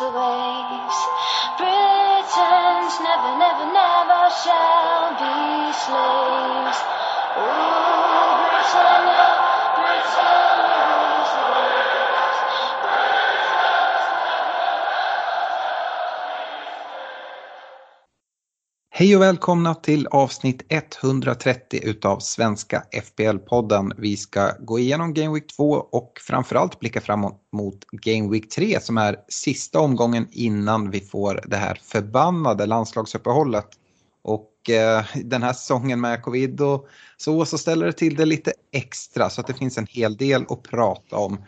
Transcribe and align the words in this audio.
The 0.00 0.06
waves. 0.06 0.98
Britons 1.60 2.94
never, 3.04 3.36
never, 3.36 3.66
never 3.68 4.22
shall 4.32 5.12
be 5.20 5.72
slaves. 5.76 6.80
Britannia, 7.36 8.40
Britannia 8.40 9.29
Hej 19.00 19.16
och 19.16 19.22
välkomna 19.22 19.74
till 19.74 20.06
avsnitt 20.06 20.62
130 20.68 21.80
utav 21.82 22.18
Svenska 22.18 22.84
FPL-podden. 22.92 23.92
Vi 23.98 24.16
ska 24.16 24.52
gå 24.60 24.78
igenom 24.78 25.14
Game 25.14 25.34
Week 25.34 25.46
2 25.56 25.70
och 25.72 26.12
framförallt 26.26 26.78
blicka 26.80 27.00
framåt 27.00 27.48
mot 27.52 27.84
Game 27.92 28.30
Week 28.30 28.48
3 28.48 28.80
som 28.80 28.98
är 28.98 29.16
sista 29.28 29.80
omgången 29.80 30.28
innan 30.30 30.90
vi 30.90 31.00
får 31.00 31.40
det 31.46 31.56
här 31.56 31.78
förbannade 31.82 32.66
landslagsuppehållet. 32.66 33.68
Och 34.22 34.70
eh, 34.70 35.04
den 35.24 35.42
här 35.42 35.52
säsongen 35.52 36.00
med 36.00 36.22
covid 36.22 36.60
och 36.60 36.88
så, 37.16 37.44
så 37.44 37.58
ställer 37.58 37.86
det 37.86 37.92
till 37.92 38.16
det 38.16 38.24
lite 38.24 38.52
extra 38.72 39.30
så 39.30 39.40
att 39.40 39.46
det 39.46 39.54
finns 39.54 39.78
en 39.78 39.86
hel 39.90 40.16
del 40.16 40.44
att 40.48 40.62
prata 40.62 41.16
om. 41.16 41.44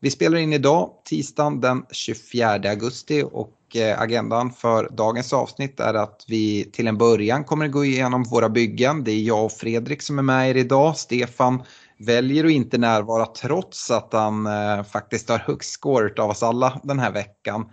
Vi 0.00 0.10
spelar 0.10 0.38
in 0.38 0.52
idag, 0.52 0.90
tisdagen 1.04 1.60
den 1.60 1.84
24 1.90 2.70
augusti 2.70 3.24
och 3.32 3.50
Eh, 3.76 4.00
agendan 4.00 4.50
för 4.50 4.88
dagens 4.92 5.32
avsnitt 5.32 5.80
är 5.80 5.94
att 5.94 6.24
vi 6.28 6.70
till 6.72 6.88
en 6.88 6.98
början 6.98 7.44
kommer 7.44 7.66
att 7.66 7.72
gå 7.72 7.84
igenom 7.84 8.22
våra 8.22 8.48
byggen. 8.48 9.04
Det 9.04 9.12
är 9.12 9.22
jag 9.22 9.44
och 9.44 9.52
Fredrik 9.52 10.02
som 10.02 10.18
är 10.18 10.22
med 10.22 10.50
er 10.50 10.56
idag. 10.56 10.96
Stefan 10.96 11.62
väljer 11.98 12.44
att 12.44 12.50
inte 12.50 12.78
närvara 12.78 13.26
trots 13.26 13.90
att 13.90 14.12
han 14.12 14.46
eh, 14.46 14.84
faktiskt 14.84 15.28
har 15.28 15.38
högst 15.38 15.70
score 15.70 16.22
av 16.22 16.30
oss 16.30 16.42
alla 16.42 16.80
den 16.82 16.98
här 16.98 17.12
veckan. 17.12 17.66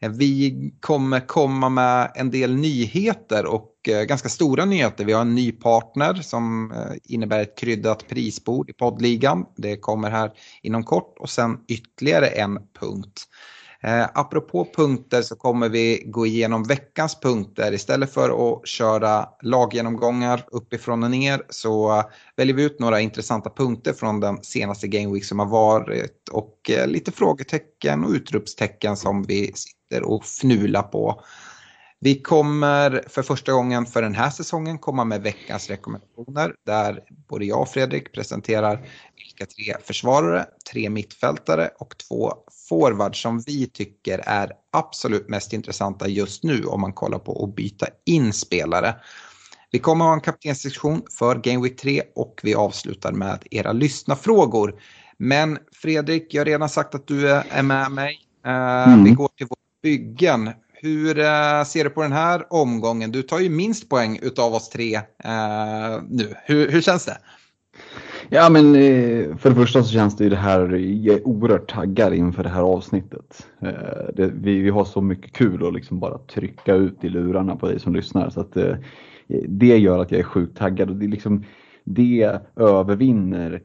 Eh, 0.00 0.10
vi 0.10 0.54
kommer 0.80 1.20
komma 1.26 1.68
med 1.68 2.12
en 2.14 2.30
del 2.30 2.56
nyheter 2.56 3.46
och 3.46 3.70
ganska 4.08 4.28
stora 4.28 4.64
nyheter. 4.64 5.04
Vi 5.04 5.12
har 5.12 5.20
en 5.20 5.34
ny 5.34 5.52
partner 5.52 6.14
som 6.14 6.74
innebär 7.04 7.42
ett 7.42 7.58
kryddat 7.58 8.08
prisbord 8.08 8.70
i 8.70 8.72
poddligan. 8.72 9.46
Det 9.56 9.76
kommer 9.76 10.10
här 10.10 10.32
inom 10.62 10.84
kort 10.84 11.18
och 11.18 11.30
sen 11.30 11.58
ytterligare 11.68 12.26
en 12.26 12.58
punkt. 12.80 13.26
Eh, 13.84 14.06
apropå 14.14 14.68
punkter 14.76 15.22
så 15.22 15.36
kommer 15.36 15.68
vi 15.68 16.02
gå 16.06 16.26
igenom 16.26 16.64
veckans 16.64 17.20
punkter. 17.20 17.72
Istället 17.72 18.12
för 18.12 18.52
att 18.52 18.68
köra 18.68 19.28
laggenomgångar 19.42 20.44
uppifrån 20.46 21.02
och 21.02 21.10
ner 21.10 21.42
så 21.48 22.02
väljer 22.36 22.56
vi 22.56 22.62
ut 22.62 22.80
några 22.80 23.00
intressanta 23.00 23.50
punkter 23.50 23.92
från 23.92 24.20
den 24.20 24.42
senaste 24.42 24.88
Game 24.88 25.14
Week 25.14 25.24
som 25.24 25.38
har 25.38 25.46
varit 25.46 26.28
och 26.32 26.70
eh, 26.70 26.86
lite 26.86 27.12
frågetecken 27.12 28.04
och 28.04 28.10
utropstecken 28.10 28.96
som 28.96 29.22
vi 29.22 29.52
sitter 29.54 30.02
och 30.02 30.24
fnular 30.24 30.82
på. 30.82 31.22
Vi 32.04 32.20
kommer 32.22 33.04
för 33.08 33.22
första 33.22 33.52
gången 33.52 33.86
för 33.86 34.02
den 34.02 34.14
här 34.14 34.30
säsongen 34.30 34.78
komma 34.78 35.04
med 35.04 35.22
veckans 35.22 35.70
rekommendationer 35.70 36.54
där 36.66 37.00
både 37.28 37.44
jag 37.44 37.60
och 37.60 37.68
Fredrik 37.68 38.12
presenterar 38.12 38.86
vilka 39.16 39.46
tre 39.46 39.74
försvarare, 39.84 40.46
tre 40.72 40.90
mittfältare 40.90 41.70
och 41.78 41.98
två 42.08 42.32
forwards 42.68 43.22
som 43.22 43.40
vi 43.40 43.66
tycker 43.66 44.18
är 44.18 44.52
absolut 44.72 45.28
mest 45.28 45.52
intressanta 45.52 46.08
just 46.08 46.42
nu 46.44 46.64
om 46.64 46.80
man 46.80 46.92
kollar 46.92 47.18
på 47.18 47.44
att 47.44 47.56
byta 47.56 47.86
in 48.06 48.32
spelare. 48.32 48.94
Vi 49.70 49.78
kommer 49.78 50.04
ha 50.04 50.12
en 50.12 50.20
kaptenssektion 50.20 51.02
för 51.18 51.34
Game 51.34 51.62
Week 51.62 51.80
3 51.80 52.02
och 52.14 52.40
vi 52.42 52.54
avslutar 52.54 53.12
med 53.12 53.42
era 53.50 53.72
lyssnafrågor. 53.72 54.80
Men 55.18 55.58
Fredrik, 55.72 56.34
jag 56.34 56.40
har 56.40 56.46
redan 56.46 56.68
sagt 56.68 56.94
att 56.94 57.06
du 57.06 57.28
är 57.30 57.62
med 57.62 57.90
mig. 57.92 58.20
Eh, 58.46 59.04
Vi 59.04 59.10
går 59.10 59.28
till 59.28 59.46
våra 59.46 59.58
byggen. 59.82 60.50
Hur 60.84 61.18
eh, 61.18 61.64
ser 61.64 61.84
du 61.84 61.90
på 61.90 62.02
den 62.02 62.12
här 62.12 62.46
omgången? 62.50 63.12
Du 63.12 63.22
tar 63.22 63.38
ju 63.38 63.50
minst 63.50 63.88
poäng 63.88 64.18
utav 64.22 64.54
oss 64.54 64.68
tre 64.68 64.94
eh, 64.94 66.02
nu. 66.08 66.34
Hur, 66.44 66.70
hur 66.70 66.80
känns 66.80 67.04
det? 67.06 67.18
Ja 68.28 68.50
men 68.50 68.74
eh, 68.74 69.36
för 69.36 69.50
det 69.50 69.56
första 69.56 69.82
så 69.82 69.92
känns 69.92 70.16
det 70.16 70.24
ju 70.24 70.30
det 70.30 70.36
här, 70.36 70.68
jag 70.76 71.16
är 71.16 71.26
oerhört 71.26 71.70
taggad 71.70 72.14
inför 72.14 72.42
det 72.42 72.48
här 72.48 72.62
avsnittet. 72.62 73.46
Eh, 73.62 74.14
det, 74.14 74.30
vi, 74.34 74.58
vi 74.60 74.70
har 74.70 74.84
så 74.84 75.00
mycket 75.00 75.32
kul 75.32 75.66
att 75.66 75.74
liksom 75.74 76.00
bara 76.00 76.18
trycka 76.18 76.74
ut 76.74 77.04
i 77.04 77.08
lurarna 77.08 77.56
på 77.56 77.68
dig 77.68 77.80
som 77.80 77.94
lyssnar 77.94 78.30
så 78.30 78.40
att 78.40 78.56
eh, 78.56 78.74
det 79.48 79.78
gör 79.78 79.98
att 79.98 80.10
jag 80.10 80.20
är 80.20 80.24
sjukt 80.24 80.58
taggad 80.58 80.90
och 80.90 80.96
det, 80.96 81.06
är 81.06 81.08
liksom, 81.08 81.44
det 81.84 82.38
övervinner 82.56 83.52
eh, 83.52 83.60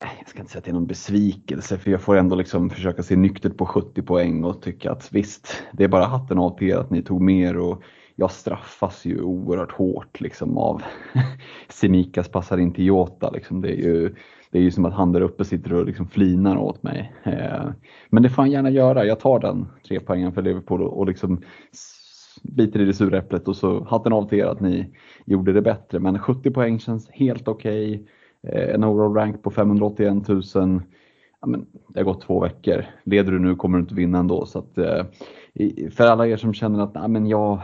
jag 0.00 0.28
ska 0.28 0.38
inte 0.38 0.52
säga 0.52 0.58
att 0.58 0.64
det 0.64 0.70
är 0.70 0.74
någon 0.74 0.86
besvikelse 0.86 1.78
för 1.78 1.90
jag 1.90 2.00
får 2.00 2.16
ändå 2.16 2.36
liksom 2.36 2.70
försöka 2.70 3.02
se 3.02 3.16
nyktert 3.16 3.56
på 3.56 3.66
70 3.66 4.02
poäng 4.02 4.44
och 4.44 4.62
tycka 4.62 4.92
att 4.92 5.12
visst, 5.12 5.62
det 5.72 5.84
är 5.84 5.88
bara 5.88 6.06
hatten 6.06 6.38
av 6.38 6.58
till 6.58 6.68
er 6.68 6.76
att 6.76 6.90
ni 6.90 7.02
tog 7.02 7.20
mer 7.20 7.56
och 7.56 7.82
jag 8.16 8.30
straffas 8.30 9.04
ju 9.04 9.20
oerhört 9.20 9.72
hårt 9.72 10.20
liksom 10.20 10.58
av 10.58 10.82
Semikas 11.68 12.28
passar 12.28 12.58
in 12.58 12.72
till 12.72 12.84
Jota. 12.84 13.30
Liksom. 13.30 13.60
Det, 13.60 13.68
är 13.68 13.76
ju, 13.76 14.14
det 14.50 14.58
är 14.58 14.62
ju 14.62 14.70
som 14.70 14.84
att 14.84 14.94
han 14.94 15.12
där 15.12 15.20
uppe 15.20 15.44
sitter 15.44 15.74
och 15.74 15.86
liksom 15.86 16.08
flinar 16.08 16.56
åt 16.56 16.82
mig. 16.82 17.12
Eh, 17.22 17.70
men 18.10 18.22
det 18.22 18.30
får 18.30 18.42
han 18.42 18.50
gärna 18.50 18.70
göra. 18.70 19.04
Jag 19.04 19.20
tar 19.20 19.38
den 19.38 19.66
tre 19.88 20.00
poängen 20.00 20.32
för 20.32 20.42
Liverpool 20.42 20.82
och, 20.82 20.98
och 20.98 21.06
liksom 21.06 21.42
biter 22.42 22.80
i 22.80 22.84
det 22.84 22.94
sura 22.94 23.18
äpplet 23.18 23.48
och 23.48 23.56
så 23.56 23.84
hatten 23.84 24.12
av 24.12 24.28
till 24.28 24.38
er 24.38 24.46
att 24.46 24.60
ni 24.60 24.94
gjorde 25.24 25.52
det 25.52 25.62
bättre. 25.62 25.98
Men 25.98 26.18
70 26.18 26.50
poäng 26.50 26.78
känns 26.78 27.10
helt 27.10 27.48
okej. 27.48 27.94
Okay 27.94 28.06
en 28.42 28.84
overall 28.84 29.14
rank 29.14 29.42
på 29.42 29.50
581 29.50 30.28
000. 30.28 30.42
Ja, 31.40 31.46
men 31.46 31.66
det 31.88 32.00
har 32.00 32.04
gått 32.04 32.22
två 32.22 32.40
veckor. 32.40 32.84
Leder 33.04 33.32
du 33.32 33.38
nu 33.38 33.54
kommer 33.56 33.78
du 33.78 33.82
inte 33.82 33.94
vinna 33.94 34.18
ändå. 34.18 34.46
Så 34.46 34.58
att, 34.58 34.78
eh, 34.78 35.04
för 35.90 36.06
alla 36.06 36.26
er 36.26 36.36
som 36.36 36.54
känner 36.54 36.82
att 36.84 36.94
nej, 36.94 37.08
men 37.08 37.26
jag, 37.26 37.60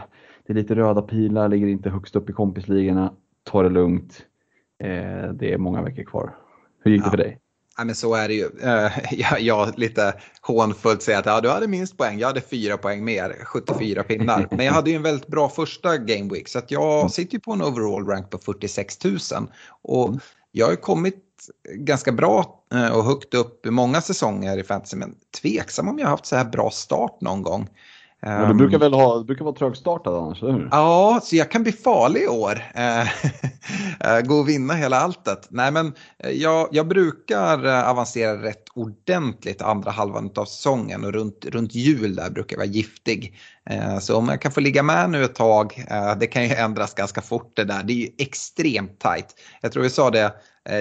det 0.47 0.53
är 0.53 0.55
lite 0.57 0.75
röda 0.75 1.01
pilar, 1.01 1.49
ligger 1.49 1.67
inte 1.67 1.89
högst 1.89 2.15
upp 2.15 2.29
i 2.29 2.33
kompisligorna. 2.33 3.13
Ta 3.43 3.63
det 3.63 3.69
lugnt. 3.69 4.25
Eh, 4.83 5.31
det 5.33 5.53
är 5.53 5.57
många 5.57 5.81
veckor 5.81 6.03
kvar. 6.03 6.35
Hur 6.83 6.91
gick 6.91 7.01
det 7.01 7.07
Ja. 7.07 7.11
för 7.11 7.17
dig? 7.17 7.39
Ja, 7.77 7.83
men 7.83 7.95
så 7.95 8.15
är 8.15 8.27
det 8.27 8.33
ju. 8.33 8.45
Eh, 8.63 8.91
jag, 9.11 9.41
jag 9.41 9.79
lite 9.79 10.13
hånfullt 10.41 11.01
säger 11.01 11.19
att 11.19 11.25
ja, 11.25 11.41
du 11.41 11.49
hade 11.49 11.67
minst 11.67 11.97
poäng. 11.97 12.19
Jag 12.19 12.27
hade 12.27 12.41
fyra 12.41 12.77
poäng 12.77 13.03
mer, 13.05 13.35
74 13.45 14.03
pinnar. 14.03 14.47
Men 14.51 14.65
jag 14.65 14.73
hade 14.73 14.89
ju 14.89 14.95
en 14.95 15.03
väldigt 15.03 15.27
bra 15.27 15.49
första 15.49 15.97
game 15.97 16.33
week 16.33 16.47
så 16.47 16.59
att 16.59 16.71
jag 16.71 17.11
sitter 17.11 17.33
ju 17.33 17.39
på 17.39 17.51
en 17.51 17.61
overall 17.61 18.07
rank 18.07 18.29
på 18.29 18.37
46 18.37 19.03
000. 19.05 19.13
Och 19.81 20.09
jag 20.57 20.65
har 20.65 20.71
ju 20.71 20.77
kommit 20.77 21.49
ganska 21.69 22.11
bra 22.11 22.63
eh, 22.73 22.97
och 22.97 23.03
högt 23.03 23.33
upp 23.33 23.65
i 23.65 23.71
många 23.71 24.01
säsonger 24.01 24.57
i 24.57 24.63
fantasy 24.63 24.97
men 24.97 25.15
tveksam 25.41 25.87
om 25.87 25.99
jag 25.99 26.05
har 26.05 26.11
haft 26.11 26.25
så 26.25 26.35
här 26.35 26.45
bra 26.45 26.71
start 26.71 27.21
någon 27.21 27.41
gång. 27.41 27.69
Ja, 28.27 28.45
du 28.45 28.51
Ehm, 28.51 28.57
brukar 28.57 28.79
väl 28.79 28.93
ha, 28.93 29.17
du 29.17 29.23
brukar 29.25 29.45
vara 29.45 29.55
trögstartad 29.55 30.13
annars, 30.15 30.43
eller 30.43 30.53
hur? 30.53 30.67
Ja, 30.71 31.19
så 31.23 31.35
jag 31.35 31.51
kan 31.51 31.63
bli 31.63 31.71
farlig 31.71 32.21
i 32.21 32.27
år. 32.27 32.71
Eh, 32.75 33.01
eh, 33.99 34.21
Gå 34.21 34.35
och 34.35 34.49
vinna 34.49 34.73
hela 34.73 34.99
alltet. 34.99 35.47
Nej, 35.49 35.71
men 35.71 35.93
eh, 36.23 36.29
jag, 36.31 36.69
jag 36.71 36.87
brukar 36.87 37.65
avancera 37.65 38.41
rätt 38.41 38.63
ordentligt 38.75 39.61
andra 39.61 39.91
halvan 39.91 40.31
av 40.35 40.45
säsongen 40.45 41.05
och 41.05 41.13
runt, 41.13 41.45
runt 41.45 41.75
jul 41.75 42.15
där 42.15 42.29
brukar 42.29 42.55
jag 42.55 42.59
vara 42.59 42.73
giftig. 42.73 43.37
Så 44.01 44.17
om 44.17 44.29
jag 44.29 44.41
kan 44.41 44.51
få 44.51 44.59
ligga 44.59 44.83
med 44.83 45.09
nu 45.09 45.23
ett 45.23 45.35
tag, 45.35 45.85
det 46.19 46.27
kan 46.27 46.43
ju 46.43 46.55
ändras 46.55 46.93
ganska 46.93 47.21
fort 47.21 47.55
det 47.55 47.63
där. 47.63 47.83
Det 47.83 47.93
är 47.93 47.95
ju 47.95 48.09
extremt 48.17 48.99
tajt. 48.99 49.25
Jag 49.61 49.71
tror 49.71 49.83
vi 49.83 49.89
sa 49.89 50.09
det, 50.09 50.33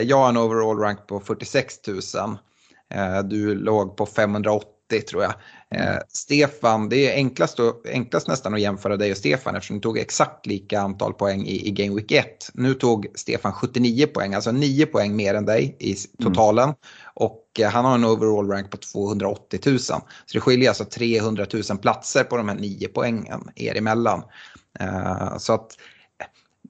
jag 0.04 0.16
har 0.18 0.28
en 0.28 0.36
overall 0.36 0.78
rank 0.78 1.06
på 1.06 1.20
46 1.20 1.74
000. 1.88 1.98
Eh, 2.94 3.22
Du 3.22 3.54
låg 3.54 3.96
på 3.96 4.06
580 4.06 4.68
tror 5.10 5.22
jag. 5.22 5.32
Eh, 5.74 5.98
Stefan, 6.08 6.88
det 6.88 7.10
är 7.10 7.14
enklast, 7.14 7.60
och, 7.60 7.86
enklast 7.88 8.28
nästan 8.28 8.54
att 8.54 8.60
jämföra 8.60 8.96
dig 8.96 9.10
och 9.10 9.16
Stefan 9.16 9.56
eftersom 9.56 9.76
du 9.76 9.80
tog 9.80 9.98
exakt 9.98 10.46
lika 10.46 10.80
antal 10.80 11.12
poäng 11.12 11.46
i, 11.46 11.68
i 11.68 11.70
Game 11.70 11.94
Week 11.94 12.12
1. 12.12 12.50
Nu 12.54 12.74
tog 12.74 13.06
Stefan 13.14 13.52
79 13.52 14.06
poäng, 14.06 14.34
alltså 14.34 14.52
9 14.52 14.86
poäng 14.86 15.16
mer 15.16 15.34
än 15.34 15.44
dig 15.44 15.76
i 15.80 15.94
totalen. 16.22 16.64
Mm. 16.64 16.76
Och 17.14 17.44
eh, 17.58 17.70
han 17.70 17.84
har 17.84 17.94
en 17.94 18.04
overall 18.04 18.48
rank 18.48 18.70
på 18.70 18.76
280 18.76 19.60
000. 19.66 19.78
Så 19.78 20.00
det 20.32 20.40
skiljer 20.40 20.68
alltså 20.68 20.84
300 20.84 21.46
000 21.70 21.78
platser 21.78 22.24
på 22.24 22.36
de 22.36 22.48
här 22.48 22.56
9 22.56 22.88
poängen 22.88 23.50
er 23.56 23.76
emellan. 23.76 24.22
Eh, 24.80 25.36
så 25.38 25.52
att 25.52 25.70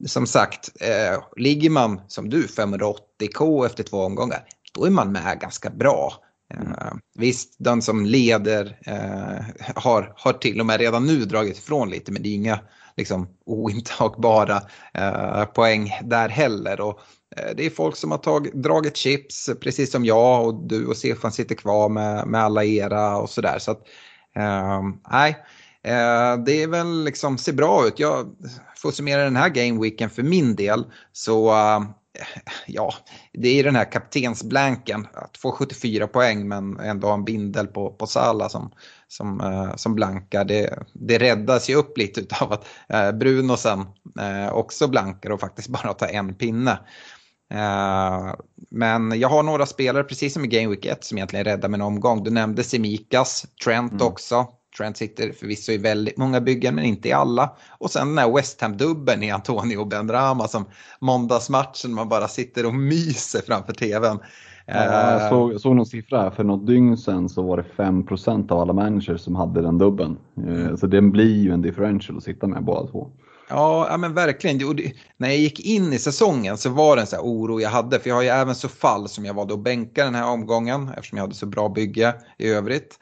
som 0.06 0.26
sagt, 0.26 0.70
eh, 0.80 1.22
ligger 1.36 1.70
man 1.70 2.00
som 2.08 2.30
du 2.30 2.46
580k 2.46 3.66
efter 3.66 3.82
två 3.82 3.98
omgångar, 3.98 4.44
då 4.72 4.84
är 4.84 4.90
man 4.90 5.12
med 5.12 5.40
ganska 5.40 5.70
bra. 5.70 6.12
Mm. 6.54 7.00
visst, 7.14 7.56
den 7.58 7.82
som 7.82 8.06
leder 8.06 8.78
eh, 8.86 9.44
har, 9.74 10.12
har 10.16 10.32
till 10.32 10.60
och 10.60 10.66
med 10.66 10.80
redan 10.80 11.06
nu 11.06 11.24
dragit 11.24 11.58
ifrån 11.58 11.90
lite, 11.90 12.12
men 12.12 12.22
det 12.22 12.28
är 12.28 12.34
inga 12.34 12.60
liksom, 12.96 13.28
ointagbara 13.46 14.62
eh, 14.94 15.44
poäng 15.44 15.90
där 16.02 16.28
heller. 16.28 16.80
Och, 16.80 17.00
eh, 17.36 17.56
det 17.56 17.66
är 17.66 17.70
folk 17.70 17.96
som 17.96 18.10
har 18.10 18.18
tag, 18.18 18.62
dragit 18.62 18.96
chips, 18.96 19.50
precis 19.60 19.90
som 19.92 20.04
jag 20.04 20.46
och 20.46 20.54
du 20.68 20.86
och 20.86 20.96
Stefan 20.96 21.32
sitter 21.32 21.54
kvar 21.54 21.88
med, 21.88 22.26
med 22.26 22.40
alla 22.40 22.64
era 22.64 23.16
och 23.16 23.30
sådär. 23.30 23.58
Så 23.58 23.70
att, 23.70 23.82
ehm, 24.34 24.96
nej, 25.10 25.30
eh, 25.82 26.44
det 26.44 26.62
är 26.62 26.68
väl 26.68 27.04
liksom, 27.04 27.38
ser 27.38 27.52
bra 27.52 27.86
ut. 27.86 27.98
Jag 27.98 28.36
får 28.76 28.90
summera 28.90 29.24
den 29.24 29.36
här 29.36 29.48
gameweeken 29.48 30.10
för 30.10 30.22
min 30.22 30.56
del 30.56 30.84
så 31.12 31.50
eh, 31.50 31.80
ja, 32.66 32.94
det 33.32 33.48
är 33.48 33.64
den 33.64 33.76
här 33.76 33.92
kaptensblanken. 33.92 35.06
Att 35.14 35.36
få 35.36 35.52
74 35.52 36.06
poäng 36.06 36.48
men 36.48 36.80
ändå 36.80 37.06
ha 37.06 37.14
en 37.14 37.24
bindel 37.24 37.66
på, 37.66 37.90
på 37.90 38.06
Sala 38.06 38.48
som, 38.48 38.72
som, 39.08 39.40
uh, 39.40 39.76
som 39.76 39.94
blankar. 39.94 40.44
Det, 40.44 40.78
det 40.92 41.18
räddas 41.18 41.70
ju 41.70 41.74
upp 41.74 41.98
lite 41.98 42.36
av 42.40 42.52
att 42.52 42.66
uh, 42.94 43.18
Bruno 43.18 43.56
sen 43.56 43.80
uh, 44.20 44.52
också 44.52 44.88
blankar 44.88 45.30
och 45.30 45.40
faktiskt 45.40 45.68
bara 45.82 45.92
tar 45.92 46.08
en 46.08 46.34
pinne. 46.34 46.78
Uh, 47.54 48.34
men 48.70 49.20
jag 49.20 49.28
har 49.28 49.42
några 49.42 49.66
spelare, 49.66 50.04
precis 50.04 50.32
som 50.32 50.44
i 50.44 50.48
Game 50.48 50.68
Week 50.68 50.86
1, 50.86 51.04
som 51.04 51.18
egentligen 51.18 51.44
räddar 51.44 51.68
en 51.68 51.80
omgång. 51.80 52.24
Du 52.24 52.30
nämnde 52.30 52.64
Semikas, 52.64 53.46
Trent 53.64 53.92
mm. 53.92 54.06
också. 54.06 54.46
Trent 54.76 54.96
sitter 54.96 55.32
förvisso 55.32 55.72
i 55.72 55.78
väldigt 55.78 56.16
många 56.16 56.40
byggen 56.40 56.74
men 56.74 56.84
inte 56.84 57.08
i 57.08 57.12
alla. 57.12 57.50
Och 57.78 57.90
sen 57.90 58.08
den 58.08 58.18
här 58.18 58.32
West 58.32 58.60
Ham-dubben 58.60 59.22
i 59.22 59.30
Antonio 59.30 59.84
Benrahma 59.84 60.48
som 60.48 60.64
måndagsmatchen 60.98 61.94
man 61.94 62.08
bara 62.08 62.28
sitter 62.28 62.66
och 62.66 62.74
myser 62.74 63.40
framför 63.46 63.72
tvn. 63.72 64.18
Ja, 64.66 64.84
jag 64.84 65.22
eh, 65.22 65.28
såg, 65.28 65.60
såg 65.60 65.76
någon 65.76 65.86
siffra 65.86 66.22
här, 66.22 66.30
för 66.30 66.44
något 66.44 66.66
dygn 66.66 66.96
sedan 66.96 67.28
så 67.28 67.42
var 67.42 67.56
det 67.56 67.82
5% 67.82 68.52
av 68.52 68.60
alla 68.60 68.72
managers 68.72 69.20
som 69.20 69.34
hade 69.36 69.62
den 69.62 69.78
dubben. 69.78 70.16
Eh, 70.48 70.76
så 70.76 70.86
den 70.86 71.10
blir 71.10 71.42
ju 71.42 71.52
en 71.52 71.62
differential 71.62 72.16
att 72.16 72.24
sitta 72.24 72.46
med 72.46 72.64
båda 72.64 72.86
två. 72.90 73.10
Ja 73.48 73.96
men 73.98 74.14
verkligen. 74.14 74.58
När 75.24 75.30
jag 75.30 75.38
gick 75.38 75.60
in 75.60 75.92
i 75.92 75.98
säsongen 75.98 76.58
så 76.58 76.70
var 76.70 76.96
det 76.96 77.02
en 77.02 77.06
sån 77.06 77.16
här 77.16 77.24
oro 77.24 77.60
jag 77.60 77.70
hade. 77.70 78.00
För 78.00 78.08
jag 78.08 78.16
har 78.16 78.22
ju 78.22 78.28
även 78.28 78.54
så 78.54 78.68
fall 78.68 79.08
som 79.08 79.24
jag 79.24 79.34
valde 79.34 79.54
att 79.54 79.60
bänka 79.60 80.04
den 80.04 80.14
här 80.14 80.26
omgången 80.26 80.88
eftersom 80.88 81.18
jag 81.18 81.24
hade 81.24 81.34
så 81.34 81.46
bra 81.46 81.68
bygge 81.68 82.14
i 82.38 82.48
övrigt. 82.48 82.98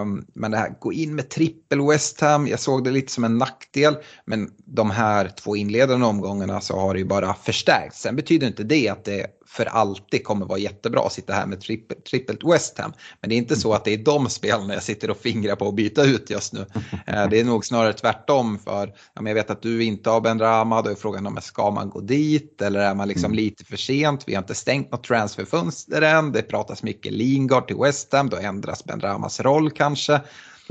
Um, 0.00 0.26
men 0.34 0.50
det 0.50 0.56
här, 0.56 0.74
gå 0.80 0.92
in 0.92 1.14
med 1.14 1.30
trippel 1.30 1.80
West 1.88 2.20
Ham, 2.20 2.46
jag 2.46 2.60
såg 2.60 2.84
det 2.84 2.90
lite 2.90 3.12
som 3.12 3.24
en 3.24 3.38
nackdel. 3.38 3.96
Men 4.24 4.50
de 4.64 4.90
här 4.90 5.28
två 5.28 5.56
inledande 5.56 6.06
omgångarna 6.06 6.60
så 6.60 6.78
har 6.78 6.94
det 6.94 7.00
ju 7.00 7.06
bara 7.06 7.34
förstärkts. 7.34 8.00
Sen 8.00 8.16
betyder 8.16 8.46
inte 8.46 8.64
det 8.64 8.88
att 8.88 9.04
det 9.04 9.26
för 9.48 9.66
alltid 9.66 10.24
kommer 10.24 10.46
vara 10.46 10.58
jättebra 10.58 11.00
att 11.00 11.12
sitta 11.12 11.32
här 11.32 11.46
med 11.46 11.60
trippelt 11.60 12.04
trippel 12.04 12.38
West 12.44 12.78
Ham. 12.78 12.92
Men 13.20 13.30
det 13.30 13.34
är 13.34 13.38
inte 13.38 13.56
så 13.56 13.72
att 13.72 13.84
det 13.84 13.94
är 13.94 13.98
de 13.98 14.28
spelarna 14.28 14.74
jag 14.74 14.82
sitter 14.82 15.10
och 15.10 15.16
fingrar 15.16 15.56
på 15.56 15.68
att 15.68 15.74
byta 15.74 16.04
ut 16.04 16.30
just 16.30 16.52
nu. 16.52 16.66
Eh, 17.06 17.28
det 17.28 17.40
är 17.40 17.44
nog 17.44 17.66
snarare 17.66 17.92
tvärtom 17.92 18.58
för 18.58 18.92
jag 19.14 19.34
vet 19.34 19.50
att 19.50 19.62
du 19.62 19.84
inte 19.84 20.10
har 20.10 20.20
Ben 20.20 20.38
Rama, 20.38 20.82
då 20.82 20.90
är 20.90 20.94
frågan 20.94 21.26
om 21.26 21.36
ska 21.48 21.70
man 21.70 21.90
gå 21.90 22.00
dit 22.00 22.62
eller 22.62 22.80
är 22.80 22.94
man 22.94 23.08
liksom 23.08 23.24
mm. 23.24 23.36
lite 23.36 23.64
för 23.64 23.76
sent? 23.76 24.24
Vi 24.26 24.34
har 24.34 24.42
inte 24.42 24.54
stängt 24.54 24.92
något 24.92 25.04
transferfönster 25.04 26.02
än, 26.02 26.32
det 26.32 26.42
pratas 26.42 26.82
mycket 26.82 27.12
Lingard 27.12 27.66
till 27.66 27.76
West 27.76 28.12
Ham, 28.12 28.28
då 28.28 28.36
ändras 28.36 28.84
Ben 28.84 29.00
Ramas 29.00 29.40
roll 29.40 29.70
kanske. 29.70 30.20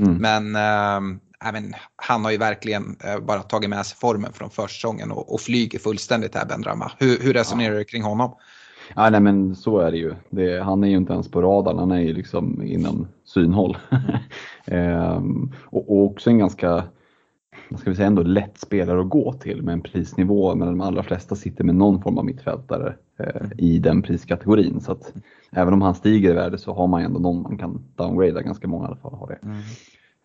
Mm. 0.00 0.14
Men 0.14 0.56
äh, 0.56 1.48
även, 1.48 1.74
han 1.96 2.24
har 2.24 2.30
ju 2.30 2.38
verkligen 2.38 2.96
äh, 3.04 3.18
bara 3.18 3.42
tagit 3.42 3.70
med 3.70 3.86
sig 3.86 3.98
formen 3.98 4.32
från 4.32 4.50
försäsongen 4.50 5.12
och, 5.12 5.34
och 5.34 5.40
flyger 5.40 5.78
fullständigt 5.78 6.34
här 6.34 6.46
Ben 6.46 6.62
Rama. 6.62 6.92
Hur, 6.98 7.18
hur 7.22 7.32
resonerar 7.32 7.72
ja. 7.72 7.78
du 7.78 7.84
kring 7.84 8.02
honom? 8.02 8.34
Ja, 8.96 9.10
nej 9.10 9.20
men 9.20 9.56
så 9.56 9.78
är 9.78 9.90
det 9.90 9.98
ju. 9.98 10.14
Det, 10.30 10.62
han 10.62 10.84
är 10.84 10.88
ju 10.88 10.96
inte 10.96 11.12
ens 11.12 11.30
på 11.30 11.42
radarn, 11.42 11.78
han 11.78 11.90
är 11.90 12.00
ju 12.00 12.14
liksom 12.14 12.62
inom 12.62 13.08
synhåll. 13.24 13.76
ehm, 14.64 15.52
och, 15.64 15.90
och, 15.90 16.04
också 16.04 16.30
en 16.30 16.38
ganska, 16.38 16.84
ska 17.76 17.90
vi 17.90 17.96
säga 17.96 18.06
ändå 18.06 18.22
lätt 18.22 18.58
spelare 18.58 19.00
att 19.00 19.08
gå 19.08 19.32
till 19.32 19.62
med 19.62 19.72
en 19.72 19.80
prisnivå, 19.80 20.54
men 20.54 20.68
de 20.68 20.80
allra 20.80 21.02
flesta 21.02 21.36
sitter 21.36 21.64
med 21.64 21.74
någon 21.74 22.02
form 22.02 22.18
av 22.18 22.24
mittfältare 22.24 22.94
eh, 23.18 23.46
i 23.58 23.78
den 23.78 24.02
priskategorin. 24.02 24.80
Så 24.80 24.92
att 24.92 25.12
även 25.50 25.74
om 25.74 25.82
han 25.82 25.94
stiger 25.94 26.30
i 26.30 26.34
värde 26.34 26.58
så 26.58 26.74
har 26.74 26.86
man 26.86 27.02
ändå 27.02 27.20
någon 27.20 27.42
man 27.42 27.58
kan 27.58 27.84
downgrada, 27.96 28.42
ganska 28.42 28.68
många 28.68 28.84
i 28.84 28.86
alla 28.86 28.96
fall 28.96 29.14
har 29.14 29.28
det. 29.28 29.46
Mm. 29.46 29.58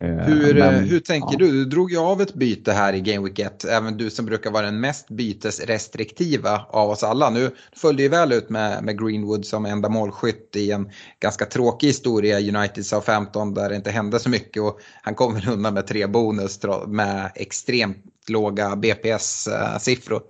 Eh, 0.03 0.09
hur, 0.09 0.53
Men, 0.53 0.83
hur 0.83 0.99
tänker 0.99 1.31
ja. 1.31 1.37
du? 1.37 1.51
Du 1.51 1.65
drog 1.65 1.91
ju 1.91 1.97
av 1.97 2.21
ett 2.21 2.33
byte 2.33 2.71
här 2.71 2.93
i 2.93 3.01
Game 3.01 3.27
Week 3.27 3.39
1, 3.39 3.65
även 3.65 3.97
du 3.97 4.09
som 4.09 4.25
brukar 4.25 4.51
vara 4.51 4.65
den 4.65 4.79
mest 4.79 5.09
bytesrestriktiva 5.09 6.65
av 6.69 6.89
oss 6.89 7.03
alla. 7.03 7.29
Nu 7.29 7.51
följde 7.75 8.03
ju 8.03 8.09
väl 8.09 8.31
ut 8.31 8.49
med, 8.49 8.83
med 8.83 8.99
Greenwood 8.99 9.45
som 9.45 9.65
enda 9.65 9.89
målskytt 9.89 10.55
i 10.55 10.71
en 10.71 10.89
ganska 11.19 11.45
tråkig 11.45 11.87
historia, 11.87 12.57
United 12.57 12.85
sa 12.85 13.01
15 13.01 13.53
där 13.53 13.69
det 13.69 13.75
inte 13.75 13.91
hände 13.91 14.19
så 14.19 14.29
mycket 14.29 14.63
och 14.63 14.79
han 15.01 15.15
kom 15.15 15.33
väl 15.33 15.49
undan 15.49 15.73
med 15.73 15.87
tre 15.87 16.07
bonus 16.07 16.59
med 16.87 17.31
extremt 17.35 17.97
låga 18.27 18.75
BPS-siffror. 18.75 20.21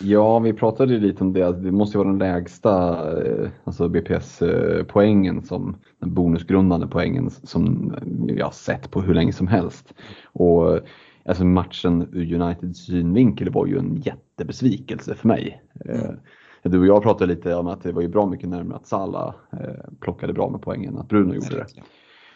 Ja, 0.00 0.38
vi 0.38 0.52
pratade 0.52 0.98
lite 0.98 1.24
om 1.24 1.32
det. 1.32 1.52
Det 1.52 1.72
måste 1.72 1.98
vara 1.98 2.08
den 2.08 2.18
lägsta 2.18 2.98
eh, 3.22 3.48
alltså 3.64 3.88
BPS-poängen, 3.88 5.42
som 5.42 5.76
den 5.98 6.14
bonusgrundande 6.14 6.86
poängen 6.86 7.30
som 7.30 7.94
jag 8.28 8.46
har 8.46 8.52
sett 8.52 8.90
på 8.90 9.00
hur 9.00 9.14
länge 9.14 9.32
som 9.32 9.46
helst. 9.46 9.94
Och 10.24 10.80
alltså 11.24 11.44
matchen 11.44 12.08
ur 12.12 12.34
Uniteds 12.34 12.86
synvinkel 12.86 13.50
var 13.50 13.66
ju 13.66 13.78
en 13.78 13.96
jättebesvikelse 13.96 15.14
för 15.14 15.28
mig. 15.28 15.62
Mm. 15.84 16.16
Du 16.62 16.80
och 16.80 16.86
jag 16.86 17.02
pratade 17.02 17.34
lite 17.34 17.54
om 17.54 17.66
att 17.66 17.82
det 17.82 17.92
var 17.92 18.02
ju 18.02 18.08
bra 18.08 18.26
mycket 18.26 18.48
närmare 18.48 18.76
att 18.76 18.86
Salah 18.86 19.34
eh, 19.52 19.90
plockade 20.00 20.32
bra 20.32 20.50
med 20.50 20.62
poängen 20.62 20.94
än 20.94 21.00
att 21.00 21.08
Bruno 21.08 21.34
gjorde 21.34 21.56
det. 21.56 21.66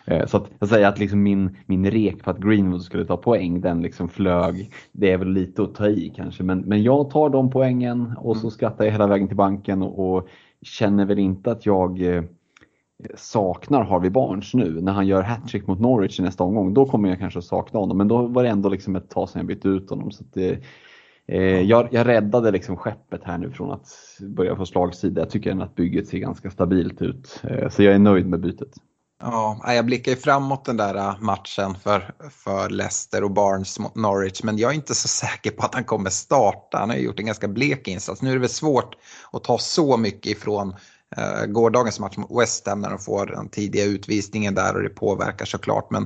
Eh, 0.04 0.26
så 0.26 0.36
att 0.36 0.50
jag 0.58 0.68
säger 0.68 0.88
att 0.88 0.98
liksom 0.98 1.22
min, 1.22 1.56
min 1.66 1.90
rek 1.90 2.22
på 2.22 2.30
att 2.30 2.38
Greenwood 2.38 2.82
skulle 2.82 3.04
ta 3.04 3.16
poäng, 3.16 3.60
den 3.60 3.82
liksom 3.82 4.08
flög. 4.08 4.72
Det 4.92 5.12
är 5.12 5.18
väl 5.18 5.32
lite 5.32 5.62
att 5.62 5.74
ta 5.74 5.88
i 5.88 6.12
kanske, 6.16 6.42
men, 6.42 6.58
men 6.58 6.82
jag 6.82 7.10
tar 7.10 7.30
de 7.30 7.50
poängen 7.50 8.14
och 8.16 8.36
så 8.36 8.42
mm. 8.42 8.50
skrattar 8.50 8.84
jag 8.84 8.92
hela 8.92 9.06
vägen 9.06 9.28
till 9.28 9.36
banken 9.36 9.82
och, 9.82 10.16
och 10.16 10.28
känner 10.62 11.04
väl 11.04 11.18
inte 11.18 11.50
att 11.50 11.66
jag 11.66 12.02
eh, 12.02 12.22
saknar 13.14 13.84
Harvey 13.84 14.10
Barnes 14.10 14.54
nu. 14.54 14.80
När 14.80 14.92
han 14.92 15.06
gör 15.06 15.22
hattrick 15.22 15.66
mot 15.66 15.80
Norwich 15.80 16.20
i 16.20 16.22
nästa 16.22 16.44
omgång, 16.44 16.74
då 16.74 16.86
kommer 16.86 17.08
jag 17.08 17.18
kanske 17.18 17.38
att 17.38 17.44
sakna 17.44 17.80
honom. 17.80 17.98
Men 17.98 18.08
då 18.08 18.26
var 18.26 18.42
det 18.42 18.48
ändå 18.48 18.68
liksom 18.68 18.96
ett 18.96 19.10
tag 19.10 19.28
sedan 19.28 19.40
jag 19.40 19.46
bytte 19.46 19.68
ut 19.68 19.90
honom. 19.90 20.10
Så 20.10 20.24
det, 20.32 20.58
eh, 21.26 21.60
jag, 21.60 21.88
jag 21.90 22.06
räddade 22.06 22.50
liksom 22.50 22.76
skeppet 22.76 23.24
här 23.24 23.38
nu 23.38 23.50
från 23.50 23.70
att 23.70 23.88
börja 24.20 24.56
få 24.56 24.66
slagsida. 24.66 25.20
Jag 25.20 25.30
tycker 25.30 25.62
att 25.62 25.74
bygget 25.74 26.08
ser 26.08 26.18
ganska 26.18 26.50
stabilt 26.50 27.02
ut. 27.02 27.42
Eh, 27.44 27.68
så 27.68 27.82
jag 27.82 27.94
är 27.94 27.98
nöjd 27.98 28.26
med 28.26 28.40
bytet. 28.40 28.74
Ja, 29.24 29.74
jag 29.74 29.86
blickar 29.86 30.12
ju 30.12 30.18
framåt 30.18 30.64
den 30.64 30.76
där 30.76 30.94
äh, 30.94 31.20
matchen 31.20 31.74
för, 31.82 32.14
för 32.30 32.70
Leicester 32.70 33.24
och 33.24 33.30
Barnes 33.30 33.78
mot 33.78 33.94
Norwich. 33.94 34.42
Men 34.42 34.58
jag 34.58 34.70
är 34.70 34.74
inte 34.74 34.94
så 34.94 35.08
säker 35.08 35.50
på 35.50 35.64
att 35.64 35.74
han 35.74 35.84
kommer 35.84 36.10
starta. 36.10 36.78
Han 36.78 36.90
har 36.90 36.96
ju 36.96 37.02
gjort 37.02 37.18
en 37.18 37.26
ganska 37.26 37.48
blek 37.48 37.88
insats. 37.88 38.22
Nu 38.22 38.30
är 38.30 38.34
det 38.34 38.40
väl 38.40 38.48
svårt 38.48 38.94
att 39.32 39.44
ta 39.44 39.58
så 39.58 39.96
mycket 39.96 40.32
ifrån 40.32 40.74
eh, 41.16 41.46
gårdagens 41.46 42.00
match 42.00 42.16
mot 42.16 42.40
West 42.40 42.66
Ham 42.66 42.80
när 42.80 42.90
de 42.90 42.98
får 42.98 43.26
den 43.26 43.48
tidiga 43.48 43.84
utvisningen 43.84 44.54
där 44.54 44.76
och 44.76 44.82
det 44.82 44.88
påverkar 44.88 45.44
såklart. 45.44 45.90
Men 45.90 46.02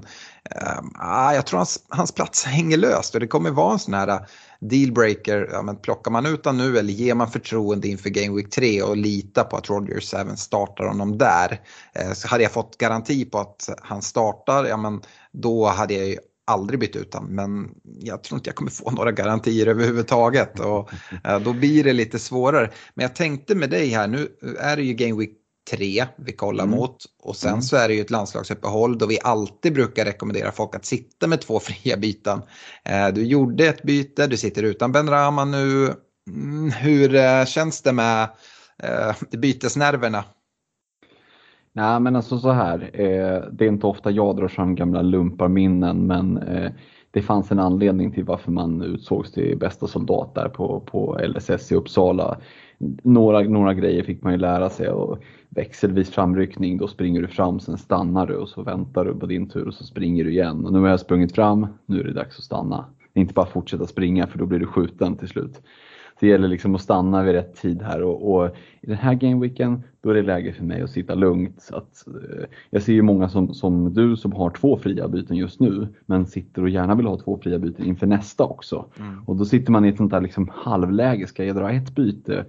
eh, 0.51 1.35
jag 1.35 1.47
tror 1.47 1.59
hans, 1.59 1.79
hans 1.89 2.13
plats 2.13 2.45
hänger 2.45 2.77
löst 2.77 3.15
och 3.15 3.21
det 3.21 3.27
kommer 3.27 3.51
vara 3.51 3.73
en 3.73 3.79
sån 3.79 3.95
här 3.95 4.27
dealbreaker, 4.69 5.49
ja, 5.53 5.63
men 5.63 5.77
plockar 5.77 6.11
man 6.11 6.27
ut 6.27 6.45
honom 6.45 6.67
nu 6.67 6.79
eller 6.79 6.93
ger 6.93 7.15
man 7.15 7.31
förtroende 7.31 7.89
inför 7.89 8.11
Game 8.11 8.37
Week 8.37 8.51
3 8.51 8.83
och 8.83 8.97
litar 8.97 9.45
på 9.45 9.57
att 9.57 9.71
Rodgers 9.71 10.15
även 10.15 10.37
startar 10.37 10.85
honom 10.85 11.19
där. 11.19 11.61
Eh, 11.95 12.13
så 12.13 12.29
hade 12.29 12.43
jag 12.43 12.53
fått 12.53 12.79
garanti 12.79 13.25
på 13.25 13.39
att 13.39 13.69
han 13.83 14.03
startar, 14.03 14.65
ja 14.65 14.77
men 14.77 15.01
då 15.33 15.67
hade 15.67 15.95
jag 15.95 16.07
ju 16.07 16.17
aldrig 16.47 16.81
bytt 16.81 16.97
ut 16.97 17.15
honom. 17.15 17.35
Men 17.35 17.75
jag 18.01 18.23
tror 18.23 18.39
inte 18.39 18.49
jag 18.49 18.57
kommer 18.57 18.71
få 18.71 18.91
några 18.97 19.13
garantier 19.13 19.67
överhuvudtaget 19.67 20.61
och 20.61 20.91
eh, 21.25 21.41
då 21.41 21.53
blir 21.53 21.85
det 21.85 21.93
lite 21.93 22.19
svårare. 22.19 22.71
Men 22.95 23.03
jag 23.03 23.15
tänkte 23.15 23.55
med 23.55 23.71
dig 23.71 23.89
här, 23.89 24.09
nu 24.09 24.29
är 24.59 24.77
det 24.77 24.83
ju 24.83 24.95
Game 24.95 25.21
Week 25.21 25.33
tre 25.71 26.07
vi 26.17 26.33
kollar 26.33 26.65
mm. 26.65 26.79
mot. 26.79 26.97
Och 27.23 27.37
sen 27.37 27.51
mm. 27.51 27.63
så 27.63 27.77
är 27.77 27.89
det 27.89 27.95
ju 27.95 28.01
ett 28.01 28.11
landslagsuppehåll 28.11 28.99
då 28.99 29.07
vi 29.07 29.19
alltid 29.25 29.75
brukar 29.75 30.05
rekommendera 30.05 30.53
folk 30.53 30.75
att 30.75 30.85
sitta 30.85 31.27
med 31.27 31.41
två 31.41 31.61
fria 31.61 31.97
byten. 31.97 32.43
Eh, 32.85 33.09
du 33.09 33.25
gjorde 33.25 33.67
ett 33.67 33.83
byte, 33.83 34.27
du 34.27 34.37
sitter 34.37 34.63
utan 34.63 34.93
Ben 34.93 35.11
Rama 35.11 35.45
nu. 35.45 35.95
Mm, 36.31 36.71
hur 36.71 37.15
eh, 37.15 37.45
känns 37.45 37.83
det 37.83 37.93
med 37.93 38.29
eh, 38.83 39.39
bytesnerverna? 39.39 40.25
Nej 41.73 42.01
men 42.01 42.17
alltså 42.17 42.39
så 42.39 42.51
här, 42.51 42.91
det 43.53 43.65
är 43.65 43.69
inte 43.69 43.87
ofta 43.87 44.11
jag 44.11 44.37
drar 44.37 44.49
fram 44.49 44.75
gamla 44.75 45.03
lumparminnen 45.03 46.07
men 46.07 46.41
det 47.11 47.23
fanns 47.23 47.51
en 47.51 47.59
anledning 47.59 48.13
till 48.13 48.25
varför 48.25 48.51
man 48.51 48.83
utsågs 48.83 49.33
till 49.33 49.59
bästa 49.59 49.87
soldat 49.87 50.35
där 50.35 50.49
på, 50.49 50.81
på 50.81 51.19
LSS 51.29 51.73
i 51.73 51.75
Uppsala. 51.75 52.39
Några, 53.03 53.41
några 53.41 53.75
grejer 53.75 54.03
fick 54.03 54.23
man 54.23 54.33
ju 54.33 54.39
lära 54.39 54.71
sig 54.71 54.89
och 54.89 55.23
växelvis 55.49 56.11
framryckning, 56.11 56.79
då 56.79 56.89
springer 56.89 57.23
du 57.23 57.29
fram, 57.29 57.61
sen 57.61 57.79
stannar 57.79 58.27
du 58.27 58.37
och 58.37 58.49
så 58.49 58.63
väntar 58.63 59.05
du 59.05 59.15
på 59.15 59.27
din 59.27 59.49
tur 59.49 59.69
och 59.69 59.75
så 59.75 59.85
springer 59.85 60.25
du 60.25 60.31
igen. 60.31 60.65
Och 60.65 60.73
nu 60.73 60.79
har 60.79 60.89
jag 60.89 61.01
sprungit 61.01 61.35
fram, 61.35 61.67
nu 61.87 62.01
är 62.01 62.05
det 62.05 62.13
dags 62.13 62.39
att 62.39 62.45
stanna. 62.45 62.85
Inte 63.15 63.35
bara 63.35 63.47
fortsätta 63.47 63.87
springa 63.87 64.27
för 64.27 64.39
då 64.39 64.47
blir 64.47 64.59
du 64.59 64.67
skjuten 64.67 65.17
till 65.17 65.29
slut 65.29 65.63
det 66.21 66.27
gäller 66.27 66.49
liksom 66.49 66.75
att 66.75 66.81
stanna 66.81 67.23
vid 67.23 67.35
rätt 67.35 67.55
tid 67.55 67.83
här 67.83 68.03
och, 68.03 68.35
och 68.35 68.57
i 68.81 68.87
den 68.87 68.97
här 68.97 69.15
gameweeken 69.15 69.83
då 70.01 70.11
är 70.11 70.15
det 70.15 70.23
läge 70.23 70.53
för 70.53 70.65
mig 70.65 70.83
att 70.83 70.91
sitta 70.91 71.15
lugnt. 71.15 71.71
Att, 71.73 72.07
eh, 72.07 72.45
jag 72.71 72.83
ser 72.83 72.93
ju 72.93 73.03
många 73.03 73.29
som, 73.29 73.55
som 73.55 73.95
du 73.95 74.17
som 74.17 74.33
har 74.33 74.51
två 74.51 74.79
fria 74.79 75.09
byten 75.09 75.37
just 75.37 75.61
nu 75.61 75.89
men 76.07 76.27
sitter 76.27 76.63
och 76.63 76.69
gärna 76.69 76.95
vill 76.95 77.07
ha 77.07 77.19
två 77.19 77.39
fria 77.43 77.59
byten 77.59 77.87
inför 77.87 78.07
nästa 78.07 78.45
också. 78.45 78.85
Mm. 78.99 79.23
Och 79.27 79.37
då 79.37 79.45
sitter 79.45 79.73
man 79.73 79.85
i 79.85 79.89
ett 79.89 79.97
sånt 79.97 80.11
där 80.11 80.21
liksom 80.21 80.51
halvläge, 80.55 81.27
ska 81.27 81.45
jag 81.45 81.57
dra 81.57 81.71
ett 81.71 81.95
byte? 81.95 82.45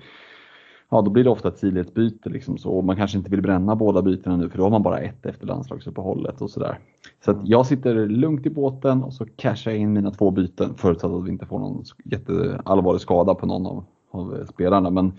Ja, 0.90 1.02
då 1.02 1.12
blir 1.12 1.24
det 1.24 1.30
ofta 1.30 1.48
ett 1.48 1.58
sidledsbyte. 1.58 2.30
Liksom 2.30 2.58
så. 2.58 2.82
Man 2.82 2.96
kanske 2.96 3.18
inte 3.18 3.30
vill 3.30 3.42
bränna 3.42 3.76
båda 3.76 4.02
bytena 4.02 4.38
nu 4.38 4.50
för 4.50 4.58
då 4.58 4.64
har 4.64 4.72
man 4.72 4.84
bara 4.84 5.00
ett 5.00 5.26
efter 5.26 5.48
landslagsuppehållet 5.48 6.42
och 6.42 6.50
sådär. 6.50 6.80
Så 7.26 7.32
att 7.32 7.48
jag 7.48 7.66
sitter 7.66 8.08
lugnt 8.08 8.46
i 8.46 8.50
båten 8.50 9.04
och 9.04 9.14
så 9.14 9.26
cashar 9.36 9.72
jag 9.72 9.80
in 9.80 9.94
mina 9.94 10.12
två 10.12 10.32
byten 10.32 10.76
förutsatt 10.76 11.12
att 11.12 11.26
vi 11.26 11.32
inte 11.32 11.46
får 11.46 11.60
någon 11.60 11.84
jätteallvarlig 12.04 13.02
skada 13.02 13.36
på 13.36 13.46
någon 13.46 13.66
av, 13.66 13.86
av 14.12 14.46
spelarna. 14.50 14.90
Men 14.90 15.14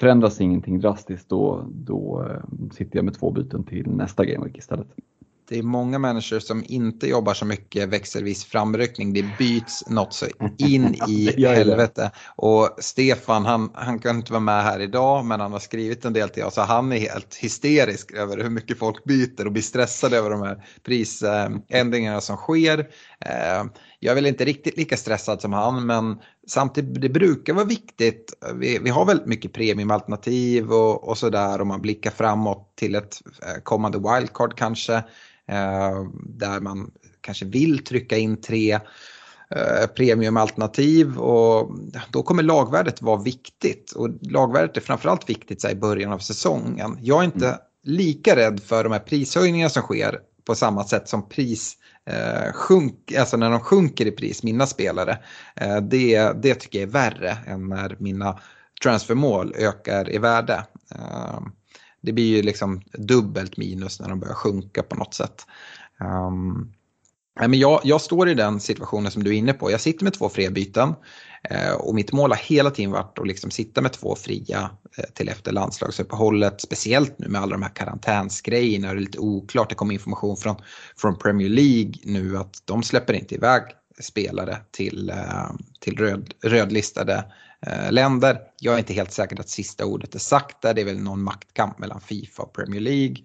förändras 0.00 0.40
ingenting 0.40 0.80
drastiskt 0.80 1.28
då, 1.28 1.64
då 1.68 2.24
eh, 2.30 2.70
sitter 2.72 2.98
jag 2.98 3.04
med 3.04 3.14
två 3.14 3.30
byten 3.30 3.64
till 3.64 3.90
nästa 3.90 4.24
gameweek 4.24 4.58
istället 4.58 4.86
det 5.48 5.58
är 5.58 5.62
många 5.62 5.98
människor 5.98 6.38
som 6.38 6.64
inte 6.66 7.06
jobbar 7.06 7.34
så 7.34 7.44
mycket 7.44 7.88
växelvis 7.88 8.44
framryckning. 8.44 9.12
Det 9.12 9.24
byts 9.38 9.88
något 9.88 10.14
så 10.14 10.26
in 10.58 10.94
i 11.08 11.46
helvete. 11.46 12.10
Och 12.36 12.76
Stefan, 12.78 13.46
han, 13.46 13.70
han 13.74 13.98
kan 13.98 14.16
inte 14.16 14.32
vara 14.32 14.40
med 14.40 14.62
här 14.62 14.80
idag, 14.80 15.24
men 15.24 15.40
han 15.40 15.52
har 15.52 15.58
skrivit 15.58 16.04
en 16.04 16.12
del 16.12 16.28
till 16.28 16.44
oss. 16.44 16.56
Han 16.56 16.92
är 16.92 16.98
helt 16.98 17.34
hysterisk 17.34 18.12
över 18.12 18.36
hur 18.36 18.50
mycket 18.50 18.78
folk 18.78 19.04
byter 19.04 19.46
och 19.46 19.52
blir 19.52 19.62
stressad 19.62 20.14
över 20.14 20.30
de 20.30 20.42
här 20.42 20.64
prisändringarna 20.82 22.20
som 22.20 22.36
sker. 22.36 22.78
Eh, 23.20 23.64
jag 24.00 24.10
är 24.10 24.14
väl 24.14 24.26
inte 24.26 24.44
riktigt 24.44 24.76
lika 24.76 24.96
stressad 24.96 25.40
som 25.40 25.52
han, 25.52 25.86
men 25.86 26.18
samtidigt 26.46 27.00
det 27.00 27.08
brukar 27.08 27.52
vara 27.54 27.64
viktigt. 27.64 28.32
Vi, 28.54 28.78
vi 28.78 28.90
har 28.90 29.04
väldigt 29.04 29.26
mycket 29.26 29.52
premiumalternativ 29.52 30.72
och, 30.72 31.08
och 31.08 31.18
sådär 31.18 31.60
om 31.60 31.68
man 31.68 31.82
blickar 31.82 32.10
framåt 32.10 32.72
till 32.76 32.94
ett 32.94 33.22
eh, 33.42 33.62
kommande 33.62 33.98
wildcard 33.98 34.56
kanske. 34.56 35.02
Eh, 35.48 36.04
där 36.24 36.60
man 36.60 36.90
kanske 37.20 37.44
vill 37.44 37.84
trycka 37.84 38.16
in 38.16 38.40
tre 38.40 38.72
eh, 39.50 39.86
premiumalternativ 39.96 41.18
och 41.18 41.78
då 42.10 42.22
kommer 42.22 42.42
lagvärdet 42.42 43.02
vara 43.02 43.22
viktigt 43.22 43.92
och 43.92 44.08
lagvärdet 44.20 44.76
är 44.76 44.80
framförallt 44.80 45.30
viktigt 45.30 45.60
så 45.60 45.68
i 45.68 45.74
början 45.74 46.12
av 46.12 46.18
säsongen. 46.18 46.98
Jag 47.00 47.20
är 47.20 47.24
inte 47.24 47.48
mm. 47.48 47.58
lika 47.82 48.36
rädd 48.36 48.60
för 48.60 48.84
de 48.84 48.92
här 48.92 49.00
prishöjningarna 49.00 49.70
som 49.70 49.82
sker 49.82 50.20
på 50.46 50.54
samma 50.54 50.84
sätt 50.84 51.08
som 51.08 51.28
pris 51.28 51.76
eh, 52.10 52.52
sjunk, 52.52 53.12
alltså 53.18 53.36
när 53.36 53.50
de 53.50 53.60
sjunker 53.60 54.06
i 54.06 54.10
pris, 54.10 54.42
mina 54.42 54.66
spelare. 54.66 55.18
Eh, 55.56 55.76
det, 55.76 56.32
det 56.42 56.54
tycker 56.54 56.78
jag 56.78 56.88
är 56.88 56.92
värre 56.92 57.38
än 57.46 57.68
när 57.68 57.96
mina 57.98 58.40
transfermål 58.82 59.54
ökar 59.58 60.14
i 60.14 60.18
värde. 60.18 60.64
Eh, 60.94 61.40
det 62.06 62.12
blir 62.12 62.36
ju 62.36 62.42
liksom 62.42 62.82
dubbelt 62.92 63.56
minus 63.56 64.00
när 64.00 64.08
de 64.08 64.20
börjar 64.20 64.34
sjunka 64.34 64.82
på 64.82 64.96
något 64.96 65.14
sätt. 65.14 65.46
Um, 66.00 66.72
men 67.40 67.54
jag, 67.54 67.80
jag 67.84 68.00
står 68.00 68.28
i 68.28 68.34
den 68.34 68.60
situationen 68.60 69.12
som 69.12 69.24
du 69.24 69.30
är 69.30 69.38
inne 69.38 69.52
på. 69.52 69.70
Jag 69.70 69.80
sitter 69.80 70.04
med 70.04 70.14
två 70.14 70.28
fria 70.28 70.50
byten 70.50 70.94
eh, 71.50 71.72
och 71.72 71.94
mitt 71.94 72.12
mål 72.12 72.30
har 72.30 72.38
hela 72.38 72.70
tiden 72.70 72.90
varit 72.90 73.18
att 73.18 73.26
liksom 73.26 73.50
sitta 73.50 73.80
med 73.80 73.92
två 73.92 74.16
fria 74.16 74.70
eh, 74.98 75.04
till 75.14 75.28
efter 75.28 75.52
landslagsuppehållet. 75.52 76.60
Speciellt 76.60 77.18
nu 77.18 77.28
med 77.28 77.40
alla 77.40 77.52
de 77.52 77.62
här 77.62 77.74
karantänsgrejerna 77.74 78.88
och 78.88 78.94
det 78.94 79.00
är 79.00 79.02
lite 79.02 79.18
oklart. 79.18 79.68
Det 79.68 79.74
kommer 79.74 79.94
information 79.94 80.36
från, 80.36 80.56
från 80.96 81.18
Premier 81.18 81.48
League 81.48 81.92
nu 82.04 82.36
att 82.36 82.62
de 82.64 82.82
släpper 82.82 83.14
inte 83.14 83.34
iväg 83.34 83.62
spelare 84.00 84.56
till, 84.70 85.10
eh, 85.10 85.50
till 85.80 85.96
röd, 85.96 86.34
rödlistade 86.42 87.14
Eh, 87.14 87.22
Eh, 87.60 87.92
länder. 87.92 88.40
Jag 88.60 88.74
är 88.74 88.78
inte 88.78 88.92
helt 88.92 89.12
säker 89.12 89.40
att 89.40 89.48
sista 89.48 89.84
ordet 89.84 90.14
är 90.14 90.18
sagt 90.18 90.62
där. 90.62 90.74
Det 90.74 90.80
är 90.80 90.84
väl 90.84 90.98
någon 90.98 91.22
maktkamp 91.22 91.78
mellan 91.78 92.00
Fifa 92.00 92.42
och 92.42 92.52
Premier 92.52 92.80
League. 92.80 93.16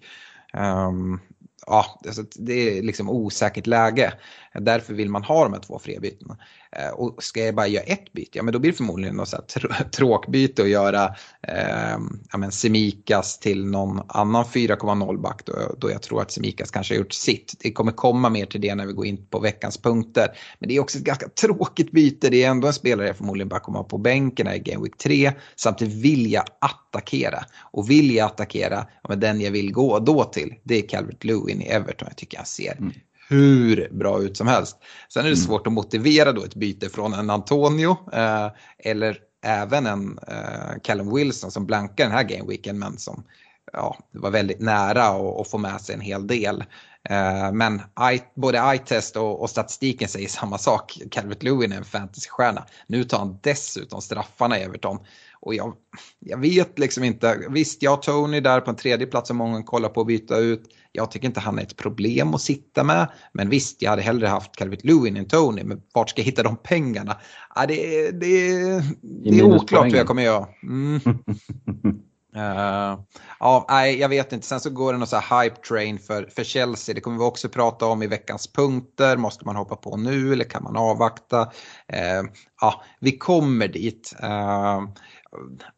Um, 0.54 1.20
ja, 1.66 2.00
alltså, 2.06 2.22
det 2.34 2.78
är 2.78 2.82
liksom 2.82 3.10
osäkert 3.10 3.66
läge. 3.66 4.12
Därför 4.60 4.94
vill 4.94 5.10
man 5.10 5.24
ha 5.24 5.44
de 5.44 5.52
här 5.52 5.60
två 5.60 5.78
fria 5.78 6.00
bytena. 6.00 6.36
Eh, 6.76 6.90
och 6.90 7.22
ska 7.22 7.44
jag 7.44 7.54
bara 7.54 7.66
göra 7.66 7.84
ett 7.84 8.12
byte, 8.12 8.38
ja 8.38 8.42
men 8.42 8.52
då 8.52 8.58
blir 8.58 8.70
det 8.70 8.76
förmodligen 8.76 9.16
något 9.16 9.28
så 9.28 9.36
här 9.36 9.84
tråkbyte 9.84 10.62
att 10.62 10.68
göra 10.68 11.04
eh, 11.48 11.98
ja, 12.32 12.38
men 12.38 12.52
Semikas 12.52 13.38
till 13.38 13.66
någon 13.66 14.00
annan 14.08 14.44
4,0 14.44 15.20
back 15.20 15.42
då, 15.44 15.52
då 15.78 15.90
jag 15.90 16.02
tror 16.02 16.22
att 16.22 16.30
Semikas 16.30 16.70
kanske 16.70 16.94
har 16.94 16.98
gjort 16.98 17.12
sitt. 17.12 17.54
Det 17.58 17.72
kommer 17.72 17.92
komma 17.92 18.28
mer 18.28 18.46
till 18.46 18.60
det 18.60 18.74
när 18.74 18.86
vi 18.86 18.92
går 18.92 19.06
in 19.06 19.26
på 19.26 19.40
veckans 19.40 19.78
punkter. 19.78 20.28
Men 20.58 20.68
det 20.68 20.76
är 20.76 20.80
också 20.80 20.98
ett 20.98 21.04
ganska 21.04 21.28
tråkigt 21.40 21.92
byte, 21.92 22.30
det 22.30 22.44
är 22.44 22.50
ändå 22.50 22.66
en 22.66 22.74
spelare 22.74 23.06
jag 23.06 23.16
förmodligen 23.16 23.48
bara 23.48 23.60
kommer 23.60 23.78
ha 23.78 23.84
på 23.84 23.98
bänken 23.98 24.48
i 24.48 24.58
Game 24.58 24.82
Week 24.82 24.96
3. 24.96 25.32
Samtidigt 25.56 25.94
vill 25.94 26.32
jag 26.32 26.44
attackera. 26.60 27.44
Och 27.60 27.90
vill 27.90 28.14
jag 28.14 28.26
attackera, 28.26 28.86
ja, 29.02 29.08
men 29.08 29.20
den 29.20 29.40
jag 29.40 29.50
vill 29.50 29.72
gå 29.72 29.98
då 29.98 30.24
till, 30.24 30.54
det 30.62 30.78
är 30.78 30.88
Calvert 30.88 31.24
Lewin 31.24 31.62
i 31.62 31.64
Everton. 31.64 32.08
Jag 32.10 32.16
tycker 32.16 32.36
han 32.36 32.46
ser 32.46 32.72
mm 32.72 32.92
hur 33.28 33.88
bra 33.92 34.22
ut 34.22 34.36
som 34.36 34.46
helst. 34.46 34.76
Sen 35.08 35.20
är 35.20 35.30
det 35.30 35.36
mm. 35.36 35.46
svårt 35.46 35.66
att 35.66 35.72
motivera 35.72 36.32
då 36.32 36.44
ett 36.44 36.54
byte 36.54 36.88
från 36.88 37.12
en 37.12 37.30
Antonio 37.30 37.96
eh, 38.12 38.48
eller 38.78 39.18
även 39.44 39.86
en 39.86 40.18
eh, 40.28 40.80
Callum 40.82 41.14
Wilson 41.14 41.50
som 41.50 41.66
blankar 41.66 42.04
den 42.04 42.12
här 42.12 42.22
gameweeken 42.22 42.78
men 42.78 42.98
som 42.98 43.24
ja, 43.72 43.98
var 44.12 44.30
väldigt 44.30 44.60
nära 44.60 45.04
att, 45.40 45.50
få 45.50 45.58
med 45.58 45.80
sig 45.80 45.94
en 45.94 46.00
hel 46.00 46.26
del. 46.26 46.64
Eh, 47.08 47.52
men 47.52 47.82
I, 48.12 48.20
både 48.34 48.58
eye-test 48.58 49.16
och, 49.16 49.42
och, 49.42 49.50
statistiken 49.50 50.08
säger 50.08 50.28
samma 50.28 50.58
sak. 50.58 50.98
Calvert 51.10 51.42
Lewin 51.42 51.72
är 51.72 51.76
en 51.76 51.84
fantasystjärna. 51.84 52.66
Nu 52.86 53.04
tar 53.04 53.18
han 53.18 53.38
dessutom 53.42 54.00
straffarna 54.00 54.58
i 54.58 54.62
Everton. 54.62 54.98
Och 55.42 55.54
jag, 55.54 55.74
jag 56.18 56.38
vet 56.38 56.78
liksom 56.78 57.04
inte. 57.04 57.46
Visst, 57.50 57.82
jag 57.82 57.90
har 57.90 57.96
Tony 57.96 58.40
där 58.40 58.60
på 58.60 58.70
en 58.70 58.76
tredje 58.76 59.06
plats 59.06 59.28
som 59.28 59.36
många 59.36 59.62
kollar 59.62 59.88
på 59.88 60.00
att 60.00 60.06
byta 60.06 60.36
ut. 60.36 60.62
Jag 60.92 61.10
tycker 61.10 61.26
inte 61.26 61.40
han 61.40 61.58
är 61.58 61.62
ett 61.62 61.76
problem 61.76 62.34
att 62.34 62.40
sitta 62.40 62.84
med. 62.84 63.08
Men 63.32 63.48
visst, 63.48 63.82
jag 63.82 63.90
hade 63.90 64.02
hellre 64.02 64.26
haft 64.26 64.56
Calvit 64.56 64.84
Lewin 64.84 65.16
än 65.16 65.28
Tony. 65.28 65.64
Men 65.64 65.82
vart 65.94 66.10
ska 66.10 66.20
jag 66.20 66.26
hitta 66.26 66.42
de 66.42 66.56
pengarna? 66.56 67.16
Ja, 67.54 67.66
det, 67.66 68.10
det, 68.10 68.52
det 69.02 69.38
är 69.38 69.42
oklart 69.42 69.86
hur 69.86 69.96
jag 69.96 70.06
kommer 70.06 70.22
göra. 70.22 70.46
Mm. 70.62 71.00
Uh, 72.36 73.00
ja, 73.40 73.66
nej, 73.68 74.00
jag 74.00 74.08
vet 74.08 74.32
inte. 74.32 74.46
Sen 74.46 74.60
så 74.60 74.70
går 74.70 74.92
det 74.92 74.98
någon 74.98 75.08
så 75.08 75.16
här 75.16 75.44
hype 75.44 75.56
train 75.56 75.98
för, 75.98 76.28
för 76.36 76.44
Chelsea. 76.44 76.94
Det 76.94 77.00
kommer 77.00 77.18
vi 77.18 77.24
också 77.24 77.48
prata 77.48 77.86
om 77.86 78.02
i 78.02 78.06
veckans 78.06 78.52
punkter. 78.52 79.16
Måste 79.16 79.46
man 79.46 79.56
hoppa 79.56 79.76
på 79.76 79.96
nu 79.96 80.32
eller 80.32 80.44
kan 80.44 80.62
man 80.62 80.76
avvakta? 80.76 81.42
Uh, 81.42 82.30
ja, 82.60 82.82
vi 83.00 83.18
kommer 83.18 83.68
dit. 83.68 84.14
Uh, 84.22 84.88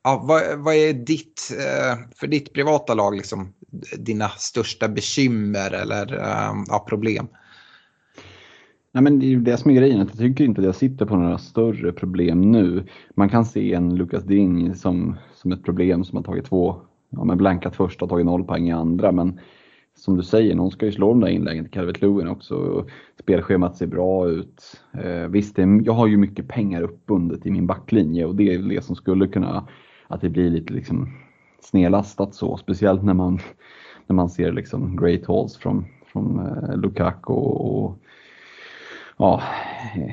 ja, 0.02 0.24
vad, 0.28 0.58
vad, 0.58 0.74
är 0.74 0.92
ditt, 0.92 1.52
eh, 1.58 1.98
för 2.16 2.26
ditt 2.26 2.52
privata 2.52 2.94
lag, 2.94 3.16
liksom, 3.16 3.52
dina 3.98 4.28
största 4.28 4.88
bekymmer 4.88 5.70
eller 5.70 6.14
eh, 6.14 6.54
ja, 6.68 6.84
problem? 6.88 7.28
Nej, 8.92 9.02
men 9.02 9.18
det 9.18 9.26
är 9.26 9.28
ju 9.28 9.40
det 9.40 9.56
som 9.56 9.70
är 9.70 9.74
grejen, 9.74 9.98
jag 9.98 10.18
tycker 10.18 10.44
inte 10.44 10.60
att 10.60 10.66
jag 10.66 10.74
sitter 10.74 11.06
på 11.06 11.16
några 11.16 11.38
större 11.38 11.92
problem 11.92 12.52
nu. 12.52 12.86
Man 13.14 13.28
kan 13.28 13.44
se 13.44 13.74
en 13.74 13.96
Lucas 13.96 14.24
Ding 14.24 14.74
som, 14.74 15.16
som 15.34 15.52
ett 15.52 15.64
problem 15.64 16.04
som 16.04 16.16
har 16.16 16.22
tagit 16.22 16.44
två, 16.44 16.76
ja 17.10 17.24
men 17.24 17.38
blankat 17.38 17.76
första 17.76 18.04
och 18.04 18.08
tagit 18.10 18.26
noll 18.26 18.44
poäng 18.44 18.68
i 18.68 18.72
andra. 18.72 19.12
Men 19.12 19.40
som 19.96 20.16
du 20.16 20.22
säger, 20.22 20.54
någon 20.54 20.70
ska 20.70 20.86
ju 20.86 20.92
slå 20.92 21.08
de 21.08 21.20
där 21.20 21.28
inläggen 21.28 21.64
till 21.64 21.72
Calvert 21.72 22.02
Lewin 22.02 22.28
också. 22.28 22.86
Spelschemat 23.20 23.76
ser 23.76 23.86
bra 23.86 24.28
ut. 24.28 24.80
Eh, 24.92 25.28
visst, 25.28 25.58
jag 25.84 25.92
har 25.92 26.06
ju 26.06 26.16
mycket 26.16 26.48
pengar 26.48 26.82
uppbundet 26.82 27.46
i 27.46 27.50
min 27.50 27.66
backlinje 27.66 28.24
och 28.24 28.34
det 28.34 28.54
är 28.54 28.58
det 28.58 28.84
som 28.84 28.96
skulle 28.96 29.26
kunna, 29.26 29.68
att 30.08 30.20
det 30.20 30.28
blir 30.28 30.50
lite 30.50 30.72
liksom 30.72 31.08
snedlastat 31.60 32.34
så. 32.34 32.56
Speciellt 32.56 33.02
när 33.02 33.14
man, 33.14 33.38
när 34.06 34.14
man 34.14 34.30
ser 34.30 34.52
liksom 34.52 34.96
great 34.96 35.26
halls 35.26 35.56
från, 35.56 35.84
från 36.06 36.38
eh, 36.38 36.76
Lukaku 36.76 37.32
och 37.32 37.98
ja, 39.16 39.42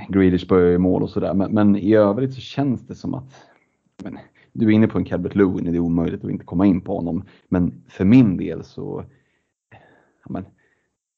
Greedish 0.10 0.48
börjar 0.48 0.74
i 0.74 0.78
mål 0.78 1.04
och 1.04 1.10
sådär. 1.10 1.34
Men, 1.34 1.52
men, 1.54 1.76
i 1.76 1.96
övrigt 1.96 2.34
så 2.34 2.42
känns 2.42 2.88
det 2.88 2.96
som 2.96 3.14
att 3.14 3.36
men, 4.04 4.18
du 4.54 4.66
är 4.66 4.72
inne 4.72 4.88
på 4.88 4.98
en 4.98 5.06
Calvert 5.06 5.36
Lewin, 5.36 5.72
det 5.72 5.78
är 5.78 5.80
omöjligt 5.80 6.24
att 6.24 6.32
inte 6.32 6.46
komma 6.46 6.66
in 6.66 6.82
på 6.82 6.96
honom. 6.96 7.24
Men 7.50 7.84
för 7.88 8.06
min 8.06 8.38
del 8.38 8.64
så, 8.64 9.04
men, 10.30 10.46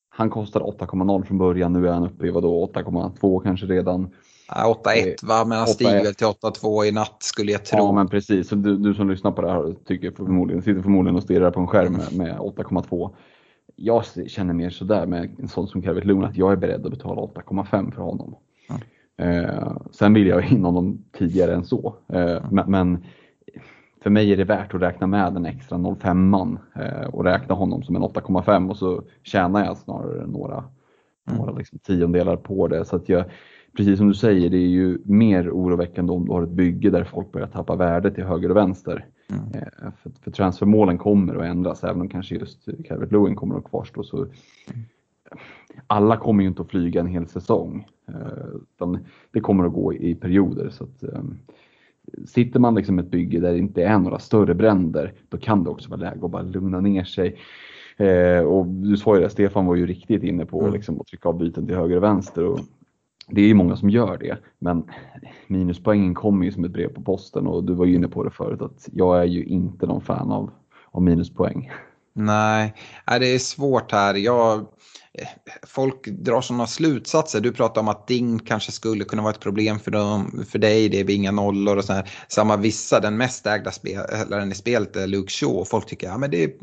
han 0.09 0.29
kostade 0.29 0.65
8,0 0.65 1.23
från 1.23 1.37
början, 1.37 1.73
nu 1.73 1.87
är 1.87 1.91
han 1.91 2.05
uppe 2.05 2.27
i 2.27 2.31
8,2 2.31 3.43
kanske 3.43 3.65
redan. 3.65 4.09
8-1 4.49 5.25
va, 5.27 5.45
men 5.45 5.57
han 5.57 5.67
stiger 5.67 6.03
väl 6.03 6.13
till 6.13 6.27
8-2 6.27 6.83
i 6.85 6.91
natt 6.91 7.23
skulle 7.23 7.51
jag 7.51 7.65
tro. 7.65 7.79
Ja, 7.79 7.91
men 7.91 8.07
precis. 8.07 8.47
Så 8.47 8.55
du, 8.55 8.77
du 8.77 8.93
som 8.93 9.09
lyssnar 9.09 9.31
på 9.31 9.41
det 9.41 9.51
här 9.51 9.75
tycker 9.85 10.11
förmodligen, 10.11 10.61
sitter 10.61 10.81
förmodligen 10.81 11.15
och 11.15 11.23
stirrar 11.23 11.51
på 11.51 11.59
en 11.59 11.67
skärm 11.67 11.93
med, 11.93 12.17
med 12.17 12.37
8,2. 12.37 13.15
Jag 13.75 14.03
känner 14.27 14.53
mer 14.53 14.69
sådär 14.69 15.05
med 15.05 15.35
en 15.39 15.47
sån 15.47 15.67
som 15.67 15.83
Kevin 15.83 16.07
Loon 16.07 16.23
att 16.23 16.37
jag 16.37 16.51
är 16.51 16.55
beredd 16.55 16.85
att 16.85 16.91
betala 16.91 17.21
8,5 17.21 17.91
för 17.91 18.01
honom. 18.01 18.35
Mm. 18.69 19.45
Eh, 19.45 19.77
sen 19.91 20.13
vill 20.13 20.27
jag 20.27 20.51
in 20.51 20.63
honom 20.63 21.05
tidigare 21.17 21.53
än 21.53 21.65
så. 21.65 21.95
Eh, 22.13 22.51
men, 22.51 22.71
men, 22.71 23.05
för 24.03 24.09
mig 24.09 24.31
är 24.31 24.37
det 24.37 24.43
värt 24.43 24.73
att 24.73 24.81
räkna 24.81 25.07
med 25.07 25.33
den 25.33 25.45
extra 25.45 25.77
0,5 25.77 26.57
eh, 26.75 27.07
och 27.07 27.23
räkna 27.23 27.55
honom 27.55 27.83
som 27.83 27.95
en 27.95 28.01
8,5 28.01 28.69
och 28.69 28.77
så 28.77 29.03
tjänar 29.23 29.65
jag 29.65 29.77
snarare 29.77 30.27
några, 30.27 30.57
mm. 30.57 31.39
några 31.39 31.51
liksom 31.51 31.79
tiondelar 31.79 32.35
på 32.35 32.67
det. 32.67 32.85
Så 32.85 32.95
att 32.95 33.09
jag, 33.09 33.25
precis 33.77 33.97
som 33.97 34.07
du 34.07 34.13
säger, 34.13 34.49
det 34.49 34.57
är 34.57 34.69
ju 34.69 34.97
mer 35.05 35.49
oroväckande 35.49 36.13
om 36.13 36.25
du 36.25 36.31
har 36.31 36.43
ett 36.43 36.49
bygge 36.49 36.89
där 36.89 37.03
folk 37.03 37.31
börjar 37.31 37.47
tappa 37.47 37.75
värde 37.75 38.11
till 38.11 38.23
höger 38.23 38.49
och 38.49 38.57
vänster. 38.57 39.05
Mm. 39.29 39.43
Eh, 39.53 39.91
för, 40.03 40.11
för 40.21 40.31
transfermålen 40.31 40.97
kommer 40.97 41.35
att 41.35 41.45
ändras, 41.45 41.83
även 41.83 42.01
om 42.01 42.09
kanske 42.09 42.35
just 42.35 42.67
Calvert 42.87 43.11
Lewin 43.11 43.35
kommer 43.35 43.57
att 43.57 43.69
kvarstå. 43.69 44.03
Så, 44.03 44.27
alla 45.87 46.17
kommer 46.17 46.43
ju 46.43 46.49
inte 46.49 46.61
att 46.61 46.69
flyga 46.69 46.99
en 46.99 47.07
hel 47.07 47.27
säsong. 47.27 47.87
Eh, 48.07 48.87
det 49.31 49.39
kommer 49.39 49.65
att 49.65 49.73
gå 49.73 49.93
i 49.93 50.15
perioder. 50.15 50.69
Så 50.69 50.83
att, 50.83 51.03
ehm, 51.03 51.37
sitter 52.27 52.59
man 52.59 52.75
liksom 52.75 52.99
ett 52.99 53.11
bygge 53.11 53.39
där 53.39 53.51
det 53.51 53.57
inte 53.57 53.83
är 53.83 53.99
några 53.99 54.19
större 54.19 54.53
bränder, 54.53 55.13
då 55.29 55.37
kan 55.37 55.63
det 55.63 55.69
också 55.69 55.89
vara 55.89 55.99
läge 55.99 56.25
att 56.25 56.31
bara 56.31 56.41
lugna 56.41 56.79
ner 56.79 57.03
sig. 57.03 57.39
Eh, 57.97 58.39
och 58.39 58.65
du 58.67 58.97
sa 58.97 59.15
ju 59.15 59.21
det, 59.21 59.29
Stefan 59.29 59.65
var 59.65 59.75
ju 59.75 59.87
riktigt 59.87 60.23
inne 60.23 60.45
på 60.45 60.61
mm. 60.61 60.73
liksom, 60.73 61.01
att 61.01 61.07
trycka 61.07 61.29
av 61.29 61.37
byten 61.37 61.67
till 61.67 61.75
höger 61.75 61.97
och 61.97 62.03
vänster. 62.03 62.45
Och 62.45 62.59
det 63.27 63.41
är 63.41 63.47
ju 63.47 63.53
många 63.53 63.75
som 63.75 63.89
gör 63.89 64.17
det, 64.17 64.37
men 64.59 64.83
minuspoängen 65.47 66.13
kommer 66.13 66.45
ju 66.45 66.51
som 66.51 66.65
ett 66.65 66.71
brev 66.71 66.87
på 66.87 67.01
posten 67.01 67.47
och 67.47 67.63
du 67.63 67.73
var 67.73 67.85
ju 67.85 67.95
inne 67.95 68.07
på 68.07 68.23
det 68.23 68.31
förut 68.31 68.61
att 68.61 68.89
jag 68.91 69.19
är 69.19 69.25
ju 69.25 69.43
inte 69.43 69.85
någon 69.85 70.01
fan 70.01 70.31
av, 70.31 70.51
av 70.91 71.01
minuspoäng. 71.01 71.71
Nej, 72.13 72.73
det 73.19 73.33
är 73.35 73.39
svårt 73.39 73.91
här. 73.91 74.15
Jag, 74.15 74.65
folk 75.63 76.07
drar 76.07 76.41
sådana 76.41 76.67
slutsatser. 76.67 77.41
Du 77.41 77.51
pratar 77.51 77.81
om 77.81 77.87
att 77.87 78.07
din 78.07 78.39
kanske 78.39 78.71
skulle 78.71 79.03
kunna 79.03 79.21
vara 79.21 79.33
ett 79.33 79.39
problem 79.39 79.79
för, 79.79 79.91
dem, 79.91 80.45
för 80.49 80.59
dig. 80.59 80.89
Det 80.89 80.99
är 80.99 81.09
inga 81.09 81.31
nollor 81.31 81.77
och 81.77 81.85
sådär. 81.85 82.11
Samma 82.27 82.57
vissa, 82.57 82.99
den 82.99 83.17
mest 83.17 83.47
ägda 83.47 83.71
spelaren 83.71 84.51
i 84.51 84.55
spelet 84.55 84.95
är 84.95 85.07
Luke 85.07 85.31
Shaw. 85.31 85.65
Folk 85.65 85.85
tycker 85.85 86.09
att 86.09 86.21
ja, 86.21 86.27
det, 86.27 86.57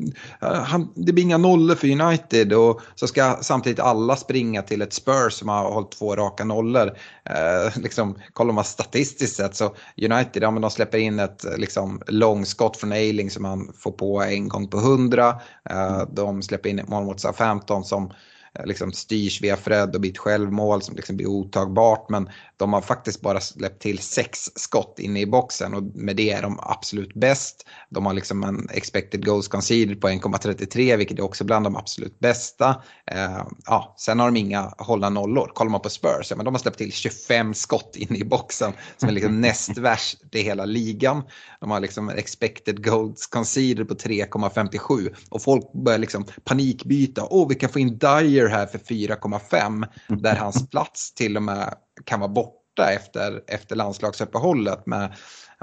det 0.95 1.13
blir 1.13 1.23
inga 1.23 1.37
nollor 1.37 1.75
för 1.75 2.01
United. 2.01 2.53
Och 2.53 2.81
så 2.95 3.07
ska 3.07 3.37
samtidigt 3.41 3.79
alla 3.79 4.15
springa 4.15 4.61
till 4.61 4.81
ett 4.81 4.93
Spurs 4.93 5.33
som 5.33 5.49
har 5.49 5.71
hållit 5.73 5.91
två 5.91 6.15
raka 6.15 6.43
nollor. 6.43 6.91
Eh, 7.25 7.77
liksom, 7.81 8.19
kollar 8.33 8.53
man 8.53 8.63
statistiskt 8.63 9.35
sett 9.35 9.55
så 9.55 9.75
United, 9.97 10.43
ja, 10.43 10.51
men 10.51 10.61
de 10.61 10.71
släpper 10.71 10.97
in 10.97 11.19
ett 11.19 11.45
liksom, 11.57 12.01
långskott 12.07 12.77
från 12.77 12.91
Ailing 12.91 13.29
som 13.29 13.43
man 13.43 13.73
får 13.77 13.91
på 13.91 14.21
en 14.21 14.47
gång 14.47 14.67
på 14.67 14.77
hundra. 14.77 15.29
Eh, 15.69 16.01
de 16.11 16.41
släpper 16.41 16.69
in 16.69 16.79
ett 16.79 16.87
mål 16.87 17.03
mot 17.03 17.37
15 17.37 17.83
som 17.83 18.11
Eh, 18.59 18.65
liksom 18.65 18.91
styrs 18.91 19.41
via 19.41 19.57
Fred 19.57 19.95
och 19.95 20.01
blir 20.01 20.11
ett 20.11 20.17
självmål 20.17 20.81
som 20.81 20.95
liksom 20.95 21.17
blir 21.17 21.27
otagbart. 21.27 22.09
Men 22.09 22.29
de 22.61 22.73
har 22.73 22.81
faktiskt 22.81 23.21
bara 23.21 23.41
släppt 23.41 23.81
till 23.81 23.99
sex 23.99 24.49
skott 24.55 24.99
inne 24.99 25.19
i 25.19 25.25
boxen 25.25 25.73
och 25.73 25.83
med 25.83 26.15
det 26.15 26.31
är 26.31 26.41
de 26.41 26.59
absolut 26.61 27.13
bäst. 27.13 27.65
De 27.89 28.05
har 28.05 28.13
liksom 28.13 28.43
en 28.43 28.69
expected 28.69 29.25
goals 29.25 29.47
conceded 29.47 30.01
på 30.01 30.07
1,33 30.07 30.97
vilket 30.97 31.19
är 31.19 31.23
också 31.23 31.43
bland 31.43 31.65
de 31.65 31.75
absolut 31.75 32.19
bästa. 32.19 32.69
Eh, 33.11 33.45
ja, 33.65 33.95
sen 33.97 34.19
har 34.19 34.31
de 34.31 34.37
inga 34.37 34.73
hållna 34.77 35.09
nollor. 35.09 35.51
Kollar 35.53 35.71
man 35.71 35.81
på 35.81 35.89
Spurs, 35.89 36.27
ja, 36.29 36.35
men 36.35 36.45
de 36.45 36.53
har 36.53 36.59
släppt 36.59 36.77
till 36.77 36.91
25 36.91 37.53
skott 37.53 37.95
inne 37.95 38.17
i 38.17 38.25
boxen 38.25 38.73
som 38.97 39.09
är 39.09 39.13
liksom 39.13 39.41
näst 39.41 39.77
värst 39.77 40.35
i 40.35 40.41
hela 40.41 40.65
ligan. 40.65 41.23
De 41.59 41.71
har 41.71 41.79
liksom 41.79 42.09
en 42.09 42.17
expected 42.17 42.85
goals 42.85 43.27
conceded 43.27 43.87
på 43.87 43.93
3,57 43.93 45.15
och 45.29 45.41
folk 45.41 45.73
börjar 45.73 45.99
liksom 45.99 46.25
panikbyta. 46.43 47.27
Åh, 47.29 47.43
oh, 47.43 47.49
vi 47.49 47.55
kan 47.55 47.69
få 47.69 47.79
in 47.79 47.97
Dyer 47.97 48.47
här 48.47 48.65
för 48.65 48.79
4,5 48.79 49.87
där 50.07 50.35
hans 50.35 50.69
plats 50.71 51.13
till 51.13 51.37
och 51.37 51.43
med 51.43 51.75
kan 52.05 52.19
vara 52.19 52.31
borta 52.31 52.91
efter, 52.91 53.43
efter 53.47 53.75
landslagsuppehållet 53.75 54.85
med 54.85 55.15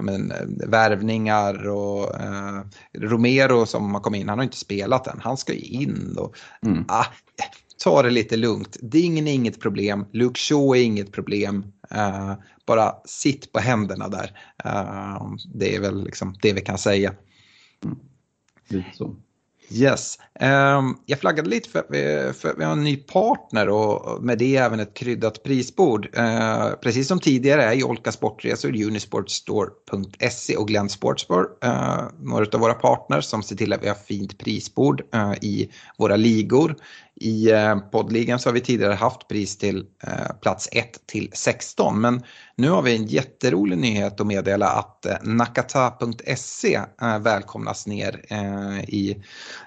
men, 0.03 0.33
värvningar 0.67 1.69
och 1.69 2.21
eh, 2.21 2.63
Romero 2.99 3.67
som 3.67 3.95
har 3.95 4.01
kommit 4.01 4.21
in, 4.21 4.29
han 4.29 4.39
har 4.39 4.45
inte 4.45 4.57
spelat 4.57 5.07
än, 5.07 5.21
han 5.21 5.37
ska 5.37 5.53
ju 5.53 5.61
in. 5.61 6.17
Och, 6.19 6.37
mm. 6.67 6.85
ah, 6.89 7.07
ta 7.85 8.03
det 8.03 8.11
lite 8.11 8.37
lugnt, 8.37 8.77
Ding 8.83 9.19
är 9.19 9.33
inget 9.33 9.61
problem, 9.61 10.07
Luke 10.13 10.41
Shaw 10.41 10.79
är 10.79 10.83
inget 10.83 11.13
problem, 11.13 11.73
eh, 11.91 12.35
bara 12.67 12.95
sitt 13.05 13.53
på 13.53 13.59
händerna 13.59 14.09
där. 14.09 14.41
Eh, 14.65 15.23
det 15.55 15.77
är 15.77 15.81
väl 15.81 16.05
liksom 16.05 16.35
det 16.43 16.53
vi 16.53 16.61
kan 16.61 16.79
säga. 16.79 17.15
Mm. 17.85 17.99
Lite 18.69 18.97
så. 18.97 19.17
Yes. 19.71 20.19
Um, 20.41 20.99
jag 21.07 21.21
flaggade 21.21 21.51
lite 21.51 21.69
för, 21.69 21.83
för 22.33 22.55
vi 22.59 22.65
har 22.65 22.73
en 22.73 22.85
ny 22.85 22.97
partner 22.97 23.69
och 23.69 24.23
med 24.23 24.39
det 24.39 24.57
även 24.57 24.81
ett 24.81 24.95
kryddat 24.95 25.43
prisbord. 25.43 26.09
Uh, 26.19 26.71
precis 26.83 27.09
som 27.09 27.21
tidigare 27.21 27.65
är 27.65 27.73
ju 27.73 27.85
Olka 27.85 28.13
Sportresor, 28.13 28.83
Unisportstore.se 28.83 30.57
och 30.57 30.69
Glenn 30.69 30.89
Sportsbar 30.89 31.41
uh, 31.65 31.71
ehm, 31.71 32.07
några 32.19 32.47
av 32.53 32.61
våra 32.61 32.75
partners 32.75 33.25
som 33.25 33.43
ser 33.43 33.57
till 33.57 33.73
att 33.73 33.83
vi 33.83 33.89
har 33.89 33.95
fint 33.95 34.39
prisbord 34.39 35.03
uh, 35.15 35.35
i 35.43 35.71
våra 35.99 36.17
ligor. 36.17 36.77
I 37.21 37.51
eh, 37.51 37.79
poddligan 37.79 38.39
så 38.39 38.49
har 38.49 38.55
vi 38.55 38.61
tidigare 38.61 38.95
haft 38.95 39.29
pris 39.29 39.59
till 39.59 39.87
eh, 40.03 40.37
plats 40.43 40.69
1 40.73 41.07
till 41.07 41.31
16 41.33 42.01
men 42.01 42.23
nu 42.57 42.71
har 42.71 42.83
vi 42.83 42.97
en 42.97 43.07
jätterolig 43.07 43.79
nyhet 43.79 44.21
att 44.21 44.27
meddela 44.27 44.69
att 44.69 45.07
eh, 45.07 45.17
nakata.se 45.23 46.81
eh, 47.03 47.19
välkomnas 47.19 47.87
ner 47.87 48.25
eh, 48.29 48.81
i 48.81 49.23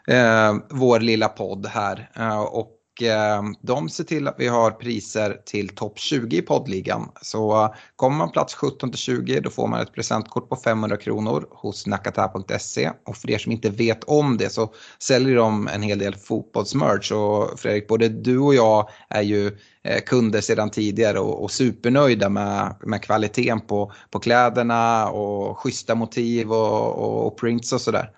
eh, 0.07 0.55
vår 0.69 0.99
lilla 0.99 1.27
podd 1.27 1.65
här 1.65 2.09
och 2.51 2.80
Ehm, 3.09 3.55
de 3.61 3.89
ser 3.89 4.03
till 4.03 4.27
att 4.27 4.35
vi 4.37 4.47
har 4.47 4.71
priser 4.71 5.41
till 5.45 5.69
topp 5.69 5.99
20 5.99 6.37
i 6.37 6.41
poddligan. 6.41 7.09
Så 7.21 7.63
eh, 7.63 7.71
kommer 7.95 8.17
man 8.17 8.31
plats 8.31 8.53
17 8.53 8.91
till 8.91 8.99
20 8.99 9.39
då 9.39 9.49
får 9.49 9.67
man 9.67 9.81
ett 9.81 9.93
presentkort 9.93 10.49
på 10.49 10.55
500 10.55 10.97
kronor 10.97 11.45
hos 11.51 11.87
nakata.se. 11.87 12.91
Och 13.05 13.17
för 13.17 13.29
er 13.29 13.37
som 13.37 13.51
inte 13.51 13.69
vet 13.69 14.03
om 14.03 14.37
det 14.37 14.49
så 14.49 14.73
säljer 14.99 15.35
de 15.35 15.67
en 15.67 15.81
hel 15.81 15.99
del 15.99 16.15
fotbollsmerch. 16.15 17.11
Och 17.11 17.59
Fredrik, 17.59 17.87
både 17.87 18.09
du 18.09 18.39
och 18.39 18.55
jag 18.55 18.89
är 19.09 19.21
ju 19.21 19.57
eh, 19.83 20.01
kunder 20.05 20.41
sedan 20.41 20.69
tidigare 20.69 21.19
och, 21.19 21.43
och 21.43 21.51
supernöjda 21.51 22.29
med, 22.29 22.75
med 22.81 23.03
kvaliteten 23.03 23.61
på, 23.61 23.91
på 24.09 24.19
kläderna 24.19 25.09
och 25.09 25.59
schyssta 25.59 25.95
motiv 25.95 26.51
och, 26.51 26.95
och, 26.95 27.27
och 27.27 27.37
prints 27.37 27.73
och 27.73 27.81
sådär. 27.81 28.09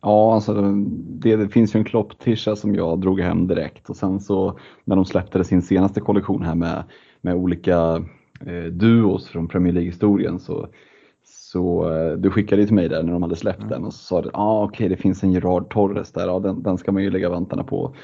Ja, 0.00 0.34
alltså 0.34 0.54
det, 0.94 1.36
det 1.36 1.48
finns 1.48 1.74
ju 1.74 1.78
en 1.78 1.84
klopptisha 1.84 2.56
som 2.56 2.74
jag 2.74 3.00
drog 3.00 3.20
hem 3.20 3.46
direkt 3.46 3.90
och 3.90 3.96
sen 3.96 4.20
så 4.20 4.58
när 4.84 4.96
de 4.96 5.04
släppte 5.04 5.44
sin 5.44 5.62
senaste 5.62 6.00
kollektion 6.00 6.42
här 6.42 6.54
med, 6.54 6.84
med 7.20 7.34
olika 7.34 8.04
eh, 8.46 8.64
duos 8.72 9.28
från 9.28 9.48
Premier 9.48 9.72
League-historien 9.72 10.40
så, 10.40 10.68
så 11.24 11.92
eh, 11.92 12.12
du 12.12 12.30
skickade 12.30 12.66
till 12.66 12.74
mig 12.74 12.88
där 12.88 13.02
när 13.02 13.12
de 13.12 13.22
hade 13.22 13.36
släppt 13.36 13.58
mm. 13.58 13.70
den 13.70 13.84
och 13.84 13.94
så 13.94 13.98
sa 13.98 14.22
du, 14.22 14.30
ah, 14.34 14.64
okej 14.64 14.74
okay, 14.74 14.88
det 14.88 15.02
finns 15.02 15.22
en 15.22 15.32
Gerard 15.32 15.72
Torres 15.72 16.12
där, 16.12 16.26
ja, 16.26 16.38
den, 16.38 16.62
den 16.62 16.78
ska 16.78 16.92
man 16.92 17.02
ju 17.02 17.10
lägga 17.10 17.28
vantarna 17.28 17.64
på. 17.64 17.94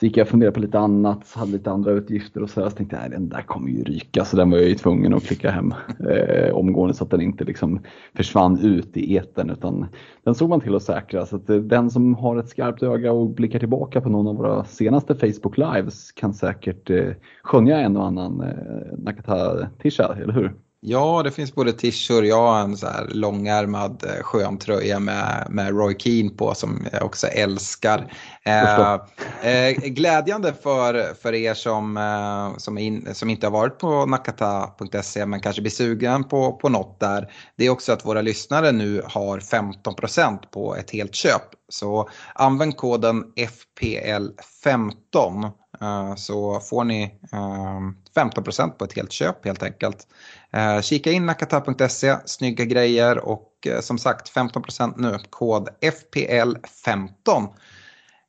Så 0.00 0.06
gick 0.06 0.16
jag 0.16 0.24
och 0.24 0.28
funderade 0.28 0.54
på 0.54 0.60
lite 0.60 0.78
annat, 0.78 1.32
hade 1.34 1.52
lite 1.52 1.70
andra 1.70 1.90
utgifter 1.90 2.42
och 2.42 2.50
så, 2.50 2.70
så 2.70 2.76
tänkte 2.76 2.98
jag 3.02 3.10
den 3.10 3.28
där 3.28 3.42
kommer 3.42 3.68
ju 3.70 3.84
ryka 3.84 4.24
så 4.24 4.36
den 4.36 4.50
var 4.50 4.58
jag 4.58 4.68
ju 4.68 4.74
tvungen 4.74 5.14
att 5.14 5.24
klicka 5.24 5.50
hem 5.50 5.74
eh, 6.10 6.54
omgående 6.54 6.94
så 6.94 7.04
att 7.04 7.10
den 7.10 7.20
inte 7.20 7.44
liksom 7.44 7.80
försvann 8.16 8.58
ut 8.58 8.96
i 8.96 9.14
eten 9.14 9.50
utan 9.50 9.86
den 10.24 10.34
såg 10.34 10.48
man 10.48 10.60
till 10.60 10.74
att 10.74 10.82
säkra. 10.82 11.26
Så 11.26 11.36
att 11.36 11.50
eh, 11.50 11.56
den 11.56 11.90
som 11.90 12.14
har 12.14 12.36
ett 12.36 12.48
skarpt 12.48 12.82
öga 12.82 13.12
och 13.12 13.30
blickar 13.30 13.58
tillbaka 13.58 14.00
på 14.00 14.08
någon 14.08 14.26
av 14.26 14.36
våra 14.36 14.64
senaste 14.64 15.14
Facebook 15.14 15.56
Lives 15.56 16.12
kan 16.12 16.34
säkert 16.34 16.90
eh, 16.90 17.12
skönja 17.42 17.78
en 17.78 17.96
och 17.96 18.06
annan 18.06 18.40
eh, 18.40 18.98
Nakata-tisha, 18.98 20.16
eller 20.22 20.32
hur? 20.32 20.54
Ja, 20.82 21.22
det 21.22 21.30
finns 21.30 21.54
både 21.54 21.72
t-shirt, 21.72 22.24
jag 22.24 22.36
har 22.36 22.60
en 22.60 22.76
så 22.76 22.86
här 22.86 23.08
långärmad 23.08 24.04
eh, 24.04 24.22
skön 24.22 24.58
tröja 24.58 25.00
med, 25.00 25.46
med 25.50 25.70
Roy 25.70 25.96
Keane 25.98 26.30
på 26.30 26.54
som 26.54 26.86
jag 26.92 27.04
också 27.04 27.26
älskar. 27.26 28.12
Eh, 28.44 28.92
eh, 29.42 29.72
glädjande 29.72 30.54
för, 30.62 31.14
för 31.14 31.34
er 31.34 31.54
som, 31.54 31.96
eh, 31.96 32.58
som, 32.58 32.78
in, 32.78 33.14
som 33.14 33.30
inte 33.30 33.46
har 33.46 33.52
varit 33.52 33.78
på 33.78 34.06
nakata.se 34.06 35.26
men 35.26 35.40
kanske 35.40 35.62
blir 35.62 35.72
sugen 35.72 36.24
på, 36.24 36.52
på 36.52 36.68
något 36.68 37.00
där. 37.00 37.32
Det 37.56 37.66
är 37.66 37.70
också 37.70 37.92
att 37.92 38.06
våra 38.06 38.22
lyssnare 38.22 38.72
nu 38.72 39.02
har 39.06 39.38
15% 39.38 40.38
på 40.50 40.76
ett 40.76 40.90
helt 40.90 41.14
köp. 41.14 41.42
Så 41.68 42.08
använd 42.34 42.76
koden 42.76 43.24
FPL15 43.36 45.44
eh, 45.44 45.50
Eh, 45.82 46.14
så 46.14 46.60
får 46.60 46.84
ni 46.84 47.02
ehm, 47.32 47.96
15% 48.16 48.70
på 48.70 48.84
ett 48.84 48.92
helt 48.92 49.12
köp 49.12 49.44
helt 49.44 49.62
enkelt. 49.62 50.06
Eh, 50.52 50.80
kika 50.80 51.12
in 51.12 51.26
nakata.se, 51.26 52.16
snygga 52.24 52.64
grejer 52.64 53.18
och 53.18 53.52
eh, 53.66 53.80
som 53.80 53.98
sagt 53.98 54.34
15% 54.34 54.94
nu, 54.96 55.18
kod 55.30 55.68
FPL15. 55.80 57.48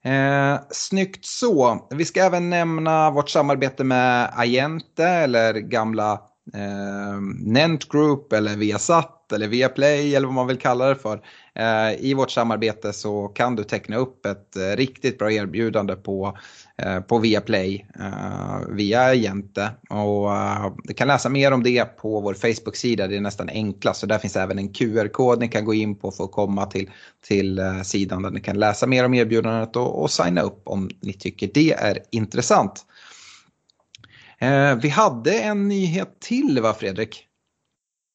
Eh, 0.04 0.60
snyggt 0.70 1.26
så. 1.26 1.88
Vi 1.92 2.06
ska 2.06 2.24
även 2.24 2.50
nämna 2.50 3.12
vårt 3.12 3.30
samarbete 3.30 3.84
med 3.84 4.34
Agente 4.36 5.06
eller 5.08 5.54
gamla 5.54 6.22
eh, 6.54 7.22
Nent 7.46 7.90
Group 7.90 8.34
eller 8.34 8.56
Viasat 8.56 9.32
eller 9.34 9.48
Viaplay 9.48 10.16
eller 10.16 10.28
vad 10.28 10.36
man 10.36 10.48
vill 10.48 10.58
kalla 10.58 10.88
det 10.88 10.96
för. 10.96 11.22
Eh, 11.56 12.06
I 12.06 12.14
vårt 12.14 12.32
samarbete 12.32 12.94
så 12.94 13.28
kan 13.28 13.56
du 13.56 13.64
teckna 13.64 13.96
upp 13.96 14.26
ett 14.26 14.56
eh, 14.56 14.76
riktigt 14.78 15.18
bra 15.18 15.32
erbjudande 15.32 15.96
på 15.96 16.38
Eh, 16.82 17.00
på 17.00 17.20
Viaplay 17.20 17.86
eh, 18.00 18.68
via 18.70 19.02
Agente. 19.02 19.72
Och 19.90 20.36
eh, 20.36 20.74
du 20.84 20.94
kan 20.94 21.08
läsa 21.08 21.30
mer 21.30 21.52
om 21.52 21.64
det 21.64 21.98
på 21.98 22.20
vår 22.20 22.34
Facebook-sida, 22.34 23.08
det 23.08 23.16
är 23.16 23.22
nästan 23.22 23.50
enklast. 23.50 24.00
Så 24.00 24.06
där 24.06 24.18
finns 24.18 24.36
även 24.36 24.60
en 24.60 24.74
QR-kod 24.74 25.40
ni 25.40 25.48
kan 25.48 25.66
gå 25.66 25.74
in 25.74 25.96
på 25.96 26.12
för 26.12 26.24
att 26.24 26.32
komma 26.32 26.66
till, 26.66 26.90
till 27.28 27.60
eh, 27.60 27.82
sidan 27.82 28.22
där 28.22 28.32
ni 28.32 28.42
kan 28.42 28.60
läsa 28.60 28.88
mer 28.88 29.06
om 29.06 29.14
erbjudandet 29.14 29.76
och, 29.76 30.02
och 30.02 30.12
signa 30.12 30.42
upp 30.42 30.62
om 30.64 30.90
ni 31.02 31.14
tycker 31.14 31.50
det 31.54 31.72
är 31.74 32.00
intressant. 32.12 32.86
Vi 34.82 34.90
hade 34.90 35.40
en 35.40 35.68
nyhet 35.68 36.20
till 36.20 36.60
va 36.62 36.74
Fredrik? 36.74 37.28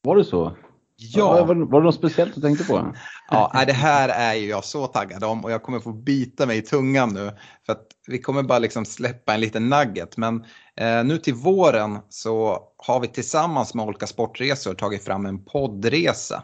Var 0.02 0.16
det 0.16 0.24
så? 0.24 0.56
Ja. 0.96 1.44
Var, 1.44 1.54
var 1.54 1.80
det 1.80 1.84
något 1.84 1.94
speciellt 1.94 2.34
du 2.34 2.40
tänkte 2.40 2.64
på? 2.64 2.92
Ja, 3.30 3.64
det 3.66 3.72
här 3.72 4.08
är 4.08 4.34
ju 4.34 4.48
jag 4.48 4.64
så 4.64 4.86
taggad 4.86 5.24
om 5.24 5.44
och 5.44 5.50
jag 5.50 5.62
kommer 5.62 5.80
få 5.80 5.92
bita 5.92 6.46
mig 6.46 6.58
i 6.58 6.62
tungan 6.62 7.14
nu. 7.14 7.32
För 7.66 7.72
att 7.72 7.86
vi 8.06 8.18
kommer 8.18 8.42
bara 8.42 8.58
liksom 8.58 8.84
släppa 8.84 9.34
en 9.34 9.40
liten 9.40 9.68
nugget. 9.68 10.16
Men 10.16 10.44
eh, 10.76 11.04
nu 11.04 11.18
till 11.18 11.34
våren 11.34 11.98
så 12.08 12.60
har 12.76 13.00
vi 13.00 13.08
tillsammans 13.08 13.74
med 13.74 13.86
Olka 13.86 14.06
Sportresor 14.06 14.74
tagit 14.74 15.04
fram 15.04 15.26
en 15.26 15.44
poddresa. 15.44 16.42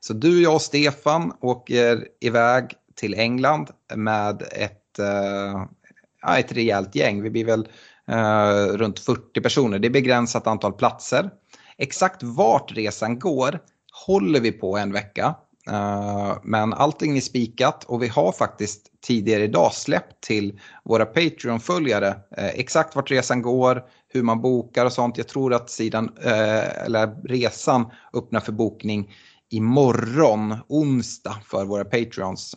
Så 0.00 0.12
du, 0.12 0.42
jag 0.42 0.54
och 0.54 0.62
Stefan 0.62 1.32
åker 1.40 2.06
iväg 2.20 2.74
till 2.94 3.14
England 3.14 3.70
med 3.94 4.42
ett, 4.42 4.98
eh, 4.98 6.38
ett 6.38 6.52
rejält 6.52 6.94
gäng. 6.94 7.22
Vi 7.22 7.30
blir 7.30 7.44
väl 7.44 7.68
eh, 8.10 8.76
runt 8.76 8.98
40 8.98 9.40
personer. 9.40 9.78
Det 9.78 9.88
är 9.88 9.90
begränsat 9.90 10.46
antal 10.46 10.72
platser. 10.72 11.30
Exakt 11.78 12.22
vart 12.22 12.76
resan 12.76 13.18
går 13.18 13.60
håller 14.06 14.40
vi 14.40 14.52
på 14.52 14.76
en 14.76 14.92
vecka. 14.92 15.34
Eh, 15.70 16.36
men 16.42 16.72
allting 16.72 17.16
är 17.16 17.20
spikat 17.20 17.84
och 17.84 18.02
vi 18.02 18.08
har 18.08 18.32
faktiskt 18.32 18.86
tidigare 19.00 19.44
idag 19.44 19.72
släppt 19.72 20.20
till 20.20 20.60
våra 20.84 21.06
Patreon-följare 21.06 22.08
eh, 22.36 22.46
exakt 22.46 22.96
vart 22.96 23.10
resan 23.10 23.42
går, 23.42 23.82
hur 24.08 24.22
man 24.22 24.42
bokar 24.42 24.86
och 24.86 24.92
sånt. 24.92 25.18
Jag 25.18 25.28
tror 25.28 25.54
att 25.54 25.70
sidan, 25.70 26.12
eh, 26.24 26.84
eller 26.84 27.28
resan 27.28 27.90
öppnar 28.14 28.40
för 28.40 28.52
bokning 28.52 29.14
imorgon, 29.50 30.56
onsdag, 30.68 31.36
för 31.44 31.64
våra 31.64 31.84
Patreons 31.84 32.56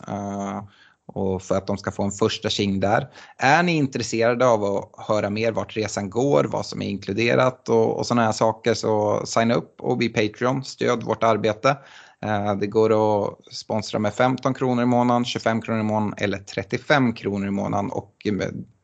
och 1.07 1.41
för 1.41 1.57
att 1.57 1.67
de 1.67 1.77
ska 1.77 1.91
få 1.91 2.03
en 2.03 2.11
första 2.11 2.49
king 2.49 2.79
där. 2.79 3.07
Är 3.37 3.63
ni 3.63 3.75
intresserade 3.75 4.47
av 4.47 4.63
att 4.63 5.05
höra 5.07 5.29
mer 5.29 5.51
vart 5.51 5.77
resan 5.77 6.09
går, 6.09 6.43
vad 6.43 6.65
som 6.65 6.81
är 6.81 6.85
inkluderat 6.85 7.69
och, 7.69 7.97
och 7.97 8.07
sådana 8.07 8.25
här 8.25 8.31
saker 8.31 8.73
så 8.73 9.21
signa 9.25 9.53
upp 9.53 9.81
och 9.81 9.97
bli 9.97 10.09
Patreon, 10.09 10.63
stöd 10.63 11.03
vårt 11.03 11.23
arbete. 11.23 11.77
Eh, 12.21 12.55
det 12.55 12.67
går 12.67 13.23
att 13.23 13.53
sponsra 13.53 13.99
med 13.99 14.13
15 14.13 14.53
kronor 14.53 14.83
i 14.83 14.85
månaden, 14.85 15.25
25 15.25 15.61
kronor 15.61 15.79
i 15.79 15.83
månaden 15.83 16.15
eller 16.17 16.37
35 16.37 17.13
kronor 17.13 17.47
i 17.47 17.51
månaden 17.51 17.91
och 17.91 18.13
eh, 18.25 18.33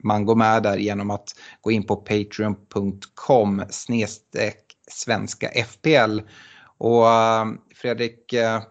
man 0.03 0.25
går 0.25 0.35
med 0.35 0.63
där 0.63 0.77
genom 0.77 1.11
att 1.11 1.29
gå 1.61 1.71
in 1.71 1.85
på 1.85 1.95
patreon.com 1.95 3.63
svenska 4.91 5.47
FPL. 5.47 6.19
Och 6.77 7.09
eh, 7.09 7.45
Fredrik, 7.75 8.33
eh, 8.33 8.61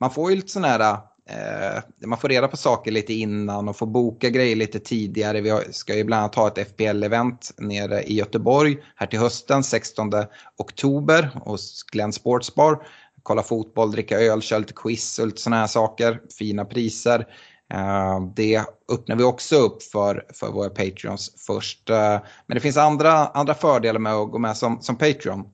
man 0.00 0.10
får 0.10 0.30
ju 0.30 0.36
lite 0.36 0.48
sådana 0.48 0.68
här 0.68 0.80
eh, 0.80 0.98
Eh, 1.30 2.06
man 2.06 2.18
får 2.18 2.28
reda 2.28 2.48
på 2.48 2.56
saker 2.56 2.90
lite 2.90 3.14
innan 3.14 3.68
och 3.68 3.76
får 3.76 3.86
boka 3.86 4.30
grejer 4.30 4.56
lite 4.56 4.78
tidigare. 4.78 5.40
Vi 5.40 5.60
ska 5.70 5.96
ju 5.96 6.04
bland 6.04 6.20
annat 6.20 6.34
ha 6.34 6.48
ett 6.48 6.76
FPL-event 6.76 7.52
nere 7.58 8.02
i 8.02 8.14
Göteborg 8.14 8.76
här 8.96 9.06
till 9.06 9.18
hösten, 9.18 9.64
16 9.64 10.10
oktober 10.58 11.30
hos 11.44 11.82
Glenn 11.82 12.12
Sportsbar 12.12 12.78
kolla 13.26 13.42
fotboll, 13.42 13.90
dricka 13.90 14.20
öl, 14.20 14.42
köra 14.42 14.58
lite 14.58 14.72
quiz 14.72 15.18
och 15.18 15.26
lite 15.26 15.40
sådana 15.40 15.60
här 15.60 15.66
saker. 15.66 16.20
Fina 16.38 16.64
priser. 16.64 17.26
Eh, 17.74 18.20
det 18.36 18.60
öppnar 18.92 19.16
vi 19.16 19.24
också 19.24 19.56
upp 19.56 19.82
för, 19.82 20.24
för 20.34 20.52
våra 20.52 20.70
Patreons 20.70 21.46
först. 21.46 21.90
Eh, 21.90 22.18
men 22.46 22.54
det 22.54 22.60
finns 22.60 22.76
andra, 22.76 23.10
andra 23.12 23.54
fördelar 23.54 24.00
med 24.00 24.12
att 24.12 24.30
gå 24.30 24.38
med 24.38 24.56
som, 24.56 24.80
som 24.80 24.96
Patreon. 24.96 25.44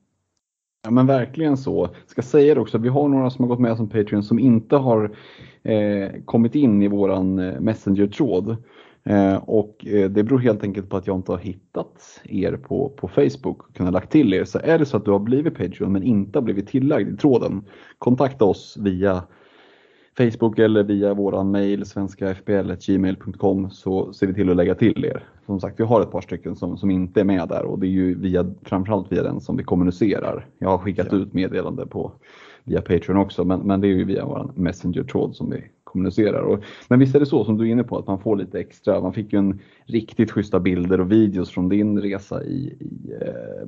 Ja 0.85 0.90
men 0.90 1.06
verkligen 1.06 1.56
så. 1.56 1.94
Ska 2.06 2.22
säga 2.22 2.54
det 2.54 2.61
också, 2.61 2.78
vi 2.78 2.88
har 2.88 3.08
några 3.08 3.30
som 3.30 3.44
har 3.44 3.48
gått 3.48 3.61
med 3.61 3.76
som 3.76 3.88
Patreon 3.88 4.22
som 4.22 4.38
inte 4.38 4.76
har 4.76 5.16
kommit 6.25 6.55
in 6.55 6.83
i 6.83 6.88
våran 6.88 7.38
eh, 7.38 7.61
Messenger-tråd. 7.61 8.57
Eh, 9.05 9.37
och 9.37 9.87
eh, 9.87 10.11
det 10.11 10.25
beror 10.25 10.38
helt 10.38 10.62
enkelt 10.62 10.88
på 10.88 10.96
att 10.96 11.07
jag 11.07 11.16
inte 11.16 11.33
har 11.33 11.38
hittat 11.38 12.20
er 12.25 12.57
på, 12.57 12.88
på 12.96 13.09
Facebook 13.09 13.62
och 13.62 13.75
kunnat 13.75 13.92
lagt 13.92 14.12
till 14.12 14.35
er. 14.35 14.44
Så 14.44 14.59
är 14.62 14.79
det 14.79 14.87
så 14.87 14.96
att 14.96 15.05
du 15.05 15.11
har 15.11 15.18
blivit 15.18 15.59
Patreon 15.59 15.92
men 15.92 16.03
inte 16.03 16.38
har 16.38 16.42
blivit 16.42 16.68
tillagd 16.68 17.14
i 17.14 17.16
tråden, 17.16 17.64
kontakta 17.98 18.44
oss 18.44 18.77
via 18.81 19.22
Facebook 20.16 20.59
eller 20.59 20.83
via 20.83 21.14
våran 21.14 21.51
mail 21.51 21.87
svenskafpl.gmail.com 21.87 23.70
så 23.70 24.12
ser 24.12 24.27
vi 24.27 24.35
till 24.35 24.51
att 24.51 24.57
lägga 24.57 24.75
till 24.75 25.05
er. 25.05 25.25
Som 25.46 25.61
sagt, 25.61 25.81
vi 25.81 25.85
har 25.85 26.01
ett 26.01 26.11
par 26.11 26.20
stycken 26.20 26.57
som, 26.57 26.79
som 26.79 26.90
inte 26.90 27.20
är 27.20 27.25
med 27.25 27.48
där 27.48 27.64
och 27.64 27.79
det 27.79 27.87
är 27.87 27.90
ju 27.90 28.14
via, 28.14 28.55
framförallt 28.62 29.12
via 29.12 29.22
den 29.22 29.40
som 29.40 29.57
vi 29.57 29.64
kommunicerar. 29.64 30.46
Jag 30.59 30.68
har 30.68 30.79
skickat 30.79 31.09
ja. 31.11 31.16
ut 31.16 31.33
meddelande 31.33 31.87
på 31.87 32.12
via 32.64 32.81
Patreon 32.81 33.16
också 33.16 33.44
men, 33.44 33.61
men 33.61 33.81
det 33.81 33.87
är 33.87 33.92
ju 33.92 34.05
via 34.05 34.25
vår 34.25 34.53
Messenger-tråd 34.57 35.37
som 35.37 35.51
vi 35.51 35.64
kommunicerar. 35.85 36.40
Och, 36.40 36.64
men 36.88 36.98
visst 36.98 37.14
är 37.14 37.20
det 37.20 37.27
så 37.27 37.44
som 37.44 37.59
du 37.59 37.68
är 37.68 37.72
inne 37.72 37.85
på 37.85 37.98
att 37.98 38.07
man 38.07 38.18
får 38.18 38.37
lite 38.37 38.61
extra. 38.61 39.01
Man 39.01 39.12
fick 39.12 39.33
ju 39.33 39.38
en 39.38 39.61
riktigt 39.85 40.31
schyssta 40.31 40.61
bilder 40.61 41.01
och 41.01 41.12
videos 41.12 41.51
från 41.51 41.68
din 41.68 42.01
resa 42.01 42.44
i, 42.44 42.77
i 42.81 43.12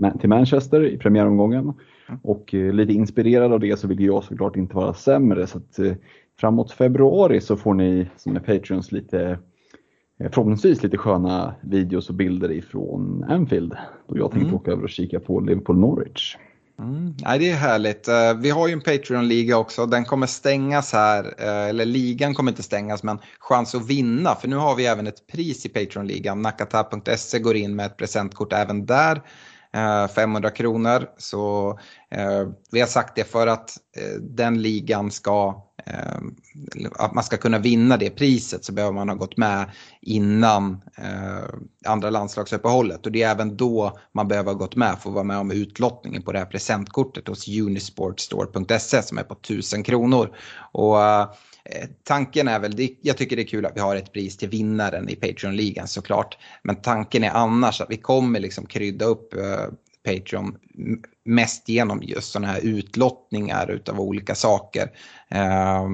eh, 0.03 0.17
till 0.19 0.29
Manchester 0.29 0.85
i 0.85 0.99
premiäromgången. 0.99 1.73
Mm. 2.09 2.21
Och 2.23 2.55
eh, 2.55 2.73
lite 2.73 2.93
inspirerad 2.93 3.53
av 3.53 3.61
det 3.61 3.79
så 3.79 3.89
vill 3.89 4.05
jag 4.05 4.25
såklart 4.25 4.57
inte 4.57 4.77
vara 4.77 4.95
sämre. 4.95 5.47
Så 5.47 5.59
att, 5.59 5.79
eh, 5.79 5.93
framåt 6.41 6.73
februari 6.73 7.41
så 7.41 7.57
får 7.57 7.75
ni 7.75 8.07
som 8.17 8.37
är 8.37 8.41
Patreons 8.41 8.93
lite 8.93 9.39
förhoppningsvis 10.19 10.83
lite 10.83 10.99
sköna 10.99 11.55
videos 11.61 12.09
och 12.09 12.15
bilder 12.15 12.51
ifrån 12.51 13.25
Anfield. 13.29 13.77
Då 14.09 14.19
jag 14.19 14.31
tänkte 14.31 14.49
mm. 14.49 14.61
åka 14.61 14.71
över 14.71 14.83
och 14.83 14.91
kika 14.91 15.21
på 15.21 15.41
Liverpool 15.41 15.79
Norwich. 15.79 16.37
Mm. 16.79 17.15
Nej, 17.21 17.39
det 17.39 17.51
är 17.51 17.57
härligt. 17.57 18.09
Eh, 18.09 18.35
vi 18.35 18.51
har 18.51 18.69
ju 18.69 18.73
en 18.73 18.81
Patreon-liga 18.81 19.57
också. 19.59 19.87
Den 19.87 20.05
kommer 20.05 20.27
stängas 20.27 20.93
här, 20.93 21.35
eh, 21.39 21.69
eller 21.69 21.85
ligan 21.85 22.35
kommer 22.35 22.53
inte 22.53 22.63
stängas, 22.63 23.03
men 23.03 23.19
chans 23.39 23.75
att 23.75 23.87
vinna. 23.87 24.35
För 24.35 24.49
nu 24.49 24.57
har 24.57 24.75
vi 24.75 24.87
även 24.87 25.07
ett 25.07 25.27
pris 25.27 25.67
i 25.67 25.69
Patreon-ligan. 25.69 26.43
Nakata.se 26.43 27.39
går 27.39 27.57
in 27.57 27.77
med 27.77 27.87
ett 27.87 27.97
presentkort 27.97 28.53
även 28.53 28.87
där. 28.87 29.23
Eh, 29.75 30.09
500 30.09 30.51
kronor. 30.51 31.09
Så 31.19 31.69
eh, 32.11 32.49
vi 32.73 32.81
har 32.81 32.87
sagt 32.87 33.17
det 33.17 33.25
för 33.25 33.47
att 33.47 33.71
eh, 33.97 34.21
den 34.21 34.63
ligan 34.63 35.11
ska 35.11 35.65
Eh, 35.87 36.19
att 36.99 37.15
man 37.15 37.25
ska 37.25 37.37
kunna 37.37 37.59
vinna 37.59 37.97
det 37.97 38.11
priset 38.11 38.65
så 38.65 38.73
behöver 38.73 38.95
man 38.95 39.09
ha 39.09 39.17
gått 39.17 39.37
med 39.37 39.71
innan 40.01 40.83
eh, 40.97 41.55
andra 41.87 42.11
landslagsuppehållet. 42.11 43.07
Och 43.07 43.13
det 43.13 43.23
är 43.23 43.31
även 43.31 43.57
då 43.57 43.99
man 44.13 44.29
behöver 44.29 44.53
ha 44.53 44.59
gått 44.59 44.77
med 44.77 44.99
för 44.99 45.09
att 45.09 45.15
vara 45.15 45.25
med 45.25 45.39
om 45.39 45.51
utlottningen 45.51 46.23
på 46.23 46.33
det 46.33 46.39
här 46.39 46.47
presentkortet 46.47 47.29
hos 47.29 47.49
Unisportstore.se 47.49 49.03
som 49.03 49.19
är 49.19 49.23
på 49.23 49.35
1000 49.35 49.83
kronor. 49.83 50.37
Och 50.73 51.03
eh, 51.03 51.29
Eh, 51.71 51.89
tanken 52.03 52.49
är 52.49 52.61
väl, 52.61 52.89
jag 53.03 53.17
tycker 53.17 53.37
det 53.37 53.43
är 53.43 53.47
kul 53.47 53.67
att 53.67 53.77
vi 53.77 53.81
har 53.81 53.97
ett 53.97 54.13
pris 54.13 54.37
till 54.37 54.49
vinnaren 54.49 55.09
i 55.09 55.17
Patreon-ligan 55.17 55.89
såklart. 55.89 56.39
Men 56.63 56.77
tanken 56.77 57.25
är 57.25 57.31
annars 57.31 57.81
att 57.81 57.91
vi 57.91 57.97
kommer 57.97 58.41
liksom 58.41 58.67
krydda 58.67 59.05
upp 59.05 59.35
eh, 59.35 59.67
Patreon 60.05 60.57
mest 61.25 61.69
genom 61.69 62.03
just 62.03 62.33
sådana 62.33 62.53
här 62.53 62.61
utlottningar 62.61 63.71
utav 63.71 64.01
olika 64.01 64.35
saker, 64.35 64.91
eh, 65.29 65.85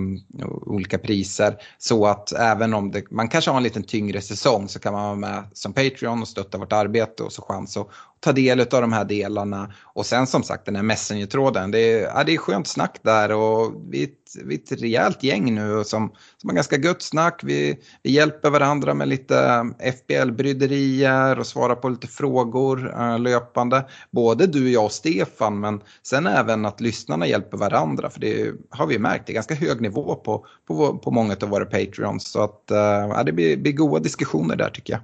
olika 0.67 0.99
priser. 0.99 1.57
Så 1.79 2.07
att 2.07 2.33
även 2.33 2.75
om 2.75 2.91
det, 2.91 3.11
man 3.11 3.29
kanske 3.29 3.51
har 3.51 3.57
en 3.57 3.63
lite 3.63 3.83
tyngre 3.83 4.21
säsong 4.21 4.69
så 4.69 4.79
kan 4.79 4.93
man 4.93 5.03
vara 5.03 5.15
med 5.15 5.45
som 5.53 5.73
Patreon 5.73 6.23
och 6.23 6.29
stötta 6.29 6.59
vårt 6.59 6.73
arbete 6.73 7.23
och 7.23 7.33
så 7.33 7.43
chans 7.43 7.77
att 7.77 7.89
ta 8.21 8.33
del 8.33 8.61
av 8.61 8.67
de 8.67 8.93
här 8.93 9.05
delarna. 9.05 9.73
Och 9.83 10.07
sen 10.07 10.27
som 10.27 10.43
sagt 10.43 10.65
den 10.65 10.77
här 10.77 10.83
Messenger-tråden, 10.83 11.71
det 11.71 11.79
är, 11.79 12.01
ja, 12.03 12.25
det 12.25 12.35
är 12.35 12.39
skönt 12.39 12.69
snack 12.69 12.99
där 13.03 13.33
och 13.33 13.73
vi 13.91 14.03
är 14.03 14.05
ett, 14.05 14.45
vi 14.45 14.55
är 14.55 14.59
ett 14.59 14.83
rejält 14.83 15.23
gäng 15.23 15.55
nu 15.55 15.85
som, 15.85 16.13
som 16.37 16.51
har 16.51 16.55
ganska 16.55 16.77
gött 16.77 17.03
snack. 17.03 17.41
Vi, 17.45 17.79
vi 18.03 18.11
hjälper 18.11 18.51
varandra 18.51 18.95
med 18.95 19.09
lite 19.09 19.39
eh, 19.79 19.93
FBL-bryderier 19.93 21.39
och 21.39 21.47
svarar 21.47 21.75
på 21.75 21.89
lite 21.89 22.07
frågor 22.07 22.95
äh, 23.01 23.19
löpande. 23.19 23.85
Både 24.11 24.47
du, 24.47 24.71
jag 24.71 24.85
och 24.85 24.93
Stefan, 24.93 25.61
men 25.61 25.81
sen 26.03 26.27
även 26.27 26.67
att 26.67 26.81
lyssnarna 26.81 27.27
hjälper 27.27 27.59
varandra. 27.59 28.11
För 28.11 28.21
det 28.21 28.53
har 28.71 28.87
vi 28.87 28.99
märkt, 28.99 29.27
det 29.27 29.33
är 29.33 29.35
ganska 29.35 29.55
hög 29.55 29.81
nivå 29.81 30.15
på, 30.15 30.47
på, 30.67 30.99
på 30.99 31.11
många 31.11 31.37
av 31.43 31.49
våra 31.49 31.65
Patreons. 31.65 32.31
Så 32.31 32.43
att, 32.43 32.71
äh, 32.71 33.25
det 33.25 33.33
blir, 33.33 33.57
blir 33.57 33.73
goda 33.73 34.03
diskussioner 34.03 34.57
där 34.57 34.71
tycker 34.71 34.93
jag. 34.93 35.01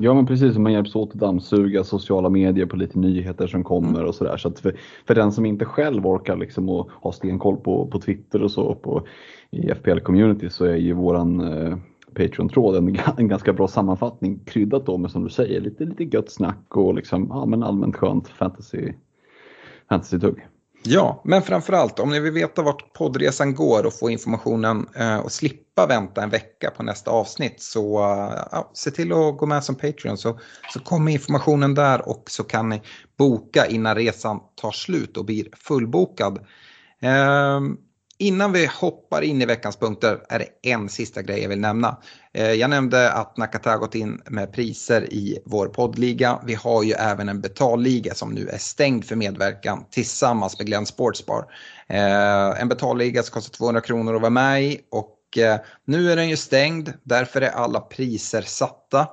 Ja 0.00 0.14
men 0.14 0.26
precis, 0.26 0.58
man 0.58 0.72
hjälps 0.72 0.96
åt 0.96 1.10
att 1.10 1.20
dammsuga 1.20 1.84
sociala 1.84 2.28
medier 2.28 2.66
på 2.66 2.76
lite 2.76 2.98
nyheter 2.98 3.46
som 3.46 3.64
kommer 3.64 3.88
mm. 3.88 4.06
och 4.06 4.14
sådär. 4.14 4.36
Så 4.36 4.48
att 4.48 4.60
för, 4.60 4.76
för 5.06 5.14
den 5.14 5.32
som 5.32 5.46
inte 5.46 5.64
själv 5.64 6.06
orkar 6.06 6.36
liksom 6.36 6.68
och 6.68 6.90
ha 6.90 7.12
stenkoll 7.12 7.56
på, 7.56 7.86
på 7.86 8.00
Twitter 8.00 8.42
och 8.42 8.50
så 8.50 8.74
på, 8.74 9.06
i 9.50 9.70
FPL-community 9.70 10.48
så 10.48 10.64
är 10.64 10.76
ju 10.76 10.92
våran 10.92 11.40
eh, 11.40 11.76
Patreon-tråd 12.14 12.76
en, 12.76 12.96
en 13.16 13.28
ganska 13.28 13.52
bra 13.52 13.68
sammanfattning 13.68 14.38
kryddat 14.44 14.86
då 14.86 14.98
med 14.98 15.10
som 15.10 15.24
du 15.24 15.30
säger 15.30 15.60
lite, 15.60 15.84
lite 15.84 16.04
gött 16.04 16.30
snack 16.30 16.76
och 16.76 16.94
liksom, 16.94 17.26
ja, 17.30 17.46
men 17.46 17.62
allmänt 17.62 17.96
skönt 17.96 18.28
fantasy 18.28 18.92
fantasy-tugg. 19.88 20.46
Ja, 20.82 21.22
men 21.24 21.42
framförallt 21.42 21.98
om 21.98 22.10
ni 22.10 22.20
vill 22.20 22.32
veta 22.32 22.62
vart 22.62 22.92
poddresan 22.92 23.54
går 23.54 23.86
och 23.86 23.98
få 23.98 24.10
informationen 24.10 24.88
eh, 24.96 25.18
och 25.18 25.32
slippa 25.32 25.86
vänta 25.86 26.22
en 26.22 26.30
vecka 26.30 26.70
på 26.70 26.82
nästa 26.82 27.10
avsnitt 27.10 27.62
så 27.62 27.98
eh, 27.98 28.46
ja, 28.52 28.70
se 28.74 28.90
till 28.90 29.12
att 29.12 29.38
gå 29.38 29.46
med 29.46 29.64
som 29.64 29.74
Patreon 29.74 30.18
så, 30.18 30.38
så 30.72 30.80
kommer 30.80 31.12
informationen 31.12 31.74
där 31.74 32.08
och 32.08 32.24
så 32.26 32.44
kan 32.44 32.68
ni 32.68 32.82
boka 33.18 33.66
innan 33.66 33.94
resan 33.94 34.40
tar 34.54 34.72
slut 34.72 35.16
och 35.16 35.24
blir 35.24 35.48
fullbokad. 35.56 36.38
Eh, 37.02 37.60
Innan 38.20 38.52
vi 38.52 38.66
hoppar 38.66 39.22
in 39.22 39.42
i 39.42 39.46
veckans 39.46 39.76
punkter 39.76 40.20
är 40.28 40.38
det 40.38 40.70
en 40.70 40.88
sista 40.88 41.22
grej 41.22 41.42
jag 41.42 41.48
vill 41.48 41.60
nämna. 41.60 41.96
Eh, 42.34 42.52
jag 42.52 42.70
nämnde 42.70 43.12
att 43.12 43.36
Nakata 43.36 43.76
gått 43.76 43.94
in 43.94 44.22
med 44.26 44.52
priser 44.52 45.12
i 45.12 45.38
vår 45.44 45.66
poddliga. 45.66 46.40
Vi 46.46 46.54
har 46.54 46.82
ju 46.82 46.92
även 46.92 47.28
en 47.28 47.40
betalliga 47.40 48.14
som 48.14 48.30
nu 48.30 48.48
är 48.48 48.58
stängd 48.58 49.04
för 49.04 49.16
medverkan 49.16 49.84
tillsammans 49.90 50.58
med 50.58 50.66
Glenn 50.66 50.86
Sportsbar. 50.86 51.44
Eh, 51.88 52.60
en 52.60 52.68
betalliga 52.68 53.22
som 53.22 53.32
kostar 53.32 53.52
200 53.52 53.80
kronor 53.80 54.14
att 54.14 54.20
vara 54.20 54.30
med 54.30 54.62
i 54.62 54.80
och 54.90 55.17
eh, 55.36 55.56
nu 55.84 56.12
är 56.12 56.16
den 56.16 56.28
ju 56.28 56.36
stängd, 56.36 56.92
därför 57.02 57.40
är 57.40 57.50
alla 57.50 57.80
priser 57.80 58.42
satta. 58.42 59.06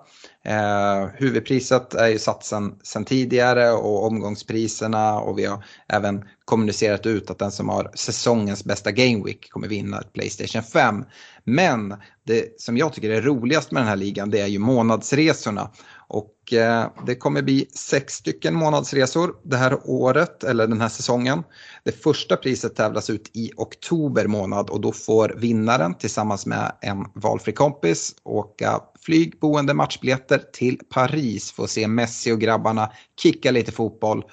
Eh, 0.45 1.07
huvudpriset 1.13 1.93
är 1.93 2.07
ju 2.07 2.19
satt 2.19 2.45
sen, 2.45 2.75
sen, 2.83 3.05
tidigare 3.05 3.71
och 3.71 4.05
omgångspriserna 4.05 5.19
och 5.19 5.39
vi 5.39 5.45
har 5.45 5.65
även 5.87 6.25
kommunicerat 6.45 7.05
ut 7.05 7.29
att 7.29 7.39
den 7.39 7.51
som 7.51 7.69
har 7.69 7.91
säsongens 7.95 8.63
bästa 8.63 8.91
Game 8.91 9.23
Week 9.25 9.49
kommer 9.49 9.67
vinna 9.67 9.99
ett 9.99 10.13
Playstation 10.13 10.63
5. 10.63 11.05
Men 11.43 11.95
det 12.23 12.61
som 12.61 12.77
jag 12.77 12.93
tycker 12.93 13.09
är 13.09 13.21
roligast 13.21 13.71
med 13.71 13.81
den 13.81 13.89
här 13.89 13.95
ligan 13.95 14.29
det 14.29 14.41
är 14.41 14.47
ju 14.47 14.59
månadsresorna. 14.59 15.71
Och 16.07 16.53
eh, 16.53 16.91
det 17.05 17.15
kommer 17.15 17.41
bli 17.41 17.67
sex 17.73 18.13
stycken 18.13 18.55
månadsresor 18.55 19.35
det 19.43 19.57
här 19.57 19.79
året, 19.83 20.43
eller 20.43 20.67
den 20.67 20.81
här 20.81 20.89
säsongen. 20.89 21.43
Det 21.83 21.91
första 21.91 22.37
priset 22.37 22.75
tävlas 22.75 23.09
ut 23.09 23.31
i 23.33 23.51
oktober 23.57 24.27
månad 24.27 24.69
och 24.69 24.81
då 24.81 24.91
får 24.91 25.33
vinnaren 25.37 25.97
tillsammans 25.97 26.45
med 26.45 26.71
en 26.81 27.05
valfri 27.15 27.53
kompis 27.53 28.15
åka 28.23 28.81
flyg, 29.05 29.39
boende, 29.39 29.73
matchbiljetter 29.73 30.41
till 30.53 30.79
Paris 30.89 31.51
för 31.51 31.63
att 31.63 31.69
se 31.69 31.87
Messi 31.87 32.31
och 32.31 32.39
grabbarna 32.39 32.91
kicka 33.21 33.51
lite 33.51 33.71
fotboll. 33.71 34.23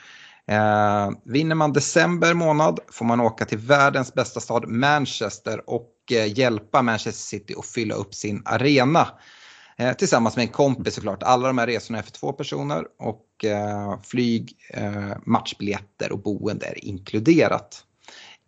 Eh, 0.48 1.11
vinner 1.24 1.54
man 1.54 1.72
december 1.72 2.35
månad 2.35 2.80
får 2.92 3.04
man 3.04 3.20
åka 3.20 3.44
till 3.44 3.58
världens 3.58 4.14
bästa 4.14 4.40
stad 4.40 4.68
Manchester 4.68 5.70
och 5.70 5.92
eh, 6.11 6.38
hjälpa 6.38 6.82
Manchester 6.82 7.38
City 7.38 7.54
att 7.58 7.66
fylla 7.66 7.94
upp 7.94 8.14
sin 8.14 8.42
arena. 8.44 9.08
Eh, 9.76 9.92
tillsammans 9.92 10.37
med 10.37 10.42
en 10.42 10.48
kompis 10.48 10.94
såklart. 10.94 11.22
Alla 11.22 11.46
de 11.46 11.58
här 11.58 11.66
resorna 11.66 11.98
är 11.98 12.02
för 12.02 12.12
två 12.12 12.32
personer 12.32 12.85
och 12.98 13.44
eh, 13.44 14.00
flyg, 14.02 14.56
eh, 14.70 15.12
matchbiljetter 15.24 16.12
och 16.12 16.18
boende 16.18 16.66
är 16.66 16.85
inkluderat. 16.85 17.85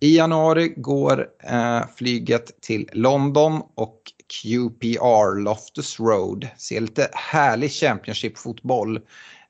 I 0.01 0.17
januari 0.17 0.75
går 0.77 1.29
eh, 1.43 1.83
flyget 1.97 2.61
till 2.61 2.89
London 2.93 3.63
och 3.75 4.01
QPR, 4.43 5.41
Loftus 5.41 6.01
Road. 6.01 6.49
Ser 6.57 6.81
lite 6.81 7.09
härlig 7.13 7.71
Championship-fotboll. 7.71 8.97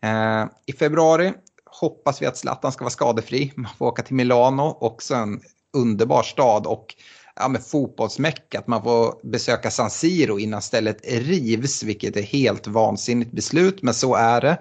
Eh, 0.03 0.45
I 0.67 0.73
februari 0.79 1.33
hoppas 1.81 2.23
vi 2.23 2.27
att 2.27 2.37
Zlatan 2.37 2.73
ska 2.73 2.85
vara 2.85 2.91
skadefri. 2.91 3.53
Man 3.57 3.71
får 3.79 3.87
åka 3.87 4.03
till 4.03 4.15
Milano, 4.15 4.79
också 4.81 5.15
en 5.15 5.41
underbar 5.73 6.23
stad 6.23 6.67
och 6.67 6.95
ja, 7.41 7.49
med 7.49 7.63
fotbollsmäck, 7.63 8.55
att 8.55 8.67
man 8.67 8.83
får 8.83 9.31
besöka 9.31 9.71
San 9.71 9.91
Siro 9.91 10.39
innan 10.39 10.63
stället 10.63 11.01
rivs, 11.05 11.83
vilket 11.83 12.17
är 12.17 12.23
helt 12.23 12.67
vansinnigt 12.67 13.33
beslut, 13.33 13.83
men 13.83 13.95
så 13.95 14.15
är 14.15 14.41
det. 14.41 14.59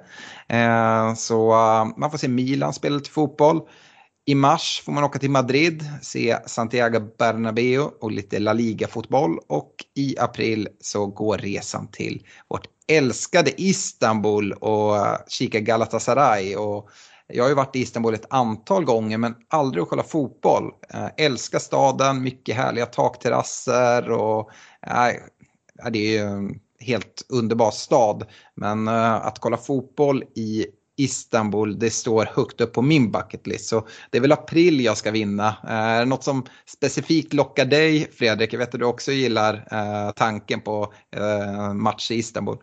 Eh, 0.50 1.14
så 1.16 1.52
uh, 1.52 1.98
man 1.98 2.12
får 2.12 2.18
se 2.18 2.28
Milan 2.28 2.74
spela 2.74 2.96
lite 2.96 3.10
fotboll. 3.10 3.62
I 4.26 4.36
mars 4.36 4.82
får 4.86 4.92
man 4.92 5.04
åka 5.04 5.20
till 5.20 5.30
Madrid, 5.30 5.86
se 6.02 6.38
Santiago 6.46 7.00
Bernabéu 7.18 7.80
och 8.02 8.12
lite 8.12 8.40
La 8.40 8.54
Liga-fotboll. 8.54 9.40
Och 9.48 9.74
i 9.96 10.16
april 10.20 10.68
så 10.82 11.06
går 11.06 11.38
resan 11.38 11.88
till 11.88 12.26
vårt 12.48 12.68
älskade 12.88 13.62
Istanbul 13.62 14.54
och 14.54 14.98
eh, 14.98 15.18
kika 15.28 15.60
Galatasaray. 15.60 16.56
Och 16.56 16.90
jag 17.34 17.44
har 17.44 17.50
ju 17.50 17.56
varit 17.56 17.76
i 17.76 17.80
Istanbul 17.80 18.14
ett 18.14 18.34
antal 18.34 18.86
gånger 18.86 19.18
men 19.18 19.36
aldrig 19.48 19.84
att 19.84 19.90
kolla 19.90 20.04
fotboll. 20.04 20.72
Eh, 20.94 21.08
älskar 21.18 21.60
staden, 21.60 22.24
mycket 22.24 22.56
härliga 22.56 22.86
takterrasser 22.86 24.12
och 24.12 24.52
äh, 24.88 25.92
det 25.92 26.00
är 26.00 26.12
ju 26.12 26.18
en 26.18 26.60
helt 26.80 27.26
underbar 27.30 27.72
stad. 27.72 28.26
Men 28.56 28.88
äh, 28.88 29.14
att 29.14 29.40
kolla 29.40 29.58
fotboll 29.58 30.24
i 30.36 30.66
Istanbul, 30.98 31.80
det 31.80 31.90
står 31.90 32.26
högt 32.36 32.62
upp 32.62 32.74
på 32.74 32.82
min 32.82 33.12
bucketlist. 33.12 33.66
Så 33.66 33.88
det 34.10 34.18
är 34.18 34.22
väl 34.22 34.32
april 34.32 34.82
jag 34.82 34.98
ska 34.98 35.12
vinna. 35.12 35.48
Eh, 35.48 35.74
är 35.74 36.00
det 36.00 36.06
något 36.06 36.24
som 36.24 36.46
specifikt 36.66 37.34
lockar 37.34 37.66
dig, 37.66 38.12
Fredrik? 38.12 38.54
Jag 38.54 38.60
vet 38.60 38.74
att 38.74 38.80
du 38.80 38.86
också 38.86 39.12
gillar 39.12 39.66
tanken 40.12 40.62
på 40.62 40.94
match 41.74 42.12
i 42.12 42.16
Istanbul. 42.16 42.58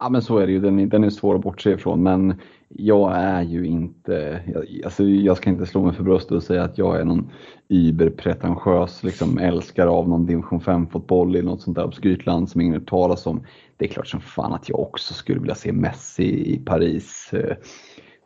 Ja 0.00 0.08
men 0.08 0.22
så 0.22 0.38
är 0.38 0.46
det 0.46 0.52
ju, 0.52 0.60
den, 0.60 0.88
den 0.88 1.04
är 1.04 1.10
svår 1.10 1.34
att 1.34 1.42
bortse 1.42 1.70
ifrån 1.70 2.02
men 2.02 2.40
jag 2.68 3.16
är 3.16 3.42
ju 3.42 3.66
inte, 3.66 4.40
alltså 4.84 5.04
jag 5.04 5.36
ska 5.36 5.50
inte 5.50 5.66
slå 5.66 5.84
mig 5.84 5.94
för 5.94 6.02
bröstet 6.02 6.32
och 6.32 6.42
säga 6.42 6.62
att 6.62 6.78
jag 6.78 7.00
är 7.00 7.04
någon 7.04 7.30
überpretentiös 7.68 9.02
liksom 9.02 9.38
älskare 9.38 9.88
av 9.88 10.08
någon 10.08 10.26
division 10.26 10.60
5-fotboll 10.60 11.36
i 11.36 11.42
något 11.42 11.62
sånt 11.62 11.76
där 11.76 11.84
obskyrt 11.84 12.26
land 12.26 12.50
som 12.50 12.60
ingen 12.60 12.84
talas 12.84 13.26
om. 13.26 13.46
Det 13.76 13.84
är 13.84 13.88
klart 13.88 14.06
som 14.06 14.20
fan 14.20 14.52
att 14.52 14.68
jag 14.68 14.80
också 14.80 15.14
skulle 15.14 15.40
vilja 15.40 15.54
se 15.54 15.72
Messi 15.72 16.54
i 16.54 16.58
Paris. 16.58 17.30
Eh, 17.32 17.56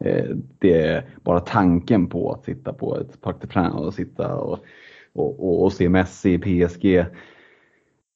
eh, 0.00 0.37
det 0.59 0.83
är 0.83 1.07
bara 1.22 1.40
tanken 1.40 2.07
på 2.07 2.33
att 2.33 2.44
sitta 2.44 2.72
på 2.72 2.98
ett 2.98 3.20
Parc 3.20 3.37
des 3.40 3.50
Princes 3.50 3.81
och 3.81 3.94
sitta 3.94 4.37
och, 4.37 4.59
och, 5.12 5.62
och, 5.62 5.72
se 5.72 5.88
Messi 5.88 6.33
i 6.33 6.38
PSG 6.38 7.05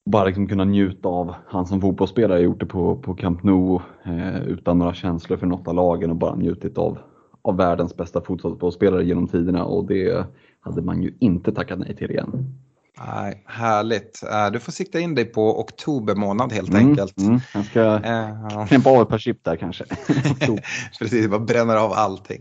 bara 0.06 0.24
liksom 0.24 0.48
kunna 0.48 0.64
njuta 0.64 1.08
av 1.08 1.34
han 1.46 1.66
som 1.66 1.80
fotbollsspelare, 1.80 2.40
gjort 2.40 2.60
det 2.60 2.66
på, 2.66 2.96
på 2.96 3.14
Camp 3.14 3.42
Nou 3.42 3.80
eh, 4.04 4.42
utan 4.46 4.78
några 4.78 4.94
känslor 4.94 5.36
för 5.36 5.46
något 5.46 5.68
av 5.68 5.74
lagen 5.74 6.10
och 6.10 6.16
bara 6.16 6.34
njutit 6.34 6.78
av, 6.78 6.98
av 7.42 7.56
världens 7.56 7.96
bästa 7.96 8.20
fotbollsspelare 8.20 9.04
genom 9.04 9.28
tiderna 9.28 9.64
och 9.64 9.86
det 9.86 10.26
hade 10.60 10.82
man 10.82 11.02
ju 11.02 11.14
inte 11.18 11.52
tackat 11.52 11.78
nej 11.78 11.96
till 11.96 12.10
igen. 12.10 12.54
Nej, 12.98 13.42
härligt. 13.46 14.22
Eh, 14.30 14.50
du 14.52 14.60
får 14.60 14.72
sikta 14.72 15.00
in 15.00 15.14
dig 15.14 15.24
på 15.24 15.60
oktober 15.60 16.14
månad 16.14 16.52
helt 16.52 16.68
mm, 16.68 16.86
enkelt. 16.86 17.18
Mm, 17.18 17.40
jag 17.54 17.64
ska 17.64 17.80
uh, 17.80 18.66
knäppa 18.68 18.90
av 18.90 19.02
ett 19.02 19.08
par 19.08 19.18
chip 19.18 19.44
där 19.44 19.56
kanske. 19.56 19.84
Precis, 20.98 21.28
bara 21.28 21.40
bränner 21.40 21.76
av 21.76 21.92
allting. 21.92 22.40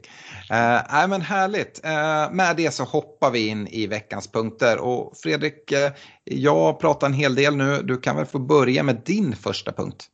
Uh, 0.52 0.82
nej, 0.92 1.08
men 1.10 1.22
härligt. 1.22 1.82
Uh, 1.86 2.36
med 2.36 2.56
det 2.58 2.74
så 2.74 2.84
hoppar 2.84 3.32
vi 3.32 3.48
in 3.48 3.68
i 3.68 3.88
veckans 3.88 4.32
punkter. 4.32 4.84
Och 4.84 5.14
Fredrik, 5.24 5.72
uh, 5.72 5.94
jag 6.24 6.80
pratar 6.80 7.08
en 7.08 7.14
hel 7.14 7.36
del 7.36 7.56
nu. 7.56 7.82
Du 7.84 7.98
kan 7.98 8.16
väl 8.16 8.26
få 8.26 8.40
börja 8.40 8.84
med 8.84 9.02
din 9.06 9.36
första 9.36 9.72
punkt. 9.72 10.06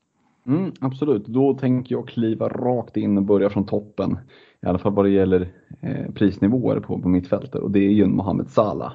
Mm, 0.48 0.72
absolut, 0.80 1.26
då 1.26 1.54
tänker 1.54 1.96
jag 1.96 2.08
kliva 2.08 2.50
rakt 2.50 2.98
in 2.98 3.18
och 3.18 3.24
börja 3.24 3.50
från 3.50 3.66
toppen. 3.66 4.20
I 4.64 4.68
alla 4.68 4.80
fall 4.80 4.94
vad 4.94 5.06
det 5.06 5.12
gäller 5.12 5.54
prisnivåer 6.16 6.80
på, 6.80 7.02
på 7.02 7.10
mittfältet 7.10 7.56
och 7.56 7.72
det 7.72 7.80
är 7.80 7.92
ju 7.92 8.06
Mohamed 8.06 8.50
Salah. 8.50 8.94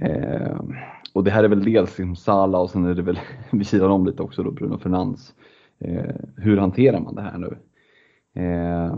Eh, 0.00 0.60
och 1.12 1.24
det 1.24 1.30
här 1.30 1.44
är 1.44 1.48
väl 1.48 1.64
dels 1.64 1.98
liksom 1.98 2.16
Sala 2.16 2.58
och 2.58 2.70
sen 2.70 2.84
är 2.84 2.94
det 2.94 3.02
väl 3.02 3.18
vid 3.52 3.66
sidan 3.66 3.90
om 3.90 4.06
lite 4.06 4.22
också 4.22 4.42
då 4.42 4.50
Bruno 4.50 4.78
Fernandes. 4.78 5.34
Eh, 5.78 6.14
hur 6.36 6.56
hanterar 6.56 7.00
man 7.00 7.14
det 7.14 7.22
här 7.22 7.38
nu? 7.38 7.56
Eh, 8.42 8.96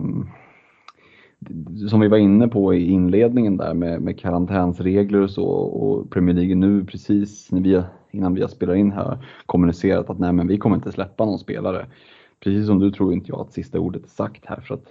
som 1.88 2.00
vi 2.00 2.08
var 2.08 2.18
inne 2.18 2.48
på 2.48 2.74
i 2.74 2.90
inledningen 2.90 3.56
där 3.56 3.74
med, 3.74 4.02
med 4.02 4.18
karantänsregler 4.18 5.20
och 5.20 5.30
så 5.30 5.44
och 5.44 6.10
Premier 6.10 6.34
League 6.34 6.54
nu 6.54 6.84
precis 6.84 7.52
när 7.52 7.60
vi, 7.60 7.82
innan 8.10 8.34
vi 8.34 8.40
har 8.40 8.48
spelat 8.48 8.76
in 8.76 8.92
här 8.92 9.26
kommunicerat 9.46 10.10
att 10.10 10.18
nej 10.18 10.32
men 10.32 10.48
vi 10.48 10.58
kommer 10.58 10.76
inte 10.76 10.92
släppa 10.92 11.24
någon 11.24 11.38
spelare. 11.38 11.86
Precis 12.40 12.66
som 12.66 12.78
du 12.78 12.90
tror 12.90 13.12
inte 13.12 13.30
jag 13.30 13.40
att 13.40 13.52
sista 13.52 13.80
ordet 13.80 14.04
är 14.04 14.08
sagt 14.08 14.46
här 14.46 14.60
för 14.60 14.74
att 14.74 14.86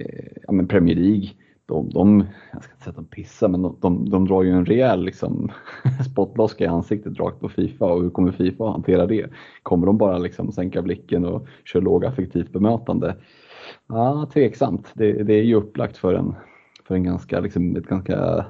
eh, 0.00 0.32
ja, 0.46 0.52
men 0.52 0.68
Premier 0.68 0.96
League 0.96 1.28
de, 1.66 1.90
de, 1.90 2.24
jag 2.52 2.64
ska 2.64 2.72
inte 2.72 2.84
säga 2.84 2.90
att 2.90 2.96
de 2.96 3.04
pissar, 3.04 3.48
men 3.48 3.62
de, 3.62 3.76
de, 3.80 4.10
de 4.10 4.28
drar 4.28 4.42
ju 4.42 4.50
en 4.50 4.66
rejäl 4.66 5.04
liksom, 5.04 5.50
spottloska 6.12 6.64
i 6.64 6.66
ansiktet 6.66 7.18
rakt 7.18 7.40
på 7.40 7.48
Fifa 7.48 7.84
och 7.84 8.02
hur 8.02 8.10
kommer 8.10 8.32
Fifa 8.32 8.66
att 8.66 8.72
hantera 8.72 9.06
det? 9.06 9.30
Kommer 9.62 9.86
de 9.86 9.98
bara 9.98 10.18
liksom 10.18 10.52
sänka 10.52 10.82
blicken 10.82 11.24
och 11.24 11.46
köra 11.64 11.82
lågaffektivt 11.82 12.52
bemötande? 12.52 13.16
Ja, 13.88 14.30
tveksamt. 14.32 14.92
Det, 14.94 15.12
det 15.12 15.34
är 15.34 15.42
ju 15.42 15.54
upplagt 15.54 15.96
för 15.96 16.14
en, 16.14 16.34
för 16.84 16.94
en 16.94 17.04
ganska, 17.04 17.40
liksom, 17.40 17.76
ett 17.76 17.86
ganska 17.86 18.46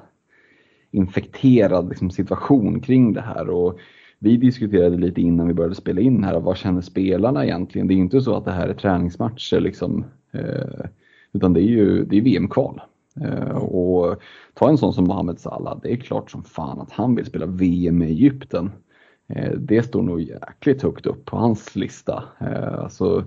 infekterad 0.91 1.89
liksom, 1.89 2.11
situation 2.11 2.79
kring 2.79 3.13
det 3.13 3.21
här. 3.21 3.49
Och 3.49 3.79
vi 4.19 4.37
diskuterade 4.37 4.97
lite 4.97 5.21
innan 5.21 5.47
vi 5.47 5.53
började 5.53 5.75
spela 5.75 6.01
in 6.01 6.23
här, 6.23 6.39
vad 6.39 6.57
känner 6.57 6.81
spelarna 6.81 7.45
egentligen? 7.45 7.87
Det 7.87 7.93
är 7.93 7.95
ju 7.95 8.01
inte 8.01 8.21
så 8.21 8.35
att 8.35 8.45
det 8.45 8.51
här 8.51 8.67
är 8.67 8.73
träningsmatcher 8.73 9.59
liksom, 9.59 10.05
eh, 10.31 10.85
utan 11.33 11.53
det 11.53 11.61
är 11.61 11.69
ju 11.69 12.05
det 12.05 12.17
är 12.17 12.21
VM-kval. 12.21 12.81
Eh, 13.21 13.57
och 13.57 14.21
ta 14.53 14.69
en 14.69 14.77
sån 14.77 14.93
som 14.93 15.03
Mohamed 15.03 15.39
Salah, 15.39 15.79
det 15.83 15.91
är 15.93 15.97
klart 15.97 16.31
som 16.31 16.43
fan 16.43 16.81
att 16.81 16.91
han 16.91 17.15
vill 17.15 17.25
spela 17.25 17.45
VM 17.45 18.01
i 18.01 18.05
Egypten. 18.05 18.71
Eh, 19.27 19.51
det 19.51 19.83
står 19.83 20.01
nog 20.01 20.21
jäkligt 20.21 20.81
högt 20.81 21.05
upp 21.05 21.25
på 21.25 21.37
hans 21.37 21.75
lista. 21.75 22.23
Eh, 22.39 22.79
alltså, 22.79 23.25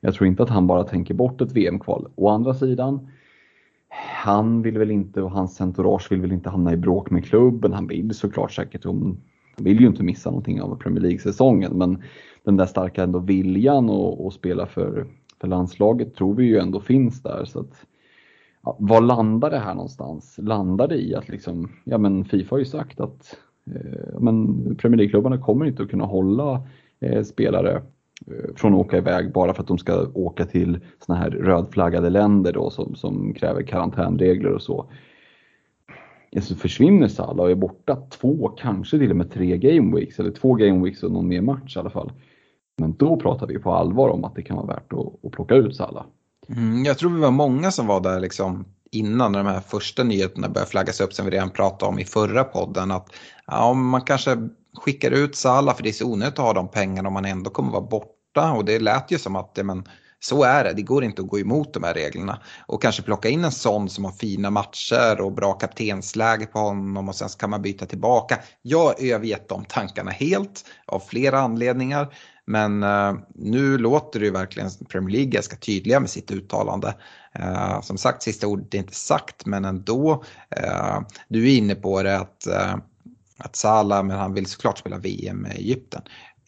jag 0.00 0.14
tror 0.14 0.26
inte 0.26 0.42
att 0.42 0.48
han 0.48 0.66
bara 0.66 0.84
tänker 0.84 1.14
bort 1.14 1.40
ett 1.40 1.52
VM-kval. 1.52 2.08
Å 2.14 2.28
andra 2.28 2.54
sidan, 2.54 3.08
han 4.22 4.62
vill 4.62 4.78
väl 4.78 4.90
inte 4.90 5.22
och 5.22 5.30
hans 5.30 5.60
entourage 5.60 6.12
vill 6.12 6.20
väl 6.20 6.32
inte 6.32 6.50
hamna 6.50 6.72
i 6.72 6.76
bråk 6.76 7.10
med 7.10 7.24
klubben. 7.24 7.72
Han 7.72 7.86
vill 7.86 8.14
såklart 8.14 8.52
säkert, 8.52 8.84
han 8.84 9.20
vill 9.56 9.80
ju 9.80 9.86
inte 9.86 10.02
missa 10.02 10.30
någonting 10.30 10.62
av 10.62 10.76
Premier 10.76 11.02
League-säsongen 11.02 11.78
men 11.78 12.02
den 12.42 12.56
där 12.56 12.66
starka 12.66 13.02
ändå 13.02 13.18
viljan 13.18 13.90
att 13.90 14.32
spela 14.32 14.66
för, 14.66 15.06
för 15.40 15.48
landslaget 15.48 16.14
tror 16.14 16.34
vi 16.34 16.44
ju 16.44 16.58
ändå 16.58 16.80
finns 16.80 17.22
där. 17.22 17.44
Så 17.44 17.60
att, 17.60 17.86
ja, 18.68 18.76
var 18.78 19.00
landar 19.00 19.50
det 19.50 19.58
här 19.58 19.74
någonstans? 19.74 20.38
Landar 20.42 20.88
det 20.88 20.96
i 20.96 21.14
att 21.14 21.28
liksom, 21.28 21.70
ja 21.84 21.98
men 21.98 22.24
Fifa 22.24 22.54
har 22.54 22.58
ju 22.58 22.64
sagt 22.64 23.00
att 23.00 23.36
eh, 23.66 24.20
men 24.20 24.54
Premier 24.76 24.96
League-klubbarna 24.96 25.38
kommer 25.38 25.66
inte 25.66 25.82
att 25.82 25.90
kunna 25.90 26.04
hålla 26.04 26.62
eh, 27.00 27.22
spelare 27.22 27.82
Eh, 28.26 28.54
från 28.56 28.74
att 28.74 28.80
åka 28.80 28.96
iväg 28.96 29.32
bara 29.32 29.54
för 29.54 29.62
att 29.62 29.68
de 29.68 29.78
ska 29.78 30.06
åka 30.14 30.46
till 30.46 30.80
såna 31.06 31.18
här 31.18 31.30
rödflaggade 31.30 32.10
länder 32.10 32.52
då 32.52 32.70
som, 32.70 32.94
som 32.94 33.34
kräver 33.34 33.62
karantänregler 33.62 34.52
och 34.52 34.62
så. 34.62 34.90
Så 36.40 36.54
försvinner 36.54 37.08
Salah 37.08 37.44
och 37.44 37.50
är 37.50 37.54
borta 37.54 37.96
två, 37.96 38.48
kanske 38.48 38.98
till 38.98 39.10
och 39.10 39.16
med 39.16 39.30
tre 39.30 39.56
game 39.56 39.96
weeks 39.96 40.20
eller 40.20 40.30
två 40.30 40.54
game 40.54 40.84
weeks 40.84 41.02
och 41.02 41.12
någon 41.12 41.28
mer 41.28 41.40
match 41.40 41.76
i 41.76 41.78
alla 41.78 41.90
fall. 41.90 42.12
Men 42.76 42.92
då 42.92 43.16
pratar 43.16 43.46
vi 43.46 43.58
på 43.58 43.72
allvar 43.72 44.08
om 44.08 44.24
att 44.24 44.34
det 44.34 44.42
kan 44.42 44.56
vara 44.56 44.66
värt 44.66 44.92
att, 44.92 45.24
att 45.24 45.32
plocka 45.32 45.54
ut 45.54 45.76
Salah. 45.76 46.04
Mm, 46.48 46.84
jag 46.84 46.98
tror 46.98 47.10
vi 47.10 47.20
var 47.20 47.30
många 47.30 47.70
som 47.70 47.86
var 47.86 48.00
där 48.00 48.20
liksom 48.20 48.64
innan 48.90 49.32
de 49.32 49.46
här 49.46 49.60
första 49.60 50.04
nyheterna 50.04 50.48
började 50.48 50.70
flaggas 50.70 51.00
upp 51.00 51.12
som 51.12 51.26
vi 51.26 51.30
redan 51.32 51.50
pratade 51.50 51.90
om 51.90 51.98
i 51.98 52.04
förra 52.04 52.44
podden. 52.44 52.90
Att 52.90 53.08
ja, 53.46 53.74
man 53.74 54.00
kanske 54.00 54.48
skickar 54.76 55.10
ut 55.10 55.36
Salah 55.36 55.76
för 55.76 55.82
det 55.82 55.88
är 55.88 55.92
så 55.92 56.06
onödigt 56.06 56.38
att 56.38 56.44
ha 56.44 56.52
de 56.52 56.70
pengarna 56.70 57.08
om 57.08 57.14
man 57.14 57.24
ändå 57.24 57.50
kommer 57.50 57.72
vara 57.72 57.82
borta. 57.82 58.52
Och 58.52 58.64
det 58.64 58.78
lät 58.78 59.10
ju 59.10 59.18
som 59.18 59.36
att 59.36 59.52
ja, 59.54 59.62
men, 59.64 59.84
så 60.20 60.42
är 60.42 60.64
det, 60.64 60.72
det 60.72 60.82
går 60.82 61.04
inte 61.04 61.22
att 61.22 61.28
gå 61.28 61.38
emot 61.38 61.74
de 61.74 61.82
här 61.82 61.94
reglerna. 61.94 62.42
Och 62.66 62.82
kanske 62.82 63.02
plocka 63.02 63.28
in 63.28 63.44
en 63.44 63.52
sån 63.52 63.88
som 63.88 64.04
har 64.04 64.12
fina 64.12 64.50
matcher 64.50 65.20
och 65.20 65.32
bra 65.32 65.52
kaptensläge 65.52 66.46
på 66.46 66.58
honom 66.58 67.08
och 67.08 67.14
sen 67.14 67.28
kan 67.38 67.50
man 67.50 67.62
byta 67.62 67.86
tillbaka. 67.86 68.38
Jag 68.62 68.84
har 68.84 68.94
övergett 68.98 69.48
de 69.48 69.64
tankarna 69.64 70.10
helt 70.10 70.64
av 70.86 71.00
flera 71.00 71.40
anledningar. 71.40 72.14
Men 72.48 72.82
eh, 72.82 73.14
nu 73.34 73.78
låter 73.78 74.20
det 74.20 74.26
ju 74.26 74.32
verkligen 74.32 74.70
Premier 74.88 75.16
League 75.16 75.30
ganska 75.30 75.56
tydliga 75.56 76.00
med 76.00 76.10
sitt 76.10 76.30
uttalande. 76.30 76.94
Eh, 77.32 77.80
som 77.80 77.98
sagt, 77.98 78.22
sista 78.22 78.46
ordet 78.46 78.74
är 78.74 78.78
inte 78.78 78.94
sagt 78.94 79.46
men 79.46 79.64
ändå. 79.64 80.24
Eh, 80.50 81.00
du 81.28 81.52
är 81.52 81.56
inne 81.56 81.74
på 81.74 82.02
det 82.02 82.18
att 82.18 82.46
att 83.40 83.56
Salah, 83.56 84.04
men 84.04 84.18
han 84.18 84.34
vill 84.34 84.46
såklart 84.46 84.78
spela 84.78 84.98
VM 84.98 85.36
med 85.36 85.52
Egypten. 85.52 86.02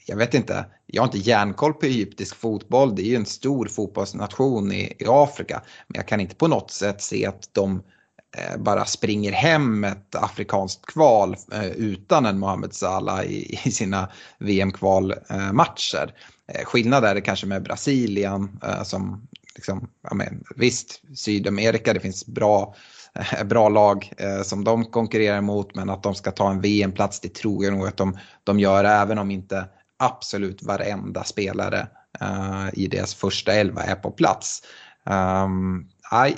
Jag 0.06 0.16
vet 0.16 0.34
inte, 0.34 0.66
jag 0.86 1.02
har 1.02 1.06
inte 1.06 1.30
järnkoll 1.30 1.74
på 1.74 1.86
egyptisk 1.86 2.36
fotboll. 2.36 2.94
Det 2.96 3.02
är 3.02 3.06
ju 3.06 3.16
en 3.16 3.26
stor 3.26 3.66
fotbollsnation 3.66 4.72
i, 4.72 4.96
i 4.98 5.04
Afrika. 5.08 5.62
Men 5.86 5.98
jag 5.98 6.08
kan 6.08 6.20
inte 6.20 6.34
på 6.34 6.48
något 6.48 6.70
sätt 6.70 7.02
se 7.02 7.26
att 7.26 7.48
de 7.52 7.82
Eh, 8.36 8.56
bara 8.56 8.84
springer 8.84 9.32
hem 9.32 9.84
ett 9.84 10.14
afrikanskt 10.14 10.86
kval 10.86 11.36
eh, 11.52 11.66
utan 11.70 12.26
en 12.26 12.38
Mohamed 12.38 12.74
Salah 12.74 13.24
i, 13.24 13.56
sina 13.72 14.08
VM-kvalmatcher. 14.38 16.14
Eh, 16.52 16.64
skillnad 16.64 17.04
är 17.04 17.14
det 17.14 17.20
kanske 17.20 17.46
med 17.46 17.62
Brasilien 17.62 18.60
som, 18.84 19.28
liksom, 19.54 19.88
ja, 20.02 20.14
men, 20.14 20.44
visst, 20.56 21.02
Sydamerika, 21.16 21.92
det 21.92 22.00
finns 22.00 22.26
bra 22.26 22.74
bra 23.44 23.68
lag 23.68 24.12
som 24.44 24.64
de 24.64 24.84
konkurrerar 24.84 25.40
mot 25.40 25.74
men 25.74 25.90
att 25.90 26.02
de 26.02 26.14
ska 26.14 26.30
ta 26.30 26.50
en 26.50 26.60
VM-plats 26.60 27.20
det 27.20 27.34
tror 27.34 27.64
jag 27.64 27.74
nog 27.74 27.86
att 27.86 27.96
de, 27.96 28.18
de 28.44 28.60
gör 28.60 28.84
även 28.84 29.18
om 29.18 29.30
inte 29.30 29.68
absolut 29.98 30.62
varenda 30.62 31.24
spelare 31.24 31.86
i 32.72 32.86
deras 32.86 33.14
första 33.14 33.52
elva 33.52 33.82
är 33.82 33.94
på 33.94 34.10
plats. 34.10 34.62
Um, 35.04 35.88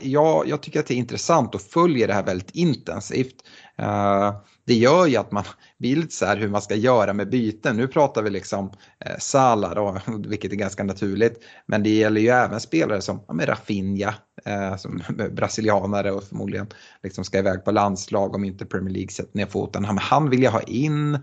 jag, 0.00 0.48
jag 0.48 0.62
tycker 0.62 0.80
att 0.80 0.86
det 0.86 0.94
är 0.94 0.98
intressant 0.98 1.54
och 1.54 1.60
följer 1.62 2.08
det 2.08 2.14
här 2.14 2.22
väldigt 2.22 2.50
intensivt. 2.50 3.36
Eh, 3.78 4.34
det 4.64 4.74
gör 4.74 5.06
ju 5.06 5.16
att 5.16 5.32
man 5.32 5.44
blir 5.78 5.96
lite 5.96 6.14
så 6.14 6.26
här 6.26 6.36
hur 6.36 6.48
man 6.48 6.62
ska 6.62 6.74
göra 6.74 7.12
med 7.12 7.30
byten. 7.30 7.76
Nu 7.76 7.88
pratar 7.88 8.22
vi 8.22 8.30
liksom 8.30 8.72
eh, 9.04 9.16
Salah 9.18 9.74
då, 9.74 9.98
vilket 10.28 10.52
är 10.52 10.56
ganska 10.56 10.84
naturligt. 10.84 11.44
Men 11.66 11.82
det 11.82 11.90
gäller 11.90 12.20
ju 12.20 12.28
även 12.28 12.60
spelare 12.60 13.00
som 13.00 13.24
ja, 13.28 13.46
Rafinha, 13.46 14.14
eh, 14.44 14.76
som 14.76 15.02
brasilianare 15.32 16.12
och 16.12 16.24
förmodligen 16.24 16.66
liksom 17.02 17.24
ska 17.24 17.38
iväg 17.38 17.64
på 17.64 17.70
landslag 17.70 18.34
om 18.34 18.44
inte 18.44 18.66
Premier 18.66 18.94
League 18.94 19.10
sätter 19.10 19.36
ner 19.36 19.46
foten. 19.46 19.84
Han, 19.84 19.98
han 19.98 20.30
vill 20.30 20.42
jag 20.42 20.50
ha 20.50 20.62
in. 20.62 21.14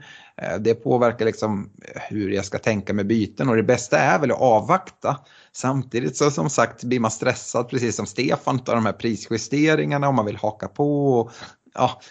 Eh, 0.41 0.57
det 0.59 0.73
påverkar 0.73 1.25
liksom 1.25 1.69
eh, 1.81 2.01
hur 2.09 2.31
jag 2.31 2.45
ska 2.45 2.57
tänka 2.57 2.93
med 2.93 3.07
byten 3.07 3.49
och 3.49 3.55
det 3.55 3.63
bästa 3.63 3.99
är 3.99 4.19
väl 4.19 4.31
att 4.31 4.41
avvakta. 4.41 5.17
Samtidigt 5.51 6.17
så 6.17 6.31
som 6.31 6.49
sagt 6.49 6.83
blir 6.83 6.99
man 6.99 7.11
stressad 7.11 7.69
precis 7.69 7.95
som 7.95 8.05
Stefan 8.05 8.55
av 8.55 8.75
de 8.75 8.85
här 8.85 8.93
prisjusteringarna 8.93 10.07
om 10.09 10.15
man 10.15 10.25
vill 10.25 10.37
haka 10.37 10.67
på. 10.67 11.19
Och, 11.19 11.31
ja, 11.73 12.01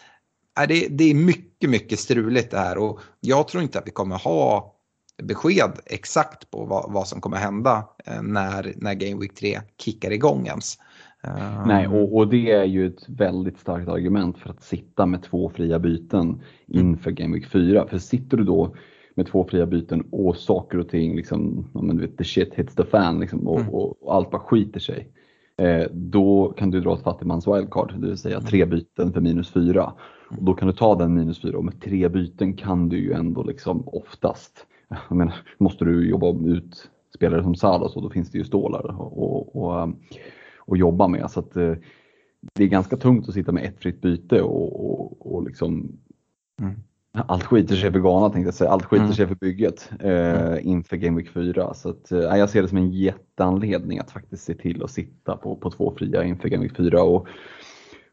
det, 0.67 0.89
det 0.91 1.05
är 1.05 1.15
mycket, 1.15 1.71
mycket 1.71 1.99
struligt 1.99 2.51
det 2.51 2.59
här 2.59 2.79
och 2.79 3.01
jag 3.21 3.49
tror 3.49 3.63
inte 3.63 3.79
att 3.79 3.87
vi 3.87 3.91
kommer 3.91 4.17
ha 4.17 4.75
besked 5.23 5.73
exakt 5.87 6.51
på 6.51 6.65
vad, 6.65 6.93
vad 6.93 7.09
som 7.09 7.21
kommer 7.21 7.37
hända 7.37 7.85
eh, 8.07 8.23
när, 8.23 8.73
när 8.77 8.95
Game 8.95 9.21
Week 9.21 9.35
3 9.35 9.59
kickar 9.79 10.11
igång 10.11 10.47
ens. 10.47 10.79
Eh, 11.25 11.67
Nej, 11.67 11.89
och, 11.89 12.17
och, 12.17 12.29
det 12.29 12.51
är 12.51 12.65
ju 12.65 12.87
ett 12.87 13.09
väldigt 13.09 13.59
starkt 13.59 13.89
argument 13.89 14.39
för 14.39 14.51
att 14.51 14.63
sitta 14.63 15.07
med 15.07 15.23
två 15.23 15.51
fria 15.55 15.79
byten 15.79 16.43
inför 16.67 17.11
Game 17.11 17.35
Week 17.35 17.47
4. 17.47 17.87
För 17.87 17.99
sitter 17.99 18.37
du 18.37 18.45
då 18.45 18.75
med 19.15 19.27
två 19.27 19.45
fria 19.51 19.67
byten 19.67 20.05
och 20.11 20.37
saker 20.37 20.79
och 20.79 20.89
ting, 20.89 21.17
liksom, 21.17 21.69
men 21.73 21.97
du 21.97 22.07
vet, 22.07 22.19
the 22.19 22.25
shit 22.25 22.55
hits 22.55 22.75
the 22.75 22.85
fan 22.85 23.21
liksom, 23.21 23.49
och, 23.49 23.61
mm. 23.61 23.75
och, 23.75 24.03
och 24.03 24.15
allt 24.15 24.31
bara 24.31 24.43
skiter 24.43 24.81
sig. 24.81 25.09
Eh, 25.57 25.87
då 25.93 26.55
kan 26.57 26.71
du 26.71 26.81
dra 26.81 26.95
ett 26.95 27.03
fattigmans 27.03 27.49
wildcard, 27.49 27.95
det 28.01 28.07
vill 28.07 28.19
säga 28.19 28.41
tre 28.41 28.65
byten 28.65 29.13
för 29.13 29.21
minus 29.21 29.51
fyra. 29.51 29.93
Och 30.29 30.43
då 30.43 30.55
kan 30.55 30.69
du 30.69 30.75
ta 30.75 30.95
den 30.95 31.15
minus 31.15 31.43
fyra 31.43 31.59
och 31.59 31.65
med 31.65 31.81
tre 31.81 32.09
byten 32.09 32.57
kan 32.57 32.89
du 32.89 32.99
ju 32.99 33.13
ändå 33.13 33.43
liksom 33.43 33.89
oftast, 33.89 34.67
jag 35.09 35.17
menar, 35.17 35.35
måste 35.59 35.85
du 35.85 36.09
jobba 36.09 36.49
ut 36.49 36.91
spelare 37.15 37.43
som 37.43 37.55
Salah 37.55 37.91
så 37.91 38.01
då 38.01 38.11
finns 38.11 38.31
det 38.31 38.39
ju 38.39 38.45
stålar 38.45 39.01
och, 39.01 39.57
och, 39.57 39.89
och 40.59 40.77
jobba 40.77 41.09
med. 41.09 41.31
Så 41.31 41.41
att, 41.41 41.57
eh, 41.57 41.75
det 42.55 42.65
är 42.65 42.69
ganska 42.69 42.97
tungt 42.97 43.29
att 43.29 43.35
sitta 43.35 43.53
med 43.53 43.65
ett 43.65 43.81
fritt 43.81 44.01
byte 44.01 44.43
och, 44.43 44.91
och, 44.91 45.35
och 45.35 45.43
liksom 45.43 45.93
mm. 46.61 46.75
Allt 47.13 47.45
skiter 47.45 47.77
sig 47.77 47.93
för 47.93 48.01
Ghana 48.01 48.31
tänkte 48.31 48.47
jag 48.47 48.55
säga, 48.55 48.71
allt 48.71 48.85
skiter 48.85 49.05
mm. 49.05 49.15
sig 49.15 49.27
för 49.27 49.35
bygget 49.35 49.91
eh, 50.01 50.43
mm. 50.43 50.69
inför 50.69 50.97
Game 50.97 51.17
Week 51.17 51.31
4. 51.31 51.75
Så 51.75 51.89
att, 51.89 52.13
eh, 52.13 52.19
jag 52.19 52.51
ser 52.51 52.63
det 52.63 52.69
som 52.69 52.79
en 52.79 52.91
jätteanledning 52.91 53.99
att 53.99 54.11
faktiskt 54.11 54.45
se 54.45 54.55
till 54.55 54.83
att 54.83 54.91
sitta 54.91 55.37
på, 55.37 55.57
på 55.57 55.71
två 55.71 55.95
fria 55.99 56.25
inför 56.25 56.49
Game 56.49 56.63
Week 56.63 56.77
4. 56.77 57.03
Och, 57.03 57.29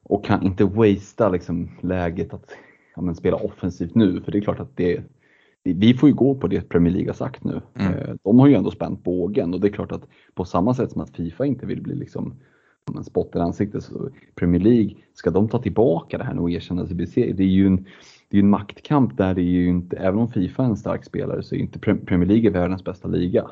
och 0.09 0.25
kan 0.25 0.43
inte 0.43 0.65
wastea 0.65 1.29
liksom 1.29 1.69
läget 1.81 2.33
att 2.33 2.51
ja, 2.95 3.13
spela 3.13 3.37
offensivt 3.37 3.95
nu. 3.95 4.21
För 4.21 4.31
det 4.31 4.37
är 4.37 4.41
klart 4.41 4.59
att 4.59 4.77
det, 4.77 5.03
vi 5.63 5.93
får 5.93 6.09
ju 6.09 6.15
gå 6.15 6.35
på 6.35 6.47
det 6.47 6.69
Premier 6.69 6.93
League 6.93 7.09
har 7.09 7.15
sagt 7.15 7.43
nu. 7.43 7.61
Mm. 7.73 7.93
Eh, 7.93 8.15
de 8.23 8.39
har 8.39 8.47
ju 8.47 8.55
ändå 8.55 8.71
spänt 8.71 9.03
bågen 9.03 9.53
och 9.53 9.59
det 9.61 9.67
är 9.67 9.71
klart 9.71 9.91
att 9.91 10.07
på 10.33 10.45
samma 10.45 10.73
sätt 10.73 10.91
som 10.91 11.01
att 11.01 11.15
Fifa 11.15 11.45
inte 11.45 11.65
vill 11.65 11.81
bli 11.81 11.95
liksom 11.95 12.33
en 12.97 13.03
spott 13.03 13.35
i 13.35 13.39
ansiktet 13.39 13.83
så 13.83 14.09
Premier 14.35 14.61
League, 14.61 14.95
ska 15.13 15.29
de 15.29 15.49
ta 15.49 15.61
tillbaka 15.61 16.17
det 16.17 16.23
här 16.23 16.33
nu 16.33 16.41
och 16.41 16.51
erkänna 16.51 16.87
sig 16.87 16.95
besegrade? 16.95 17.33
Det 17.33 17.43
är 17.43 17.47
ju 17.47 17.67
en, 17.67 17.85
det 18.29 18.37
är 18.37 18.41
en 18.41 18.49
maktkamp 18.49 19.17
där 19.17 19.33
det 19.33 19.41
är 19.41 19.43
ju 19.43 19.67
inte, 19.67 19.97
även 19.97 20.19
om 20.19 20.31
Fifa 20.31 20.63
är 20.63 20.67
en 20.67 20.77
stark 20.77 21.05
spelare 21.05 21.43
så 21.43 21.55
är 21.55 21.59
inte 21.59 21.79
Premier 21.79 22.27
League 22.29 22.49
världens 22.49 22.83
bästa 22.83 23.07
liga. 23.07 23.45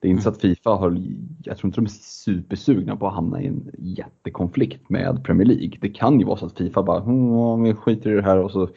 Det 0.00 0.08
är 0.08 0.10
inte 0.10 0.22
så 0.22 0.28
att 0.28 0.40
Fifa 0.40 0.70
har, 0.70 1.02
jag 1.44 1.58
tror 1.58 1.68
inte 1.68 1.80
de 1.80 1.84
är 1.84 1.88
supersugna 2.00 2.96
på 2.96 3.06
att 3.06 3.14
hamna 3.14 3.42
i 3.42 3.46
en 3.46 3.70
jättekonflikt 3.78 4.90
med 4.90 5.24
Premier 5.24 5.48
League. 5.48 5.78
Det 5.80 5.88
kan 5.88 6.20
ju 6.20 6.26
vara 6.26 6.36
så 6.36 6.46
att 6.46 6.58
Fifa 6.58 6.82
bara, 6.82 7.00
hm, 7.00 7.62
vi 7.62 7.74
skiter 7.74 8.10
i 8.10 8.14
det 8.14 8.22
här 8.22 8.38
och 8.38 8.50
så 8.50 8.68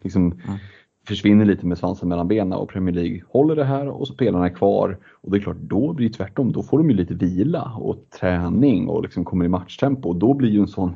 liksom 0.00 0.22
mm. 0.26 0.58
försvinner 1.06 1.44
lite 1.44 1.66
med 1.66 1.78
svansen 1.78 2.08
mellan 2.08 2.28
benen 2.28 2.52
och 2.52 2.68
Premier 2.68 2.94
League 2.94 3.22
håller 3.28 3.56
det 3.56 3.64
här 3.64 3.88
och 3.88 4.08
spelarna 4.08 4.46
är 4.46 4.54
kvar. 4.54 4.98
Och 5.12 5.30
det 5.30 5.38
är 5.38 5.40
klart, 5.40 5.56
då 5.60 5.92
blir 5.92 6.08
det 6.08 6.14
tvärtom. 6.14 6.52
Då 6.52 6.62
får 6.62 6.78
de 6.78 6.90
ju 6.90 6.96
lite 6.96 7.14
vila 7.14 7.72
och 7.78 8.10
träning 8.20 8.88
och 8.88 9.02
liksom 9.02 9.24
kommer 9.24 9.44
i 9.44 9.48
matchtempo 9.48 10.08
och 10.08 10.16
då 10.16 10.34
blir 10.34 10.50
ju 10.50 10.60
en 10.60 10.68
sån 10.68 10.94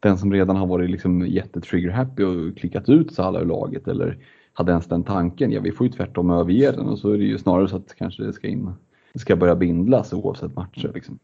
den 0.00 0.18
som 0.18 0.32
redan 0.32 0.56
har 0.56 0.66
varit 0.66 0.90
liksom 0.90 1.26
jättetrigger 1.26 1.90
happy 1.90 2.24
och 2.24 2.58
klickat 2.58 2.88
ut 2.88 3.14
Salah 3.14 3.42
ur 3.42 3.46
laget 3.46 3.88
eller 3.88 4.18
hade 4.52 4.72
ens 4.72 4.86
den 4.86 5.04
tanken, 5.04 5.52
ja 5.52 5.60
vi 5.60 5.72
får 5.72 5.86
ju 5.86 5.92
tvärtom 5.92 6.30
överge 6.30 6.72
den 6.72 6.86
och 6.86 6.98
så 6.98 7.10
är 7.10 7.18
det 7.18 7.24
ju 7.24 7.38
snarare 7.38 7.68
så 7.68 7.76
att 7.76 7.94
kanske 7.94 8.22
det 8.22 8.32
ska 8.32 8.48
in 8.48 8.70
ska 9.18 9.36
börja 9.36 9.56
bindlas 9.56 10.12
oavsett 10.12 10.56
matcher. 10.56 10.90
Liksom. 10.94 11.18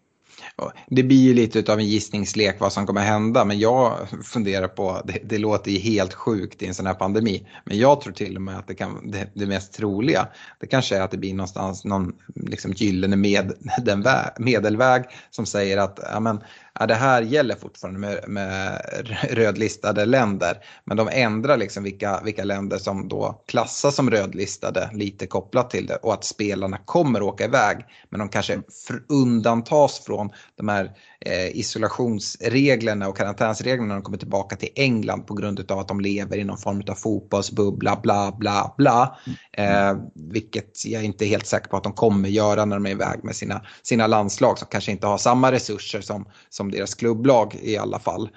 Det 0.86 1.02
blir 1.02 1.22
ju 1.22 1.34
lite 1.34 1.72
av 1.72 1.78
en 1.78 1.86
gissningslek 1.86 2.60
vad 2.60 2.72
som 2.72 2.86
kommer 2.86 3.00
hända 3.00 3.44
men 3.44 3.58
jag 3.58 4.08
funderar 4.24 4.68
på, 4.68 5.00
det, 5.04 5.18
det, 5.24 5.38
låter 5.38 5.70
ju 5.70 5.78
helt 5.78 6.14
sjukt 6.14 6.62
i 6.62 6.66
en 6.66 6.74
sån 6.74 6.86
här 6.86 6.94
pandemi, 6.94 7.46
men 7.64 7.78
jag 7.78 8.00
tror 8.00 8.12
till 8.12 8.36
och 8.36 8.42
med 8.42 8.58
att 8.58 8.66
det, 8.66 8.74
kan, 8.74 9.10
det, 9.10 9.30
det 9.34 9.46
mest 9.46 9.72
troliga, 9.72 10.28
det 10.60 10.66
kanske 10.66 10.96
är 10.96 11.00
att 11.00 11.10
det 11.10 11.18
blir 11.18 11.34
någonstans 11.34 11.84
någon 11.84 12.12
liksom 12.34 12.72
gyllene 12.72 13.16
med, 13.16 13.52
den 13.84 14.02
vä, 14.02 14.32
medelväg 14.38 15.04
som 15.30 15.46
säger 15.46 15.78
att 15.78 16.00
ja, 16.12 16.20
men, 16.20 16.40
ja, 16.80 16.86
det 16.86 16.94
här 16.94 17.22
gäller 17.22 17.54
fortfarande 17.54 18.00
med, 18.00 18.24
med 18.28 18.80
rödlistade 19.30 20.04
länder. 20.04 20.58
Men 20.84 20.96
de 20.96 21.08
ändrar 21.12 21.56
liksom 21.56 21.82
vilka, 21.82 22.20
vilka 22.24 22.44
länder 22.44 22.78
som 22.78 23.08
då 23.08 23.42
klassas 23.46 23.94
som 23.94 24.10
rödlistade 24.10 24.90
lite 24.92 25.26
kopplat 25.26 25.70
till 25.70 25.86
det 25.86 25.96
och 25.96 26.14
att 26.14 26.24
spelarna 26.24 26.78
kommer 26.84 27.22
åka 27.22 27.44
iväg. 27.44 27.84
Men 28.10 28.18
de 28.18 28.28
kanske 28.28 28.62
undantas 29.08 29.98
från 29.98 30.30
de 30.56 30.68
här 30.68 30.90
eh, 31.26 31.56
isolationsreglerna 31.56 33.08
och 33.08 33.16
karantänsreglerna 33.16 33.88
när 33.88 33.94
de 33.94 34.02
kommer 34.02 34.18
tillbaka 34.18 34.56
till 34.56 34.68
England 34.74 35.26
på 35.26 35.34
grund 35.34 35.70
av 35.70 35.78
att 35.78 35.88
de 35.88 36.00
lever 36.00 36.36
i 36.36 36.44
någon 36.44 36.58
form 36.58 36.82
av 36.88 36.94
fotbollsbubbla, 36.94 38.00
bla 38.02 38.36
bla 38.38 38.74
bla. 38.76 39.18
Eh, 39.52 39.96
vilket 40.14 40.84
jag 40.84 41.04
inte 41.04 41.24
är 41.24 41.28
helt 41.28 41.46
säker 41.46 41.68
på 41.68 41.76
att 41.76 41.84
de 41.84 41.92
kommer 41.92 42.28
göra 42.28 42.64
när 42.64 42.76
de 42.76 42.86
är 42.86 42.90
iväg 42.90 43.24
med 43.24 43.36
sina, 43.36 43.62
sina 43.82 44.06
landslag 44.06 44.58
som 44.58 44.68
kanske 44.70 44.92
inte 44.92 45.06
har 45.06 45.18
samma 45.18 45.52
resurser 45.52 46.00
som, 46.00 46.28
som 46.48 46.70
deras 46.70 46.94
klubblag 46.94 47.58
i 47.62 47.76
alla 47.76 47.98
fall. 47.98 48.30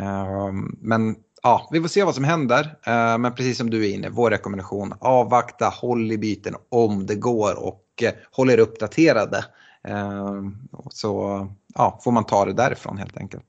Eh, 0.00 0.52
men 0.80 1.14
ja, 1.42 1.68
vi 1.72 1.80
får 1.80 1.88
se 1.88 2.04
vad 2.04 2.14
som 2.14 2.24
händer. 2.24 2.78
Eh, 2.86 3.18
men 3.18 3.34
precis 3.34 3.58
som 3.58 3.70
du 3.70 3.86
är 3.86 3.94
inne, 3.94 4.08
vår 4.08 4.30
rekommendation, 4.30 4.94
avvakta, 5.00 5.68
håll 5.68 6.12
i 6.12 6.18
byten 6.18 6.54
om 6.68 7.06
det 7.06 7.14
går 7.14 7.64
och 7.64 7.84
eh, 8.02 8.12
håll 8.30 8.50
er 8.50 8.58
uppdaterade. 8.58 9.44
Ehm, 9.88 10.56
så 10.90 11.46
ja, 11.74 12.00
får 12.04 12.12
man 12.12 12.24
ta 12.24 12.44
det 12.44 12.52
därifrån 12.52 12.98
helt 12.98 13.16
enkelt. 13.16 13.46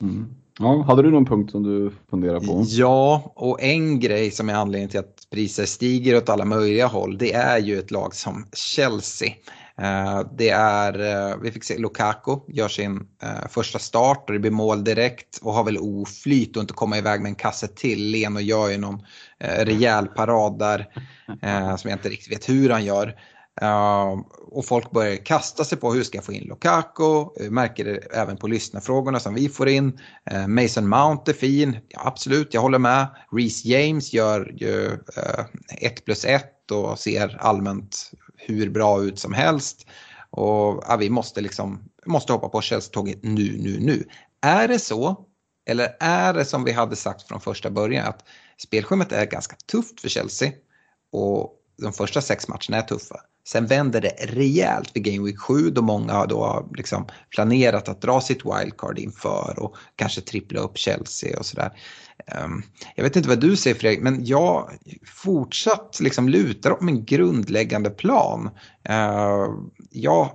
Mm. 0.00 0.34
Ja, 0.58 0.82
hade 0.82 1.02
du 1.02 1.10
någon 1.10 1.26
punkt 1.26 1.50
som 1.50 1.62
du 1.62 1.92
funderar 2.10 2.40
på? 2.40 2.64
Ja, 2.66 3.32
och 3.34 3.62
en 3.62 4.00
grej 4.00 4.30
som 4.30 4.48
är 4.48 4.54
anledningen 4.54 4.90
till 4.90 5.00
att 5.00 5.26
priser 5.30 5.64
stiger 5.64 6.16
åt 6.16 6.28
alla 6.28 6.44
möjliga 6.44 6.86
håll, 6.86 7.18
det 7.18 7.32
är 7.32 7.58
ju 7.58 7.78
ett 7.78 7.90
lag 7.90 8.14
som 8.14 8.46
Chelsea. 8.52 9.32
Ehm, 9.76 10.28
det 10.38 10.50
är, 10.50 11.00
eh, 11.00 11.36
vi 11.42 11.50
fick 11.50 11.64
se 11.64 11.78
Lukaku 11.78 12.36
gör 12.48 12.68
sin 12.68 13.08
eh, 13.22 13.48
första 13.48 13.78
start 13.78 14.24
och 14.26 14.32
det 14.32 14.38
blir 14.38 14.50
mål 14.50 14.84
direkt 14.84 15.38
och 15.42 15.52
har 15.52 15.64
väl 15.64 15.78
oflyt 15.78 16.56
och 16.56 16.60
inte 16.60 16.74
komma 16.74 16.98
iväg 16.98 17.20
med 17.20 17.28
en 17.28 17.34
kasse 17.34 17.68
till. 17.68 18.10
Leno 18.10 18.40
gör 18.40 18.68
ju 18.68 18.78
någon 18.78 19.02
eh, 19.38 19.64
rejäl 19.64 20.06
parad 20.06 20.58
där 20.58 20.86
som 21.76 21.90
jag 21.90 21.98
inte 21.98 22.08
riktigt 22.08 22.32
vet 22.32 22.48
hur 22.48 22.70
han 22.70 22.84
gör. 22.84 23.14
Uh, 23.62 24.20
och 24.48 24.64
folk 24.64 24.90
börjar 24.90 25.16
kasta 25.16 25.64
sig 25.64 25.78
på 25.78 25.92
hur 25.92 26.02
ska 26.02 26.18
jag 26.18 26.24
få 26.24 26.32
in 26.32 26.44
Lukaku, 26.44 27.26
eh, 27.40 27.50
märker 27.50 27.84
det 27.84 27.96
även 27.96 28.36
på 28.36 28.48
lyssnarfrågorna 28.48 29.20
som 29.20 29.34
vi 29.34 29.48
får 29.48 29.68
in. 29.68 30.00
Uh, 30.32 30.46
Mason 30.46 30.88
Mount 30.88 31.30
är 31.30 31.34
fin, 31.34 31.76
ja, 31.88 32.02
absolut 32.04 32.54
jag 32.54 32.60
håller 32.60 32.78
med. 32.78 33.06
Reece 33.32 33.64
James 33.64 34.12
gör 34.12 34.52
ju 34.56 34.86
eh, 35.16 35.44
1 35.68 36.04
plus 36.04 36.24
1 36.24 36.70
och 36.70 36.98
ser 36.98 37.36
allmänt 37.40 38.10
hur 38.36 38.70
bra 38.70 39.02
ut 39.02 39.18
som 39.18 39.32
helst. 39.32 39.86
Och 40.30 40.84
ja, 40.88 40.96
vi 41.00 41.10
måste 41.10 41.40
liksom, 41.40 41.84
måste 42.06 42.32
hoppa 42.32 42.48
på 42.48 42.60
Chelsea-tåget 42.60 43.18
nu, 43.22 43.58
nu, 43.58 43.80
nu. 43.80 44.08
Är 44.40 44.68
det 44.68 44.78
så, 44.78 45.26
eller 45.66 45.96
är 46.00 46.34
det 46.34 46.44
som 46.44 46.64
vi 46.64 46.72
hade 46.72 46.96
sagt 46.96 47.28
från 47.28 47.40
första 47.40 47.70
början 47.70 48.06
att 48.06 48.24
spelschemat 48.58 49.12
är 49.12 49.26
ganska 49.26 49.56
tufft 49.66 50.00
för 50.00 50.08
Chelsea 50.08 50.52
och 51.12 51.52
de 51.82 51.92
första 51.92 52.20
sex 52.20 52.48
matcherna 52.48 52.76
är 52.76 52.82
tuffa. 52.82 53.20
Sen 53.46 53.66
vänder 53.66 54.00
det 54.00 54.08
rejält 54.08 54.90
vid 54.94 55.04
Game 55.04 55.24
Week 55.24 55.40
7 55.40 55.70
då 55.70 55.82
många 55.82 56.26
då 56.26 56.44
har 56.44 56.66
liksom 56.76 57.06
planerat 57.30 57.88
att 57.88 58.02
dra 58.02 58.20
sitt 58.20 58.42
wildcard 58.44 58.98
inför 58.98 59.54
och 59.58 59.76
kanske 59.96 60.20
trippla 60.20 60.60
upp 60.60 60.78
Chelsea 60.78 61.38
och 61.38 61.46
sådär. 61.46 61.72
Ehm, 62.26 62.62
jag 62.94 63.04
vet 63.04 63.16
inte 63.16 63.28
vad 63.28 63.40
du 63.40 63.56
säger 63.56 63.76
Fredrik, 63.76 64.02
men 64.02 64.24
jag 64.24 64.70
fortsatt 65.06 65.98
liksom 66.00 66.28
lutar 66.28 66.80
om 66.80 66.88
en 66.88 67.04
grundläggande 67.04 67.90
plan. 67.90 68.50
Ehm, 68.84 69.70
jag 69.90 70.30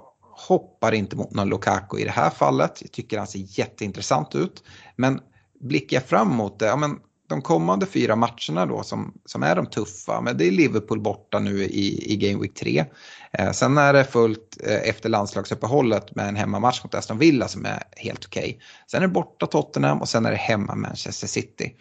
hoppar 0.48 0.92
inte 0.92 1.16
mot 1.16 1.32
någon 1.32 1.50
Lukaku 1.50 2.00
i 2.00 2.04
det 2.04 2.12
här 2.12 2.30
fallet. 2.30 2.78
Jag 2.82 2.92
tycker 2.92 3.18
han 3.18 3.28
ser 3.28 3.60
jätteintressant 3.60 4.36
ut. 4.36 4.64
Men 4.96 5.20
blickar 5.62 5.98
jag 5.98 6.04
framåt, 6.04 6.56
ja, 6.60 6.76
men 6.76 6.98
de 7.30 7.42
kommande 7.42 7.86
fyra 7.86 8.16
matcherna 8.16 8.66
då 8.66 8.84
som, 8.84 9.14
som 9.26 9.44
är 9.44 9.56
de 9.56 9.66
tuffa, 9.66 10.22
men 10.22 10.38
det 10.38 10.48
är 10.48 10.52
Liverpool 10.52 11.00
borta 11.00 11.40
nu 11.40 11.64
i, 11.64 12.14
i 12.14 12.18
Game 12.18 12.42
Week 12.42 12.54
3. 12.54 12.86
Eh, 13.32 13.52
sen 13.52 13.78
är 13.78 13.94
det 13.94 14.04
fullt 14.04 14.58
eh, 14.64 14.90
efter 14.90 15.10
landslagsuppehållet 15.10 16.16
med 16.16 16.28
en 16.28 16.36
hemmamatch 16.36 16.84
mot 16.84 16.96
Aston 16.96 17.18
Villa 17.18 17.48
som 17.48 17.66
är 17.66 17.84
helt 17.98 18.26
okej. 18.26 18.42
Okay. 18.42 18.58
Sen 18.92 19.04
är 19.04 19.08
det 19.08 19.14
borta 19.14 19.48
Tottenham 19.48 20.02
och 20.02 20.10
sen 20.10 20.26
är 20.26 20.32
det 20.32 20.38
hemma 20.38 20.76
Manchester 20.76 21.28
City. 21.28 21.76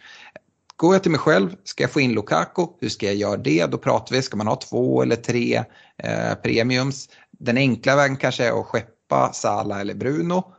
Går 0.75 0.95
jag 0.95 1.01
till 1.01 1.11
mig 1.11 1.19
själv, 1.19 1.55
ska 1.63 1.83
jag 1.83 1.91
få 1.91 1.99
in 1.99 2.11
Lukaku, 2.11 2.67
hur 2.79 2.89
ska 2.89 3.05
jag 3.05 3.15
göra 3.15 3.37
det? 3.37 3.65
Då 3.65 3.77
pratar 3.77 4.15
vi, 4.15 4.21
ska 4.21 4.37
man 4.37 4.47
ha 4.47 4.55
två 4.55 5.01
eller 5.01 5.15
tre 5.15 5.63
eh, 6.03 6.33
premiums? 6.43 7.09
Den 7.31 7.57
enkla 7.57 7.95
vägen 7.95 8.17
kanske 8.17 8.45
är 8.45 8.59
att 8.59 8.65
skeppa 8.65 9.33
Sala 9.33 9.81
eller 9.81 9.93
Bruno 9.93 10.53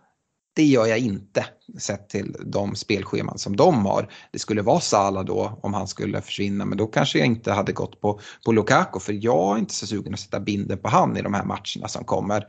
det 0.61 0.65
gör 0.65 0.87
jag 0.87 0.99
inte 0.99 1.47
sett 1.79 2.09
till 2.09 2.37
de 2.45 2.75
spelscheman 2.75 3.39
som 3.39 3.57
de 3.57 3.87
har. 3.87 4.09
Det 4.33 4.39
skulle 4.39 4.63
vara 4.63 4.81
Salah 4.81 5.25
då 5.25 5.59
om 5.63 5.75
han 5.75 5.89
skulle 5.89 6.21
försvinna 6.21 6.65
men 6.65 6.79
då 6.79 6.87
kanske 6.87 7.19
jag 7.19 7.27
inte 7.27 7.53
hade 7.53 7.73
gått 7.73 8.01
på, 8.01 8.21
på 8.45 8.53
Lukaku 8.53 9.01
för 9.01 9.13
jag 9.13 9.55
är 9.55 9.59
inte 9.59 9.75
så 9.75 9.87
sugen 9.87 10.15
att 10.15 10.21
sätta 10.21 10.41
binden 10.41 10.79
på 10.79 10.89
han 10.89 11.17
i 11.17 11.23
de 11.23 11.35
här 11.35 11.45
matcherna 11.45 11.89
som 11.89 12.05
kommer. 12.05 12.45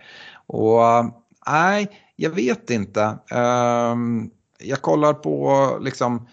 Och 0.48 0.82
nej, 1.48 1.90
jag 2.16 2.30
vet 2.30 2.70
inte. 2.70 3.18
Um, 3.32 4.32
jag 4.60 4.82
kollar 4.82 5.14
på 5.14 5.78
liksom 5.82 6.28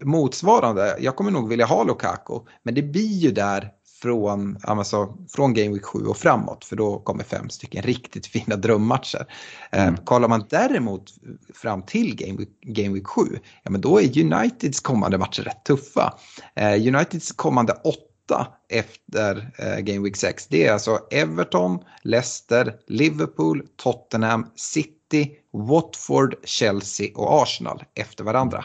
motsvarande. 0.00 0.96
Jag 1.00 1.16
kommer 1.16 1.30
nog 1.30 1.48
vilja 1.48 1.66
ha 1.66 1.84
Lukaku 1.84 2.40
men 2.62 2.74
det 2.74 2.82
blir 2.82 3.18
ju 3.18 3.30
där 3.30 3.70
från, 4.04 4.58
alltså, 4.62 5.14
från 5.28 5.54
Game 5.54 5.72
Week 5.72 5.84
7 5.84 5.98
och 5.98 6.16
framåt 6.16 6.64
för 6.64 6.76
då 6.76 6.98
kommer 6.98 7.24
fem 7.24 7.50
stycken 7.50 7.82
riktigt 7.82 8.26
fina 8.26 8.56
drömmatcher. 8.56 9.26
Eh, 9.72 9.88
mm. 9.88 9.96
kollar 10.04 10.28
man 10.28 10.44
däremot 10.50 11.14
fram 11.54 11.82
till 11.82 12.16
Game 12.16 12.38
Week, 12.38 12.60
Game 12.60 12.94
Week 12.94 13.06
7, 13.06 13.22
ja 13.62 13.70
men 13.70 13.80
då 13.80 14.00
är 14.00 14.22
Uniteds 14.22 14.80
kommande 14.80 15.18
matcher 15.18 15.42
rätt 15.42 15.64
tuffa. 15.64 16.18
Eh, 16.54 16.72
Uniteds 16.72 17.32
kommande 17.32 17.72
åtta 17.72 18.46
efter 18.68 19.50
eh, 19.58 19.78
Game 19.78 20.04
Week 20.04 20.16
6, 20.16 20.46
det 20.46 20.66
är 20.66 20.72
alltså 20.72 20.98
Everton, 21.10 21.78
Leicester, 22.02 22.74
Liverpool, 22.86 23.62
Tottenham, 23.76 24.46
City, 24.56 25.30
Watford, 25.52 26.34
Chelsea 26.44 27.08
och 27.14 27.42
Arsenal 27.42 27.84
efter 27.94 28.24
varandra. 28.24 28.64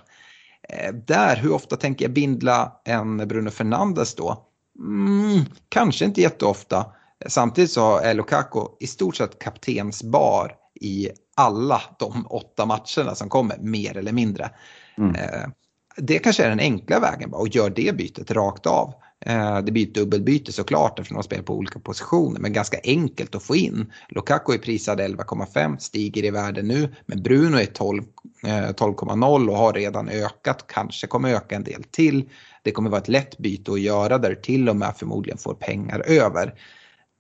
Eh, 0.70 0.94
där, 0.94 1.36
hur 1.36 1.54
ofta 1.54 1.76
tänker 1.76 2.06
jag 2.06 2.14
bindla 2.14 2.82
en 2.86 3.18
Bruno 3.18 3.50
Fernandes 3.50 4.16
då? 4.16 4.49
Mm, 4.80 5.46
kanske 5.70 6.06
inte 6.06 6.22
jätteofta. 6.22 6.86
Samtidigt 7.28 7.72
så 7.72 7.98
är 7.98 8.14
Lukaku 8.14 8.60
i 8.80 8.88
stort 8.88 9.16
sett 9.16 9.40
kaptensbar 9.40 10.56
i 10.82 11.10
alla 11.36 11.82
de 12.00 12.28
åtta 12.30 12.66
matcherna 12.66 13.16
som 13.16 13.30
kommer, 13.30 13.58
mer 13.58 13.98
eller 13.98 14.12
mindre. 14.12 14.50
Mm. 14.98 15.16
Eh, 15.16 15.50
det 15.98 16.20
kanske 16.20 16.44
är 16.44 16.50
den 16.50 16.60
enkla 16.60 17.00
vägen 17.00 17.30
bara 17.30 17.42
och 17.42 17.48
gör 17.48 17.70
det 17.70 17.96
bytet 17.98 18.32
rakt 18.32 18.66
av. 18.66 18.94
Eh, 19.26 19.60
det 19.60 19.72
blir 19.72 19.88
ett 19.88 19.94
dubbelbyte 19.94 20.52
såklart 20.52 21.00
eftersom 21.00 21.16
de 21.16 21.24
spelar 21.24 21.44
på 21.44 21.54
olika 21.54 21.80
positioner 21.80 22.40
men 22.40 22.54
ganska 22.54 22.78
enkelt 22.84 23.36
att 23.36 23.44
få 23.44 23.56
in. 23.56 23.94
Lukaku 24.10 24.54
är 24.54 24.58
prisad 24.58 25.00
11,5, 25.00 25.78
stiger 25.78 26.26
i 26.26 26.32
värde 26.32 26.62
nu 26.62 26.96
men 27.06 27.24
Bruno 27.24 27.58
är 27.58 27.66
12,0 27.66 29.44
eh, 29.44 29.50
och 29.50 29.58
har 29.58 29.74
redan 29.74 30.10
ökat, 30.10 30.66
kanske 30.68 31.08
kommer 31.08 31.34
öka 31.34 31.56
en 31.56 31.64
del 31.64 31.84
till. 31.84 32.30
Det 32.70 32.74
kommer 32.74 32.90
vara 32.90 33.02
ett 33.02 33.08
lätt 33.08 33.38
byte 33.38 33.72
att 33.72 33.80
göra 33.80 34.18
där 34.18 34.30
du 34.30 34.36
till 34.36 34.70
och 34.70 34.76
med 34.76 34.94
förmodligen 34.98 35.38
får 35.38 35.54
pengar 35.54 36.04
över. 36.08 36.54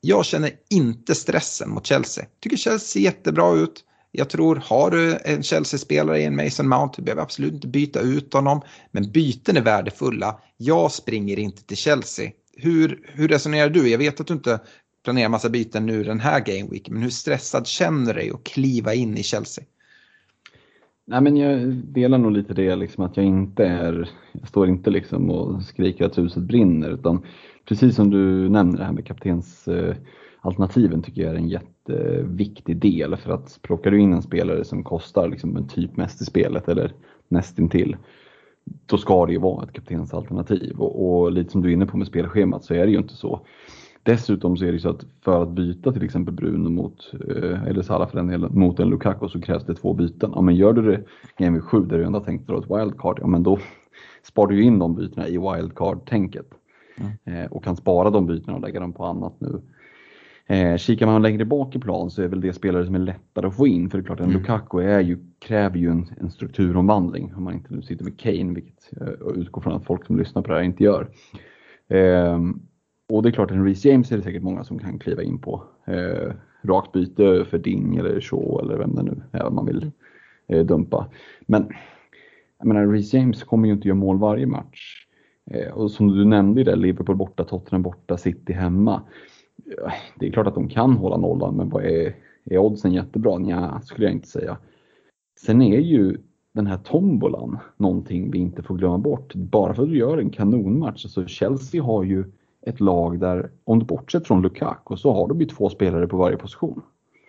Jag 0.01 0.25
känner 0.25 0.51
inte 0.69 1.15
stressen 1.15 1.69
mot 1.69 1.85
Chelsea. 1.85 2.25
Tycker 2.39 2.57
Chelsea 2.57 2.79
ser 2.79 2.99
jättebra 2.99 3.55
ut. 3.55 3.83
Jag 4.11 4.29
tror, 4.29 4.55
har 4.65 4.91
du 4.91 5.17
en 5.25 5.43
Chelsea-spelare 5.43 6.19
i 6.19 6.25
en 6.25 6.35
Mason 6.35 6.69
Mount, 6.69 6.93
du 6.97 7.01
behöver 7.01 7.21
absolut 7.21 7.53
inte 7.53 7.67
byta 7.67 7.99
ut 7.99 8.33
honom. 8.33 8.61
Men 8.91 9.11
byten 9.11 9.57
är 9.57 9.61
värdefulla. 9.61 10.39
Jag 10.57 10.91
springer 10.91 11.39
inte 11.39 11.63
till 11.63 11.77
Chelsea. 11.77 12.31
Hur, 12.57 13.11
hur 13.13 13.27
resonerar 13.27 13.69
du? 13.69 13.89
Jag 13.89 13.97
vet 13.97 14.19
att 14.19 14.27
du 14.27 14.33
inte 14.33 14.59
planerar 15.03 15.29
massa 15.29 15.49
byten 15.49 15.85
nu 15.85 16.03
den 16.03 16.19
här 16.19 16.39
Game 16.39 16.69
Week, 16.71 16.89
men 16.89 17.01
hur 17.01 17.09
stressad 17.09 17.67
känner 17.67 18.13
du 18.13 18.19
dig 18.19 18.31
att 18.31 18.43
kliva 18.43 18.93
in 18.93 19.17
i 19.17 19.23
Chelsea? 19.23 19.63
Nej, 21.11 21.21
men 21.21 21.37
jag 21.37 21.73
delar 21.73 22.17
nog 22.17 22.31
lite 22.31 22.53
det 22.53 22.75
liksom 22.75 23.03
att 23.03 23.17
jag 23.17 23.25
inte 23.25 23.65
är, 23.65 24.09
jag 24.31 24.47
står 24.47 24.67
inte 24.67 24.89
liksom 24.89 25.29
och 25.29 25.63
skriker 25.63 26.05
att 26.05 26.17
huset 26.17 26.43
brinner 26.43 26.89
utan 26.89 27.25
precis 27.67 27.95
som 27.95 28.09
du 28.09 28.49
nämner 28.49 28.77
det 28.77 28.83
här 28.83 28.91
med 28.91 29.05
kaptensalternativen 29.05 30.99
eh, 30.99 31.01
tycker 31.05 31.21
jag 31.21 31.31
är 31.31 31.35
en 31.35 31.49
jätteviktig 31.49 32.77
del 32.77 33.15
för 33.15 33.31
att 33.31 33.59
plockar 33.61 33.91
du 33.91 33.99
in 33.99 34.13
en 34.13 34.21
spelare 34.21 34.63
som 34.63 34.83
kostar 34.83 35.29
liksom 35.29 35.57
en 35.57 35.67
typ 35.67 35.97
mest 35.97 36.21
i 36.21 36.25
spelet 36.25 36.69
eller 36.69 36.93
nästintill 37.27 37.97
då 38.85 38.97
ska 38.97 39.25
det 39.25 39.31
ju 39.31 39.39
vara 39.39 39.63
ett 39.63 39.73
kaptensalternativ 39.73 40.79
och, 40.79 41.21
och 41.21 41.31
lite 41.31 41.51
som 41.51 41.61
du 41.61 41.69
är 41.69 41.73
inne 41.73 41.85
på 41.85 41.97
med 41.97 42.07
spelschemat 42.07 42.63
så 42.63 42.73
är 42.73 42.85
det 42.85 42.91
ju 42.91 42.97
inte 42.97 43.15
så. 43.15 43.41
Dessutom 44.03 44.57
så 44.57 44.65
är 44.65 44.71
det 44.71 44.79
så 44.79 44.89
att 44.89 45.05
för 45.21 45.43
att 45.43 45.49
byta 45.49 45.91
till 45.91 46.03
exempel 46.03 46.33
Bruno 46.33 46.69
mot, 46.69 47.11
eh, 47.13 47.63
eller 47.63 47.81
Salah 47.81 48.09
för 48.09 48.17
den 48.17 48.27
delen, 48.27 48.51
mot 48.53 48.79
en 48.79 48.89
Lukaku 48.89 49.27
så 49.27 49.41
krävs 49.41 49.65
det 49.65 49.75
två 49.75 49.93
byten. 49.93 50.31
Ja 50.35 50.41
men 50.41 50.55
gör 50.55 50.73
du 50.73 50.81
det 50.81 51.03
Game 51.37 51.57
Week 51.57 51.63
7 51.63 51.85
där 51.85 51.97
du 51.97 52.03
ändå 52.03 52.19
tänkt 52.19 52.47
dra 52.47 52.59
ett 52.59 52.71
wildcard, 52.71 53.19
ja 53.21 53.27
men 53.27 53.43
då 53.43 53.59
sparar 54.23 54.47
du 54.47 54.63
in 54.63 54.79
de 54.79 54.95
bytena 54.95 55.27
i 55.27 55.37
wildcard-tänket. 55.37 56.47
Mm. 56.97 57.43
Eh, 57.43 57.51
och 57.51 57.63
kan 57.63 57.75
spara 57.75 58.09
de 58.09 58.27
bytena 58.27 58.55
och 58.55 58.61
lägga 58.61 58.79
dem 58.79 58.93
på 58.93 59.05
annat 59.05 59.33
nu. 59.39 59.61
Eh, 60.49 60.77
kikar 60.77 61.05
man 61.05 61.21
längre 61.21 61.45
bak 61.45 61.75
i 61.75 61.79
plan 61.79 62.11
så 62.11 62.21
är 62.21 62.27
väl 62.27 62.41
det 62.41 62.53
spelare 62.53 62.85
som 62.85 62.95
är 62.95 62.99
lättare 62.99 63.47
att 63.47 63.55
få 63.55 63.67
in. 63.67 63.89
För 63.89 63.97
det 63.97 64.01
är 64.01 64.05
klart, 64.05 64.19
en 64.19 64.25
mm. 64.25 64.37
Lukaku 64.37 64.79
är 64.79 64.99
ju, 64.99 65.17
kräver 65.39 65.77
ju 65.77 65.89
en, 65.89 66.05
en 66.19 66.31
strukturomvandling. 66.31 67.33
Om 67.35 67.43
man 67.43 67.53
inte 67.53 67.73
nu 67.73 67.81
sitter 67.81 68.03
med 68.03 68.19
Kane, 68.19 68.53
vilket 68.53 68.89
jag 68.91 69.37
utgår 69.37 69.61
från 69.61 69.73
att 69.73 69.85
folk 69.85 70.05
som 70.05 70.17
lyssnar 70.17 70.41
på 70.41 70.51
det 70.51 70.57
här 70.57 70.63
inte 70.63 70.83
gör. 70.83 71.09
Eh, 71.87 72.39
och 73.09 73.23
det 73.23 73.29
är 73.29 73.31
klart, 73.31 73.51
en 73.51 73.65
Reece 73.65 73.85
James 73.85 74.11
är 74.11 74.17
det 74.17 74.23
säkert 74.23 74.43
många 74.43 74.63
som 74.63 74.79
kan 74.79 74.99
kliva 74.99 75.23
in 75.23 75.37
på. 75.37 75.63
Eh, 75.85 76.33
rakt 76.61 76.91
byte 76.91 77.45
för 77.45 77.57
Ding 77.57 77.95
eller 77.95 78.21
Shaw 78.21 78.59
eller 78.61 78.77
vem 78.77 78.95
det 78.95 79.03
nu 79.03 79.21
är 79.31 79.49
man 79.49 79.65
vill 79.65 79.91
eh, 80.47 80.65
dumpa. 80.65 81.07
Men 81.41 81.69
jag 82.57 82.67
menar, 82.67 82.87
Reece 82.87 83.13
James 83.13 83.43
kommer 83.43 83.67
ju 83.67 83.73
inte 83.73 83.87
göra 83.87 83.95
mål 83.95 84.17
varje 84.17 84.45
match. 84.45 85.05
Eh, 85.51 85.71
och 85.71 85.91
som 85.91 86.07
du 86.07 86.25
nämnde 86.25 86.63
det, 86.63 86.75
Liverpool 86.75 87.15
borta, 87.15 87.43
Tottenham 87.43 87.83
borta, 87.83 88.17
City 88.17 88.53
hemma. 88.53 89.01
Det 90.19 90.27
är 90.27 90.31
klart 90.31 90.47
att 90.47 90.55
de 90.55 90.69
kan 90.69 90.93
hålla 90.93 91.17
nollan, 91.17 91.55
men 91.55 91.69
vad 91.69 91.83
är, 91.83 92.15
är 92.45 92.57
oddsen 92.57 92.93
jättebra? 92.93 93.37
Nja, 93.37 93.81
skulle 93.83 94.05
jag 94.05 94.13
inte 94.13 94.27
säga. 94.27 94.57
Sen 95.39 95.61
är 95.61 95.79
ju 95.79 96.17
den 96.53 96.67
här 96.67 96.77
tombolan 96.77 97.57
någonting 97.77 98.31
vi 98.31 98.37
inte 98.37 98.63
får 98.63 98.77
glömma 98.77 98.97
bort. 98.97 99.35
Bara 99.35 99.73
för 99.73 99.83
att 99.83 99.89
du 99.89 99.97
gör 99.97 100.17
en 100.17 100.29
kanonmatch, 100.29 101.05
alltså 101.05 101.25
Chelsea 101.25 101.83
har 101.83 102.03
ju 102.03 102.25
ett 102.61 102.79
lag 102.79 103.19
där, 103.19 103.49
om 103.63 103.79
du 103.79 103.85
bortsett 103.85 104.27
från 104.27 104.41
Lukaku, 104.41 104.95
så 104.97 105.13
har 105.13 105.27
de 105.27 105.39
ju 105.39 105.45
två 105.45 105.69
spelare 105.69 106.07
på 106.07 106.17
varje 106.17 106.37
position. 106.37 106.81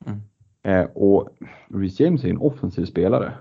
Mm. 0.07 0.20
Eh, 0.62 0.91
och 0.95 1.28
Reece 1.68 2.01
James 2.01 2.24
är 2.24 2.28
en 2.28 2.39
offensiv 2.39 2.85
spelare. 2.85 3.33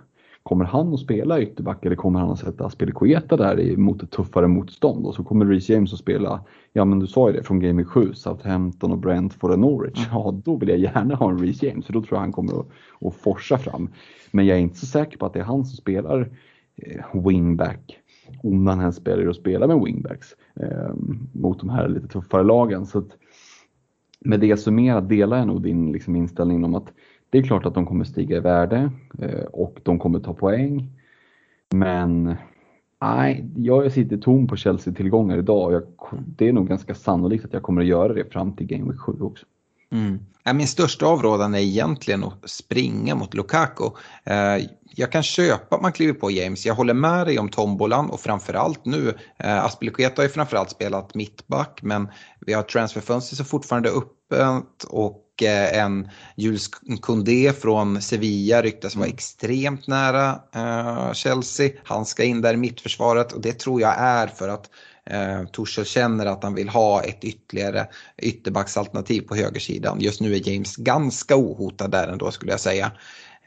Kommer 0.43 0.65
han 0.65 0.93
att 0.93 0.99
spela 0.99 1.41
ytterback 1.41 1.85
eller 1.85 1.95
kommer 1.95 2.19
han 2.19 2.29
att 2.29 2.39
sätta 2.39 2.65
Aspelekueta 2.65 3.37
där 3.37 3.77
mot 3.77 4.03
ett 4.03 4.11
tuffare 4.11 4.47
motstånd? 4.47 5.05
Och 5.05 5.15
så 5.15 5.23
kommer 5.23 5.45
Reece 5.45 5.69
James 5.69 5.93
att 5.93 5.99
spela, 5.99 6.41
ja 6.73 6.85
men 6.85 6.99
du 6.99 7.07
sa 7.07 7.29
ju 7.29 7.37
det, 7.37 7.43
från 7.43 7.59
Game 7.59 7.83
7, 7.83 8.13
Southampton 8.13 8.91
och 8.91 8.97
Brentford 8.97 9.51
och 9.51 9.59
Norwich. 9.59 10.07
Mm. 10.07 10.09
Ja, 10.11 10.41
då 10.45 10.55
vill 10.55 10.69
jag 10.69 10.77
gärna 10.77 11.15
ha 11.15 11.29
en 11.29 11.39
Reece 11.39 11.63
James 11.63 11.85
för 11.85 11.93
då 11.93 12.01
tror 12.01 12.13
jag 12.13 12.19
han 12.19 12.31
kommer 12.31 12.59
att, 12.59 12.67
att 13.01 13.15
forsa 13.15 13.57
fram. 13.57 13.89
Men 14.31 14.45
jag 14.45 14.57
är 14.57 14.61
inte 14.61 14.79
så 14.79 14.85
säker 14.85 15.17
på 15.17 15.25
att 15.25 15.33
det 15.33 15.39
är 15.39 15.43
han 15.43 15.65
som 15.65 15.77
spelar 15.77 16.29
eh, 16.75 17.21
wingback 17.25 17.99
onan 18.43 18.79
han 18.79 18.93
spelar 18.93 19.27
och 19.27 19.35
spelar 19.35 19.67
med 19.67 19.79
wingbacks 19.79 20.35
eh, 20.55 20.93
mot 21.31 21.59
de 21.59 21.69
här 21.69 21.87
lite 21.87 22.07
tuffare 22.07 22.43
lagen. 22.43 22.85
Så 22.85 22.99
att, 22.99 23.17
med 24.19 24.39
det 24.39 24.57
summerat 24.57 25.09
delar 25.09 25.37
jag 25.37 25.47
nog 25.47 25.61
din 25.61 25.91
liksom, 25.91 26.15
inställning 26.15 26.63
om 26.63 26.75
att 26.75 26.93
det 27.29 27.37
är 27.37 27.43
klart 27.43 27.65
att 27.65 27.73
de 27.73 27.85
kommer 27.85 28.05
stiga 28.05 28.37
i 28.37 28.39
värde 28.39 28.91
eh, 29.19 29.43
och 29.43 29.79
de 29.83 29.99
kommer 29.99 30.19
ta 30.19 30.33
poäng. 30.33 30.89
Men 31.69 32.35
nej, 33.01 33.45
jag 33.55 33.91
sitter 33.91 34.17
tom 34.17 34.47
på 34.47 34.55
Chelsea-tillgångar 34.55 35.37
idag 35.37 35.67
och 35.67 35.73
jag, 35.73 35.83
det 36.25 36.49
är 36.49 36.53
nog 36.53 36.67
ganska 36.67 36.95
sannolikt 36.95 37.45
att 37.45 37.53
jag 37.53 37.63
kommer 37.63 37.81
att 37.81 37.87
göra 37.87 38.13
det 38.13 38.33
fram 38.33 38.53
till 38.53 38.67
Game 38.67 38.91
Week 38.91 38.99
7 38.99 39.13
också. 39.21 39.45
Mm. 39.91 40.19
Min 40.53 40.67
största 40.67 41.05
avrådan 41.05 41.55
är 41.55 41.59
egentligen 41.59 42.23
att 42.23 42.49
springa 42.49 43.15
mot 43.15 43.33
Lukaku. 43.33 43.89
Eh, 44.23 44.57
jag 44.95 45.11
kan 45.11 45.23
köpa 45.23 45.75
att 45.75 45.81
man 45.81 45.91
kliver 45.91 46.13
på 46.13 46.31
James. 46.31 46.65
Jag 46.65 46.75
håller 46.75 46.93
med 46.93 47.27
dig 47.27 47.39
om 47.39 47.49
tombolan 47.49 48.09
och 48.09 48.19
framförallt 48.19 48.85
nu. 48.85 49.17
Eh, 49.37 49.65
Aspelekueta 49.65 50.21
har 50.21 50.23
ju 50.23 50.29
framförallt 50.29 50.69
spelat 50.69 51.15
mittback 51.15 51.79
men 51.81 52.07
vi 52.39 52.53
har 52.53 52.63
transferfönster 52.63 53.35
som 53.35 53.45
fortfarande 53.45 53.89
är 53.89 53.93
öppet 53.93 54.83
och 54.89 55.43
eh, 55.43 55.83
en 55.83 56.09
Jules 56.35 56.67
Koundé 57.01 57.53
från 57.53 58.01
Sevilla 58.01 58.61
ryktas 58.61 58.95
vara 58.95 59.05
mm. 59.05 59.15
extremt 59.15 59.87
nära 59.87 60.39
Chelsea. 61.13 61.71
Han 61.83 62.05
ska 62.05 62.23
in 62.23 62.41
där 62.41 62.53
i 62.53 62.57
mittförsvaret 62.57 63.31
och 63.31 63.41
det 63.41 63.59
tror 63.59 63.81
jag 63.81 63.95
är 63.97 64.27
för 64.27 64.49
att 64.49 64.69
eh, 65.05 65.45
Torshäll 65.51 65.85
känner 65.85 66.25
att 66.25 66.43
han 66.43 66.55
vill 66.55 66.69
ha 66.69 67.03
ett 67.03 67.23
ytterligare 67.23 67.87
ytterbacksalternativ 68.17 69.21
på 69.21 69.35
högersidan. 69.35 70.01
Just 70.01 70.21
nu 70.21 70.35
är 70.35 70.49
James 70.49 70.75
ganska 70.75 71.35
ohotad 71.35 71.91
där 71.91 72.07
ändå 72.07 72.31
skulle 72.31 72.51
jag 72.51 72.59
säga. 72.59 72.91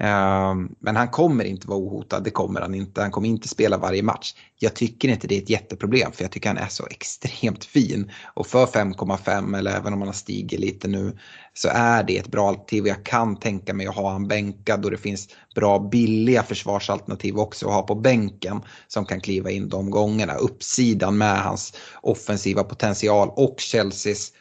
Ehm, 0.03 0.68
men 0.78 0.96
han 0.96 1.09
kommer 1.09 1.44
inte 1.44 1.68
vara 1.68 1.78
ohotad, 1.78 2.24
det 2.24 2.30
kommer 2.30 2.61
han 2.61 2.74
inte. 2.74 3.00
Han 3.00 3.11
kommer 3.11 3.28
inte 3.28 3.48
spela 3.48 3.78
varje 3.78 4.03
match. 4.03 4.34
Jag 4.59 4.74
tycker 4.74 5.09
inte 5.09 5.26
det 5.26 5.38
är 5.38 5.42
ett 5.42 5.50
jätteproblem 5.50 6.12
för 6.12 6.24
jag 6.24 6.30
tycker 6.30 6.48
han 6.48 6.59
är 6.59 6.68
så 6.68 6.86
extremt 6.86 7.64
fin. 7.64 8.11
Och 8.34 8.46
för 8.46 8.66
5,5 8.66 9.59
eller 9.59 9.76
även 9.76 9.92
om 9.92 9.98
han 9.98 10.09
har 10.09 10.12
stigit 10.12 10.61
lite 10.61 10.88
nu 10.88 11.18
så 11.55 11.68
är 11.72 12.03
det 12.03 12.18
ett 12.18 12.30
bra 12.30 12.48
alternativ. 12.48 12.86
Jag 12.86 13.05
kan 13.05 13.36
tänka 13.36 13.74
mig 13.74 13.86
att 13.86 13.96
ha 13.96 14.12
han 14.12 14.28
bänkad 14.28 14.84
och 14.84 14.90
det 14.90 14.96
finns 14.96 15.28
bra 15.55 15.78
billiga 15.78 16.42
försvarsalternativ 16.42 17.38
också 17.38 17.66
att 17.66 17.74
ha 17.74 17.82
på 17.82 17.94
bänken 17.94 18.61
som 18.88 19.05
kan 19.05 19.20
kliva 19.20 19.50
in 19.50 19.68
de 19.68 19.90
gångerna. 19.90 20.34
Uppsidan 20.34 21.18
med 21.18 21.42
hans 21.42 21.74
offensiva 22.03 22.64
potential 22.64 23.30
och 23.36 23.57
Chelseas 23.59 24.32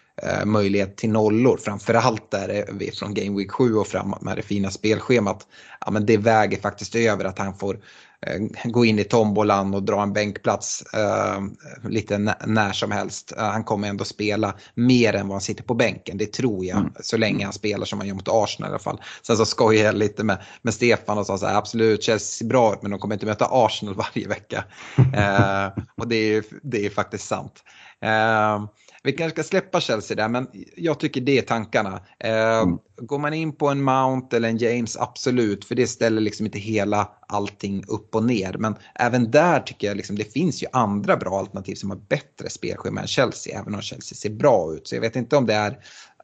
möjlighet 0.46 0.98
till 0.98 1.10
nollor. 1.10 1.58
Framförallt 1.58 2.32
där 2.32 2.66
vi 2.74 2.92
från 2.92 3.14
Game 3.14 3.38
Week 3.38 3.52
7 3.52 3.76
och 3.76 3.88
framåt 3.88 4.22
med 4.22 4.38
det 4.38 4.42
fina 4.42 4.72
spelschemat. 4.72 5.48
Ja, 5.86 5.92
men 5.92 6.06
det 6.06 6.18
väger 6.18 6.62
faktiskt 6.62 6.96
över 6.96 7.26
att 7.26 7.40
han 7.40 7.54
får 7.54 7.80
eh, 8.26 8.70
gå 8.72 8.86
in 8.86 9.00
i 9.00 9.04
tombolan 9.04 9.74
och 9.74 9.84
dra 9.84 10.02
en 10.02 10.14
bänkplats 10.14 10.84
eh, 10.94 11.42
lite 11.90 12.18
när 12.46 12.72
som 12.72 12.92
helst. 12.92 13.34
Eh, 13.38 13.44
han 13.44 13.64
kommer 13.64 13.88
ändå 13.88 14.06
spela 14.06 14.56
mer 14.76 15.14
än 15.14 15.28
vad 15.28 15.36
han 15.36 15.42
sitter 15.42 15.64
på 15.64 15.74
bänken, 15.74 16.18
det 16.18 16.34
tror 16.34 16.66
jag. 16.66 16.78
Mm. 16.78 16.94
Så 17.00 17.18
länge 17.18 17.44
han 17.44 17.54
spelar 17.54 17.86
som 17.86 18.00
han 18.00 18.08
gör 18.08 18.16
mot 18.16 18.28
Arsenal 18.28 18.70
i 18.70 18.72
alla 18.72 18.80
fall. 18.80 19.02
Sen 19.22 19.38
så 19.38 19.46
skojar 19.46 19.86
jag 19.86 19.96
lite 19.96 20.24
med, 20.24 20.38
med 20.62 20.74
Stefan 20.74 21.18
och 21.18 21.26
sa 21.26 21.38
så 21.38 21.46
här, 21.46 21.58
absolut 21.58 22.04
Chelsea 22.04 22.20
ser 22.20 22.46
bra 22.46 22.74
ut 22.74 22.82
men 22.82 22.92
de 22.92 23.00
kommer 23.00 23.16
inte 23.16 23.26
möta 23.26 23.48
Arsenal 23.52 23.96
varje 24.16 24.28
vecka. 24.28 24.64
Eh, 24.98 25.84
och 25.98 26.08
det 26.08 26.16
är, 26.16 26.44
det 26.64 26.86
är 26.86 26.90
faktiskt 26.90 27.28
sant. 27.28 27.64
Eh, 28.02 28.66
vi 29.04 29.12
kanske 29.12 29.44
ska 29.44 29.50
släppa 29.50 29.82
Chelsea 29.82 30.18
där, 30.18 30.28
men 30.28 30.48
jag 30.78 31.00
tycker 31.00 31.22
det 31.22 31.38
är 31.38 31.42
tankarna. 31.42 32.02
Eh, 32.20 32.60
mm. 32.60 32.78
Går 32.98 33.20
man 33.20 33.34
in 33.34 33.56
på 33.56 33.68
en 33.68 33.84
Mount 33.84 34.38
eller 34.38 34.50
en 34.50 34.58
James, 34.58 34.98
absolut, 34.98 35.66
för 35.66 35.76
det 35.76 35.88
ställer 35.88 36.22
liksom 36.22 36.46
inte 36.46 36.60
hela 36.60 37.12
allting 37.28 37.84
upp 37.88 38.16
och 38.16 38.24
ner. 38.24 38.56
Men 38.60 38.76
även 38.96 39.32
där 39.32 39.60
tycker 39.60 39.88
jag 39.88 39.98
liksom, 39.98 40.16
det 40.16 40.34
finns 40.34 40.64
ju 40.64 40.68
andra 40.72 41.18
bra 41.18 41.40
alternativ 41.40 41.76
som 41.76 41.90
har 41.90 41.98
bättre 41.98 42.50
spelschema 42.50 43.02
än 43.02 43.08
Chelsea, 43.08 43.60
även 43.60 43.76
om 43.76 43.82
Chelsea 43.82 44.16
ser 44.16 44.30
bra 44.30 44.74
ut. 44.74 44.88
Så 44.88 44.96
jag 44.96 45.02
vet 45.02 45.16
inte 45.16 45.36
om 45.36 45.46
det 45.46 45.54
är 45.54 45.78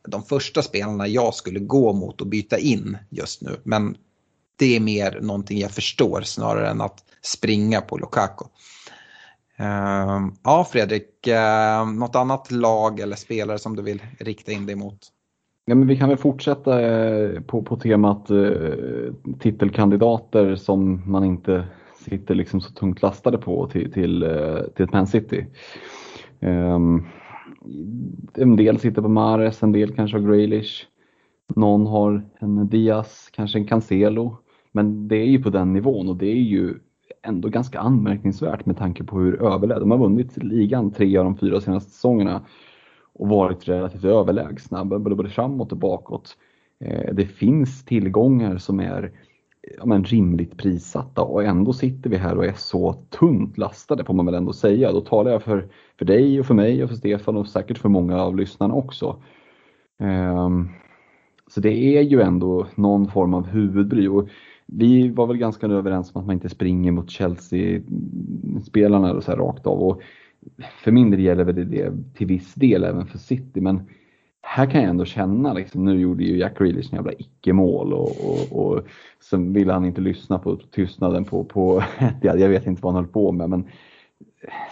de 0.07 0.23
första 0.23 0.61
spelarna 0.61 1.07
jag 1.07 1.33
skulle 1.33 1.59
gå 1.59 1.93
mot 1.93 2.21
och 2.21 2.27
byta 2.27 2.57
in 2.57 2.97
just 3.09 3.41
nu. 3.41 3.61
Men 3.63 3.97
det 4.55 4.75
är 4.75 4.79
mer 4.79 5.19
någonting 5.21 5.59
jag 5.59 5.71
förstår 5.71 6.21
snarare 6.21 6.69
än 6.69 6.81
att 6.81 7.03
springa 7.21 7.81
på 7.81 7.97
Lukaku. 7.97 8.45
Ehm, 9.59 10.31
ja, 10.43 10.67
Fredrik, 10.71 11.27
ehm, 11.27 11.95
något 11.95 12.15
annat 12.15 12.51
lag 12.51 12.99
eller 12.99 13.15
spelare 13.15 13.57
som 13.57 13.75
du 13.75 13.81
vill 13.81 14.01
rikta 14.19 14.51
in 14.51 14.65
dig 14.65 14.75
mot? 14.75 14.99
Ja, 15.65 15.75
men 15.75 15.87
vi 15.87 15.97
kan 15.97 16.09
väl 16.09 16.17
fortsätta 16.17 16.81
eh, 16.81 17.41
på, 17.41 17.63
på 17.63 17.75
temat 17.75 18.29
eh, 18.29 19.13
titelkandidater 19.39 20.55
som 20.55 21.11
man 21.11 21.23
inte 21.23 21.65
sitter 21.99 22.35
liksom 22.35 22.61
så 22.61 22.73
tungt 22.73 23.01
lastade 23.01 23.37
på 23.37 23.67
till, 23.67 23.91
till, 23.91 24.23
eh, 24.23 24.59
till 24.75 24.87
Man 24.91 25.07
City. 25.07 25.45
Ehm, 26.39 27.05
en 28.33 28.55
del 28.55 28.79
sitter 28.79 29.01
på 29.01 29.09
Mares, 29.09 29.63
en 29.63 29.71
del 29.71 29.95
kanske 29.95 30.17
har 30.17 30.27
Graylish. 30.27 30.85
Någon 31.55 31.87
har 31.87 32.25
en 32.39 32.69
Diaz, 32.69 33.29
kanske 33.31 33.59
en 33.59 33.67
Cancelo. 33.67 34.37
Men 34.71 35.07
det 35.07 35.15
är 35.15 35.27
ju 35.27 35.43
på 35.43 35.49
den 35.49 35.73
nivån 35.73 36.09
och 36.09 36.15
det 36.15 36.27
är 36.27 36.41
ju 36.41 36.79
ändå 37.21 37.49
ganska 37.49 37.79
anmärkningsvärt 37.79 38.65
med 38.65 38.77
tanke 38.77 39.03
på 39.03 39.19
hur 39.19 39.41
överlägsna, 39.41 39.79
de 39.79 39.91
har 39.91 39.97
vunnit 39.97 40.43
ligan 40.43 40.91
tre 40.91 41.17
av 41.17 41.23
de 41.23 41.37
fyra 41.37 41.61
senaste 41.61 41.91
säsongerna 41.91 42.41
och 43.13 43.29
varit 43.29 43.67
relativt 43.67 44.03
överlägsna, 44.03 44.85
både 44.85 45.29
framåt 45.29 45.71
och 45.71 45.77
bakåt. 45.77 46.37
Eh, 46.79 47.13
det 47.13 47.25
finns 47.25 47.85
tillgångar 47.85 48.57
som 48.57 48.79
är 48.79 49.11
ja, 49.77 49.85
men 49.85 50.03
rimligt 50.03 50.57
prissatta 50.57 51.21
och 51.21 51.43
ändå 51.43 51.73
sitter 51.73 52.09
vi 52.09 52.17
här 52.17 52.37
och 52.37 52.45
är 52.45 52.53
så 52.53 52.93
tunt 52.93 53.57
lastade 53.57 54.05
får 54.05 54.13
man 54.13 54.25
väl 54.25 54.35
ändå 54.35 54.53
säga. 54.53 54.91
Då 54.91 55.01
talar 55.01 55.31
jag 55.31 55.43
för, 55.43 55.67
för 55.97 56.05
dig 56.05 56.39
och 56.39 56.45
för 56.45 56.53
mig 56.53 56.83
och 56.83 56.89
för 56.89 56.95
Stefan 56.95 57.37
och 57.37 57.47
säkert 57.47 57.77
för 57.77 57.89
många 57.89 58.21
av 58.21 58.35
lyssnarna 58.35 58.73
också. 58.73 59.21
Um, 59.99 60.69
så 61.47 61.61
det 61.61 61.97
är 61.97 62.01
ju 62.01 62.21
ändå 62.21 62.67
någon 62.75 63.11
form 63.11 63.33
av 63.33 63.47
huvudbry. 63.47 64.07
Och 64.07 64.29
vi 64.67 65.09
var 65.09 65.27
väl 65.27 65.37
ganska 65.37 65.67
överens 65.67 66.15
om 66.15 66.21
att 66.21 66.27
man 66.27 66.33
inte 66.33 66.49
springer 66.49 66.91
mot 66.91 67.09
Chelsea-spelarna 67.09 69.21
så 69.21 69.31
här 69.31 69.37
rakt 69.37 69.67
av. 69.67 69.83
Och 69.83 70.01
för 70.83 70.91
min 70.91 71.11
del 71.11 71.19
gäller 71.19 71.43
väl 71.43 71.71
det 71.71 71.93
till 72.13 72.27
viss 72.27 72.53
del 72.53 72.83
även 72.83 73.05
för 73.05 73.17
City. 73.17 73.61
Men 73.61 73.81
här 74.41 74.71
kan 74.71 74.81
jag 74.81 74.89
ändå 74.89 75.05
känna, 75.05 75.53
liksom, 75.53 75.85
nu 75.85 75.99
gjorde 75.99 76.23
ju 76.23 76.37
Jack 76.37 76.57
Grealish 76.57 76.93
en 76.93 76.97
jävla 76.97 77.13
icke-mål 77.13 77.93
och, 77.93 78.09
och, 78.09 78.51
och 78.51 78.81
sen 79.29 79.53
ville 79.53 79.73
han 79.73 79.85
inte 79.85 80.01
lyssna 80.01 80.39
på 80.39 80.55
tystnaden 80.55 81.25
på, 81.25 81.43
på 81.43 81.83
jag 82.21 82.49
vet 82.49 82.67
inte 82.67 82.81
vad 82.81 82.93
han 82.93 83.03
höll 83.03 83.13
på 83.13 83.31
med 83.31 83.49
men 83.49 83.67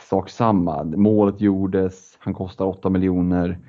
sak 0.09 0.29
samma. 0.29 0.83
Målet 0.83 1.41
gjordes, 1.41 2.17
han 2.19 2.33
kostar 2.33 2.65
8 2.65 2.89
miljoner 2.89 3.59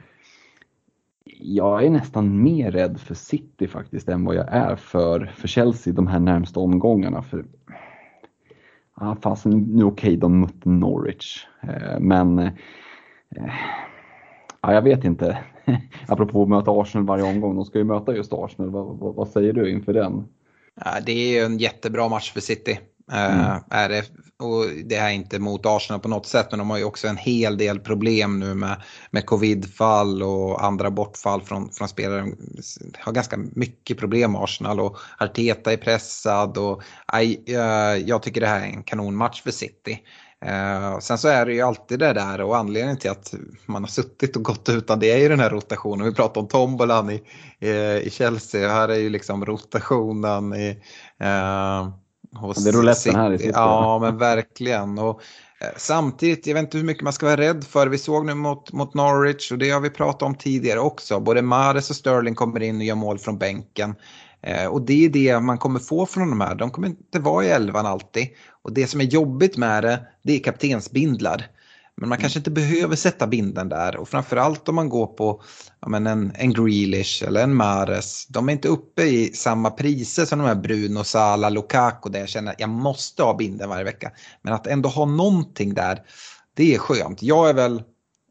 jag 1.39 1.85
är 1.85 1.91
nästan 1.91 2.43
mer 2.43 2.71
rädd 2.71 3.01
för 3.01 3.15
City 3.15 3.69
faktiskt 3.69 4.09
än 4.09 4.25
vad 4.25 4.35
jag 4.35 4.49
är 4.49 4.77
för, 4.77 5.33
för 5.37 5.49
Chelsea 5.49 5.93
de 5.93 6.07
här 6.07 6.21
närmsta 6.21 6.61
omgångarna. 6.61 7.23
För, 7.23 7.45
ah, 8.95 9.17
fasen, 9.23 9.51
nu 9.51 9.85
okej, 9.85 10.09
okay, 10.09 10.17
de 10.17 10.41
mötte 10.41 10.69
Norwich, 10.69 11.47
eh, 11.63 12.01
men 12.01 12.39
eh, 12.39 12.53
Ja, 14.67 14.73
jag 14.73 14.83
vet 14.83 15.05
inte. 15.05 15.39
Apropå 16.09 16.43
att 16.43 16.49
möta 16.49 16.71
Arsenal 16.71 17.07
varje 17.07 17.25
omgång, 17.25 17.57
de 17.57 17.65
ska 17.65 17.79
ju 17.79 17.85
möta 17.85 18.17
just 18.17 18.33
Arsenal. 18.33 18.71
Vad, 18.71 18.99
vad, 18.99 19.15
vad 19.15 19.29
säger 19.29 19.53
du 19.53 19.71
inför 19.71 19.93
den? 19.93 20.25
Det 21.07 21.13
är 21.13 21.33
ju 21.33 21.45
en 21.45 21.59
jättebra 21.59 22.09
match 22.09 22.33
för 22.33 22.41
City. 22.41 22.79
Mm. 23.13 23.41
Eh, 23.41 23.59
är 23.71 23.89
det, 23.89 24.05
och 24.39 24.65
det 24.85 24.97
är 24.97 25.11
inte 25.11 25.39
mot 25.39 25.67
Arsenal 25.67 26.01
på 26.01 26.09
något 26.09 26.27
sätt 26.27 26.47
men 26.51 26.59
de 26.59 26.71
har 26.71 26.79
ju 26.79 26.85
också 26.85 27.09
en 27.09 27.17
hel 27.17 27.59
del 27.59 27.81
problem 27.81 28.41
nu 28.41 28.55
med, 28.55 28.83
med 29.11 29.27
covidfall 29.27 30.23
och 30.23 30.65
andra 30.65 30.91
bortfall 30.91 31.43
från, 31.43 31.73
från 31.73 31.89
spelare. 31.89 32.21
De 32.21 32.99
har 32.99 33.13
ganska 33.13 33.37
mycket 33.37 33.99
problem 33.99 34.33
med 34.33 34.43
Arsenal 34.43 34.81
och 34.81 34.97
Arteta 35.19 35.73
är 35.73 35.77
pressad 35.77 36.59
och 36.59 36.83
uh, 37.15 37.97
jag 37.97 38.23
tycker 38.23 38.41
det 38.41 38.47
här 38.47 38.61
är 38.61 38.65
en 38.65 38.83
kanonmatch 38.83 39.43
för 39.43 39.51
City. 39.51 39.99
Uh, 40.47 40.99
sen 40.99 41.19
så 41.19 41.29
är 41.29 41.47
det 41.47 41.55
ju 41.55 41.61
alltid 41.61 41.99
det 41.99 42.13
där 42.13 42.41
och 42.41 42.57
anledningen 42.57 42.99
till 42.99 43.11
att 43.11 43.35
man 43.67 43.83
har 43.83 43.89
suttit 43.89 44.37
och 44.37 44.43
gått 44.43 44.69
utan 44.69 44.99
det 44.99 45.13
är 45.13 45.19
ju 45.19 45.29
den 45.29 45.41
här 45.41 45.51
rotationen. 45.51 46.07
Vi 46.07 46.15
pratade 46.15 46.41
om 46.41 46.49
tombolan 46.49 47.11
i, 47.11 47.23
i, 47.61 47.71
i 48.03 48.11
Chelsea 48.11 48.67
och 48.67 48.75
här 48.75 48.89
är 48.89 48.99
ju 48.99 49.09
liksom 49.11 49.45
rotationen 49.45 50.55
i 50.55 50.71
uh, 51.23 51.89
hos 52.37 52.65
det 52.65 52.71
är 52.71 52.73
rouletten 52.73 53.15
här 53.15 53.33
i 53.33 53.39
City. 53.39 53.51
Ja, 53.55 53.99
men 53.99 54.19
verkligen. 54.19 54.99
Och, 54.99 55.21
eh, 55.61 55.69
Samtidigt, 55.77 56.47
jag 56.47 56.55
vet 56.55 56.63
inte 56.63 56.79
hur 56.79 56.85
mycket 56.85 57.03
man 57.03 57.13
ska 57.13 57.27
vara 57.27 57.37
rädd 57.37 57.65
för. 57.65 57.87
Vi 57.87 57.99
såg 57.99 58.27
nu 58.27 58.35
mot, 58.35 58.73
mot 58.73 58.95
Norwich 58.95 59.53
och 59.53 59.59
det 59.59 59.71
har 59.71 59.81
vi 59.81 59.91
pratat 59.91 60.23
om 60.23 60.35
tidigare 60.35 60.81
också. 60.81 61.21
Både 61.21 61.43
Mares 61.43 61.91
och 61.91 61.97
Sterling 61.97 62.35
kommer 62.35 62.63
in 62.63 62.77
och 62.77 62.83
gör 62.83 62.95
mål 62.95 63.19
från 63.19 63.39
bänken. 63.39 63.95
Eh, 64.43 64.67
och 64.67 64.83
det 64.83 65.05
är 65.05 65.09
det 65.09 65.41
man 65.41 65.59
kommer 65.59 65.81
få 65.81 66.07
från 66.07 66.31
de 66.31 66.41
här. 66.41 66.55
De 66.55 66.71
kommer 66.71 66.89
inte 66.89 67.19
vara 67.19 67.45
i 67.45 67.49
elvan 67.49 67.87
alltid. 67.87 68.29
Och 68.63 68.73
det 68.73 68.87
som 68.87 69.01
är 69.01 69.05
jobbigt 69.05 69.57
med 69.57 69.83
det, 69.83 70.01
det 70.23 70.33
är 70.33 70.39
kaptensbindlar. 70.39 71.47
Men 72.01 72.09
man 72.09 72.19
kanske 72.19 72.39
inte 72.39 72.51
behöver 72.51 72.97
sätta 72.97 73.27
binden 73.27 73.69
där 73.69 73.97
och 73.97 74.09
framförallt 74.09 74.69
om 74.69 74.75
man 74.75 74.89
går 74.89 75.07
på 75.07 75.43
ja, 75.81 75.89
men 75.89 76.07
en, 76.07 76.33
en 76.35 76.53
Grealish 76.53 77.25
eller 77.27 77.43
en 77.43 77.55
Mares. 77.55 78.27
De 78.27 78.49
är 78.49 78.53
inte 78.53 78.69
uppe 78.69 79.03
i 79.03 79.33
samma 79.33 79.71
priser 79.71 80.25
som 80.25 80.39
de 80.39 80.45
här 80.45 80.55
Bruno, 80.55 81.05
Sala, 81.05 81.49
Lukaku 81.49 82.11
där 82.11 82.21
jag 82.21 82.29
känner 82.29 82.53
att 82.53 82.61
jag 82.61 82.69
måste 82.69 83.23
ha 83.23 83.37
binden 83.37 83.69
varje 83.69 83.85
vecka. 83.85 84.13
Men 84.43 84.53
att 84.53 84.67
ändå 84.67 84.89
ha 84.89 85.05
någonting 85.05 85.75
där, 85.75 86.03
det 86.55 86.75
är 86.75 86.79
skönt. 86.79 87.23
Jag 87.23 87.49
är 87.49 87.55
väl, 87.55 87.83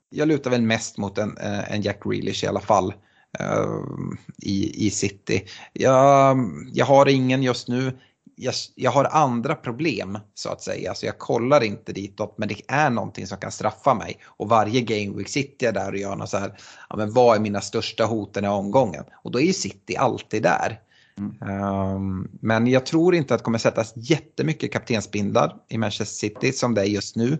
jag 0.09 0.27
lutar 0.27 0.51
väl 0.51 0.61
mest 0.61 0.97
mot 0.97 1.17
en, 1.17 1.37
eh, 1.37 1.71
en 1.71 1.81
Jack 1.81 2.03
Grealish 2.03 2.43
i 2.43 2.47
alla 2.47 2.61
fall. 2.61 2.93
Uh, 3.41 4.13
i, 4.37 4.87
i 4.87 4.89
City. 4.89 5.43
Jag, 5.73 6.37
jag 6.73 6.85
har 6.85 7.09
ingen 7.09 7.43
just 7.43 7.67
nu 7.67 7.97
jag, 8.35 8.53
jag, 8.75 8.91
har 8.91 9.05
andra 9.05 9.55
problem 9.55 10.19
så 10.33 10.49
att 10.49 10.61
säga. 10.61 10.93
Så 10.93 11.05
jag 11.05 11.17
kollar 11.17 11.63
inte 11.63 11.93
ditåt 11.93 12.37
men 12.37 12.47
det 12.47 12.61
är 12.67 12.89
någonting 12.89 13.27
som 13.27 13.37
kan 13.37 13.51
straffa 13.51 13.93
mig. 13.93 14.19
Och 14.25 14.49
varje 14.49 14.81
game 14.81 15.17
week 15.17 15.29
sitter 15.29 15.65
jag 15.65 15.73
där 15.73 15.91
och 15.91 15.97
gör 15.97 16.15
något 16.15 16.29
så 16.29 16.37
här, 16.37 16.57
ja, 16.89 16.95
men 16.95 17.13
vad 17.13 17.35
är 17.35 17.39
mina 17.39 17.61
största 17.61 18.05
hoten 18.05 18.45
i 18.45 18.47
omgången? 18.47 19.03
Och 19.23 19.31
då 19.31 19.39
är 19.39 19.43
ju 19.43 19.53
City 19.53 19.95
alltid 19.95 20.43
där. 20.43 20.79
Mm. 21.17 21.61
Um, 21.61 22.29
men 22.41 22.67
jag 22.67 22.85
tror 22.85 23.15
inte 23.15 23.33
att 23.33 23.39
det 23.39 23.43
kommer 23.43 23.57
sättas 23.57 23.93
jättemycket 23.95 24.73
kaptensbindlar 24.73 25.55
i 25.69 25.77
Manchester 25.77 26.27
City 26.27 26.51
som 26.51 26.73
det 26.73 26.81
är 26.81 26.85
just 26.85 27.15
nu. 27.15 27.37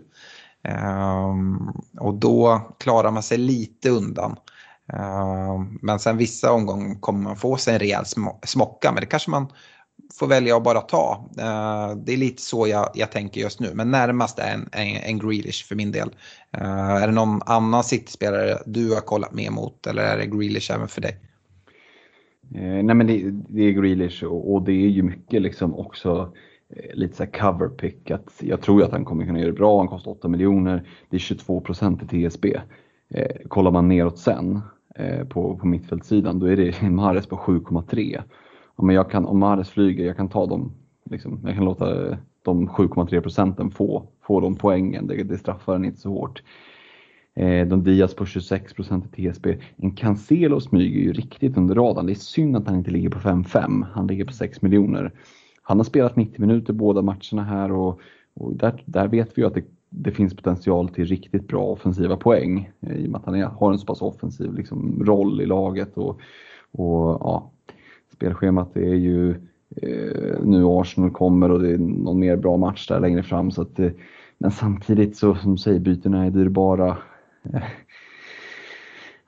Um, 0.68 1.82
och 1.98 2.14
då 2.14 2.60
klarar 2.78 3.10
man 3.10 3.22
sig 3.22 3.38
lite 3.38 3.90
undan. 3.90 4.36
Um, 4.92 5.78
men 5.82 5.98
sen 5.98 6.16
vissa 6.16 6.52
omgångar 6.52 7.00
kommer 7.00 7.20
man 7.20 7.36
få 7.36 7.56
sig 7.56 7.74
en 7.74 7.80
rejäl 7.80 8.04
smocka 8.44 8.92
men 8.92 9.00
det 9.00 9.06
kanske 9.06 9.30
man 9.30 9.52
får 10.18 10.26
välja 10.26 10.56
att 10.56 10.64
bara 10.64 10.80
ta. 10.80 11.28
Uh, 11.38 11.96
det 12.04 12.12
är 12.12 12.16
lite 12.16 12.42
så 12.42 12.66
jag, 12.66 12.90
jag 12.94 13.12
tänker 13.12 13.40
just 13.40 13.60
nu, 13.60 13.70
men 13.74 13.90
närmast 13.90 14.38
är 14.38 14.54
en, 14.54 14.68
en, 14.72 14.96
en 14.96 15.18
Grealish 15.18 15.66
för 15.68 15.74
min 15.74 15.92
del. 15.92 16.08
Uh, 16.58 17.02
är 17.02 17.06
det 17.06 17.12
någon 17.12 17.40
annan 17.46 17.84
City-spelare 17.84 18.58
du 18.66 18.94
har 18.94 19.00
kollat 19.00 19.34
mer 19.34 19.50
mot 19.50 19.86
eller 19.86 20.02
är 20.02 20.18
det 20.18 20.26
Grealish 20.26 20.70
även 20.74 20.88
för 20.88 21.00
dig? 21.00 21.20
Eh, 22.54 22.84
nej 22.84 22.94
men 22.94 23.06
det, 23.06 23.30
det, 23.48 23.62
är 23.62 23.70
Grealish 23.70 24.24
och, 24.24 24.54
och, 24.54 24.62
det 24.62 24.72
är 24.72 24.88
ju 24.88 25.02
mycket 25.02 25.42
liksom 25.42 25.74
också 25.74 26.32
lite 26.94 27.16
så 27.16 27.26
cover 27.26 27.68
pick. 27.68 28.10
Att 28.10 28.32
jag 28.40 28.60
tror 28.60 28.80
ju 28.80 28.86
att 28.86 28.92
han 28.92 29.04
kommer 29.04 29.26
kunna 29.26 29.38
göra 29.38 29.50
det 29.50 29.56
bra, 29.56 29.78
han 29.78 29.88
kostar 29.88 30.10
8 30.10 30.28
miljoner, 30.28 30.88
det 31.10 31.16
är 31.16 31.20
22 31.20 31.60
procent 31.60 32.02
i 32.02 32.28
TSB. 32.28 32.60
kollar 33.48 33.70
man 33.70 33.88
neråt 33.88 34.18
sen 34.18 34.60
på, 35.28 35.56
på 35.56 35.66
mittfältssidan 35.66 36.38
då 36.38 36.46
är 36.46 36.56
det 36.56 36.82
Mahrez 36.90 37.26
på 37.26 37.36
7,3 37.36 38.22
ja, 38.76 38.84
men 38.84 38.94
jag 38.94 39.10
kan, 39.10 39.26
om 39.26 39.38
Mahrez 39.38 39.68
flyger, 39.68 40.06
jag 40.06 40.16
kan 40.16 40.28
ta 40.28 40.46
dem, 40.46 40.72
liksom, 41.10 41.40
jag 41.44 41.54
kan 41.54 41.64
låta 41.64 42.16
de 42.42 42.68
7,3 42.68 43.20
procenten 43.20 43.70
få, 43.70 44.06
få 44.22 44.40
de 44.40 44.56
poängen. 44.56 45.06
Det, 45.06 45.22
det 45.22 45.38
straffar 45.38 45.72
den 45.72 45.84
inte 45.84 46.00
så 46.00 46.08
hårt. 46.08 46.42
Eh, 47.34 47.66
de 47.66 47.84
Diaz 47.84 48.14
på 48.14 48.26
26 48.26 48.74
procent 48.74 49.18
i 49.18 49.32
TSB. 49.32 49.56
En 49.76 49.90
Cancelo 49.90 50.60
smyger 50.60 51.00
ju 51.00 51.12
riktigt 51.12 51.56
under 51.56 51.74
radarn. 51.74 52.06
Det 52.06 52.12
är 52.12 52.14
synd 52.14 52.56
att 52.56 52.66
han 52.66 52.76
inte 52.76 52.90
ligger 52.90 53.08
på 53.08 53.18
5-5. 53.18 53.86
Han 53.92 54.06
ligger 54.06 54.24
på 54.24 54.32
6 54.32 54.62
miljoner. 54.62 55.12
Han 55.62 55.76
har 55.76 55.84
spelat 55.84 56.16
90 56.16 56.40
minuter 56.40 56.72
båda 56.72 57.02
matcherna 57.02 57.44
här 57.44 57.72
och, 57.72 58.00
och 58.34 58.56
där, 58.56 58.82
där 58.84 59.08
vet 59.08 59.38
vi 59.38 59.42
ju 59.42 59.48
att 59.48 59.54
det, 59.54 59.64
det 59.90 60.12
finns 60.12 60.36
potential 60.36 60.88
till 60.88 61.06
riktigt 61.06 61.48
bra 61.48 61.62
offensiva 61.62 62.16
poäng 62.16 62.70
eh, 62.80 62.96
i 62.96 63.06
och 63.06 63.10
med 63.10 63.18
att 63.18 63.26
han 63.26 63.34
är, 63.34 63.44
har 63.44 63.72
en 63.72 63.78
så 63.78 63.86
pass 63.86 64.02
offensiv 64.02 64.54
liksom, 64.54 65.04
roll 65.04 65.40
i 65.40 65.46
laget. 65.46 65.96
Och, 65.96 66.20
och 66.72 67.18
ja, 67.20 67.50
spelschemat 68.16 68.76
är 68.76 68.94
ju 68.94 69.30
eh, 69.82 70.40
nu 70.42 70.64
Arsenal 70.64 71.10
kommer 71.10 71.50
och 71.50 71.62
det 71.62 71.70
är 71.70 71.78
någon 71.78 72.20
mer 72.20 72.36
bra 72.36 72.56
match 72.56 72.88
där 72.88 73.00
längre 73.00 73.22
fram. 73.22 73.50
Så 73.50 73.62
att, 73.62 73.78
eh, 73.78 73.90
men 74.38 74.50
samtidigt 74.50 75.16
så 75.16 75.34
som 75.34 75.52
du 75.52 75.58
säger, 75.58 75.80
bytena 75.80 76.24
är 76.24 76.30
dyrbara. 76.30 76.96
Eh, 77.42 77.62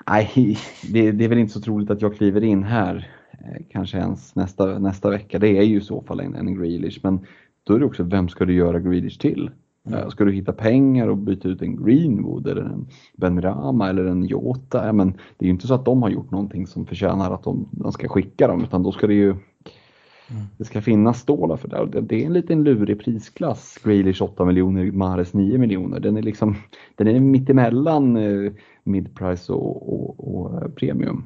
nej, 0.06 0.58
det, 0.92 1.12
det, 1.12 1.24
är 1.24 1.28
väl 1.28 1.38
inte 1.38 1.52
så 1.52 1.60
troligt 1.60 1.90
att 1.90 2.02
jag 2.02 2.16
kliver 2.16 2.44
in 2.44 2.62
här 2.62 3.10
eh, 3.32 3.62
kanske 3.70 3.98
ens 3.98 4.34
nästa, 4.34 4.78
nästa 4.78 5.10
vecka. 5.10 5.38
Det 5.38 5.48
är 5.48 5.62
ju 5.62 5.76
i 5.76 5.80
så 5.80 6.02
fall 6.02 6.20
en, 6.20 6.34
en 6.34 6.54
Grealish. 6.54 7.00
Men 7.02 7.20
då 7.64 7.74
är 7.74 7.78
det 7.78 7.86
också, 7.86 8.02
vem 8.02 8.28
ska 8.28 8.44
du 8.44 8.54
göra 8.54 8.80
Grealish 8.80 9.20
till? 9.20 9.50
Mm. 9.94 10.10
Ska 10.10 10.24
du 10.24 10.32
hitta 10.32 10.52
pengar 10.52 11.08
och 11.08 11.16
byta 11.16 11.48
ut 11.48 11.62
en 11.62 11.84
Greenwood 11.84 12.46
eller 12.46 12.62
en 12.62 12.86
Benrama 13.16 13.88
eller 13.88 14.04
en 14.04 14.24
Jota? 14.24 14.86
Ja, 14.86 14.92
men 14.92 15.12
det 15.12 15.44
är 15.44 15.46
ju 15.46 15.50
inte 15.50 15.66
så 15.66 15.74
att 15.74 15.84
de 15.84 16.02
har 16.02 16.10
gjort 16.10 16.30
någonting 16.30 16.66
som 16.66 16.86
förtjänar 16.86 17.30
att 17.30 17.42
de, 17.42 17.68
de 17.72 17.92
ska 17.92 18.08
skicka 18.08 18.48
dem 18.48 18.62
utan 18.62 18.82
då 18.82 18.92
ska 18.92 19.06
det 19.06 19.14
ju 19.14 19.30
mm. 19.30 20.42
det 20.56 20.64
ska 20.64 20.82
finnas 20.82 21.20
stålar 21.20 21.56
för 21.56 21.68
det. 21.68 22.00
Det 22.00 22.22
är 22.22 22.26
en 22.26 22.32
liten 22.32 22.64
lurig 22.64 23.00
prisklass. 23.00 23.78
Grealish 23.84 24.22
8 24.22 24.44
miljoner, 24.44 24.92
Mahrez 24.92 25.34
9 25.34 25.58
miljoner. 25.58 26.00
Den 26.00 26.16
är 26.16 26.22
liksom 26.22 26.56
den 26.94 27.08
är 27.08 27.20
mittemellan 27.20 28.16
eh, 28.16 28.52
midprice 28.84 29.52
och, 29.52 29.92
och, 29.94 30.34
och 30.34 30.62
eh, 30.62 30.68
premium. 30.68 31.24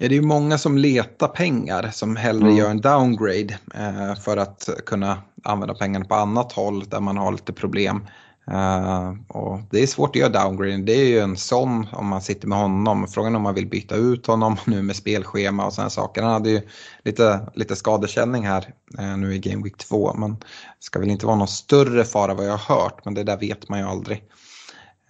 Ja, 0.00 0.08
det 0.08 0.16
är 0.16 0.22
många 0.22 0.58
som 0.58 0.78
letar 0.78 1.28
pengar 1.28 1.90
som 1.92 2.16
hellre 2.16 2.46
mm. 2.46 2.56
gör 2.56 2.70
en 2.70 2.80
downgrade 2.80 3.58
eh, 3.74 4.14
för 4.14 4.36
att 4.36 4.68
kunna 4.86 5.22
använda 5.44 5.74
pengarna 5.74 6.04
på 6.04 6.14
annat 6.14 6.52
håll 6.52 6.84
där 6.88 7.00
man 7.00 7.16
har 7.16 7.32
lite 7.32 7.52
problem. 7.52 8.06
Uh, 8.50 9.14
och 9.28 9.60
det 9.70 9.82
är 9.82 9.86
svårt 9.86 10.10
att 10.10 10.16
göra 10.16 10.44
downgrade. 10.44 10.76
Det 10.76 10.92
är 10.92 11.06
ju 11.06 11.18
en 11.18 11.36
sån 11.36 11.86
om 11.92 12.06
man 12.06 12.22
sitter 12.22 12.48
med 12.48 12.58
honom. 12.58 13.06
Frågan 13.08 13.32
är 13.32 13.36
om 13.36 13.42
man 13.42 13.54
vill 13.54 13.68
byta 13.68 13.94
ut 13.94 14.26
honom 14.26 14.56
nu 14.66 14.82
med 14.82 14.96
spelschema 14.96 15.66
och 15.66 15.72
sådana 15.72 15.90
saker. 15.90 16.22
Han 16.22 16.32
hade 16.32 16.50
ju 16.50 16.60
lite, 17.04 17.40
lite 17.54 17.76
skadekänning 17.76 18.46
här 18.46 18.74
uh, 19.00 19.16
nu 19.16 19.34
i 19.34 19.38
Game 19.38 19.64
Week 19.64 19.76
2. 19.76 20.14
Men 20.14 20.30
det 20.34 20.46
ska 20.78 20.98
väl 20.98 21.10
inte 21.10 21.26
vara 21.26 21.36
någon 21.36 21.48
större 21.48 22.04
fara 22.04 22.34
vad 22.34 22.46
jag 22.46 22.56
har 22.56 22.76
hört. 22.76 23.04
Men 23.04 23.14
det 23.14 23.24
där 23.24 23.36
vet 23.36 23.68
man 23.68 23.78
ju 23.78 23.86
aldrig. 23.86 24.22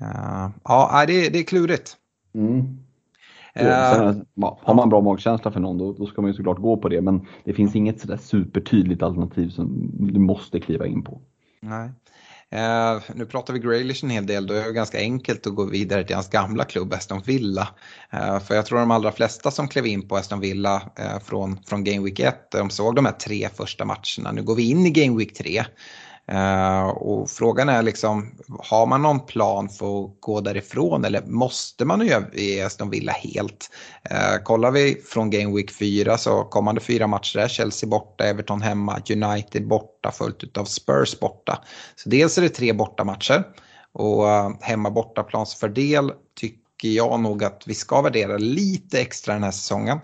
Uh, 0.00 0.48
ja, 0.64 1.04
det, 1.06 1.28
det 1.28 1.38
är 1.38 1.44
klurigt. 1.44 1.96
Mm. 2.34 2.87
Sen, 3.58 4.26
har 4.60 4.74
man 4.74 4.88
bra 4.88 5.00
magkänsla 5.00 5.50
för 5.50 5.60
någon 5.60 5.78
då, 5.78 5.92
då, 5.92 6.06
ska 6.06 6.22
man 6.22 6.30
ju 6.30 6.34
såklart 6.34 6.58
gå 6.58 6.76
på 6.76 6.88
det 6.88 7.00
men 7.00 7.26
det 7.44 7.52
finns 7.52 7.76
inget 7.76 8.00
sådär 8.00 8.16
supertydligt 8.16 9.02
alternativ 9.02 9.48
som 9.48 9.90
du 10.12 10.20
måste 10.20 10.60
kliva 10.60 10.86
in 10.86 11.04
på. 11.04 11.20
Nej. 11.60 11.90
Uh, 12.54 13.02
nu 13.14 13.26
pratar 13.26 13.54
vi 13.54 13.58
Graylish 13.58 14.04
en 14.04 14.10
hel 14.10 14.26
del, 14.26 14.46
då 14.46 14.54
är 14.54 14.64
det 14.64 14.72
ganska 14.72 14.98
enkelt 14.98 15.46
att 15.46 15.54
gå 15.54 15.64
vidare 15.64 16.04
till 16.04 16.14
hans 16.14 16.30
gamla 16.30 16.64
klubb 16.64 16.92
Aston 16.92 17.20
Villa. 17.26 17.68
Uh, 18.14 18.38
för 18.38 18.54
jag 18.54 18.66
tror 18.66 18.78
de 18.78 18.90
allra 18.90 19.12
flesta 19.12 19.50
som 19.50 19.68
klev 19.68 19.86
in 19.86 20.08
på 20.08 20.16
Aston 20.16 20.40
Villa 20.40 20.76
uh, 20.76 21.18
från, 21.24 21.58
från 21.66 21.84
Game 21.84 22.04
Week 22.04 22.20
1, 22.20 22.50
de 22.50 22.70
såg 22.70 22.94
de 22.94 23.04
här 23.04 23.12
tre 23.12 23.48
första 23.54 23.84
matcherna. 23.84 24.32
Nu 24.32 24.42
går 24.42 24.54
vi 24.54 24.70
in 24.70 24.86
i 24.86 24.90
Game 24.90 25.18
Week 25.18 25.34
3 25.34 25.60
Uh, 25.60 25.64
Eh, 26.28 26.88
och 26.88 27.30
frågan 27.30 27.68
är 27.68 27.82
liksom, 27.82 28.34
har 28.58 28.86
man 28.86 29.02
någon 29.02 29.26
plan 29.26 29.68
för 29.68 30.04
att 30.04 30.10
gå 30.20 30.40
därifrån 30.40 31.04
eller 31.04 31.22
måste 31.22 31.84
man 31.84 32.02
överge 32.02 32.66
Aston 32.66 32.90
Villa 32.90 33.12
helt? 33.12 33.70
Uh, 34.10 34.42
kollar 34.44 34.70
vi 34.70 34.94
från 34.94 35.30
Game 35.30 35.56
Week 35.56 35.70
4 35.70 36.18
så 36.18 36.44
kommande 36.44 36.80
fyra 36.80 37.06
matcher 37.06 37.38
är 37.38 37.48
Chelsea 37.48 37.88
borta, 37.88 38.24
Everton 38.24 38.62
hemma, 38.62 39.00
United 39.10 39.68
borta 39.68 40.10
följt 40.10 40.56
av 40.56 40.64
Spurs 40.64 41.20
borta. 41.20 41.64
Så 41.96 42.08
dels 42.08 42.38
är 42.38 42.42
det 42.42 42.48
tre 42.48 42.72
bortamatcher 42.72 43.44
och 43.92 44.24
uh, 44.24 44.50
hemma 44.60 44.90
bortaplansfördel 44.90 46.12
tycker 46.40 46.88
jag 46.88 47.20
nog 47.20 47.44
att 47.44 47.62
vi 47.66 47.74
ska 47.74 48.02
värdera 48.02 48.36
lite 48.36 49.00
extra 49.00 49.34
den 49.34 49.44
här 49.44 49.50
säsongen. 49.50 49.98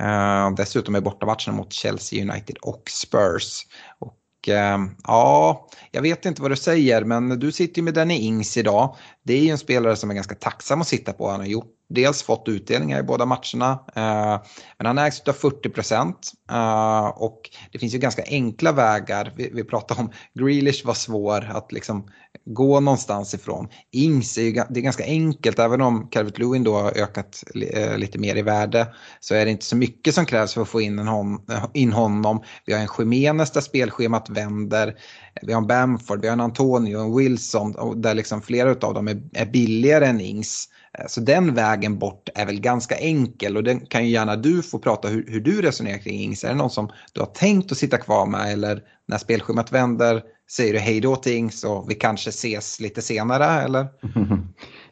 Uh, 0.00 0.54
dessutom 0.56 0.94
är 0.94 1.00
bortamatcherna 1.00 1.52
mot 1.52 1.72
Chelsea, 1.72 2.22
United 2.22 2.56
och 2.62 2.82
Spurs. 2.90 3.66
Och 3.98 4.17
Ehm, 4.46 4.90
ja, 5.04 5.68
jag 5.90 6.02
vet 6.02 6.26
inte 6.26 6.42
vad 6.42 6.50
du 6.50 6.56
säger 6.56 7.04
men 7.04 7.28
du 7.28 7.52
sitter 7.52 7.78
ju 7.78 7.82
med 7.84 7.94
Danny 7.94 8.14
Ings 8.14 8.56
idag. 8.56 8.96
det 9.22 9.32
är 9.32 9.40
ju 9.40 9.50
en 9.50 9.58
spelare 9.58 9.96
som 9.96 10.10
är 10.10 10.14
ganska 10.14 10.34
tacksam 10.34 10.80
att 10.80 10.86
sitta 10.86 11.12
på. 11.12 11.28
Han 11.28 11.40
har 11.40 11.46
gjort, 11.46 11.74
dels 11.88 12.22
fått 12.22 12.48
utdelningar 12.48 13.00
i 13.00 13.02
båda 13.02 13.26
matcherna, 13.26 13.72
eh, 13.94 14.42
men 14.78 14.86
han 14.86 14.98
ägs 14.98 15.20
av 15.20 15.32
40 15.32 15.68
procent. 15.68 16.32
Eh, 16.50 17.06
och 17.06 17.50
det 17.72 17.78
finns 17.78 17.94
ju 17.94 17.98
ganska 17.98 18.22
enkla 18.26 18.72
vägar. 18.72 19.32
Vi, 19.36 19.50
vi 19.54 19.64
pratade 19.64 20.00
om 20.00 20.12
Grealish 20.34 20.86
var 20.86 20.94
svår 20.94 21.50
att 21.54 21.72
liksom 21.72 22.10
gå 22.48 22.80
någonstans 22.80 23.34
ifrån. 23.34 23.68
Ings 23.92 24.38
är 24.38 24.42
ju 24.42 24.52
det 24.52 24.80
är 24.80 24.82
ganska 24.82 25.04
enkelt, 25.04 25.58
även 25.58 25.80
om 25.80 26.08
Calvert 26.10 26.38
Lewin 26.38 26.64
då 26.64 26.74
har 26.74 26.98
ökat 26.98 27.44
eh, 27.72 27.98
lite 27.98 28.18
mer 28.18 28.36
i 28.36 28.42
värde 28.42 28.86
så 29.20 29.34
är 29.34 29.44
det 29.44 29.50
inte 29.50 29.64
så 29.64 29.76
mycket 29.76 30.14
som 30.14 30.26
krävs 30.26 30.54
för 30.54 30.62
att 30.62 30.68
få 30.68 30.80
in, 30.80 30.98
en 30.98 31.08
hon, 31.08 31.34
eh, 31.50 31.64
in 31.74 31.92
honom. 31.92 32.42
Vi 32.66 32.72
har 32.72 32.80
en 32.80 32.88
Khemenes 32.88 33.50
där 33.50 33.60
spelschemat 33.60 34.30
vänder. 34.30 34.94
Vi 35.42 35.52
har 35.52 35.60
en 35.60 35.66
Bamford, 35.66 36.20
vi 36.20 36.28
har 36.28 36.32
en 36.32 36.40
Antonio, 36.40 36.98
en 36.98 37.16
Wilson 37.16 38.00
där 38.02 38.14
liksom 38.14 38.42
flera 38.42 38.70
av 38.70 38.94
dem 38.94 39.08
är, 39.08 39.22
är 39.32 39.46
billigare 39.46 40.06
än 40.06 40.20
Ings. 40.20 40.68
Eh, 40.98 41.06
så 41.08 41.20
den 41.20 41.54
vägen 41.54 41.98
bort 41.98 42.28
är 42.34 42.46
väl 42.46 42.60
ganska 42.60 42.96
enkel 42.96 43.56
och 43.56 43.64
den 43.64 43.80
kan 43.80 44.04
ju 44.04 44.10
gärna 44.12 44.36
du 44.36 44.62
få 44.62 44.78
prata 44.78 45.08
hur, 45.08 45.26
hur 45.28 45.40
du 45.40 45.62
resonerar 45.62 45.98
kring 45.98 46.20
Ings. 46.20 46.44
Är 46.44 46.48
det 46.48 46.54
någon 46.54 46.70
som 46.70 46.90
du 47.12 47.20
har 47.20 47.26
tänkt 47.26 47.72
att 47.72 47.78
sitta 47.78 47.98
kvar 47.98 48.26
med 48.26 48.52
eller 48.52 48.82
när 49.08 49.18
spelschemat 49.18 49.72
vänder 49.72 50.22
säger 50.50 50.72
du 50.72 50.78
hej 50.78 51.00
då 51.00 51.16
till 51.16 51.32
Ings 51.32 51.64
och 51.64 51.90
vi 51.90 51.94
kanske 51.94 52.28
ses 52.28 52.80
lite 52.80 53.02
senare 53.02 53.44
eller? 53.44 53.86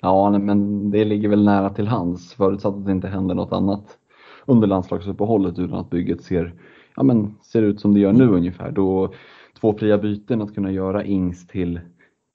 Ja, 0.01 0.39
men 0.39 0.91
det 0.91 1.05
ligger 1.05 1.29
väl 1.29 1.45
nära 1.45 1.71
till 1.71 1.89
hands 1.89 2.35
förutsatt 2.35 2.75
att 2.75 2.87
det 2.87 2.93
inte 2.93 3.09
händer 3.09 3.35
något 3.35 3.53
annat 3.53 3.85
under 4.47 4.69
landslagsuppehållet 4.69 5.59
utan 5.59 5.79
att 5.79 5.91
bygget 5.91 6.25
ser, 6.25 6.55
ja, 6.97 7.03
men, 7.03 7.35
ser 7.43 7.63
ut 7.63 7.81
som 7.81 7.95
det 7.95 8.01
gör 8.01 8.13
nu 8.13 8.29
ungefär. 8.29 8.71
Då 8.71 9.15
två 9.61 9.79
fria 9.79 9.99
byten 9.99 10.43
att 10.43 10.55
kunna 10.55 10.71
göra 10.71 11.05
Ings 11.05 11.47
till 11.47 11.81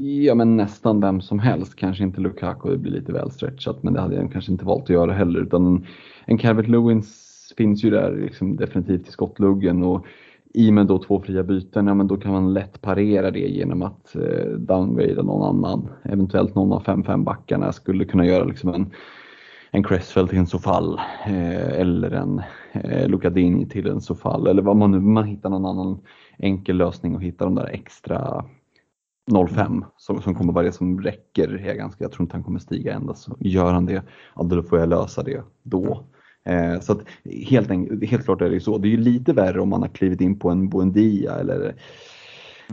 ja, 0.01 0.35
men 0.35 0.57
nästan 0.57 1.01
vem 1.01 1.21
som 1.21 1.39
helst. 1.39 1.75
Kanske 1.75 2.03
inte 2.03 2.21
Lukaku, 2.21 2.69
det 2.69 2.77
blir 2.77 2.91
lite 2.91 3.13
väl 3.13 3.31
stretchat, 3.31 3.83
men 3.83 3.93
det 3.93 4.01
hade 4.01 4.15
jag 4.15 4.31
kanske 4.31 4.51
inte 4.51 4.65
valt 4.65 4.83
att 4.83 4.89
göra 4.89 5.13
heller. 5.13 5.39
Utan 5.39 5.65
en, 5.65 5.85
en 6.25 6.37
Calvert 6.37 6.67
Lewins 6.67 7.53
finns 7.57 7.83
ju 7.83 7.89
där 7.89 8.15
liksom 8.15 8.55
definitivt 8.55 9.07
i 9.07 9.11
skottluggen 9.11 9.83
och 9.83 10.05
i 10.53 10.71
med 10.71 10.87
då 10.87 10.99
två 10.99 11.21
fria 11.21 11.43
byten, 11.43 11.87
ja 11.87 11.93
men 11.93 12.07
då 12.07 12.17
kan 12.17 12.31
man 12.31 12.53
lätt 12.53 12.81
parera 12.81 13.31
det 13.31 13.39
genom 13.39 13.81
att 13.81 14.15
eh, 14.15 14.51
downgrada 14.57 15.21
någon 15.21 15.55
annan. 15.55 15.89
Eventuellt 16.03 16.55
någon 16.55 16.73
av 16.73 16.83
5-5 16.83 17.23
backarna 17.23 17.73
skulle 17.73 18.05
kunna 18.05 18.25
göra 18.25 18.43
liksom 18.43 18.73
en, 18.73 18.91
en 19.71 19.83
Cresswell 19.83 20.27
till 20.27 20.37
en 20.37 20.47
Sofall 20.47 20.99
eh, 21.25 21.79
eller 21.79 22.11
en 22.11 22.41
eh, 22.71 23.07
Lucadini 23.07 23.65
till 23.65 23.87
en 23.87 24.01
Sofall 24.01 24.47
eller 24.47 24.61
vad 24.61 24.77
man 24.77 24.91
nu, 24.91 24.99
man 24.99 25.23
hittar 25.23 25.49
någon 25.49 25.65
annan 25.65 25.99
enkel 26.37 26.77
lösning 26.77 27.15
och 27.15 27.23
hittar 27.23 27.45
de 27.45 27.55
där 27.55 27.67
extra 27.67 28.45
05 29.49 29.85
som, 29.97 30.21
som 30.21 30.35
kommer 30.35 30.53
vara 30.53 30.65
det 30.65 30.71
som 30.71 31.01
räcker. 31.01 31.63
Jag, 31.65 31.77
ganska, 31.77 32.03
jag 32.03 32.11
tror 32.11 32.23
inte 32.23 32.35
han 32.35 32.43
kommer 32.43 32.59
stiga 32.59 32.93
ända 32.93 33.13
så 33.13 33.37
gör 33.39 33.73
han 33.73 33.85
det, 33.85 34.03
ja, 34.35 34.43
då 34.43 34.63
får 34.63 34.79
jag 34.79 34.89
lösa 34.89 35.23
det 35.23 35.43
då. 35.63 36.05
Eh, 36.45 36.79
så 36.79 36.91
att 36.91 36.99
helt, 37.47 37.69
helt 38.03 38.25
klart 38.25 38.41
är 38.41 38.49
det 38.49 38.59
så. 38.59 38.77
Det 38.77 38.87
är 38.87 38.91
ju 38.91 38.97
lite 38.97 39.33
värre 39.33 39.61
om 39.61 39.69
man 39.69 39.81
har 39.81 39.89
klivit 39.89 40.21
in 40.21 40.39
på 40.39 40.49
en 40.49 40.69
Buendia 40.69 41.35
eller 41.35 41.75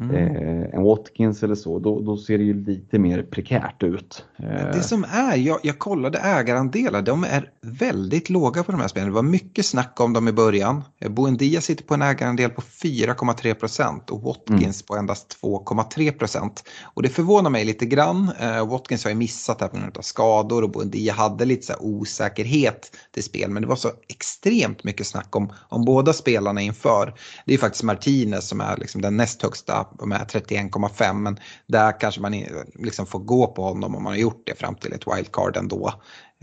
Mm. 0.01 0.37
Eh, 0.37 0.75
en 0.75 0.83
Watkins 0.83 1.43
eller 1.43 1.55
så, 1.55 1.79
då, 1.79 2.01
då, 2.01 2.17
ser 2.17 2.39
det 2.39 2.45
ju 2.45 2.65
lite 2.65 2.99
mer 2.99 3.23
prekärt 3.23 3.83
ut. 3.83 4.25
Eh. 4.37 4.73
Det 4.73 4.83
som 4.83 5.05
är, 5.05 5.37
jag, 5.37 5.59
jag 5.63 5.79
kollade 5.79 6.19
ägarandelar, 6.19 7.03
de 7.03 7.25
är 7.25 7.51
väldigt 7.61 8.31
låga 8.31 8.63
på 8.63 8.73
de 8.73 8.81
här 8.81 8.89
spelen. 8.89 9.09
Det 9.09 9.15
var 9.15 9.23
mycket 9.23 9.67
snack 9.67 10.01
om 10.01 10.13
dem 10.13 10.29
i 10.29 10.33
början. 10.33 10.85
Buendia 11.09 11.61
sitter 11.61 11.85
på 11.85 11.95
en 11.95 12.03
ägarandel 12.03 12.51
på 12.51 12.61
4,3 12.61 13.55
procent 13.55 14.11
och 14.11 14.23
Watkins 14.23 14.83
mm. 14.83 14.87
på 14.87 14.97
endast 14.97 15.39
2,3 15.43 16.13
procent. 16.13 16.65
Och 16.83 17.03
det 17.03 17.09
förvånar 17.09 17.51
mig 17.51 17.65
lite 17.65 17.87
grann. 17.87 18.31
Eh, 18.41 18.69
Watkins 18.69 19.05
har 19.05 19.11
ju 19.11 19.17
missat 19.17 19.61
här 19.61 19.69
på 19.69 19.77
grund 19.77 19.99
av 19.99 20.03
skador 20.03 20.63
och 20.65 20.71
Buendia 20.71 21.13
hade 21.13 21.45
lite 21.45 21.67
så 21.67 21.75
osäkerhet 21.81 22.97
till 23.15 23.25
spel. 23.25 23.51
Men 23.51 23.63
det 23.63 23.69
var 23.69 23.77
så 23.77 23.91
extremt 24.09 24.85
mycket 24.85 25.07
snack 25.07 25.37
om, 25.37 25.53
om 25.69 25.85
båda 25.85 26.13
spelarna 26.13 26.61
inför. 26.61 27.15
Det 27.47 27.55
är 27.55 27.59
faktiskt 27.59 27.85
Martinez 27.85 28.49
som 28.49 28.61
är 28.61 28.77
liksom 28.77 29.03
den 29.03 29.17
näst 29.17 29.43
högsta 29.43 29.88
med 30.07 30.21
31,5 30.21 31.13
men 31.13 31.39
där 31.67 32.01
kanske 32.01 32.21
man 32.21 32.45
liksom 32.75 33.07
får 33.07 33.19
gå 33.19 33.47
på 33.47 33.63
honom 33.63 33.95
om 33.95 34.03
man 34.03 34.13
har 34.13 34.21
gjort 34.21 34.43
det 34.47 34.55
fram 34.55 34.75
till 34.75 34.93
ett 34.93 35.07
wildcard 35.07 35.57
ändå. 35.57 35.93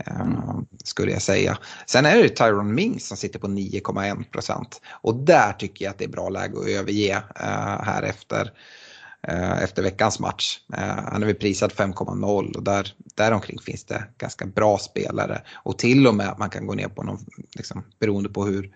Mm. 0.06 0.66
Skulle 0.84 1.12
jag 1.12 1.22
säga. 1.22 1.58
Sen 1.86 2.06
är 2.06 2.22
det 2.22 2.28
Tyron 2.28 2.74
Mings 2.74 3.06
som 3.08 3.16
sitter 3.16 3.38
på 3.38 3.46
9,1 3.46 4.30
procent. 4.30 4.80
Och 4.90 5.14
där 5.14 5.52
tycker 5.52 5.84
jag 5.84 5.90
att 5.90 5.98
det 5.98 6.04
är 6.04 6.08
bra 6.08 6.28
läge 6.28 6.58
att 6.58 6.68
överge 6.68 7.16
uh, 7.16 7.84
här 7.84 8.02
efter, 8.02 8.52
uh, 9.32 9.62
efter 9.62 9.82
veckans 9.82 10.20
match. 10.20 10.60
Han 11.12 11.22
är 11.22 11.26
väl 11.26 11.34
prisad 11.34 11.72
5,0 11.72 12.56
och 12.56 12.62
där, 12.62 12.94
däromkring 13.14 13.58
finns 13.58 13.84
det 13.84 14.04
ganska 14.18 14.46
bra 14.46 14.78
spelare. 14.78 15.42
Och 15.54 15.78
till 15.78 16.06
och 16.06 16.14
med 16.14 16.28
att 16.28 16.38
man 16.38 16.50
kan 16.50 16.66
gå 16.66 16.74
ner 16.74 16.88
på 16.88 17.02
någon, 17.02 17.18
liksom, 17.56 17.84
beroende 17.98 18.28
på 18.28 18.44
hur, 18.44 18.70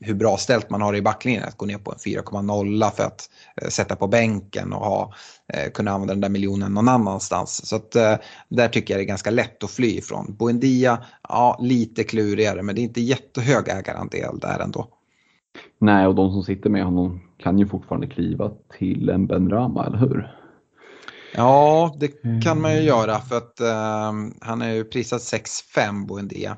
hur 0.00 0.14
bra 0.14 0.36
ställt 0.36 0.70
man 0.70 0.82
har 0.82 0.96
i 0.96 1.02
backlinjen 1.02 1.44
att 1.44 1.56
gå 1.56 1.66
ner 1.66 1.78
på 1.78 1.92
en 1.92 1.98
4,0 1.98 2.90
för 2.90 3.02
att 3.02 3.30
eh, 3.62 3.68
sätta 3.68 3.96
på 3.96 4.06
bänken 4.06 4.72
och 4.72 4.86
ha, 4.86 5.12
eh, 5.52 5.70
kunna 5.70 5.90
använda 5.90 6.14
den 6.14 6.20
där 6.20 6.28
miljonen 6.28 6.74
någon 6.74 6.88
annanstans. 6.88 7.66
Så 7.66 7.76
att, 7.76 7.96
eh, 7.96 8.14
där 8.48 8.68
tycker 8.68 8.94
jag 8.94 9.00
det 9.00 9.04
är 9.04 9.08
ganska 9.08 9.30
lätt 9.30 9.64
att 9.64 9.70
fly 9.70 9.88
ifrån. 9.88 10.36
Buendia, 10.38 10.98
ja 11.28 11.58
lite 11.60 12.04
klurigare 12.04 12.62
men 12.62 12.74
det 12.74 12.80
är 12.80 12.82
inte 12.82 13.00
jättehög 13.00 13.68
ägarandel 13.68 14.38
där 14.38 14.58
ändå. 14.60 14.88
Nej, 15.78 16.06
och 16.06 16.14
de 16.14 16.32
som 16.32 16.42
sitter 16.42 16.70
med 16.70 16.84
honom 16.84 17.20
kan 17.38 17.58
ju 17.58 17.66
fortfarande 17.66 18.06
kliva 18.06 18.50
till 18.78 19.08
en 19.08 19.26
Ben 19.26 19.50
Rama, 19.50 19.86
eller 19.86 19.98
hur? 19.98 20.36
Ja, 21.34 21.96
det 22.00 22.08
kan 22.44 22.60
man 22.60 22.74
ju 22.74 22.80
göra 22.80 23.18
för 23.18 23.36
att 23.36 23.60
uh, 23.60 24.32
han 24.40 24.62
är 24.62 24.72
ju 24.72 24.84
prisad 24.84 25.18
6-5 25.18 26.06
Buendia. 26.06 26.56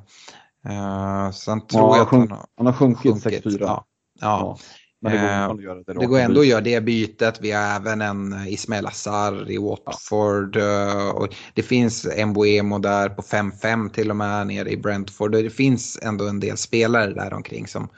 Uh, 0.69 1.31
sen 1.31 1.67
tror 1.67 1.83
ja, 1.83 1.97
jag 1.97 2.03
att 2.03 2.11
han 2.11 2.31
har, 2.31 2.47
han 2.57 2.67
har 2.67 2.73
sjunkit, 2.73 3.25
sjunkit 3.25 3.45
6-4. 3.45 3.57
Ja. 3.61 3.85
ja. 4.21 4.59
Men 5.01 5.13
det 5.13 5.19
går, 5.19 5.27
uh, 5.27 5.51
att 5.51 5.63
göra 5.63 5.83
det, 5.87 6.01
det 6.01 6.07
går 6.07 6.19
ändå 6.19 6.41
att 6.41 6.47
göra 6.47 6.61
det 6.61 6.81
bytet. 6.81 7.39
Vi 7.41 7.51
har 7.51 7.77
även 7.77 8.03
en 8.03 8.47
Ismail 8.47 8.87
Assar 8.87 9.51
i 9.51 9.59
Watford. 9.59 10.57
Ja. 10.57 11.13
Och 11.13 11.35
det 11.55 11.63
finns 11.63 12.07
en 12.17 12.33
Boemo 12.33 12.79
där 12.79 13.09
på 13.09 13.23
5-5 13.23 13.91
till 13.91 14.11
och 14.11 14.17
med 14.17 14.47
nere 14.47 14.71
i 14.71 14.77
Brentford. 14.77 15.33
Det 15.33 15.51
finns 15.51 15.99
ändå 16.03 16.29
en 16.29 16.41
del 16.41 16.57
spelare 16.57 17.15
där 17.15 17.33
omkring 17.33 17.67
som, 17.67 17.89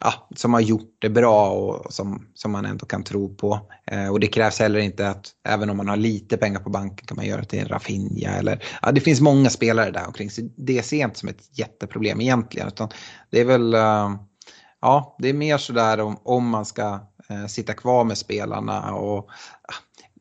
ja, 0.00 0.28
som 0.36 0.54
har 0.54 0.60
gjort 0.60 0.96
det 0.98 1.08
bra 1.10 1.50
och 1.50 1.92
som, 1.92 2.26
som 2.34 2.52
man 2.52 2.64
ändå 2.64 2.86
kan 2.86 3.04
tro 3.04 3.34
på. 3.34 3.60
Eh, 3.90 4.08
och 4.08 4.20
det 4.20 4.26
krävs 4.26 4.58
heller 4.58 4.78
inte 4.78 5.08
att 5.08 5.30
även 5.48 5.70
om 5.70 5.76
man 5.76 5.88
har 5.88 5.96
lite 5.96 6.36
pengar 6.36 6.60
på 6.60 6.70
banken 6.70 7.06
kan 7.06 7.16
man 7.16 7.26
göra 7.26 7.40
det 7.40 7.46
till 7.46 7.58
en 7.58 7.68
Rafinha 7.68 8.30
eller 8.30 8.64
ja, 8.82 8.92
det 8.92 9.00
finns 9.00 9.20
många 9.20 9.50
spelare 9.50 9.90
där 9.90 10.06
omkring 10.06 10.30
så 10.30 10.48
det 10.56 10.82
ser 10.82 10.96
jag 10.96 11.08
inte 11.08 11.18
som 11.18 11.28
ett 11.28 11.58
jätteproblem 11.58 12.20
egentligen 12.20 12.68
utan 12.68 12.88
det 13.30 13.40
är 13.40 13.44
väl 13.44 13.74
uh, 13.74 14.10
ja, 14.80 15.16
det 15.18 15.28
är 15.28 15.34
mer 15.34 15.58
sådär 15.58 16.00
om, 16.00 16.16
om 16.22 16.48
man 16.48 16.64
ska 16.64 17.00
eh, 17.28 17.46
sitta 17.46 17.74
kvar 17.74 18.04
med 18.04 18.18
spelarna 18.18 18.94
och 18.94 19.18
ah, 19.62 19.74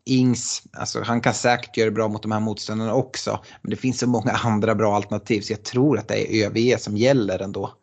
Ings, 0.05 0.63
alltså 0.73 1.01
han 1.01 1.21
kan 1.21 1.33
säkert 1.33 1.77
göra 1.77 1.89
det 1.89 1.95
bra 1.95 2.07
mot 2.07 2.21
de 2.21 2.31
här 2.31 2.39
motståndarna 2.39 2.93
också. 2.93 3.39
Men 3.61 3.69
det 3.69 3.75
finns 3.75 3.99
så 3.99 4.07
många 4.07 4.31
andra 4.31 4.75
bra 4.75 4.95
alternativ 4.95 5.41
så 5.41 5.53
jag 5.53 5.63
tror 5.63 5.97
att 5.97 6.07
det 6.07 6.35
är 6.35 6.47
ÖVE 6.47 6.77
som 6.79 6.97
gäller 6.97 7.41
ändå. 7.41 7.73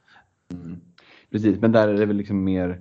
Mm. 0.53 0.81
Precis, 1.31 1.61
men 1.61 1.73
där 1.73 1.89
är 1.89 1.95
det 1.95 2.07
väl 2.07 2.17
liksom 2.17 2.45
mer, 2.45 2.81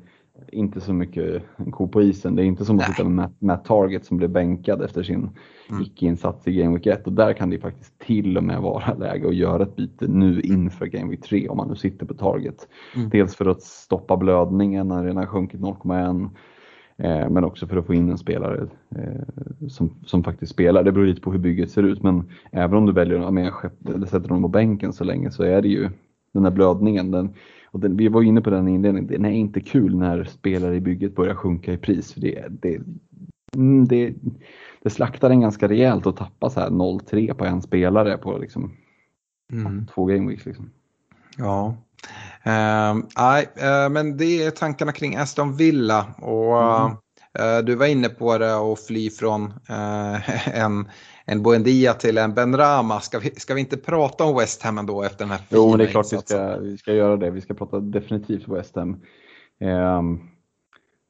inte 0.51 0.81
så 0.81 0.93
mycket 0.93 1.43
en 1.57 1.71
ko 1.71 1.87
på 1.87 2.01
isen. 2.01 2.35
Det 2.35 2.43
är 2.43 2.45
inte 2.45 2.65
som 2.65 2.79
att 2.79 2.85
sitta 2.85 3.03
med 3.03 3.13
Matt, 3.13 3.41
Matt, 3.41 3.65
Target 3.65 4.05
som 4.05 4.17
blev 4.17 4.29
bänkad 4.29 4.81
efter 4.81 5.03
sin 5.03 5.29
mm. 5.69 5.81
icke-insats 5.81 6.47
i 6.47 6.53
Game 6.53 6.73
Week 6.73 6.87
1 6.87 7.07
och 7.07 7.13
där 7.13 7.33
kan 7.33 7.49
det 7.49 7.59
faktiskt 7.59 7.99
till 7.99 8.37
och 8.37 8.43
med 8.43 8.61
vara 8.61 8.93
läge 8.93 9.27
att 9.27 9.35
göra 9.35 9.63
ett 9.63 9.75
byte 9.75 10.07
nu 10.07 10.41
inför 10.41 10.85
Game 10.85 11.09
Week 11.09 11.21
3 11.21 11.49
om 11.49 11.57
man 11.57 11.67
nu 11.67 11.75
sitter 11.75 12.05
på 12.05 12.13
Target. 12.13 12.67
Mm. 12.95 13.09
Dels 13.09 13.35
för 13.35 13.45
att 13.45 13.61
stoppa 13.61 14.17
blödningen 14.17 14.87
när 14.87 15.05
den 15.05 15.17
har 15.17 15.25
sjunkit 15.25 15.59
0,1 15.59 16.29
eh, 16.97 17.29
men 17.29 17.43
också 17.43 17.67
för 17.67 17.77
att 17.77 17.85
få 17.85 17.93
in 17.93 18.09
en 18.09 18.17
spelare 18.17 18.67
eh, 18.95 19.67
som, 19.67 19.95
som 20.05 20.23
faktiskt 20.23 20.51
spelar. 20.51 20.83
Det 20.83 20.91
beror 20.91 21.05
lite 21.05 21.21
på 21.21 21.31
hur 21.31 21.39
bygget 21.39 21.71
ser 21.71 21.83
ut 21.83 22.03
men 22.03 22.29
även 22.51 22.77
om 22.77 22.85
du 22.85 22.91
väljer 22.91 23.19
att 23.19 24.09
sätta 24.09 24.27
dem 24.27 24.41
på 24.41 24.47
bänken 24.47 24.93
så 24.93 25.03
länge 25.03 25.31
så 25.31 25.43
är 25.43 25.61
det 25.61 25.69
ju 25.69 25.89
den 26.33 26.43
här 26.43 26.51
blödningen. 26.51 27.11
Den, 27.11 27.33
och 27.73 27.79
den, 27.79 27.97
vi 27.97 28.07
var 28.07 28.23
inne 28.23 28.41
på 28.41 28.49
den 28.49 28.67
inledningen, 28.67 29.07
den 29.07 29.25
är 29.25 29.31
inte 29.31 29.61
kul 29.61 29.95
när 29.95 30.23
spelare 30.23 30.75
i 30.75 30.81
bygget 30.81 31.15
börjar 31.15 31.35
sjunka 31.35 31.73
i 31.73 31.77
pris. 31.77 32.13
För 32.13 32.21
det, 32.21 32.45
det, 32.49 32.81
mm, 33.55 33.87
det, 33.87 34.13
det 34.83 34.89
slaktar 34.89 35.29
en 35.29 35.41
ganska 35.41 35.67
rejält 35.67 36.07
att 36.07 36.17
tappa 36.17 36.49
så 36.49 36.59
här 36.59 36.69
0-3 36.69 37.33
på 37.33 37.45
en 37.45 37.61
spelare 37.61 38.17
på 38.17 38.37
liksom, 38.37 38.71
mm. 39.51 39.87
två 39.87 40.05
gameweeks. 40.05 40.45
Liksom. 40.45 40.69
Ja, 41.37 41.77
uh, 42.47 43.03
nej, 43.17 43.47
uh, 43.57 43.89
men 43.89 44.17
det 44.17 44.43
är 44.43 44.51
tankarna 44.51 44.91
kring 44.91 45.15
Aston 45.15 45.55
Villa. 45.55 46.05
Och, 46.17 46.81
mm. 46.81 46.91
uh, 47.39 47.65
du 47.65 47.75
var 47.75 47.85
inne 47.85 48.09
på 48.09 48.37
det 48.37 48.55
och 48.55 48.79
fly 48.79 49.09
från 49.09 49.53
eh, 49.69 50.57
en 50.59 50.87
en 51.25 51.43
Buendia 51.43 51.93
till 51.93 52.17
en 52.17 52.33
Benrama. 52.33 52.99
Ska 52.99 53.19
vi, 53.19 53.29
ska 53.29 53.53
vi 53.53 53.59
inte 53.59 53.77
prata 53.77 54.23
om 54.23 54.37
West 54.37 54.63
Ham 54.63 54.77
ändå 54.77 55.03
efter 55.03 55.19
den 55.19 55.29
här 55.29 55.37
fina 55.37 55.61
Jo, 55.61 55.69
men 55.69 55.77
det 55.77 55.85
är 55.85 55.87
klart 55.87 56.13
vi 56.13 56.17
ska, 56.17 56.57
vi 56.57 56.77
ska 56.77 56.93
göra 56.93 57.17
det. 57.17 57.29
Vi 57.29 57.41
ska 57.41 57.53
prata 57.53 57.79
definitivt 57.79 58.47
West 58.47 58.75
Ham. 58.75 59.01
Um, 59.59 60.21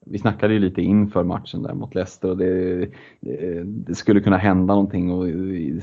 vi 0.05 0.19
snackade 0.19 0.53
ju 0.53 0.59
lite 0.59 0.81
inför 0.81 1.23
matchen 1.23 1.63
där 1.63 1.73
mot 1.73 1.95
Leicester 1.95 2.29
och 2.29 2.37
det, 2.37 2.87
det, 3.65 3.95
skulle 3.95 4.21
kunna 4.21 4.37
hända 4.37 4.73
någonting 4.73 5.11
och 5.11 5.27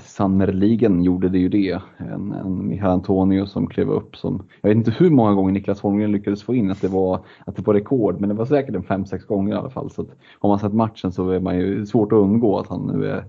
sannerligen 0.01 1.03
gjorde 1.03 1.29
det 1.29 1.39
ju 1.39 1.49
det. 1.49 1.81
En, 1.97 2.33
en 2.33 2.69
Michael 2.69 2.91
Antonio 2.91 3.47
som 3.47 3.67
klev 3.67 3.91
upp 3.91 4.17
som, 4.17 4.43
jag 4.61 4.69
vet 4.69 4.77
inte 4.77 4.91
hur 4.91 5.11
många 5.11 5.35
gånger 5.35 5.53
Niklas 5.53 5.81
Holmgren 5.81 6.13
lyckades 6.13 6.43
få 6.43 6.55
in 6.55 6.71
att 6.71 6.81
det 6.81 6.89
var, 6.89 7.25
att 7.47 7.57
det 7.57 7.67
var 7.67 7.75
rekord, 7.75 8.21
men 8.21 8.29
det 8.29 8.35
var 8.35 8.47
säkert 8.47 8.75
en 8.75 8.83
5-6 8.83 9.27
gånger 9.27 9.55
i 9.55 9.59
alla 9.59 9.71
fall. 9.71 9.91
Så 9.91 10.03
att, 10.03 10.09
har 10.39 10.49
man 10.49 10.59
sett 10.59 10.75
matchen 10.75 11.13
så 11.13 11.31
är 11.31 11.41
man 11.41 11.59
ju 11.59 11.87
svårt 11.87 12.13
att 12.13 12.17
undgå 12.17 12.59
att 12.59 12.67
han 12.67 12.87
nu 12.87 13.07
är 13.07 13.25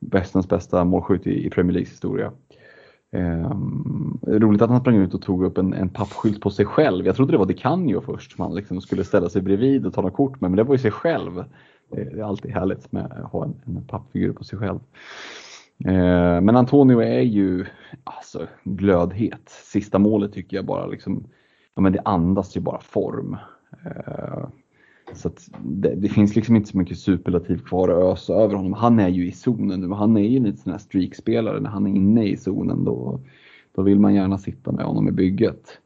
västens 0.00 0.48
bästa 0.48 0.84
målskytt 0.84 1.26
i, 1.26 1.46
i 1.46 1.50
Premier 1.50 1.72
Leagues 1.72 1.92
historia. 1.92 2.32
Um, 3.12 4.20
roligt 4.26 4.62
att 4.62 4.70
han 4.70 4.80
sprang 4.80 4.96
ut 4.96 5.14
och 5.14 5.22
tog 5.22 5.44
upp 5.44 5.58
en, 5.58 5.72
en 5.72 5.88
pappskylt 5.88 6.40
på 6.40 6.50
sig 6.50 6.66
själv. 6.66 7.06
Jag 7.06 7.16
trodde 7.16 7.32
det 7.32 7.38
var 7.38 7.46
Dicanio 7.46 8.00
först 8.00 8.38
man 8.38 8.54
liksom 8.54 8.80
skulle 8.80 9.04
ställa 9.04 9.28
sig 9.28 9.42
bredvid 9.42 9.86
och 9.86 9.94
ta 9.94 10.00
några 10.00 10.16
kort 10.16 10.40
med, 10.40 10.50
men 10.50 10.56
det 10.56 10.64
var 10.64 10.74
ju 10.74 10.78
sig 10.78 10.90
själv. 10.90 11.44
Det, 11.90 12.04
det 12.04 12.20
är 12.20 12.24
alltid 12.24 12.50
härligt 12.50 12.92
med 12.92 13.04
att 13.04 13.32
ha 13.32 13.44
en, 13.44 13.54
en 13.64 13.84
pappfigur 13.84 14.32
på 14.32 14.44
sig 14.44 14.58
själv. 14.58 14.78
Uh, 15.86 16.40
men 16.40 16.56
Antonio 16.56 17.00
är 17.00 17.20
ju 17.20 17.66
alltså, 18.04 18.46
glödhet. 18.64 19.48
Sista 19.48 19.98
målet 19.98 20.32
tycker 20.32 20.56
jag 20.56 20.66
bara 20.66 20.86
liksom, 20.86 21.24
ja, 21.74 21.82
men 21.82 21.92
det 21.92 22.00
andas 22.04 22.56
ju 22.56 22.60
bara 22.60 22.80
form. 22.80 23.36
Uh, 23.86 24.48
så 25.12 25.30
det, 25.64 25.94
det, 25.94 26.08
finns 26.08 26.36
liksom 26.36 26.56
inte 26.56 26.68
så 26.68 26.78
mycket 26.78 26.98
superlativ 26.98 27.58
kvar 27.58 27.88
att 27.88 28.12
ösa 28.12 28.34
över 28.34 28.54
honom. 28.54 28.72
Han 28.72 29.00
är 29.00 29.08
ju 29.08 29.26
i 29.26 29.32
zonen 29.32 29.80
nu. 29.80 29.88
Han 29.88 30.16
är 30.16 30.22
ju 30.22 30.40
lite 30.40 30.58
sån 30.58 30.72
här 30.72 30.78
streakspelare. 30.78 31.60
När 31.60 31.70
han 31.70 31.86
är 31.86 31.90
inne 31.90 32.24
i 32.24 32.36
zonen 32.36 32.84
då, 32.84 33.20
då 33.74 33.82
vill 33.82 34.00
man 34.00 34.14
gärna 34.14 34.38
sitta 34.38 34.72
med 34.72 34.84
honom 34.84 35.08
i 35.08 35.12
bygget. 35.12 35.78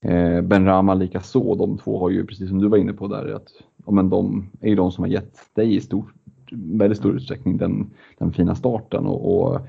Eh, 0.00 0.40
ben 0.40 0.64
Rama 0.64 0.94
lika 0.94 1.20
så. 1.20 1.54
De 1.54 1.78
två 1.78 1.98
har 1.98 2.10
ju, 2.10 2.26
precis 2.26 2.48
som 2.48 2.58
du 2.58 2.68
var 2.68 2.78
inne 2.78 2.92
på 2.92 3.06
där, 3.06 3.32
att 3.34 3.48
ja, 3.86 3.92
men 3.92 4.10
de 4.10 4.50
är 4.60 4.68
ju 4.68 4.74
de 4.74 4.92
som 4.92 5.04
har 5.04 5.08
gett 5.10 5.38
dig 5.54 5.76
i 5.76 5.80
stor, 5.80 6.04
väldigt 6.50 6.98
stor 6.98 7.16
utsträckning 7.16 7.56
den, 7.56 7.90
den 8.18 8.32
fina 8.32 8.54
starten. 8.54 9.06
Och, 9.06 9.52
och 9.52 9.60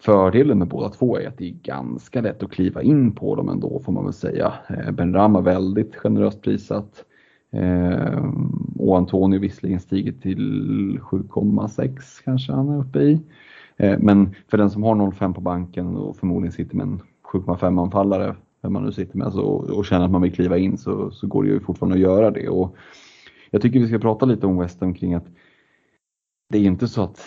Fördelen 0.00 0.58
med 0.58 0.68
båda 0.68 0.88
två 0.88 1.18
är 1.18 1.28
att 1.28 1.38
det 1.38 1.48
är 1.48 1.54
ganska 1.62 2.20
lätt 2.20 2.42
att 2.42 2.50
kliva 2.50 2.82
in 2.82 3.12
på 3.12 3.34
dem 3.34 3.48
ändå 3.48 3.80
får 3.84 3.92
man 3.92 4.04
väl 4.04 4.12
säga. 4.12 4.52
Eh, 4.68 4.90
ben 4.90 5.14
Rama 5.14 5.40
väldigt 5.40 5.96
generöst 5.96 6.42
prissatt. 6.42 7.04
Eh, 7.50 8.24
och 8.78 8.96
Antonio 8.96 9.40
visserligen 9.40 9.80
stigit 9.80 10.22
till 10.22 10.98
7,6 11.02 12.22
kanske 12.24 12.52
han 12.52 12.68
är 12.68 12.80
uppe 12.80 12.98
i. 12.98 13.20
Eh, 13.76 13.98
men 13.98 14.34
för 14.48 14.58
den 14.58 14.70
som 14.70 14.82
har 14.82 14.94
0,5 14.94 15.34
på 15.34 15.40
banken 15.40 15.96
och 15.96 16.16
förmodligen 16.16 16.52
sitter 16.52 16.76
med 16.76 16.86
en 16.86 17.00
7,5 17.32 17.82
anfallare, 17.82 18.36
vem 18.62 18.72
man 18.72 18.84
nu 18.84 18.92
sitter 18.92 19.18
med, 19.18 19.32
så, 19.32 19.42
och 19.42 19.86
känner 19.86 20.04
att 20.04 20.10
man 20.10 20.22
vill 20.22 20.32
kliva 20.32 20.58
in 20.58 20.78
så, 20.78 21.10
så 21.10 21.26
går 21.26 21.42
det 21.42 21.48
ju 21.48 21.60
fortfarande 21.60 21.94
att 21.94 22.02
göra 22.02 22.30
det. 22.30 22.48
Och 22.48 22.76
jag 23.50 23.62
tycker 23.62 23.80
vi 23.80 23.88
ska 23.88 23.98
prata 23.98 24.26
lite 24.26 24.46
om 24.46 24.58
West 24.58 24.80
Ham 24.80 24.94
kring 24.94 25.14
att 25.14 25.26
det 26.50 26.58
är 26.58 26.62
inte 26.62 26.88
så 26.88 27.02
att 27.02 27.20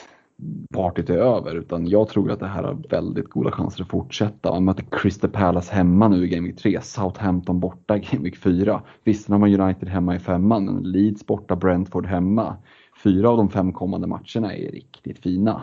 partyt 0.74 1.10
är 1.10 1.18
över 1.18 1.56
utan 1.56 1.88
jag 1.88 2.08
tror 2.08 2.32
att 2.32 2.40
det 2.40 2.48
här 2.48 2.64
har 2.64 2.78
väldigt 2.90 3.30
goda 3.30 3.52
chanser 3.52 3.84
att 3.84 3.90
fortsätta. 3.90 4.52
Man 4.52 4.66
möter 4.66 4.86
Crystal 4.92 5.30
Palace 5.30 5.74
hemma 5.74 6.08
nu 6.08 6.26
i 6.26 6.28
Game 6.28 6.48
Week 6.48 6.58
3, 6.60 6.82
Southampton 6.82 7.60
borta 7.60 7.98
i 7.98 8.00
Game 8.00 8.24
Week 8.24 8.38
4. 8.38 8.82
Visst, 9.04 9.30
har 9.30 9.38
man 9.38 9.62
United 9.62 9.90
hemma 9.90 10.16
i 10.16 10.20
femman, 10.20 10.66
men 10.66 10.84
Leeds 10.84 11.26
borta, 11.26 11.56
Brentford 11.56 12.06
hemma. 12.06 12.58
Fyra 13.04 13.30
av 13.30 13.38
de 13.38 13.50
fem 13.50 13.74
kommande 13.74 14.08
matcherna 14.08 14.56
är 14.56 14.72
riktigt 14.72 15.20
fina. 15.20 15.62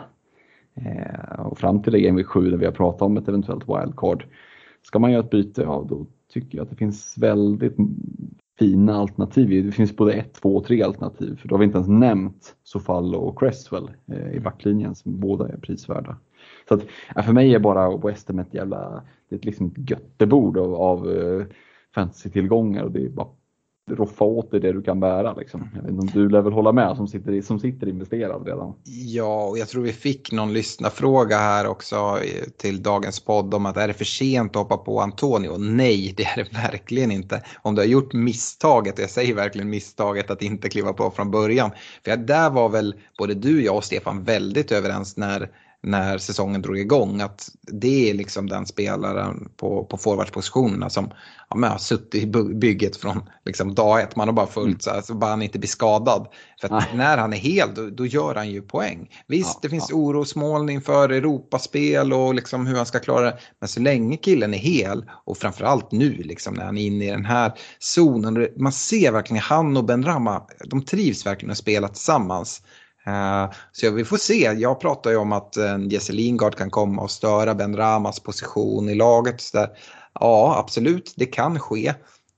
Eh, 0.75 1.39
och 1.39 1.57
fram 1.57 1.81
till 1.81 1.97
Game 1.97 2.17
Week 2.17 2.27
7 2.27 2.49
där 2.49 2.57
vi 2.57 2.65
har 2.65 2.71
pratat 2.71 3.01
om 3.01 3.17
ett 3.17 3.27
eventuellt 3.27 3.63
wildcard. 3.69 4.25
Ska 4.81 4.99
man 4.99 5.11
göra 5.11 5.23
ett 5.23 5.29
byte, 5.29 5.61
ja 5.61 5.85
då 5.89 6.05
tycker 6.33 6.57
jag 6.57 6.63
att 6.63 6.69
det 6.69 6.75
finns 6.75 7.17
väldigt 7.17 7.77
fina 8.59 8.95
alternativ. 8.95 9.65
Det 9.65 9.71
finns 9.71 9.95
både 9.95 10.13
ett, 10.13 10.33
två 10.33 10.55
och 10.55 10.65
tre 10.65 10.81
alternativ. 10.81 11.35
För 11.35 11.47
då 11.47 11.55
har 11.55 11.59
vi 11.59 11.65
inte 11.65 11.77
ens 11.77 11.89
nämnt 11.89 12.55
Sofallo 12.63 13.17
och 13.17 13.39
Cresswell 13.39 13.91
eh, 14.11 14.31
i 14.31 14.39
backlinjen 14.39 14.95
som 14.95 15.19
båda 15.19 15.47
är 15.47 15.57
prisvärda. 15.57 16.17
Så 16.67 16.73
att, 16.73 17.25
för 17.25 17.33
mig 17.33 17.55
är 17.55 17.59
bara 17.59 17.97
West 17.97 18.27
Ham 18.27 18.39
ett 18.39 18.53
jävla, 18.53 19.03
det 19.29 19.35
är 19.35 19.45
liksom 19.45 19.73
göttebord 19.77 20.57
av, 20.57 20.75
av 20.75 21.11
eh, 21.11 21.45
fantasy-tillgångar 21.95 22.83
och 22.83 22.91
det 22.91 23.05
är 23.05 23.09
bara 23.09 23.27
roffa 23.91 24.25
åt 24.25 24.51
dig 24.51 24.59
det 24.59 24.73
du 24.73 24.81
kan 24.81 24.99
bära. 24.99 25.33
Liksom. 25.33 25.69
Jag 25.75 25.81
vet 25.81 25.91
inte 25.91 26.01
om 26.01 26.09
du 26.13 26.29
lär 26.29 26.41
väl 26.41 26.53
hålla 26.53 26.71
med 26.71 26.95
som 26.95 27.07
sitter, 27.07 27.41
som 27.41 27.59
sitter 27.59 27.89
investerad 27.89 28.47
redan. 28.47 28.73
Ja, 28.85 29.47
och 29.47 29.57
jag 29.57 29.67
tror 29.67 29.83
vi 29.83 29.93
fick 29.93 30.31
någon 30.31 30.53
lyssnarfråga 30.53 31.37
här 31.37 31.67
också 31.67 32.17
till 32.57 32.83
dagens 32.83 33.19
podd 33.19 33.53
om 33.53 33.65
att 33.65 33.77
är 33.77 33.87
det 33.87 33.93
för 33.93 34.05
sent 34.05 34.51
att 34.51 34.61
hoppa 34.61 34.77
på 34.77 35.01
Antonio? 35.01 35.57
Nej, 35.57 36.13
det 36.17 36.23
är 36.23 36.35
det 36.35 36.71
verkligen 36.71 37.11
inte. 37.11 37.43
Om 37.61 37.75
du 37.75 37.81
har 37.81 37.87
gjort 37.87 38.13
misstaget, 38.13 38.99
jag 38.99 39.09
säger 39.09 39.35
verkligen 39.35 39.69
misstaget 39.69 40.31
att 40.31 40.41
inte 40.41 40.69
kliva 40.69 40.93
på 40.93 41.11
från 41.11 41.31
början. 41.31 41.71
För 42.05 42.17
där 42.17 42.49
var 42.49 42.69
väl 42.69 42.95
både 43.17 43.33
du, 43.33 43.63
jag 43.63 43.75
och 43.75 43.83
Stefan 43.83 44.23
väldigt 44.23 44.71
överens 44.71 45.17
när 45.17 45.49
när 45.83 46.17
säsongen 46.17 46.61
drog 46.61 46.79
igång. 46.79 47.21
Att 47.21 47.49
det 47.61 48.09
är 48.09 48.13
liksom 48.13 48.49
den 48.49 48.65
spelaren 48.65 49.49
på, 49.57 49.85
på 49.85 49.97
forwardspositionerna 49.97 50.89
som 50.89 51.11
ja, 51.49 51.67
har 51.67 51.77
suttit 51.77 52.23
i 52.23 52.27
bygget 52.53 52.97
från 52.97 53.29
liksom 53.45 53.75
dag 53.75 54.01
ett. 54.01 54.15
Man 54.15 54.27
har 54.27 54.33
bara 54.33 54.47
följt 54.47 54.67
mm. 54.67 54.79
så, 54.79 54.89
här, 54.89 55.01
så 55.01 55.13
bara 55.13 55.29
han 55.29 55.41
inte 55.41 55.59
blir 55.59 55.69
skadad. 55.69 56.27
För 56.61 56.95
när 56.95 57.17
han 57.17 57.33
är 57.33 57.37
hel 57.37 57.73
då, 57.75 57.89
då, 57.89 58.05
gör 58.05 58.35
han 58.35 58.49
ju 58.49 58.61
poäng. 58.61 59.09
Visst, 59.27 59.53
ja, 59.53 59.59
det 59.61 59.69
finns 59.69 59.89
ja. 59.89 59.95
orosmoln 59.95 60.69
inför 60.69 61.09
Europaspel 61.09 62.13
och 62.13 62.33
liksom 62.33 62.67
hur 62.67 62.75
han 62.75 62.85
ska 62.85 62.99
klara 62.99 63.25
det. 63.25 63.37
Men 63.59 63.69
så 63.69 63.79
länge 63.79 64.17
killen 64.17 64.53
är 64.53 64.57
hel 64.57 65.05
och 65.25 65.37
framförallt 65.37 65.91
nu 65.91 66.13
liksom 66.13 66.53
när 66.53 66.65
han 66.65 66.77
är 66.77 66.85
inne 66.85 67.05
i 67.05 67.11
den 67.11 67.25
här 67.25 67.53
zonen. 67.79 68.47
Man 68.57 68.71
ser 68.71 69.11
verkligen 69.11 69.43
han 69.43 69.77
och 69.77 69.85
Ben 69.85 70.05
Rama, 70.05 70.43
de 70.65 70.85
trivs 70.85 71.25
verkligen 71.25 71.51
att 71.51 71.57
spela 71.57 71.87
tillsammans. 71.87 72.61
Eh, 73.05 73.51
så 73.71 73.91
vi 73.91 74.05
får 74.05 74.17
se. 74.17 74.53
Jag 74.57 74.79
pratar 74.79 75.09
ju 75.09 75.17
om 75.17 75.31
att 75.31 75.57
eh, 75.57 75.77
Jesse 75.89 76.13
Lingard 76.13 76.55
kan 76.55 76.69
komma 76.69 77.01
och 77.01 77.11
störa 77.11 77.55
Ben 77.55 77.77
Ramas 77.77 78.19
position 78.19 78.89
i 78.89 78.95
laget. 78.95 79.41
Så 79.41 79.57
där. 79.57 79.69
Ja, 80.19 80.55
absolut, 80.59 81.13
det 81.17 81.25
kan 81.25 81.59
ske. 81.59 81.93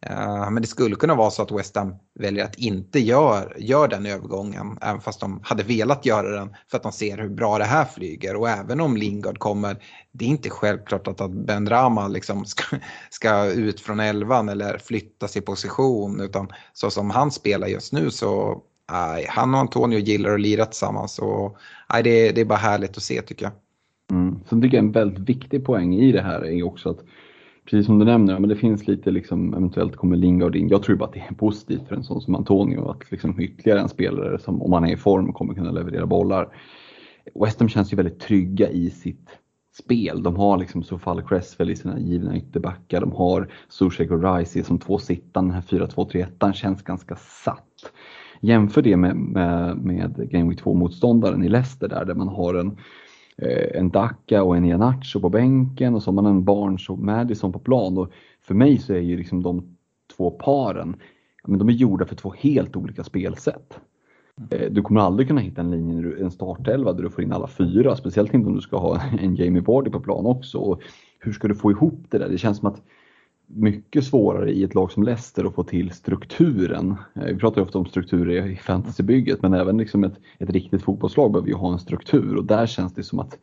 Eh, 0.05 0.51
men 0.51 0.61
det 0.61 0.67
skulle 0.67 0.95
kunna 0.95 1.15
vara 1.15 1.31
så 1.31 1.41
att 1.41 1.51
West 1.51 1.75
Ham 1.75 1.95
väljer 2.19 2.45
att 2.45 2.55
inte 2.55 2.99
gör, 2.99 3.55
gör 3.59 3.87
den 3.87 4.05
övergången, 4.05 4.77
även 4.81 5.01
fast 5.01 5.19
de 5.19 5.41
hade 5.43 5.63
velat 5.63 6.05
göra 6.05 6.29
den 6.29 6.55
för 6.71 6.77
att 6.77 6.83
de 6.83 6.91
ser 6.91 7.17
hur 7.17 7.29
bra 7.29 7.57
det 7.57 7.63
här 7.63 7.85
flyger. 7.85 8.35
Och 8.35 8.49
även 8.49 8.81
om 8.81 8.97
Lingard 8.97 9.39
kommer, 9.39 9.83
det 10.11 10.25
är 10.25 10.29
inte 10.29 10.49
självklart 10.49 11.07
att 11.07 11.31
Ben 11.31 11.69
Rama 11.69 12.07
liksom 12.07 12.45
ska, 12.45 12.77
ska 13.09 13.45
ut 13.45 13.81
från 13.81 13.99
elvan 13.99 14.49
eller 14.49 14.77
flyttas 14.77 15.37
i 15.37 15.41
position, 15.41 16.21
utan 16.21 16.49
så 16.73 16.91
som 16.91 17.09
han 17.09 17.31
spelar 17.31 17.67
just 17.67 17.93
nu 17.93 18.11
så 18.11 18.61
aj, 18.91 19.25
han 19.29 19.53
och 19.53 19.59
Antonio 19.59 19.99
gillar 19.99 20.33
att 20.33 20.41
lira 20.41 20.65
tillsammans 20.65 21.19
och 21.19 21.57
aj, 21.87 22.03
det, 22.03 22.31
det 22.31 22.41
är 22.41 22.45
bara 22.45 22.59
härligt 22.59 22.97
att 22.97 23.03
se 23.03 23.21
tycker 23.21 23.45
jag. 23.45 23.53
Mm. 24.11 24.39
Sen 24.49 24.61
tycker 24.61 24.77
jag 24.77 24.85
en 24.85 24.91
väldigt 24.91 25.29
viktig 25.29 25.65
poäng 25.65 25.95
i 25.95 26.11
det 26.11 26.21
här 26.21 26.45
är 26.45 26.63
också 26.63 26.89
att 26.89 26.99
precis 27.65 27.85
som 27.85 27.99
du 27.99 28.05
nämner, 28.05 28.39
men 28.39 28.49
det 28.49 28.55
finns 28.55 28.87
lite 28.87 29.11
liksom, 29.11 29.53
eventuellt 29.53 29.95
kommer 29.95 30.15
Lingard 30.15 30.55
in. 30.55 30.69
Jag 30.69 30.83
tror 30.83 30.95
bara 30.95 31.05
att 31.05 31.13
det 31.13 31.25
är 31.29 31.35
positivt 31.35 31.87
för 31.87 31.95
en 31.95 32.03
sån 32.03 32.21
som 32.21 32.35
Antonio 32.35 32.89
att 32.89 33.11
liksom 33.11 33.39
ytterligare 33.39 33.79
en 33.79 33.89
spelare 33.89 34.39
som 34.39 34.61
om 34.61 34.73
han 34.73 34.85
är 34.85 34.93
i 34.93 34.97
form 34.97 35.33
kommer 35.33 35.53
kunna 35.53 35.71
leverera 35.71 36.05
bollar. 36.05 36.47
West 37.35 37.59
Ham 37.59 37.69
känns 37.69 37.93
ju 37.93 37.97
väldigt 37.97 38.19
trygga 38.19 38.69
i 38.69 38.89
sitt 38.89 39.29
spel. 39.77 40.23
De 40.23 40.35
har 40.35 40.57
liksom 40.57 40.83
Sofal 40.83 41.23
Cresswell 41.23 41.69
i 41.69 41.75
sina 41.75 41.99
givna 41.99 42.37
ytterbackar. 42.37 43.01
De 43.01 43.11
har 43.11 43.51
Zuzek 43.69 44.11
och 44.11 44.35
Rice 44.35 44.63
som 44.63 44.79
två 44.79 44.97
sittande. 44.97 45.53
Den 45.53 45.79
här 45.79 45.87
4-2-3-1 45.87 46.53
känns 46.53 46.83
ganska 46.83 47.15
satt. 47.15 47.70
Jämför 48.43 48.81
det 48.81 48.97
med, 48.97 49.15
med, 49.15 49.77
med 49.77 50.29
Game 50.31 50.49
Week 50.49 50.61
2-motståndaren 50.61 51.45
i 51.45 51.49
Leicester 51.49 51.87
där, 51.87 52.05
där 52.05 52.15
man 52.15 52.27
har 52.27 52.53
en, 52.53 52.77
eh, 53.37 53.79
en 53.79 53.89
Dacca 53.89 54.43
och 54.43 54.57
en 54.57 54.65
Ianacho 54.65 55.19
på 55.19 55.29
bänken 55.29 55.95
och 55.95 56.03
så 56.03 56.11
har 56.11 56.15
man 56.15 56.25
en 56.25 56.43
Barnes 56.43 56.89
och 56.89 56.99
Madison 56.99 57.51
på 57.51 57.59
plan. 57.59 57.97
Och 57.97 58.11
för 58.41 58.55
mig 58.55 58.77
så 58.77 58.93
är 58.93 58.99
ju 58.99 59.17
liksom 59.17 59.43
de 59.43 59.77
två 60.17 60.31
paren, 60.31 60.95
men 61.47 61.59
de 61.59 61.69
är 61.69 61.73
gjorda 61.73 62.05
för 62.05 62.15
två 62.15 62.33
helt 62.37 62.75
olika 62.75 63.03
spelsätt. 63.03 63.79
Eh, 64.49 64.71
du 64.71 64.81
kommer 64.81 65.01
aldrig 65.01 65.27
kunna 65.27 65.41
hitta 65.41 65.61
en 65.61 65.71
linje, 65.71 66.15
en 66.19 66.31
startelva 66.31 66.93
där 66.93 67.03
du 67.03 67.09
får 67.09 67.23
in 67.23 67.33
alla 67.33 67.47
fyra, 67.47 67.95
speciellt 67.95 68.33
inte 68.33 68.49
om 68.49 68.55
du 68.55 68.61
ska 68.61 68.77
ha 68.77 69.01
en 69.19 69.35
Jamie 69.35 69.61
Vardy 69.61 69.89
på 69.89 69.99
plan 69.99 70.25
också. 70.25 70.57
Och 70.57 70.81
hur 71.19 71.31
ska 71.31 71.47
du 71.47 71.55
få 71.55 71.71
ihop 71.71 72.05
det 72.09 72.17
där? 72.17 72.29
Det 72.29 72.37
känns 72.37 72.57
som 72.57 72.67
att 72.67 72.81
mycket 73.53 74.03
svårare 74.03 74.51
i 74.51 74.63
ett 74.63 74.75
lag 74.75 74.91
som 74.91 75.03
Leicester 75.03 75.45
att 75.45 75.55
få 75.55 75.63
till 75.63 75.91
strukturen. 75.91 76.95
Eh, 77.15 77.23
vi 77.23 77.35
pratar 77.35 77.61
ju 77.61 77.65
ofta 77.65 77.79
om 77.79 77.85
strukturer 77.85 78.47
i 78.47 78.55
fantasybygget 78.55 79.41
men 79.41 79.53
även 79.53 79.77
liksom 79.77 80.03
ett, 80.03 80.13
ett 80.39 80.49
riktigt 80.49 80.81
fotbollslag 80.81 81.31
behöver 81.31 81.49
ju 81.49 81.55
ha 81.55 81.73
en 81.73 81.79
struktur 81.79 82.35
och 82.35 82.45
där 82.45 82.65
känns 82.65 82.93
det 82.93 83.03
som 83.03 83.19
att 83.19 83.37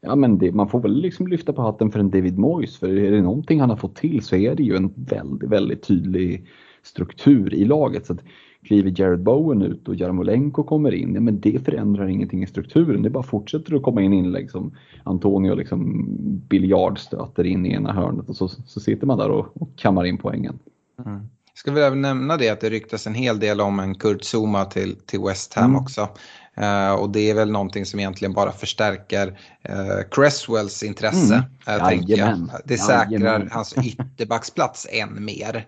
ja, 0.00 0.16
men 0.16 0.38
det, 0.38 0.52
man 0.52 0.68
får 0.68 0.80
väl 0.80 1.00
liksom 1.00 1.26
lyfta 1.26 1.52
på 1.52 1.62
hatten 1.62 1.90
för 1.90 2.00
en 2.00 2.10
David 2.10 2.38
Moyes 2.38 2.78
för 2.78 2.88
är 2.88 3.10
det 3.10 3.22
någonting 3.22 3.60
han 3.60 3.70
har 3.70 3.76
fått 3.76 3.96
till 3.96 4.22
så 4.22 4.36
är 4.36 4.54
det 4.54 4.62
ju 4.62 4.76
en 4.76 4.92
väldigt, 4.96 5.50
väldigt 5.50 5.82
tydlig 5.82 6.46
struktur 6.82 7.54
i 7.54 7.64
laget. 7.64 8.06
Så 8.06 8.12
att 8.12 8.24
kliver 8.64 9.00
Jared 9.00 9.22
Bowen 9.22 9.62
ut 9.62 9.88
och 9.88 9.94
Jarmolenko 9.94 10.62
kommer 10.62 10.94
in, 10.94 11.14
ja, 11.14 11.20
men 11.20 11.40
det 11.40 11.64
förändrar 11.64 12.08
ingenting 12.08 12.42
i 12.42 12.46
strukturen. 12.46 13.02
Det 13.02 13.10
bara 13.10 13.22
fortsätter 13.22 13.74
att 13.74 13.82
komma 13.82 14.02
in 14.02 14.12
inlägg 14.12 14.50
som 14.50 14.74
Antonio 15.04 15.54
liksom 15.54 16.06
biljardstöter 16.48 17.44
in 17.44 17.66
i 17.66 17.72
ena 17.72 17.92
hörnet 17.92 18.28
och 18.28 18.36
så, 18.36 18.48
så 18.48 18.80
sitter 18.80 19.06
man 19.06 19.18
där 19.18 19.30
och, 19.30 19.62
och 19.62 19.68
kammar 19.76 20.04
in 20.04 20.18
poängen. 20.18 20.58
Mm. 21.06 21.20
ska 21.54 21.72
väl 21.72 21.82
även 21.82 22.02
nämna 22.02 22.36
det 22.36 22.48
att 22.48 22.60
det 22.60 22.70
ryktas 22.70 23.06
en 23.06 23.14
hel 23.14 23.38
del 23.40 23.60
om 23.60 23.80
en 23.80 23.94
Kurt 23.94 24.24
Zuma 24.34 24.64
till, 24.64 24.96
till 24.96 25.20
West 25.20 25.54
Ham 25.54 25.64
mm. 25.64 25.82
också. 25.82 26.08
Uh, 26.60 26.92
och 26.92 27.10
det 27.10 27.30
är 27.30 27.34
väl 27.34 27.50
någonting 27.50 27.86
som 27.86 28.00
egentligen 28.00 28.32
bara 28.32 28.52
förstärker 28.52 29.26
uh, 29.28 30.08
Cresswells 30.10 30.82
intresse. 30.82 31.44
Mm. 31.66 31.80
Uh, 31.80 31.88
tänker 31.88 32.18
jag. 32.18 32.50
Det 32.64 32.78
säkrar 32.78 33.48
hans 33.52 33.74
ytterbacksplats 33.78 34.86
än 34.92 35.24
mer. 35.24 35.66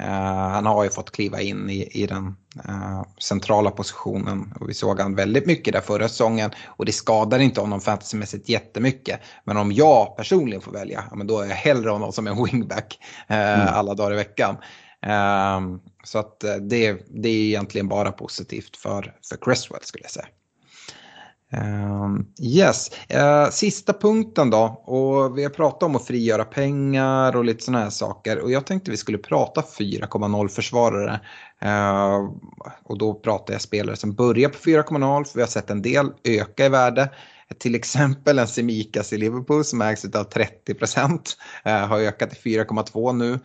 Uh, 0.00 0.06
han 0.50 0.66
har 0.66 0.84
ju 0.84 0.90
fått 0.90 1.10
kliva 1.10 1.40
in 1.40 1.70
i, 1.70 2.02
i 2.02 2.06
den 2.06 2.36
uh, 2.68 3.02
centrala 3.18 3.70
positionen 3.70 4.54
och 4.60 4.68
vi 4.68 4.74
såg 4.74 5.00
han 5.00 5.14
väldigt 5.14 5.46
mycket 5.46 5.74
där 5.74 5.80
förra 5.80 6.08
säsongen 6.08 6.50
och 6.66 6.84
det 6.84 6.92
skadar 6.92 7.38
inte 7.38 7.60
honom 7.60 7.80
fantasymässigt 7.80 8.48
jättemycket. 8.48 9.20
Men 9.44 9.56
om 9.56 9.72
jag 9.72 10.16
personligen 10.16 10.60
får 10.60 10.72
välja, 10.72 11.04
ja, 11.10 11.16
men 11.16 11.26
då 11.26 11.40
är 11.40 11.48
jag 11.48 11.56
hellre 11.56 11.90
honom 11.90 12.12
som 12.12 12.26
en 12.26 12.44
wingback 12.44 12.98
uh, 13.30 13.36
mm. 13.36 13.68
alla 13.68 13.94
dagar 13.94 14.12
i 14.12 14.16
veckan. 14.16 14.56
Så 16.04 16.18
att 16.18 16.40
det, 16.40 17.06
det 17.10 17.28
är 17.28 17.46
egentligen 17.46 17.88
bara 17.88 18.12
positivt 18.12 18.76
för, 18.76 19.14
för 19.28 19.36
Cresswell 19.44 19.82
skulle 19.82 20.04
jag 20.04 20.10
säga. 20.10 20.26
Ehm, 21.52 22.26
yes, 22.40 22.90
uh, 23.14 23.50
sista 23.50 23.92
punkten 23.92 24.50
då. 24.50 24.64
Och 24.84 25.38
vi 25.38 25.42
har 25.42 25.50
pratat 25.50 25.82
om 25.82 25.96
att 25.96 26.06
frigöra 26.06 26.44
pengar 26.44 27.36
och 27.36 27.44
lite 27.44 27.64
sådana 27.64 27.84
här 27.84 27.90
saker. 27.90 28.38
Och 28.38 28.50
jag 28.50 28.66
tänkte 28.66 28.90
vi 28.90 28.96
skulle 28.96 29.18
prata 29.18 29.60
4,0 29.60 30.48
försvarare. 30.48 31.20
Uh, 31.64 31.70
eh, 31.70 32.30
och 32.84 32.98
då 32.98 33.14
pratar 33.14 33.54
jag 33.54 33.60
spelare 33.60 33.96
som 33.96 34.14
börjar 34.14 34.48
på 34.48 34.58
4,0 34.58 35.24
för 35.24 35.34
vi 35.34 35.40
har 35.40 35.48
sett 35.48 35.70
en 35.70 35.82
del 35.82 36.10
öka 36.24 36.66
i 36.66 36.68
värde. 36.68 37.10
Till 37.58 37.74
exempel 37.74 38.38
en 38.38 38.48
Semikas 38.48 39.12
i 39.12 39.18
Liverpool 39.18 39.64
som 39.64 39.82
ägs 39.82 40.04
av 40.04 40.24
30 40.24 40.74
procent. 40.74 41.36
Uh, 41.66 41.72
har 41.72 42.00
ökat 42.00 42.30
till 42.30 42.58
4,2 42.58 43.12
nu. 43.12 43.38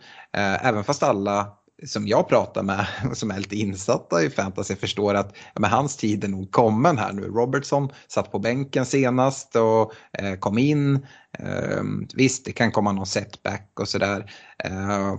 även 0.62 0.84
fast 0.84 1.02
alla 1.02 1.57
som 1.86 2.06
jag 2.06 2.28
pratar 2.28 2.62
med, 2.62 2.86
som 3.12 3.30
är 3.30 3.38
lite 3.38 3.56
insatta 3.56 4.22
i 4.22 4.30
fantasy, 4.30 4.76
förstår 4.76 5.14
att 5.14 5.34
ja, 5.54 5.60
men 5.60 5.70
hans 5.70 5.96
tid 5.96 6.24
är 6.24 6.28
nog 6.28 6.50
kommen 6.50 6.98
här 6.98 7.12
nu. 7.12 7.22
Robertson 7.22 7.88
satt 8.08 8.32
på 8.32 8.38
bänken 8.38 8.86
senast 8.86 9.56
och 9.56 9.92
eh, 10.12 10.34
kom 10.38 10.58
in. 10.58 11.06
Eh, 11.38 11.82
visst, 12.14 12.44
det 12.44 12.52
kan 12.52 12.72
komma 12.72 12.92
någon 12.92 13.06
setback 13.06 13.70
och 13.80 13.88
sådär. 13.88 14.32
Eh, 14.64 15.14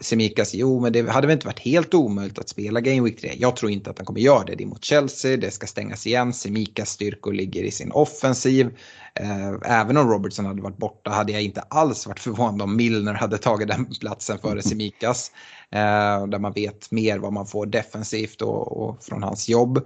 Semikas, 0.00 0.54
jo 0.54 0.80
men 0.80 0.92
det 0.92 1.10
hade 1.10 1.26
väl 1.26 1.34
inte 1.34 1.46
varit 1.46 1.58
helt 1.58 1.94
omöjligt 1.94 2.38
att 2.38 2.48
spela 2.48 2.80
Game 2.80 3.00
Week 3.00 3.20
3. 3.20 3.34
Jag 3.38 3.56
tror 3.56 3.70
inte 3.70 3.90
att 3.90 3.98
han 3.98 4.06
kommer 4.06 4.20
göra 4.20 4.44
det. 4.44 4.54
Det 4.54 4.64
är 4.64 4.66
mot 4.66 4.84
Chelsea, 4.84 5.36
det 5.36 5.50
ska 5.50 5.66
stängas 5.66 6.06
igen. 6.06 6.32
Semikas 6.32 6.88
styrkor 6.88 7.32
ligger 7.32 7.62
i 7.62 7.70
sin 7.70 7.92
offensiv. 7.92 8.66
Eh, 9.14 9.80
även 9.80 9.96
om 9.96 10.10
Robertson 10.10 10.46
hade 10.46 10.62
varit 10.62 10.76
borta 10.76 11.10
hade 11.10 11.32
jag 11.32 11.42
inte 11.42 11.60
alls 11.60 12.06
varit 12.06 12.20
förvånad 12.20 12.62
om 12.62 12.76
Milner 12.76 13.14
hade 13.14 13.38
tagit 13.38 13.68
den 13.68 13.86
platsen 14.00 14.38
före 14.38 14.62
Semikas. 14.62 15.32
Eh, 15.70 16.26
där 16.26 16.38
man 16.38 16.52
vet 16.52 16.90
mer 16.90 17.18
vad 17.18 17.32
man 17.32 17.46
får 17.46 17.66
defensivt 17.66 18.42
och, 18.42 19.04
från 19.04 19.22
hans 19.22 19.48
jobb. 19.48 19.76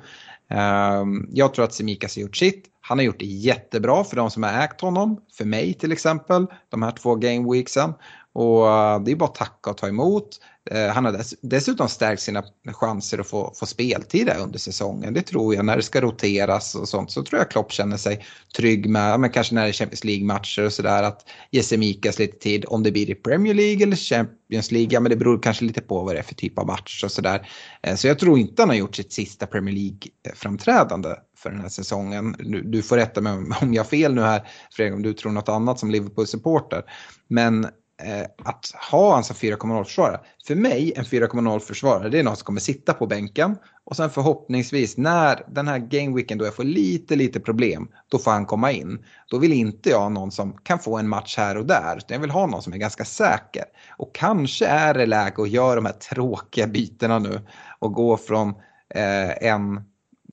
Eh, 0.51 1.05
jag 1.33 1.55
tror 1.55 1.65
att 1.65 1.75
Semikas 1.75 2.17
har 2.17 2.23
gjort 2.23 2.37
sitt. 2.37 2.65
Han 2.81 2.99
har 2.99 3.05
gjort 3.05 3.21
det 3.21 3.27
jättebra 3.27 4.05
för 4.05 4.17
de 4.17 4.31
som 4.31 4.43
har 4.43 4.65
ägt 4.65 4.81
honom. 4.81 5.21
För 5.39 5.45
mig 5.45 5.75
till 5.75 5.93
exempel, 5.93 6.47
de 6.69 6.83
här 6.83 6.91
två 6.91 7.15
game 7.15 7.53
weeksen. 7.53 7.95
Och 8.35 8.69
eh, 8.69 9.01
det 9.01 9.11
är 9.13 9.17
bara 9.17 9.25
att 9.25 9.35
tacka 9.35 9.71
och 9.71 9.77
ta 9.77 9.89
emot. 9.89 10.29
Eh, 10.71 10.87
han 10.87 11.05
har 11.05 11.21
dessutom 11.43 11.89
stärkt 11.89 12.23
sina 12.23 12.45
chanser 12.67 13.19
att 13.19 13.27
få, 13.27 13.53
få 13.55 13.67
speltid 13.67 14.31
under 14.41 14.59
säsongen. 14.59 15.15
Det 15.15 15.23
tror 15.23 15.55
jag. 15.55 15.65
När 15.65 15.77
det 15.77 15.83
ska 15.83 16.01
roteras 16.01 16.75
och 16.75 16.89
sånt 16.89 17.11
så 17.11 17.23
tror 17.23 17.39
jag 17.39 17.51
Klopp 17.51 17.73
känner 17.73 17.97
sig 17.97 18.25
trygg 18.57 18.89
med, 18.89 19.21
men 19.21 19.31
kanske 19.31 19.55
när 19.55 19.63
det 19.63 19.69
är 19.69 19.73
Champions 19.73 20.05
League-matcher 20.05 20.65
och 20.65 20.73
sådär, 20.73 21.03
att 21.03 21.29
ge 21.51 21.63
Semikas 21.63 22.19
lite 22.19 22.39
tid. 22.39 22.65
Om 22.69 22.83
det 22.83 22.93
blir 22.93 23.11
i 23.11 23.15
Premier 23.15 23.55
League 23.55 23.83
eller 23.83 23.97
Champions 23.97 24.71
League, 24.71 24.89
ja 24.93 25.01
men 25.01 25.11
det 25.11 25.17
beror 25.17 25.43
kanske 25.43 25.65
lite 25.65 25.81
på 25.81 26.03
vad 26.03 26.15
det 26.15 26.19
är 26.19 26.23
för 26.23 26.35
typ 26.35 26.59
av 26.59 26.67
match 26.67 27.05
och 27.05 27.13
sådär. 27.13 27.49
Eh, 27.83 27.95
så 27.95 28.07
jag 28.07 28.19
tror 28.19 28.39
inte 28.39 28.63
han 28.63 28.69
har 28.69 28.77
gjort 28.77 28.97
sitt 28.97 29.13
sista 29.13 29.47
Premier 29.47 29.75
League-framträdande 29.75 31.15
för 31.37 31.51
den 31.51 31.61
här 31.61 31.69
säsongen. 31.69 32.37
Du, 32.65 32.83
får 32.83 32.97
rätta 32.97 33.21
mig 33.21 33.33
om 33.33 33.75
jag 33.75 33.83
har 33.83 33.89
fel 33.89 34.15
nu 34.15 34.23
här, 34.23 34.49
Fredrik, 34.73 34.95
om 34.95 35.03
du 35.03 35.13
tror 35.13 35.33
något 35.33 35.49
annat 35.49 35.79
som 35.79 35.91
Liverpool-supporter. 35.91 36.83
Men 37.29 37.67
Eh, 38.03 38.27
att 38.45 38.73
ha 38.91 39.17
alltså 39.17 39.33
en 39.33 39.37
som 39.37 39.49
4,0 39.49 39.85
försvarare. 39.85 40.21
För 40.47 40.55
mig, 40.55 40.93
en 40.97 41.05
4,0 41.05 41.59
försvarare, 41.59 42.09
det 42.09 42.19
är 42.19 42.23
någon 42.23 42.37
som 42.37 42.45
kommer 42.45 42.61
sitta 42.61 42.93
på 42.93 43.07
bänken 43.07 43.57
och 43.85 43.97
sen 43.97 44.11
förhoppningsvis 44.11 44.97
när 44.97 45.45
den 45.49 45.69
här 45.69 45.79
gameweeken 45.79 46.39
då 46.39 46.45
jag 46.45 46.57
får 46.57 46.65
lite, 46.65 47.17
lite 47.17 47.41
problem, 47.41 47.89
då 48.09 48.19
får 48.19 48.31
han 48.31 48.47
komma 48.47 48.73
in. 48.73 49.05
Då 49.31 49.39
vill 49.39 49.53
inte 49.53 49.91
jag 49.91 50.01
ha 50.01 50.09
någon 50.09 50.31
som 50.31 50.53
kan 50.53 50.79
få 50.79 50.99
en 50.99 51.09
match 51.09 51.37
här 51.37 51.57
och 51.57 51.67
där, 51.67 51.97
utan 51.97 52.15
jag 52.15 52.21
vill 52.21 52.31
ha 52.31 52.47
någon 52.47 52.63
som 52.63 52.73
är 52.73 52.77
ganska 52.77 53.05
säker. 53.05 53.65
Och 53.97 54.15
kanske 54.15 54.67
är 54.67 54.95
det 54.95 55.07
läge 55.07 55.43
att 55.43 55.51
göra 55.51 55.75
de 55.75 55.87
här 55.87 55.93
tråkiga 55.93 56.67
bytena 56.67 57.19
nu 57.19 57.41
och 57.79 57.93
gå 57.93 58.17
från 58.17 58.49
eh, 58.95 59.47
en 59.49 59.81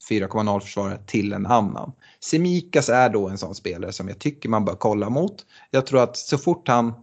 4,0 0.09 0.59
försvarare 0.59 0.97
till 1.05 1.34
en 1.34 1.45
annan. 1.45 1.91
Semikas 2.24 2.89
är 2.89 3.09
då 3.09 3.30
en 3.30 3.38
sån 3.38 3.55
spelare 3.55 3.91
som 3.91 4.07
jag 4.07 4.20
tycker 4.20 4.49
man 4.49 4.66
bör 4.66 4.76
kolla 4.76 5.09
mot. 5.09 5.45
Jag 5.72 5.86
tror 5.86 6.03
att 6.03 6.18
så 6.18 6.38
fort 6.38 6.68
han 6.68 6.93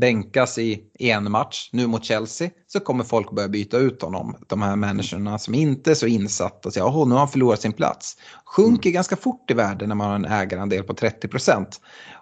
bänkas 0.00 0.58
i 0.58 0.84
en 0.98 1.30
match 1.30 1.68
nu 1.72 1.86
mot 1.86 2.04
Chelsea 2.04 2.50
så 2.66 2.80
kommer 2.80 3.04
folk 3.04 3.30
börja 3.30 3.48
byta 3.48 3.78
ut 3.78 4.02
honom. 4.02 4.36
De 4.46 4.62
här 4.62 4.76
människorna 4.76 5.38
som 5.38 5.54
inte 5.54 5.90
är 5.90 5.94
så 5.94 6.06
insatta 6.06 6.68
och 6.68 6.72
säger 6.72 7.02
att 7.02 7.08
nu 7.08 7.14
har 7.14 7.18
han 7.18 7.28
förlorat 7.28 7.60
sin 7.60 7.72
plats. 7.72 8.16
Sjunker 8.44 8.88
mm. 8.88 8.94
ganska 8.94 9.16
fort 9.16 9.50
i 9.50 9.54
värde 9.54 9.86
när 9.86 9.94
man 9.94 10.08
har 10.08 10.14
en 10.14 10.24
ägarandel 10.24 10.82
på 10.82 10.92
30% 10.92 11.66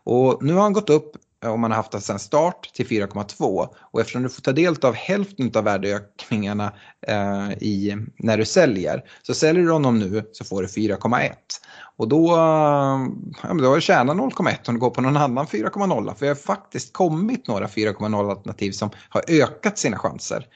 Och 0.05 0.45
nu 0.45 0.55
har 0.55 0.63
han 0.63 0.73
gått 0.73 0.91
upp 0.91 1.13
om 1.51 1.61
man 1.61 1.71
har 1.71 1.77
haft 1.77 1.93
det 1.93 2.01
sedan 2.01 2.19
start 2.19 2.71
till 2.75 2.87
4,2 2.87 3.69
och 3.77 4.01
eftersom 4.01 4.23
du 4.23 4.29
får 4.29 4.43
ta 4.43 4.53
del 4.53 4.75
av 4.83 4.95
hälften 4.95 5.53
av 5.55 5.65
värdeökningarna 5.65 6.73
eh, 7.07 7.53
i, 7.53 7.97
när 8.17 8.39
du 8.39 8.45
säljer 8.45 9.05
så 9.23 9.35
säljer 9.35 9.65
du 9.65 9.73
honom 9.73 9.99
nu 9.99 10.31
så 10.33 10.45
får 10.45 10.63
du 10.63 10.69
4,1 10.69 11.31
och 11.97 12.09
då, 12.09 12.33
eh, 12.33 12.99
ja, 13.43 13.55
då 13.59 13.69
har 13.69 13.75
du 13.75 13.81
tjänat 13.81 14.17
0,1 14.17 14.69
om 14.69 14.75
du 14.75 14.81
går 14.81 14.91
på 14.91 15.01
någon 15.01 15.17
annan 15.17 15.47
4,0 15.47 16.15
för 16.15 16.27
jag 16.27 16.35
har 16.35 16.41
faktiskt 16.41 16.93
kommit 16.93 17.49
några 17.49 17.67
4,0 17.67 18.31
alternativ 18.31 18.73
som 18.73 18.91
har 19.09 19.23
ökat 19.29 19.79
sina 19.79 19.99
chanser. 19.99 20.47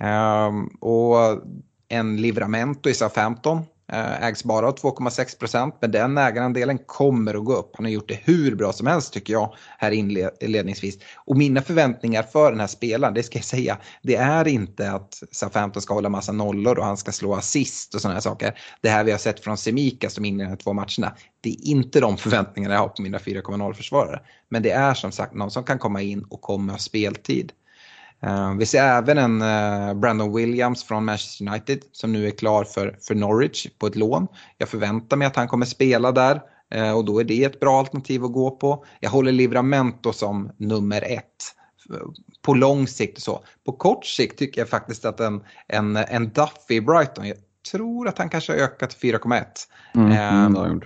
Eh, 0.00 0.50
och 0.80 1.40
en 1.88 2.16
Livramento 2.16 2.88
i 2.88 2.94
SA-15 2.94 3.62
Eh, 3.92 4.22
ägs 4.22 4.44
bara 4.44 4.68
av 4.68 4.74
2,6 4.76 5.38
procent, 5.38 5.74
men 5.80 5.90
den 5.90 6.18
ägarandelen 6.18 6.78
kommer 6.86 7.34
att 7.34 7.44
gå 7.44 7.54
upp. 7.54 7.70
Han 7.74 7.84
har 7.84 7.92
gjort 7.92 8.08
det 8.08 8.18
hur 8.24 8.54
bra 8.54 8.72
som 8.72 8.86
helst 8.86 9.12
tycker 9.12 9.32
jag 9.32 9.54
här 9.78 9.90
inledningsvis. 9.90 10.98
Och 11.16 11.36
mina 11.36 11.62
förväntningar 11.62 12.22
för 12.22 12.50
den 12.50 12.60
här 12.60 12.66
spelaren, 12.66 13.14
det 13.14 13.22
ska 13.22 13.38
jag 13.38 13.44
säga, 13.44 13.78
det 14.02 14.16
är 14.16 14.48
inte 14.48 14.90
att 14.90 15.22
Southampton 15.30 15.82
ska 15.82 15.94
hålla 15.94 16.08
massa 16.08 16.32
nollor 16.32 16.78
och 16.78 16.84
han 16.84 16.96
ska 16.96 17.12
slå 17.12 17.34
assist 17.34 17.94
och 17.94 18.00
sådana 18.00 18.14
här 18.14 18.20
saker. 18.20 18.58
Det 18.80 18.88
här 18.88 19.04
vi 19.04 19.10
har 19.10 19.18
sett 19.18 19.40
från 19.40 19.56
Semika 19.56 20.10
som 20.10 20.24
inleder 20.24 20.56
två 20.56 20.72
matcherna, 20.72 21.14
det 21.40 21.50
är 21.50 21.66
inte 21.66 22.00
de 22.00 22.16
förväntningarna 22.16 22.74
jag 22.74 22.80
har 22.80 22.88
på 22.88 23.02
mina 23.02 23.18
4,0 23.18 23.72
försvarare. 23.72 24.20
Men 24.48 24.62
det 24.62 24.70
är 24.70 24.94
som 24.94 25.12
sagt 25.12 25.34
någon 25.34 25.50
som 25.50 25.64
kan 25.64 25.78
komma 25.78 26.02
in 26.02 26.22
och 26.22 26.40
komma 26.40 26.72
ha 26.72 26.78
speltid. 26.78 27.52
Uh, 28.26 28.54
vi 28.58 28.66
ser 28.66 28.82
även 28.82 29.18
en 29.18 29.42
uh, 29.42 29.94
Brandon 29.94 30.36
Williams 30.36 30.84
från 30.84 31.04
Manchester 31.04 31.48
United 31.48 31.80
som 31.92 32.12
nu 32.12 32.26
är 32.26 32.30
klar 32.30 32.64
för, 32.64 32.96
för 33.00 33.14
Norwich 33.14 33.66
på 33.78 33.86
ett 33.86 33.96
lån. 33.96 34.26
Jag 34.58 34.68
förväntar 34.68 35.16
mig 35.16 35.26
att 35.26 35.36
han 35.36 35.48
kommer 35.48 35.66
spela 35.66 36.12
där 36.12 36.40
uh, 36.74 36.92
och 36.92 37.04
då 37.04 37.20
är 37.20 37.24
det 37.24 37.44
ett 37.44 37.60
bra 37.60 37.78
alternativ 37.78 38.24
att 38.24 38.32
gå 38.32 38.50
på. 38.50 38.84
Jag 39.00 39.10
håller 39.10 39.32
Livramento 39.32 40.12
som 40.12 40.50
nummer 40.56 41.02
ett 41.02 41.54
på 42.42 42.54
lång 42.54 42.86
sikt 42.86 43.16
och 43.16 43.22
så. 43.22 43.44
På 43.66 43.72
kort 43.72 44.06
sikt 44.06 44.38
tycker 44.38 44.60
jag 44.60 44.68
faktiskt 44.68 45.04
att 45.04 45.20
en, 45.20 45.44
en, 45.68 45.96
en 45.96 46.28
Duffy 46.28 46.74
i 46.74 46.80
Brighton, 46.80 47.28
jag 47.28 47.36
tror 47.72 48.08
att 48.08 48.18
han 48.18 48.28
kanske 48.28 48.52
har 48.52 48.58
ökat 48.58 48.90
till 48.90 49.14
4,1. 49.14 49.44
Mm, 49.94 50.12
mm, 50.12 50.80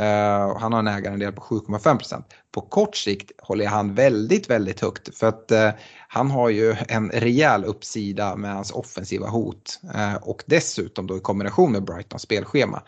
Uh, 0.00 0.58
han 0.58 0.72
har 0.72 0.78
en 0.78 0.88
ägarandel 0.88 1.32
på 1.32 1.42
7,5% 1.42 2.22
På 2.52 2.60
kort 2.60 2.96
sikt 2.96 3.30
håller 3.42 3.64
jag 3.64 3.72
han 3.72 3.94
väldigt, 3.94 4.50
väldigt 4.50 4.80
högt 4.80 5.18
för 5.18 5.26
att 5.26 5.52
uh, 5.52 5.70
han 6.08 6.30
har 6.30 6.48
ju 6.48 6.76
en 6.88 7.10
rejäl 7.10 7.64
uppsida 7.64 8.36
med 8.36 8.54
hans 8.54 8.70
offensiva 8.70 9.28
hot 9.28 9.80
uh, 9.94 10.14
och 10.14 10.42
dessutom 10.46 11.06
då 11.06 11.16
i 11.16 11.20
kombination 11.20 11.72
med 11.72 11.84
Brightons 11.84 12.22
spelschema. 12.22 12.82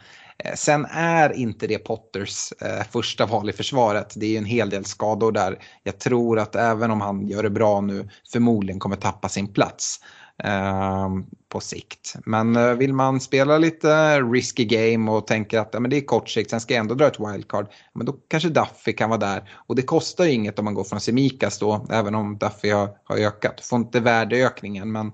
Sen 0.54 0.86
är 0.90 1.32
inte 1.32 1.66
det 1.66 1.78
Potters 1.78 2.52
första 2.90 3.26
val 3.26 3.50
i 3.50 3.52
försvaret. 3.52 4.12
Det 4.16 4.26
är 4.26 4.30
ju 4.30 4.36
en 4.36 4.44
hel 4.44 4.70
del 4.70 4.84
skador 4.84 5.32
där. 5.32 5.58
Jag 5.82 5.98
tror 5.98 6.38
att 6.38 6.56
även 6.56 6.90
om 6.90 7.00
han 7.00 7.26
gör 7.26 7.42
det 7.42 7.50
bra 7.50 7.80
nu 7.80 8.08
förmodligen 8.32 8.80
kommer 8.80 8.96
tappa 8.96 9.28
sin 9.28 9.52
plats. 9.52 10.00
Ehm, 10.44 11.26
på 11.48 11.60
sikt. 11.60 12.14
Men 12.26 12.56
eh, 12.56 12.72
vill 12.72 12.92
man 12.92 13.20
spela 13.20 13.58
lite 13.58 14.20
risky 14.20 14.64
game 14.64 15.10
och 15.10 15.26
tänker 15.26 15.58
att 15.58 15.70
ja, 15.72 15.80
men 15.80 15.90
det 15.90 15.96
är 15.96 16.00
kort 16.00 16.28
sikt, 16.28 16.50
sen 16.50 16.60
ska 16.60 16.74
jag 16.74 16.80
ändå 16.80 16.94
dra 16.94 17.06
ett 17.06 17.20
wildcard, 17.20 17.66
men 17.92 18.06
då 18.06 18.12
kanske 18.12 18.48
Duffy 18.48 18.92
kan 18.92 19.10
vara 19.10 19.20
där. 19.20 19.50
Och 19.66 19.76
det 19.76 19.82
kostar 19.82 20.24
ju 20.24 20.32
inget 20.32 20.58
om 20.58 20.64
man 20.64 20.74
går 20.74 20.84
från 20.84 21.00
Semikas 21.00 21.58
då, 21.58 21.86
även 21.90 22.14
om 22.14 22.38
Duffy 22.38 22.70
har, 22.70 22.88
har 23.04 23.16
ökat. 23.16 23.56
Du 23.56 23.62
får 23.62 23.78
inte 23.78 24.00
värdeökningen, 24.00 24.92
men 24.92 25.12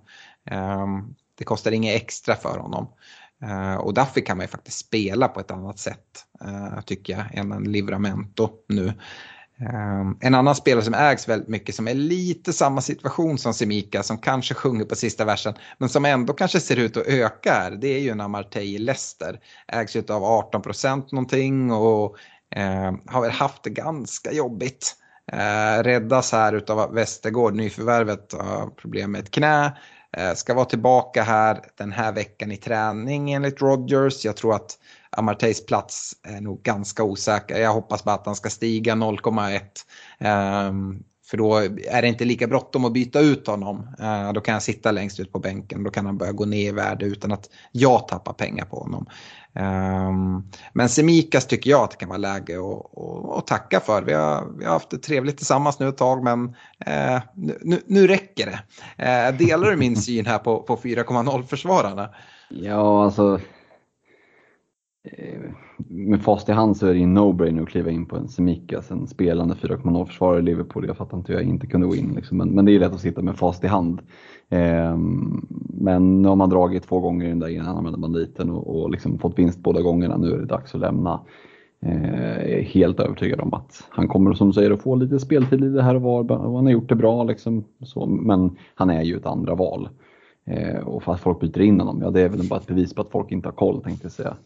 um, 0.83 1.14
det 1.39 1.45
kostar 1.45 1.72
inget 1.72 1.97
extra 1.97 2.35
för 2.35 2.59
honom. 2.59 2.89
Uh, 3.45 3.77
och 3.77 3.95
Duffy 3.95 4.20
kan 4.20 4.37
man 4.37 4.45
ju 4.45 4.49
faktiskt 4.49 4.79
spela 4.79 5.29
på 5.29 5.41
ett 5.41 5.51
annat 5.51 5.79
sätt, 5.79 6.24
uh, 6.45 6.81
tycker 6.81 7.12
jag, 7.12 7.35
än 7.35 7.53
en 7.53 7.72
Livramento 7.72 8.51
nu. 8.68 8.93
Um, 9.61 10.18
en 10.20 10.34
annan 10.34 10.54
spelare 10.54 10.84
som 10.84 10.94
ägs 10.94 11.28
väldigt 11.28 11.48
mycket 11.48 11.74
som 11.74 11.88
är 11.88 11.94
lite 11.94 12.52
samma 12.52 12.80
situation 12.80 13.38
som 13.38 13.54
Semika 13.54 14.02
som 14.02 14.18
kanske 14.18 14.54
sjunger 14.54 14.84
på 14.84 14.96
sista 14.96 15.24
versen 15.24 15.54
men 15.78 15.88
som 15.88 16.04
ändå 16.04 16.32
kanske 16.32 16.61
ser 16.61 16.76
ut 16.76 16.96
att 16.96 17.07
öka 17.07 17.52
här 17.52 17.70
det 17.70 17.88
är 17.88 17.98
ju 17.98 18.11
en 18.11 18.20
Amartey 18.20 18.78
Leicester. 18.78 19.40
Ägs 19.68 19.96
av 19.96 20.24
18 20.24 20.62
procent 20.62 21.12
någonting 21.12 21.72
och 21.72 22.16
uh, 22.57 22.92
har 23.07 23.20
väl 23.20 23.30
haft 23.30 23.62
det 23.62 23.70
ganska 23.70 24.32
jobbigt. 24.32 24.94
Uh, 25.32 25.82
räddas 25.82 26.32
här 26.32 26.52
utav 26.52 26.94
Västergård, 26.94 27.54
nyförvärvet, 27.54 28.32
har 28.32 28.66
problem 28.66 29.12
med 29.12 29.20
ett 29.20 29.30
knä. 29.30 29.66
Uh, 30.18 30.34
ska 30.34 30.54
vara 30.54 30.64
tillbaka 30.64 31.22
här 31.22 31.61
den 31.76 31.92
här 31.92 32.12
veckan 32.12 32.52
i 32.52 32.57
träning 32.57 33.32
enligt 33.32 33.61
Rodgers. 33.61 34.24
Jag 34.24 34.36
tror 34.36 34.54
att 34.54 34.78
Amarteys 35.17 35.67
plats 35.67 36.12
är 36.23 36.41
nog 36.41 36.62
ganska 36.62 37.03
osäker. 37.03 37.59
Jag 37.59 37.73
hoppas 37.73 38.05
bara 38.05 38.14
att 38.14 38.27
han 38.27 38.37
ska 38.37 38.51
stiga 38.51 38.95
0,1. 38.95 40.69
Um, 40.69 41.03
för 41.27 41.37
då 41.37 41.57
är 41.91 42.03
det 42.03 42.09
inte 42.09 42.25
lika 42.25 42.47
bråttom 42.47 42.85
att 42.85 42.93
byta 42.93 43.21
ut 43.21 43.47
honom. 43.47 43.89
Uh, 44.01 44.33
då 44.33 44.41
kan 44.41 44.53
han 44.53 44.61
sitta 44.61 44.93
längst 44.93 45.21
ut 45.21 45.33
på 45.33 45.39
bänken. 45.39 45.85
Då 45.85 45.91
kan 45.91 46.07
han 46.07 46.19
börja 46.19 46.33
gå 46.33 46.45
ner 46.45 46.69
i 46.69 46.73
värde 46.73 47.07
utan 47.07 47.33
att 47.33 47.51
jag 47.73 48.09
tappar 48.09 48.33
pengar 48.33 48.64
på 48.64 48.77
honom. 48.77 49.07
Um, 49.55 50.51
men 50.73 50.89
Semikas 50.89 51.47
tycker 51.47 51.71
jag 51.71 51.83
att 51.83 51.91
det 51.91 51.97
kan 51.97 52.09
vara 52.09 52.19
läge 52.19 52.57
att 53.37 53.47
tacka 53.47 53.81
för. 53.81 54.03
Vi 54.03 54.12
har, 54.12 54.59
vi 54.59 54.64
har 54.64 54.73
haft 54.73 54.91
det 54.91 54.99
trevligt 54.99 55.37
tillsammans 55.37 55.79
nu 55.79 55.89
ett 55.89 55.97
tag 55.97 56.25
men 56.25 56.45
uh, 56.89 57.21
nu, 57.35 57.83
nu 57.87 58.07
räcker 58.07 58.47
det. 58.47 58.61
Uh, 59.31 59.39
delar 59.39 59.71
du 59.71 59.77
min 59.77 59.97
syn 60.03 60.27
här 60.27 60.39
på, 60.39 60.62
på 60.62 60.77
4,0 60.77 61.43
försvararna? 61.43 62.09
Ja, 62.49 63.05
alltså 63.05 63.41
Eh, 63.41 63.55
Eh, 65.12 65.50
med 65.88 66.22
fast 66.22 66.48
i 66.48 66.52
hand 66.52 66.76
så 66.76 66.86
är 66.86 66.92
det 66.92 66.98
ju 66.98 67.07
no-brainer 67.07 67.62
att 67.62 67.68
kliva 67.68 67.90
in 67.90 68.07
på 68.07 68.16
en 68.16 68.28
Semikas, 68.28 68.76
alltså 68.76 68.94
en 68.94 69.07
spelande 69.07 69.54
4,0 69.54 70.04
försvarare 70.04 70.38
i 70.38 70.42
Liverpool. 70.42 70.86
Jag 70.86 70.96
fattar 70.96 71.16
inte 71.16 71.32
hur 71.32 71.40
jag 71.40 71.48
inte 71.48 71.66
kunde 71.66 71.86
gå 71.86 71.96
in. 71.96 72.12
Liksom. 72.16 72.38
Men, 72.38 72.48
men, 72.48 72.64
det 72.64 72.72
är 72.72 72.78
lätt 72.78 72.92
att 72.92 73.00
sitta 73.00 73.22
med 73.22 73.36
fast 73.36 73.64
i 73.64 73.66
hand. 73.66 74.00
Eh, 74.48 74.96
men 75.80 76.22
nu 76.22 76.28
har 76.28 76.36
man 76.36 76.50
dragit 76.50 76.82
två 76.82 77.00
gånger 77.00 77.26
i 77.26 77.28
den 77.28 77.38
där 77.38 77.48
enarmade 77.48 77.98
banditen 77.98 78.50
och, 78.50 78.76
och 78.76 78.90
liksom 78.90 79.18
fått 79.18 79.38
vinst 79.38 79.62
båda 79.62 79.82
gångerna. 79.82 80.16
Nu 80.16 80.32
är 80.32 80.38
det 80.38 80.46
dags 80.46 80.74
att 80.74 80.80
lämna. 80.80 81.20
Eh, 81.82 82.40
jag 82.40 82.50
är 82.50 82.62
helt 82.62 83.00
övertygad 83.00 83.40
om 83.40 83.54
att 83.54 83.84
han 83.88 84.09
kommer 84.09 84.32
som 84.32 84.46
du 84.46 84.52
säger 84.52 84.70
att 84.70 84.82
få 84.82 84.94
lite 84.94 85.18
speltid 85.18 85.61
lite 85.61 85.82
här 85.82 85.94
och 85.94 86.02
var. 86.02 86.38
Han 86.54 86.66
har 86.66 86.72
gjort 86.72 86.88
det 86.88 86.94
bra 86.96 87.24
liksom. 87.24 87.64
Så, 87.82 88.07
men 88.07 88.57
han 88.74 88.90
är 88.90 89.02
ju 89.02 89.16
ett 89.16 89.26
andra 89.26 89.54
val. 89.54 89.88
Eh, 90.46 90.78
och 90.78 91.02
för 91.02 91.12
att 91.12 91.20
folk 91.20 91.40
byter 91.40 91.61
in 91.61 91.80
honom, 91.80 92.00
ja 92.02 92.11
det 92.11 92.20
är 92.20 92.28
väl 92.28 92.48
bara 92.48 92.61
ett 92.61 92.66
bevis 92.66 92.94
på 92.94 93.02
att 93.02 93.11
folk 93.11 93.32
inte 93.32 93.48
har 93.48 93.52
koll 93.52 93.82
tänkte 93.82 94.04
jag 94.04 94.12
säga. 94.12 94.36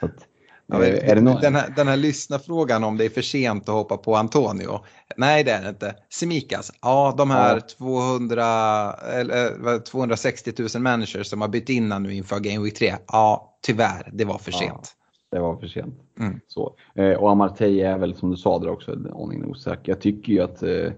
Så 0.00 0.06
att, 0.06 0.28
Ja, 0.66 0.84
eh, 0.84 1.10
är 1.10 1.14
det 1.14 1.20
någon... 1.20 1.40
den, 1.40 1.54
här, 1.54 1.72
den 1.76 1.88
här 1.88 1.96
lyssnarfrågan 1.96 2.84
om 2.84 2.96
det 2.96 3.04
är 3.04 3.08
för 3.08 3.22
sent 3.22 3.68
att 3.68 3.74
hoppa 3.74 3.96
på 3.96 4.16
Antonio. 4.16 4.80
Nej 5.16 5.44
det 5.44 5.50
är 5.50 5.62
det 5.62 5.68
inte. 5.68 5.94
Semikas, 6.12 6.72
ja 6.82 7.14
de 7.18 7.30
här 7.30 7.54
ja. 7.54 7.60
200, 7.78 8.92
eller, 8.92 9.78
260 9.78 10.52
000 10.74 10.82
människor 10.82 11.22
som 11.22 11.40
har 11.40 11.48
bytt 11.48 11.68
in 11.68 11.88
nu 11.88 12.14
inför 12.14 12.40
Game 12.40 12.64
Week 12.64 12.74
3. 12.74 12.94
Ja 13.06 13.56
tyvärr, 13.66 14.10
det 14.12 14.24
var 14.24 14.38
för 14.38 14.52
ja, 14.52 14.58
sent. 14.58 14.92
Det 15.30 15.38
var 15.38 15.56
för 15.56 15.66
sent. 15.66 15.94
Mm. 16.20 16.40
Så. 16.46 16.74
Eh, 16.94 17.12
och 17.12 17.30
Amartey 17.30 17.80
är 17.80 17.98
väl 17.98 18.14
som 18.14 18.30
du 18.30 18.36
sa 18.36 18.58
där 18.58 18.68
också 18.68 18.92
aningen 18.92 19.44
osäker. 19.44 19.92
Jag 19.92 20.00
tycker 20.00 20.32
ju 20.32 20.40
att 20.40 20.62
eh, 20.62 20.92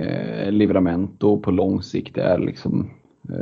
eh, 0.00 0.50
Livramento 0.50 1.40
på 1.40 1.50
lång 1.50 1.82
sikt 1.82 2.18
är 2.18 2.38
liksom 2.38 2.90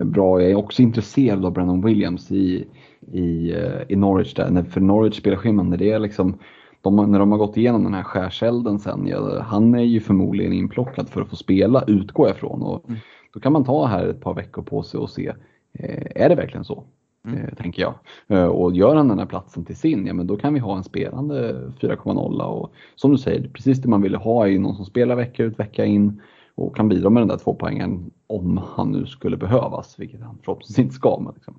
bra. 0.05 0.43
Jag 0.43 0.51
är 0.51 0.55
också 0.55 0.83
intresserad 0.83 1.45
av 1.45 1.53
Brandon 1.53 1.85
Williams 1.85 2.31
i 2.31 2.67
i, 3.13 3.53
eh, 3.53 3.83
i 3.89 3.97
Norwich 3.97 4.35
där. 4.35 4.63
För 4.63 4.81
Norwich 4.81 5.19
spelscheman, 5.19 5.71
det 5.71 5.91
är 5.91 5.99
liksom 5.99 6.39
de, 6.81 7.13
när 7.13 7.19
de 7.19 7.33
har 7.33 7.39
gått 7.39 7.57
igenom 7.57 7.85
den 7.85 7.95
här 7.95 8.03
skärselden 8.03 8.79
sen, 8.79 9.07
ja, 9.07 9.43
han 9.43 9.75
är 9.75 9.83
ju 9.83 10.01
förmodligen 10.01 10.53
inplockad 10.53 11.09
för 11.09 11.23
att 11.23 11.29
få 11.29 11.37
spela, 11.37 11.85
utgår 11.87 12.29
jag 12.29 12.37
ifrån. 12.37 12.63
Och 12.63 12.89
mm. 12.89 13.01
Då 13.33 13.41
kan 13.41 13.53
man 13.53 13.65
ta 13.65 13.87
här 13.87 14.07
ett 14.07 14.21
par 14.21 14.35
veckor 14.35 14.63
på 14.63 14.83
sig 14.83 15.01
och 15.01 15.11
se, 15.11 15.33
eh, 15.73 16.23
är 16.23 16.29
det 16.29 16.35
verkligen 16.35 16.65
så? 16.65 16.85
Mm. 17.27 17.39
Eh, 17.41 17.55
tänker 17.55 17.83
jag. 17.83 17.95
Eh, 18.29 18.47
och 18.47 18.73
gör 18.73 18.97
han 18.97 19.09
den 19.09 19.19
här 19.19 19.27
platsen 19.27 19.65
till 19.65 19.77
sin, 19.77 20.07
ja 20.07 20.15
men 20.15 20.27
då 20.27 20.37
kan 20.37 20.55
vi 20.55 20.61
ha 20.61 20.77
en 20.77 20.85
spelande 20.85 21.53
4,0 21.81 22.43
och 22.43 22.73
som 22.97 23.11
du 23.11 23.19
säger, 23.19 23.49
precis 23.49 23.83
det 23.83 23.89
man 23.89 24.03
ville 24.03 24.19
ha 24.19 24.49
är 24.49 24.59
någon 24.59 24.77
som 24.77 24.85
spelar 24.85 25.17
vecka 25.17 25.45
ut, 25.45 25.59
vecka 25.59 25.85
in 25.85 26.23
och 26.55 26.77
kan 26.77 26.89
bidra 26.89 27.11
med 27.11 27.21
den 27.21 27.29
där 27.29 27.37
två 27.37 27.55
poängen 27.55 28.11
om 28.27 28.61
han 28.77 28.93
nu 28.93 29.07
skulle 29.07 29.37
behövas, 29.37 29.99
vilket 29.99 30.21
han 30.21 30.39
förhoppningsvis 30.45 30.79
inte 30.79 30.95
ska. 30.95 31.21
Men 31.21 31.35
liksom. 31.35 31.59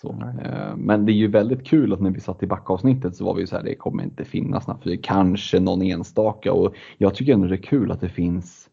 Så, 0.00 0.10
eh, 0.44 0.76
men 0.76 1.06
det 1.06 1.12
är 1.12 1.14
ju 1.14 1.28
väldigt 1.28 1.66
kul 1.66 1.92
att 1.92 2.00
när 2.00 2.10
vi 2.10 2.20
satt 2.20 2.42
i 2.42 2.46
backavsnittet 2.46 3.16
så 3.16 3.24
var 3.24 3.34
vi 3.34 3.46
så 3.46 3.56
här, 3.56 3.62
det 3.62 3.74
kommer 3.74 4.02
inte 4.02 4.24
finnas 4.24 4.64
för 4.64 5.02
kanske 5.02 5.60
någon 5.60 5.82
enstaka 5.82 6.52
och 6.52 6.74
jag 6.98 7.14
tycker 7.14 7.32
ändå 7.32 7.46
det 7.46 7.54
är 7.54 7.62
kul 7.62 7.90
att 7.90 8.00
det 8.00 8.08
finns 8.08 8.68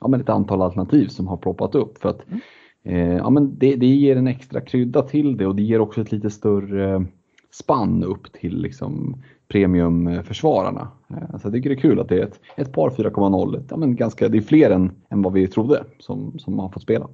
ja, 0.00 0.08
men 0.08 0.20
ett 0.20 0.28
antal 0.28 0.62
alternativ 0.62 1.06
som 1.06 1.28
har 1.28 1.36
ploppat 1.36 1.74
upp 1.74 1.98
för 1.98 2.08
att 2.08 2.20
mm. 2.28 2.40
eh, 2.82 3.16
ja, 3.16 3.30
men 3.30 3.58
det, 3.58 3.76
det 3.76 3.86
ger 3.86 4.16
en 4.16 4.26
extra 4.26 4.60
krydda 4.60 5.02
till 5.02 5.36
det 5.36 5.46
och 5.46 5.56
det 5.56 5.62
ger 5.62 5.80
också 5.80 6.00
ett 6.00 6.12
lite 6.12 6.30
större 6.30 7.06
spann 7.50 8.04
upp 8.04 8.32
till 8.32 8.62
liksom 8.62 9.22
premiumförsvararna. 9.48 10.88
Eh, 11.10 11.38
så 11.38 11.46
jag 11.46 11.52
tycker 11.52 11.70
det 11.70 11.76
är 11.76 11.80
kul 11.80 12.00
att 12.00 12.08
det 12.08 12.18
är 12.18 12.24
ett, 12.24 12.40
ett 12.56 12.72
par 12.72 12.90
4,0, 12.90 13.62
ja, 13.70 13.76
men 13.76 13.96
ganska, 13.96 14.28
det 14.28 14.38
är 14.38 14.42
fler 14.42 14.70
än, 14.70 14.92
än 15.08 15.22
vad 15.22 15.32
vi 15.32 15.48
trodde 15.48 15.84
som, 15.98 16.38
som 16.38 16.58
har 16.58 16.68
fått 16.68 16.82
spela. 16.82 17.08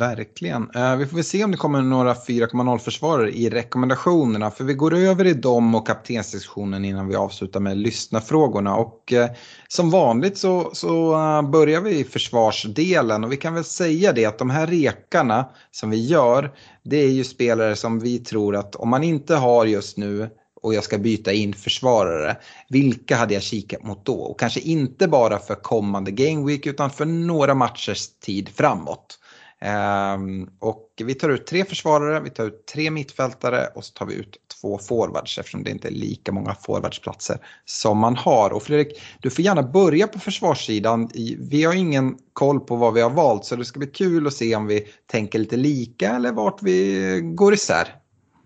Verkligen. 0.00 0.70
Uh, 0.76 0.96
vi 0.96 1.06
får 1.06 1.16
väl 1.16 1.24
se 1.24 1.44
om 1.44 1.50
det 1.50 1.56
kommer 1.56 1.82
några 1.82 2.14
4,0 2.14 2.78
försvarare 2.78 3.30
i 3.30 3.50
rekommendationerna. 3.50 4.50
För 4.50 4.64
vi 4.64 4.74
går 4.74 4.94
över 4.94 5.24
i 5.24 5.34
dem 5.34 5.74
och 5.74 5.86
kaptensdiskussionen 5.86 6.84
innan 6.84 7.08
vi 7.08 7.16
avslutar 7.16 7.60
med 7.60 7.76
lyssnafrågorna. 7.76 8.76
Och 8.76 9.12
uh, 9.12 9.26
som 9.68 9.90
vanligt 9.90 10.38
så, 10.38 10.70
så 10.72 11.14
uh, 11.14 11.50
börjar 11.50 11.80
vi 11.80 11.98
i 11.98 12.04
försvarsdelen. 12.04 13.24
Och 13.24 13.32
vi 13.32 13.36
kan 13.36 13.54
väl 13.54 13.64
säga 13.64 14.12
det 14.12 14.24
att 14.24 14.38
de 14.38 14.50
här 14.50 14.66
rekarna 14.66 15.48
som 15.70 15.90
vi 15.90 16.06
gör. 16.06 16.52
Det 16.82 16.96
är 16.96 17.10
ju 17.10 17.24
spelare 17.24 17.76
som 17.76 18.00
vi 18.00 18.18
tror 18.18 18.56
att 18.56 18.74
om 18.74 18.88
man 18.88 19.04
inte 19.04 19.34
har 19.34 19.66
just 19.66 19.96
nu 19.96 20.30
och 20.62 20.74
jag 20.74 20.84
ska 20.84 20.98
byta 20.98 21.32
in 21.32 21.54
försvarare. 21.54 22.36
Vilka 22.68 23.16
hade 23.16 23.34
jag 23.34 23.42
kikat 23.42 23.82
mot 23.82 24.06
då? 24.06 24.14
Och 24.14 24.40
kanske 24.40 24.60
inte 24.60 25.08
bara 25.08 25.38
för 25.38 25.54
kommande 25.54 26.10
Game 26.10 26.46
Week 26.46 26.66
utan 26.66 26.90
för 26.90 27.04
några 27.04 27.54
matchers 27.54 28.08
tid 28.08 28.48
framåt. 28.48 29.18
Ehm, 29.64 30.48
och 30.58 30.88
vi 31.04 31.14
tar 31.14 31.28
ut 31.28 31.46
tre 31.46 31.64
försvarare, 31.64 32.20
vi 32.20 32.30
tar 32.30 32.44
ut 32.44 32.66
tre 32.66 32.90
mittfältare 32.90 33.66
och 33.74 33.84
så 33.84 33.92
tar 33.92 34.06
vi 34.06 34.14
ut 34.14 34.36
två 34.60 34.78
forwards 34.78 35.38
eftersom 35.38 35.62
det 35.62 35.70
inte 35.70 35.88
är 35.88 35.92
lika 35.92 36.32
många 36.32 36.54
forwardsplatser 36.54 37.38
som 37.64 37.98
man 37.98 38.16
har. 38.16 38.52
Och 38.52 38.62
Fredrik, 38.62 39.00
du 39.20 39.30
får 39.30 39.44
gärna 39.44 39.62
börja 39.62 40.06
på 40.06 40.18
försvarssidan. 40.18 41.10
Vi 41.50 41.64
har 41.64 41.74
ingen 41.74 42.16
koll 42.32 42.60
på 42.60 42.76
vad 42.76 42.94
vi 42.94 43.00
har 43.00 43.10
valt 43.10 43.44
så 43.44 43.56
det 43.56 43.64
ska 43.64 43.78
bli 43.78 43.88
kul 43.88 44.26
att 44.26 44.32
se 44.32 44.56
om 44.56 44.66
vi 44.66 44.84
tänker 45.06 45.38
lite 45.38 45.56
lika 45.56 46.16
eller 46.16 46.32
vart 46.32 46.62
vi 46.62 47.20
går 47.22 47.54
isär. 47.54 47.88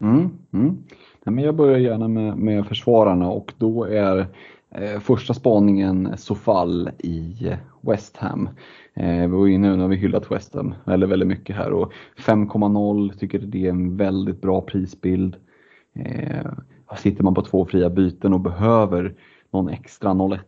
Mm, 0.01 0.31
mm. 0.53 0.77
Ja, 1.25 1.31
men 1.31 1.45
jag 1.45 1.57
börjar 1.57 1.79
gärna 1.79 2.09
med, 2.09 2.39
med 2.39 2.67
försvararna 2.67 3.29
och 3.29 3.53
då 3.59 3.85
är 3.85 4.27
eh, 4.75 5.01
första 5.01 5.35
spaningen 5.35 6.15
Sofall 6.19 6.91
i 6.99 7.37
West 7.81 8.17
Ham. 8.17 8.49
Eh, 8.97 9.21
vi 9.21 9.27
var 9.27 9.47
inne 9.47 9.77
nu 9.77 9.83
har 9.83 9.89
vi 9.89 9.97
hyllat 9.97 10.31
West 10.31 10.55
Ham 10.55 10.75
väldigt, 10.85 11.11
väldigt 11.11 11.29
mycket 11.29 11.57
här 11.57 11.73
och 11.73 11.93
5,0 12.19 13.19
tycker 13.19 13.39
det 13.39 13.67
är 13.67 13.71
en 13.71 13.97
väldigt 13.97 14.41
bra 14.41 14.61
prisbild. 14.61 15.37
Eh, 15.95 16.47
sitter 16.97 17.25
man 17.25 17.35
på 17.35 17.43
två 17.43 17.67
fria 17.67 17.91
byten 17.91 18.33
och 18.33 18.41
behöver 18.41 19.15
någon 19.51 19.69
extra 19.69 20.11
01, 20.11 20.41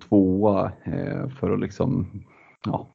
02 0.00 0.70
eh, 0.84 1.28
för 1.28 1.52
att 1.52 1.60
liksom 1.60 2.06
ja, 2.64 2.88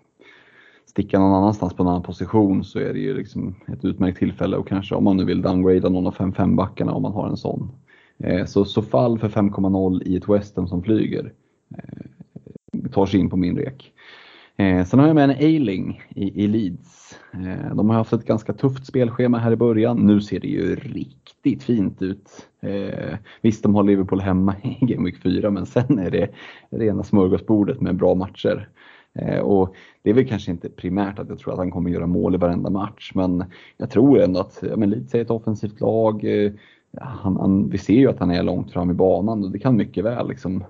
sticka 0.85 1.19
någon 1.19 1.33
annanstans 1.33 1.73
på 1.73 1.83
en 1.83 1.89
annan 1.89 2.03
position 2.03 2.63
så 2.63 2.79
är 2.79 2.93
det 2.93 2.99
ju 2.99 3.13
liksom 3.13 3.55
ett 3.67 3.85
utmärkt 3.85 4.19
tillfälle 4.19 4.57
och 4.57 4.67
kanske 4.67 4.95
om 4.95 5.03
man 5.03 5.17
nu 5.17 5.25
vill 5.25 5.41
downgrada 5.41 5.89
någon 5.89 6.07
av 6.07 6.15
5-5 6.15 6.55
backarna 6.55 6.93
om 6.93 7.01
man 7.01 7.13
har 7.13 7.29
en 7.29 7.37
sån. 7.37 7.71
Eh, 8.17 8.45
så, 8.45 8.65
så 8.65 8.81
fall 8.81 9.19
för 9.19 9.29
5,0 9.29 10.03
i 10.03 10.17
ett 10.17 10.29
Western 10.29 10.67
som 10.67 10.83
flyger 10.83 11.33
eh, 11.77 12.89
tar 12.91 13.05
sig 13.05 13.19
in 13.19 13.29
på 13.29 13.37
min 13.37 13.57
rek. 13.57 13.90
Eh, 14.61 14.85
sen 14.85 14.99
har 14.99 15.07
jag 15.07 15.15
med 15.15 15.23
en 15.23 15.29
Ailing 15.29 16.01
i, 16.09 16.43
i 16.43 16.47
Leeds. 16.47 17.19
Eh, 17.33 17.75
de 17.75 17.89
har 17.89 17.97
haft 17.97 18.13
ett 18.13 18.25
ganska 18.25 18.53
tufft 18.53 18.85
spelschema 18.85 19.37
här 19.37 19.51
i 19.51 19.55
början. 19.55 19.97
Nu 19.97 20.21
ser 20.21 20.39
det 20.39 20.47
ju 20.47 20.75
riktigt 20.75 21.63
fint 21.63 22.01
ut. 22.01 22.29
Eh, 22.59 23.17
visst, 23.41 23.63
de 23.63 23.75
har 23.75 23.83
Liverpool 23.83 24.21
hemma 24.21 24.55
i 24.63 24.85
Game 24.85 25.05
Week 25.05 25.21
4, 25.21 25.49
men 25.49 25.65
sen 25.65 25.99
är 25.99 26.11
det 26.11 26.29
rena 26.69 27.03
smörgåsbordet 27.03 27.81
med 27.81 27.95
bra 27.95 28.15
matcher. 28.15 28.69
Eh, 29.13 29.39
och 29.39 29.75
det 30.01 30.09
är 30.09 30.13
väl 30.13 30.27
kanske 30.27 30.51
inte 30.51 30.69
primärt 30.69 31.19
att 31.19 31.29
jag 31.29 31.39
tror 31.39 31.53
att 31.53 31.59
han 31.59 31.71
kommer 31.71 31.89
göra 31.89 32.07
mål 32.07 32.35
i 32.35 32.37
varenda 32.37 32.69
match, 32.69 33.11
men 33.15 33.43
jag 33.77 33.89
tror 33.89 34.21
ändå 34.21 34.39
att 34.39 34.63
ja, 34.69 34.77
men 34.77 34.89
Leeds 34.89 35.15
är 35.15 35.21
ett 35.21 35.31
offensivt 35.31 35.79
lag. 35.79 36.23
Eh, 36.23 36.51
han, 37.01 37.37
han, 37.37 37.69
vi 37.69 37.77
ser 37.77 37.93
ju 37.93 38.09
att 38.09 38.19
han 38.19 38.31
är 38.31 38.43
långt 38.43 38.71
fram 38.71 38.91
i 38.91 38.93
banan 38.93 39.43
och 39.43 39.51
det 39.51 39.59
kan 39.59 39.77
mycket 39.77 40.05
väl 40.05 40.27
liksom 40.27 40.63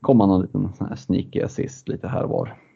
komma 0.00 0.26
någon 0.26 0.42
liten 0.42 0.72
sån 0.74 0.86
här 0.88 0.96
sneaky 0.96 1.40
assist 1.40 1.88
lite 1.88 2.08
här 2.08 2.22
och 2.22 2.30
var. 2.30 2.67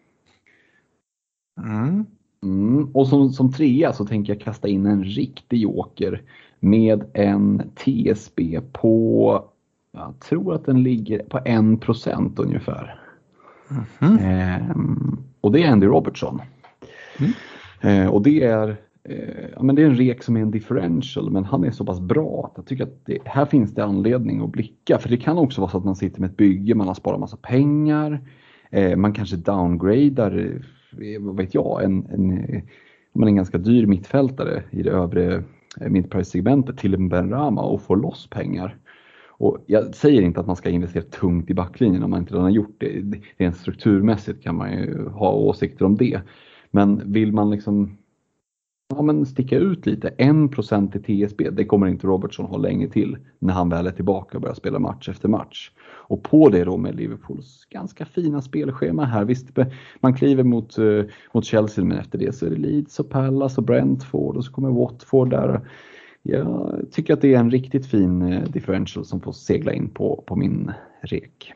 Mm. 1.58 2.06
Mm. 2.42 2.90
Och 2.94 3.08
som, 3.08 3.30
som 3.30 3.52
trea 3.52 3.92
så 3.92 4.04
tänker 4.04 4.32
jag 4.32 4.42
kasta 4.42 4.68
in 4.68 4.86
en 4.86 5.04
riktig 5.04 5.60
joker 5.60 6.22
med 6.60 7.04
en 7.14 7.62
TSB 7.74 8.60
på, 8.72 9.44
jag 9.92 10.20
tror 10.20 10.54
att 10.54 10.64
den 10.64 10.82
ligger 10.82 11.18
på 11.18 11.38
1% 11.38 12.32
ungefär. 12.36 13.00
Mm. 14.00 14.18
Eh, 14.18 14.76
och 15.40 15.52
det 15.52 15.62
är 15.62 15.72
Andy 15.72 15.86
Robertson. 15.86 16.40
Mm. 17.18 17.32
Eh, 17.80 18.10
och 18.10 18.22
det 18.22 18.42
är, 18.42 18.68
eh, 19.04 19.50
ja, 19.56 19.62
men 19.62 19.74
det 19.74 19.82
är 19.82 19.86
en 19.86 19.96
rek 19.96 20.22
som 20.22 20.36
är 20.36 20.40
en 20.40 20.50
differential 20.50 21.30
men 21.30 21.44
han 21.44 21.64
är 21.64 21.70
så 21.70 21.84
pass 21.84 22.00
bra 22.00 22.46
att 22.46 22.52
jag 22.56 22.66
tycker 22.66 22.84
att 22.84 23.06
det, 23.06 23.18
här 23.24 23.46
finns 23.46 23.74
det 23.74 23.84
anledning 23.84 24.40
att 24.40 24.52
blicka. 24.52 24.98
För 24.98 25.08
det 25.08 25.16
kan 25.16 25.38
också 25.38 25.60
vara 25.60 25.70
så 25.70 25.78
att 25.78 25.84
man 25.84 25.96
sitter 25.96 26.20
med 26.20 26.30
ett 26.30 26.36
bygge, 26.36 26.74
man 26.74 26.86
har 26.86 26.94
sparat 26.94 27.20
massa 27.20 27.36
pengar, 27.36 28.20
eh, 28.70 28.96
man 28.96 29.12
kanske 29.12 29.36
downgradar, 29.36 30.62
vad 31.20 31.36
vet 31.36 31.54
jag, 31.54 31.84
en, 31.84 32.06
en, 32.12 32.62
man 33.12 33.28
en 33.28 33.36
ganska 33.36 33.58
dyr 33.58 33.86
mittfältare 33.86 34.62
i 34.70 34.82
det 34.82 34.90
övre 34.90 35.44
eh, 35.80 35.88
mittprissegmentet 35.88 36.78
till 36.78 36.94
en 36.94 37.08
Ben 37.08 37.30
Rama 37.30 37.62
och 37.62 37.82
får 37.82 37.96
loss 37.96 38.26
pengar. 38.30 38.76
Och 39.28 39.64
jag 39.66 39.94
säger 39.94 40.22
inte 40.22 40.40
att 40.40 40.46
man 40.46 40.56
ska 40.56 40.70
investera 40.70 41.02
tungt 41.02 41.50
i 41.50 41.54
backlinjen 41.54 42.02
om 42.02 42.10
man 42.10 42.20
inte 42.20 42.32
redan 42.32 42.44
har 42.44 42.50
gjort 42.50 42.76
det. 42.78 43.02
Rent 43.36 43.56
strukturmässigt 43.56 44.42
kan 44.42 44.56
man 44.56 44.72
ju 44.72 45.08
ha 45.08 45.32
åsikter 45.32 45.84
om 45.84 45.96
det. 45.96 46.20
Men 46.70 47.12
vill 47.12 47.32
man 47.32 47.50
liksom 47.50 47.96
ja, 48.96 49.02
men 49.02 49.26
sticka 49.26 49.58
ut 49.58 49.86
lite, 49.86 50.08
1% 50.18 50.96
i 50.96 51.26
TSB, 51.26 51.50
det 51.50 51.64
kommer 51.64 51.86
inte 51.86 52.06
Robertson 52.06 52.46
ha 52.46 52.56
länge 52.56 52.88
till 52.88 53.16
när 53.38 53.54
han 53.54 53.68
väl 53.68 53.86
är 53.86 53.90
tillbaka 53.90 54.38
och 54.38 54.42
börjar 54.42 54.54
spela 54.54 54.78
match 54.78 55.08
efter 55.08 55.28
match. 55.28 55.70
Och 55.84 56.22
på 56.22 56.48
det 56.48 56.64
då 56.64 56.76
med 56.76 56.94
Liverpools 56.94 57.66
ganska 57.70 58.04
fina 58.04 58.42
spelschema 58.42 59.04
här. 59.04 59.24
Visst, 59.24 59.48
man 60.00 60.14
kliver 60.14 60.44
mot, 60.44 60.78
uh, 60.78 61.04
mot 61.32 61.44
Chelsea 61.44 61.84
men 61.84 61.98
efter 61.98 62.18
det 62.18 62.34
så 62.34 62.46
är 62.46 62.50
det 62.50 62.56
Leeds 62.56 63.00
och 63.00 63.10
Palace 63.10 63.60
och 63.60 63.66
Brentford 63.66 64.36
och 64.36 64.44
så 64.44 64.52
kommer 64.52 64.70
Watford 64.70 65.30
där. 65.30 65.60
Jag 66.22 66.80
tycker 66.90 67.14
att 67.14 67.20
det 67.20 67.34
är 67.34 67.38
en 67.38 67.50
riktigt 67.50 67.86
fin 67.86 68.22
eh, 68.22 68.42
differential 68.42 69.04
som 69.04 69.20
får 69.20 69.32
segla 69.32 69.72
in 69.72 69.88
på, 69.88 70.24
på 70.26 70.36
min 70.36 70.72
rek. 71.02 71.52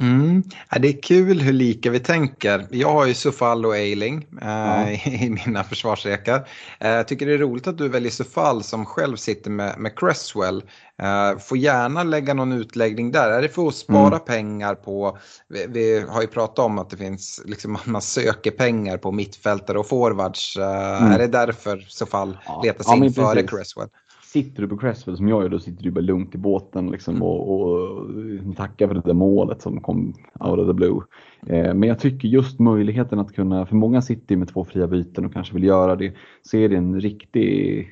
Mm. 0.00 0.42
Ja, 0.70 0.78
det 0.78 0.88
är 0.88 1.02
kul 1.02 1.40
hur 1.40 1.52
lika 1.52 1.90
vi 1.90 2.00
tänker. 2.00 2.66
Jag 2.70 2.92
har 2.92 3.06
ju 3.06 3.14
Sufal 3.14 3.66
och 3.66 3.76
Eiling 3.76 4.28
eh, 4.42 4.48
ja. 4.48 4.90
i 5.04 5.30
mina 5.46 5.64
försvarsrekar. 5.64 6.48
Eh, 6.80 6.90
jag 6.90 7.08
tycker 7.08 7.26
det 7.26 7.32
är 7.32 7.38
roligt 7.38 7.66
att 7.66 7.78
du 7.78 7.88
väljer 7.88 8.10
Sufal 8.10 8.62
som 8.62 8.86
själv 8.86 9.16
sitter 9.16 9.50
med, 9.50 9.78
med 9.78 9.98
Cresswell. 9.98 10.62
Eh, 11.02 11.38
får 11.38 11.58
gärna 11.58 12.02
lägga 12.02 12.34
någon 12.34 12.52
utläggning 12.52 13.12
där. 13.12 13.30
Är 13.30 13.42
det 13.42 13.48
för 13.48 13.68
att 13.68 13.74
spara 13.74 14.06
mm. 14.06 14.20
pengar 14.26 14.74
på, 14.74 15.18
vi, 15.48 15.66
vi, 15.68 16.04
har 16.08 16.20
ju 16.20 16.28
pratat 16.28 16.58
om 16.58 16.78
att 16.78 16.90
det 16.90 16.96
finns, 16.96 17.42
liksom, 17.44 17.78
man 17.84 18.02
söker 18.02 18.50
pengar 18.50 18.96
på 18.98 19.12
mittfältare 19.12 19.78
och 19.78 19.88
forwards. 19.88 20.56
Eh, 20.56 21.02
mm. 21.02 21.12
Är 21.12 21.18
det 21.18 21.26
därför 21.26 21.78
Sufal 21.78 22.38
ja. 22.46 22.60
letar 22.64 22.84
sig 22.84 22.98
ja, 22.98 23.04
in 23.04 23.12
före 23.12 23.42
Cresswell? 23.42 23.88
Sitter 24.34 24.62
du 24.62 24.68
på 24.68 24.76
Cresswell 24.76 25.16
som 25.16 25.28
jag 25.28 25.42
gör, 25.42 25.48
då 25.48 25.58
sitter 25.58 25.82
du 25.82 25.90
bara 25.90 26.00
lugnt 26.00 26.34
i 26.34 26.38
båten 26.38 26.90
liksom, 26.90 27.14
mm. 27.14 27.22
och, 27.22 27.60
och 27.60 28.56
tackar 28.56 28.88
för 28.88 28.94
det 28.94 29.02
där 29.04 29.14
målet 29.14 29.62
som 29.62 29.80
kom 29.80 30.14
out 30.40 30.58
of 30.58 30.66
the 30.66 30.72
blue. 30.72 31.00
Eh, 31.46 31.74
men 31.74 31.82
jag 31.82 31.98
tycker 31.98 32.28
just 32.28 32.58
möjligheten 32.58 33.18
att 33.18 33.32
kunna, 33.32 33.66
för 33.66 33.76
många 33.76 34.02
sitter 34.02 34.36
med 34.36 34.48
två 34.48 34.64
fria 34.64 34.86
byten 34.86 35.24
och 35.24 35.32
kanske 35.32 35.54
vill 35.54 35.64
göra 35.64 35.96
det, 35.96 36.12
så 36.42 36.56
är 36.56 36.68
det 36.68 36.76
en 36.76 37.00
riktig 37.00 37.88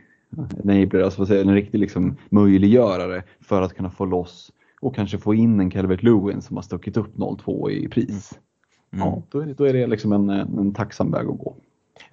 enabler, 0.64 1.02
alltså 1.02 1.26
säga, 1.26 1.40
en 1.40 1.54
riktig 1.54 1.78
liksom 1.78 2.16
möjliggörare 2.30 3.22
för 3.40 3.62
att 3.62 3.74
kunna 3.74 3.90
få 3.90 4.04
loss 4.04 4.52
och 4.80 4.94
kanske 4.94 5.18
få 5.18 5.34
in 5.34 5.60
en 5.60 5.70
Calvert 5.70 6.02
Lewin 6.02 6.42
som 6.42 6.56
har 6.56 6.62
stuckit 6.62 6.96
upp 6.96 7.16
0-2 7.16 7.70
i 7.70 7.88
pris. 7.88 8.38
Mm. 8.92 9.06
Ja, 9.06 9.22
då 9.30 9.40
är 9.40 9.46
det, 9.46 9.54
då 9.54 9.64
är 9.64 9.72
det 9.72 9.86
liksom 9.86 10.12
en, 10.12 10.30
en 10.30 10.74
tacksam 10.74 11.10
väg 11.10 11.26
att 11.26 11.38
gå. 11.38 11.56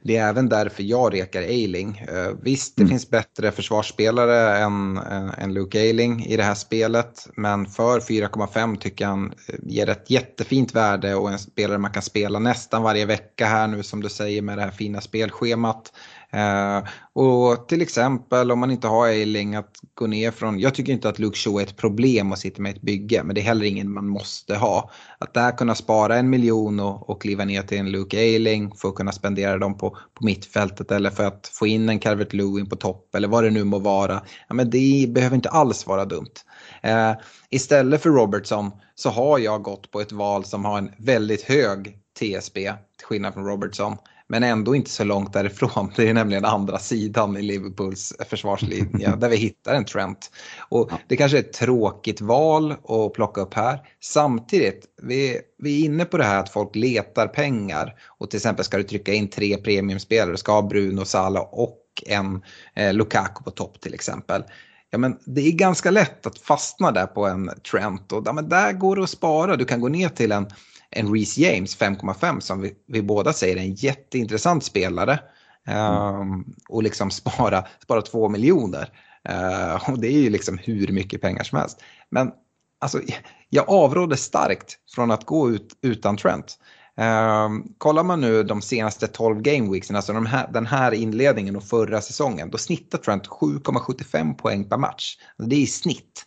Det 0.01 0.17
är 0.17 0.29
även 0.29 0.49
därför 0.49 0.83
jag 0.83 1.13
rekar 1.13 1.41
Eiling. 1.41 2.05
Uh, 2.11 2.37
visst, 2.41 2.75
det 2.75 2.81
mm. 2.81 2.89
finns 2.89 3.09
bättre 3.09 3.51
försvarsspelare 3.51 4.57
än, 4.57 4.97
uh, 4.97 5.43
än 5.43 5.53
Luke 5.53 5.79
Eiling 5.79 6.25
i 6.25 6.37
det 6.37 6.43
här 6.43 6.55
spelet. 6.55 7.27
Men 7.35 7.65
för 7.65 7.99
4,5 7.99 8.77
tycker 8.77 9.05
jag 9.05 9.09
han 9.09 9.33
eh, 9.47 9.55
ger 9.63 9.89
ett 9.89 10.09
jättefint 10.09 10.75
värde 10.75 11.15
och 11.15 11.31
en 11.31 11.39
spelare 11.39 11.77
man 11.77 11.91
kan 11.91 12.03
spela 12.03 12.39
nästan 12.39 12.83
varje 12.83 13.05
vecka 13.05 13.45
här 13.45 13.67
nu 13.67 13.83
som 13.83 14.01
du 14.01 14.09
säger 14.09 14.41
med 14.41 14.57
det 14.57 14.61
här 14.61 14.71
fina 14.71 15.01
spelschemat. 15.01 15.91
Eh, 16.33 16.83
och 17.13 17.67
till 17.67 17.81
exempel 17.81 18.51
om 18.51 18.59
man 18.59 18.71
inte 18.71 18.87
har 18.87 19.07
Eiling 19.07 19.55
att 19.55 19.75
gå 19.93 20.07
ner 20.07 20.31
från, 20.31 20.59
jag 20.59 20.75
tycker 20.75 20.93
inte 20.93 21.09
att 21.09 21.19
Luke 21.19 21.37
Shaw 21.37 21.61
är 21.61 21.65
ett 21.65 21.77
problem 21.77 22.31
att 22.31 22.39
sitta 22.39 22.61
med 22.61 22.75
ett 22.75 22.81
bygge 22.81 23.23
men 23.23 23.35
det 23.35 23.41
är 23.41 23.45
heller 23.45 23.65
ingen 23.65 23.93
man 23.93 24.07
måste 24.07 24.55
ha. 24.55 24.91
Att 25.17 25.33
där 25.33 25.57
kunna 25.57 25.75
spara 25.75 26.17
en 26.17 26.29
miljon 26.29 26.79
och, 26.79 27.09
och 27.09 27.21
kliva 27.21 27.45
ner 27.45 27.61
till 27.61 27.77
en 27.77 27.91
Luke 27.91 28.17
Eiling 28.17 28.71
för 28.75 28.89
att 28.89 28.95
kunna 28.95 29.11
spendera 29.11 29.57
dem 29.57 29.77
på, 29.77 29.89
på 29.89 30.25
mittfältet 30.25 30.91
eller 30.91 31.09
för 31.09 31.25
att 31.25 31.49
få 31.53 31.67
in 31.67 31.89
en 31.89 31.99
Calvert 31.99 32.33
Lewin 32.33 32.69
på 32.69 32.75
topp 32.75 33.15
eller 33.15 33.27
vad 33.27 33.43
det 33.43 33.49
nu 33.49 33.63
må 33.63 33.79
vara. 33.79 34.21
Ja, 34.47 34.55
men 34.55 34.69
det 34.69 35.05
behöver 35.09 35.35
inte 35.35 35.49
alls 35.49 35.87
vara 35.87 36.05
dumt. 36.05 36.33
Eh, 36.81 37.13
istället 37.49 38.03
för 38.03 38.09
Robertson 38.09 38.71
så 38.95 39.09
har 39.09 39.39
jag 39.39 39.63
gått 39.63 39.91
på 39.91 40.01
ett 40.01 40.11
val 40.11 40.45
som 40.45 40.65
har 40.65 40.77
en 40.77 40.91
väldigt 40.97 41.41
hög 41.41 41.95
TSB 42.19 42.73
till 42.97 43.05
skillnad 43.05 43.33
från 43.33 43.45
Robertson. 43.45 43.97
Men 44.31 44.43
ändå 44.43 44.75
inte 44.75 44.89
så 44.89 45.03
långt 45.03 45.33
därifrån. 45.33 45.91
Det 45.95 46.09
är 46.09 46.13
nämligen 46.13 46.45
andra 46.45 46.79
sidan 46.79 47.37
i 47.37 47.41
Liverpools 47.41 48.13
försvarslinje 48.29 49.15
där 49.17 49.29
vi 49.29 49.35
hittar 49.35 49.75
en 49.75 49.85
Trent. 49.85 50.31
Och 50.69 50.91
det 51.07 51.17
kanske 51.17 51.37
är 51.37 51.43
ett 51.43 51.53
tråkigt 51.53 52.21
val 52.21 52.71
att 52.71 53.13
plocka 53.13 53.41
upp 53.41 53.53
här. 53.53 53.79
Samtidigt, 54.01 54.85
vi, 55.01 55.39
vi 55.57 55.81
är 55.81 55.85
inne 55.85 56.05
på 56.05 56.17
det 56.17 56.23
här 56.23 56.39
att 56.39 56.49
folk 56.49 56.75
letar 56.75 57.27
pengar. 57.27 57.95
Och 58.07 58.29
till 58.29 58.37
exempel 58.37 58.65
ska 58.65 58.77
du 58.77 58.83
trycka 58.83 59.13
in 59.13 59.29
tre 59.29 59.57
premiumspelare, 59.57 60.37
ska 60.37 60.51
ha 60.51 60.61
Bruno, 60.61 61.05
Salah 61.05 61.43
och 61.43 61.79
en 62.05 62.41
eh, 62.75 62.93
Lukaku 62.93 63.43
på 63.43 63.51
topp 63.51 63.81
till 63.81 63.93
exempel. 63.93 64.43
Ja, 64.91 64.97
men 64.97 65.17
det 65.25 65.41
är 65.41 65.51
ganska 65.51 65.91
lätt 65.91 66.25
att 66.25 66.37
fastna 66.37 66.91
där 66.91 67.05
på 67.05 67.25
en 67.25 67.51
Trent 67.71 68.11
och 68.11 68.23
ja, 68.25 68.33
men 68.33 68.49
där 68.49 68.73
går 68.73 68.95
det 68.95 69.03
att 69.03 69.09
spara. 69.09 69.55
Du 69.55 69.65
kan 69.65 69.81
gå 69.81 69.87
ner 69.87 70.09
till 70.09 70.31
en 70.31 70.47
en 70.91 71.13
Reece 71.13 71.37
James 71.37 71.77
5,5 71.77 72.39
som 72.39 72.61
vi, 72.61 72.73
vi, 72.87 73.01
båda 73.01 73.33
säger 73.33 73.55
är 73.55 73.61
en 73.61 73.73
jätteintressant 73.73 74.63
spelare. 74.63 75.19
Mm. 75.67 76.21
Um, 76.21 76.53
och 76.69 76.83
liksom 76.83 77.11
spara, 77.11 77.65
spara 77.83 78.01
2 78.01 78.29
miljoner. 78.29 78.89
Uh, 79.29 79.89
och 79.89 79.99
det 79.99 80.07
är 80.07 80.21
ju 80.21 80.29
liksom 80.29 80.57
hur 80.57 80.87
mycket 80.87 81.21
pengar 81.21 81.43
som 81.43 81.57
helst. 81.57 81.83
Men 82.09 82.31
alltså, 82.79 83.01
jag 83.49 83.69
avråder 83.69 84.15
starkt 84.15 84.77
från 84.95 85.11
att 85.11 85.25
gå 85.25 85.49
ut 85.49 85.77
utan 85.81 86.17
Trent. 86.17 86.59
Um, 86.95 87.73
kollar 87.77 88.03
man 88.03 88.21
nu 88.21 88.43
de 88.43 88.61
senaste 88.61 89.07
12 89.07 89.41
gameweeksen, 89.41 89.95
alltså 89.95 90.13
de 90.13 90.25
här, 90.25 90.49
den 90.53 90.65
här 90.65 90.91
inledningen 90.91 91.55
och 91.55 91.63
förra 91.63 92.01
säsongen, 92.01 92.49
då 92.49 92.57
snittar 92.57 92.97
Trent 92.97 93.27
7,75 93.27 94.33
poäng 94.33 94.69
per 94.69 94.77
match. 94.77 95.17
Det 95.37 95.55
är 95.55 95.59
i 95.59 95.67
snitt. 95.67 96.25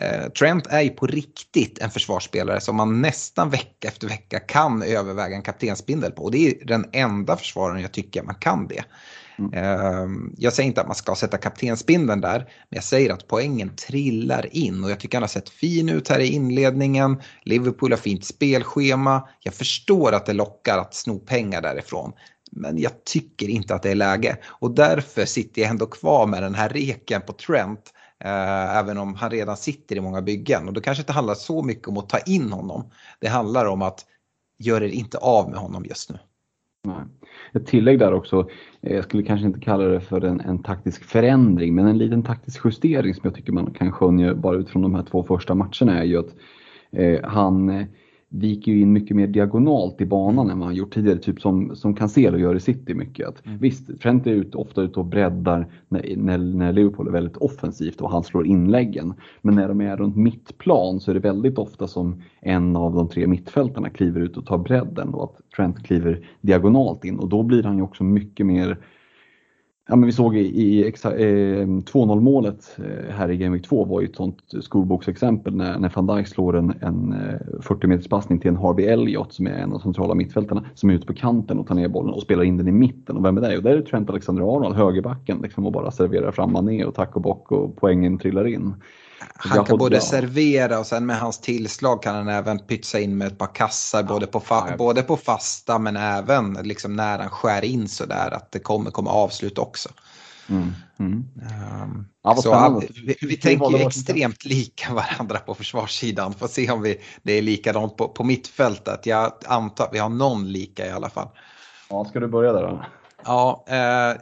Eh, 0.00 0.28
Trent 0.28 0.66
är 0.66 0.80
ju 0.80 0.90
på 0.90 1.06
riktigt 1.06 1.78
en 1.78 1.90
försvarsspelare 1.90 2.60
som 2.60 2.76
man 2.76 3.02
nästan 3.02 3.50
vecka 3.50 3.88
efter 3.88 4.08
vecka 4.08 4.40
kan 4.40 4.82
överväga 4.82 5.36
en 5.36 5.42
kaptensbindel 5.42 6.12
på. 6.12 6.22
Och 6.22 6.30
det 6.30 6.48
är 6.48 6.66
den 6.66 6.86
enda 6.92 7.36
försvararen 7.36 7.82
jag 7.82 7.92
tycker 7.92 8.22
man 8.22 8.34
kan 8.34 8.68
det. 8.68 8.84
Mm. 9.38 9.52
Ehm, 9.52 10.34
jag 10.38 10.52
säger 10.52 10.66
inte 10.66 10.80
att 10.80 10.86
man 10.86 10.96
ska 10.96 11.14
sätta 11.14 11.38
kaptensbindeln 11.38 12.20
där, 12.20 12.38
men 12.38 12.76
jag 12.76 12.84
säger 12.84 13.12
att 13.12 13.28
poängen 13.28 13.76
trillar 13.76 14.56
in 14.56 14.84
och 14.84 14.90
jag 14.90 15.00
tycker 15.00 15.18
han 15.18 15.22
har 15.22 15.28
sett 15.28 15.48
fin 15.48 15.88
ut 15.88 16.08
här 16.08 16.18
i 16.18 16.26
inledningen. 16.26 17.22
Liverpool 17.44 17.92
har 17.92 17.98
fint 17.98 18.24
spelschema. 18.24 19.28
Jag 19.42 19.54
förstår 19.54 20.12
att 20.12 20.26
det 20.26 20.32
lockar 20.32 20.78
att 20.78 20.94
sno 20.94 21.18
pengar 21.18 21.62
därifrån. 21.62 22.12
Men 22.52 22.78
jag 22.78 23.04
tycker 23.04 23.48
inte 23.48 23.74
att 23.74 23.82
det 23.82 23.90
är 23.90 23.94
läge 23.94 24.36
och 24.44 24.74
därför 24.74 25.24
sitter 25.24 25.62
jag 25.62 25.70
ändå 25.70 25.86
kvar 25.86 26.26
med 26.26 26.42
den 26.42 26.54
här 26.54 26.68
reken 26.68 27.22
på 27.26 27.32
Trent 27.32 27.92
Eh, 28.24 28.76
även 28.76 28.98
om 28.98 29.14
han 29.14 29.30
redan 29.30 29.56
sitter 29.56 29.96
i 29.96 30.00
många 30.00 30.22
byggen. 30.22 30.68
Och 30.68 30.72
då 30.74 30.80
kanske 30.80 31.02
inte 31.02 31.12
handlar 31.12 31.34
så 31.34 31.62
mycket 31.62 31.88
om 31.88 31.98
att 31.98 32.08
ta 32.08 32.18
in 32.18 32.52
honom. 32.52 32.90
Det 33.20 33.28
handlar 33.28 33.66
om 33.66 33.82
att 33.82 34.06
göra 34.58 34.84
er 34.84 34.88
inte 34.88 35.18
av 35.18 35.50
med 35.50 35.58
honom 35.58 35.84
just 35.84 36.10
nu. 36.10 36.18
Nej. 36.84 37.04
Ett 37.54 37.66
tillägg 37.66 37.98
där 37.98 38.12
också, 38.12 38.48
eh, 38.82 38.94
jag 38.94 39.04
skulle 39.04 39.22
kanske 39.22 39.46
inte 39.46 39.60
kalla 39.60 39.84
det 39.84 40.00
för 40.00 40.24
en, 40.24 40.40
en, 40.40 40.62
taktisk 40.62 41.04
förändring, 41.04 41.74
men 41.74 41.86
en 41.86 41.98
liten 41.98 42.22
taktisk 42.22 42.64
justering 42.64 43.14
som 43.14 43.20
jag 43.24 43.34
tycker 43.34 43.52
man 43.52 43.70
kan 43.70 43.92
skönja 43.92 44.34
bara 44.34 44.56
utifrån 44.56 44.82
de 44.82 44.94
här 44.94 45.02
två 45.02 45.22
första 45.22 45.54
matcherna 45.54 45.98
är 45.98 46.04
ju 46.04 46.18
att 46.18 46.34
eh, 46.92 47.30
han 47.30 47.70
eh, 47.70 47.86
viker 48.36 48.72
ju 48.72 48.80
in 48.80 48.92
mycket 48.92 49.16
mer 49.16 49.26
diagonalt 49.26 50.00
i 50.00 50.06
banan 50.06 50.50
än 50.50 50.58
vad 50.58 50.68
han 50.68 50.76
gjort 50.76 50.94
tidigare. 50.94 51.18
Typ 51.18 51.40
som, 51.40 51.76
som 51.76 51.94
Cancelo 51.94 52.38
gör 52.38 52.54
i 52.54 52.60
City 52.60 52.94
mycket. 52.94 53.28
Att, 53.28 53.46
mm. 53.46 53.58
Visst, 53.58 54.00
Trent 54.00 54.26
är 54.26 54.30
ut, 54.30 54.54
ofta 54.54 54.82
ute 54.82 55.00
och 55.00 55.06
breddar 55.06 55.66
när, 55.88 56.16
när, 56.16 56.38
när, 56.38 56.72
Liverpool 56.72 57.08
är 57.08 57.12
väldigt 57.12 57.36
offensivt 57.36 58.00
och 58.00 58.10
han 58.10 58.24
slår 58.24 58.46
inläggen. 58.46 59.14
Men 59.42 59.54
när 59.54 59.68
de 59.68 59.80
är 59.80 59.96
runt 59.96 60.16
mittplan 60.16 61.00
så 61.00 61.10
är 61.10 61.14
det 61.14 61.20
väldigt 61.20 61.58
ofta 61.58 61.86
som 61.86 62.22
en 62.40 62.76
av 62.76 62.94
de 62.94 63.08
tre 63.08 63.26
mittfältarna 63.26 63.90
kliver 63.90 64.20
ut 64.20 64.36
och 64.36 64.46
tar 64.46 64.58
bredden 64.58 65.14
och 65.14 65.24
att 65.24 65.56
Trent 65.56 65.82
kliver 65.86 66.28
diagonalt 66.40 67.04
in 67.04 67.18
och 67.18 67.28
då 67.28 67.42
blir 67.42 67.62
han 67.62 67.76
ju 67.76 67.82
också 67.82 68.04
mycket 68.04 68.46
mer 68.46 68.78
Ja, 69.88 69.96
men 69.96 70.06
vi 70.06 70.12
såg 70.12 70.36
i, 70.36 70.40
i 70.40 70.82
eh, 70.82 70.88
2-0 70.88 72.20
målet 72.20 72.78
eh, 72.78 73.14
här 73.14 73.30
i 73.30 73.36
Game 73.36 73.56
Week 73.56 73.66
2 73.66 73.84
var 73.84 74.00
ju 74.00 74.06
ett 74.06 74.16
sånt 74.16 74.38
skolboksexempel 74.60 75.56
när, 75.56 75.78
när 75.78 75.92
van 75.94 76.06
Dijk 76.06 76.28
slår 76.28 76.56
en, 76.56 76.74
en 76.80 77.12
eh, 77.12 77.60
40 77.60 77.86
meters 77.86 78.08
passning 78.08 78.40
till 78.40 78.48
en 78.48 78.56
Harvey 78.56 78.86
Elliott 78.86 79.32
som 79.32 79.46
är 79.46 79.50
en 79.50 79.72
av 79.72 79.78
de 79.78 79.80
centrala 79.80 80.14
mittfältarna 80.14 80.64
som 80.74 80.90
är 80.90 80.94
ute 80.94 81.06
på 81.06 81.14
kanten 81.14 81.58
och 81.58 81.66
tar 81.66 81.74
ner 81.74 81.88
bollen 81.88 82.14
och 82.14 82.22
spelar 82.22 82.44
in 82.44 82.56
den 82.56 82.68
i 82.68 82.72
mitten. 82.72 83.16
Och 83.16 83.24
vem 83.24 83.36
är 83.36 83.40
det? 83.40 83.56
Och 83.56 83.62
där 83.62 83.70
är 83.70 83.76
det 83.76 83.82
Trent 83.82 84.10
Alexander-Arnold, 84.10 84.76
högerbacken, 84.76 85.38
liksom, 85.42 85.66
och 85.66 85.72
bara 85.72 85.90
serverar 85.90 86.32
fram 86.32 86.52
ner 86.52 86.86
och 86.86 86.94
tack 86.94 87.16
och 87.16 87.22
bock 87.22 87.52
och 87.52 87.76
poängen 87.76 88.18
trillar 88.18 88.46
in. 88.46 88.74
Han 89.18 89.64
kan 89.64 89.78
både 89.78 90.00
servera 90.00 90.78
och 90.78 90.86
sen 90.86 91.06
med 91.06 91.18
hans 91.18 91.40
tillslag 91.40 92.02
kan 92.02 92.14
han 92.14 92.28
även 92.28 92.58
pytsa 92.58 93.00
in 93.00 93.18
med 93.18 93.26
ett 93.26 93.38
par 93.38 93.54
kassar 93.54 93.98
ja, 93.98 94.06
både, 94.06 94.26
på 94.26 94.40
fa- 94.40 94.76
både 94.76 95.02
på 95.02 95.16
fasta 95.16 95.78
men 95.78 95.96
även 95.96 96.52
liksom 96.52 96.96
när 96.96 97.18
han 97.18 97.30
skär 97.30 97.64
in 97.64 97.88
sådär 97.88 98.30
att 98.30 98.52
det 98.52 98.58
kommer 98.58 98.90
komma 98.90 99.10
avslut 99.10 99.58
också. 99.58 99.88
Mm, 100.48 100.72
mm. 100.98 101.24
Um, 101.82 102.08
ja, 102.22 102.36
så 102.36 102.82
vi, 103.06 103.16
vi 103.20 103.36
tänker 103.36 103.78
ju 103.78 103.86
extremt 103.86 104.44
lika 104.44 104.94
varandra 104.94 105.38
på 105.38 105.54
försvarssidan. 105.54 106.34
Får 106.34 106.48
se 106.48 106.70
om 106.70 106.82
vi, 106.82 107.00
det 107.22 107.32
är 107.32 107.42
likadant 107.42 107.96
på, 107.96 108.08
på 108.08 108.24
mittfältet. 108.24 109.06
Jag 109.06 109.32
antar 109.46 109.84
att 109.84 109.94
vi 109.94 109.98
har 109.98 110.08
någon 110.08 110.52
lika 110.52 110.86
i 110.86 110.90
alla 110.90 111.10
fall. 111.10 111.28
Ja, 111.90 112.04
ska 112.04 112.20
du 112.20 112.26
börja 112.26 112.52
där 112.52 112.62
då? 112.62 112.84
Ja, 113.24 113.64
eh, 113.68 114.16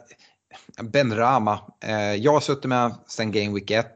Ben 0.85 1.17
Rama. 1.17 1.59
Eh, 1.85 2.15
jag 2.15 2.33
har 2.33 2.41
suttit 2.41 2.65
med 2.65 2.95
sen 3.07 3.33
Game 3.33 3.55
Week 3.55 3.71
1. 3.71 3.87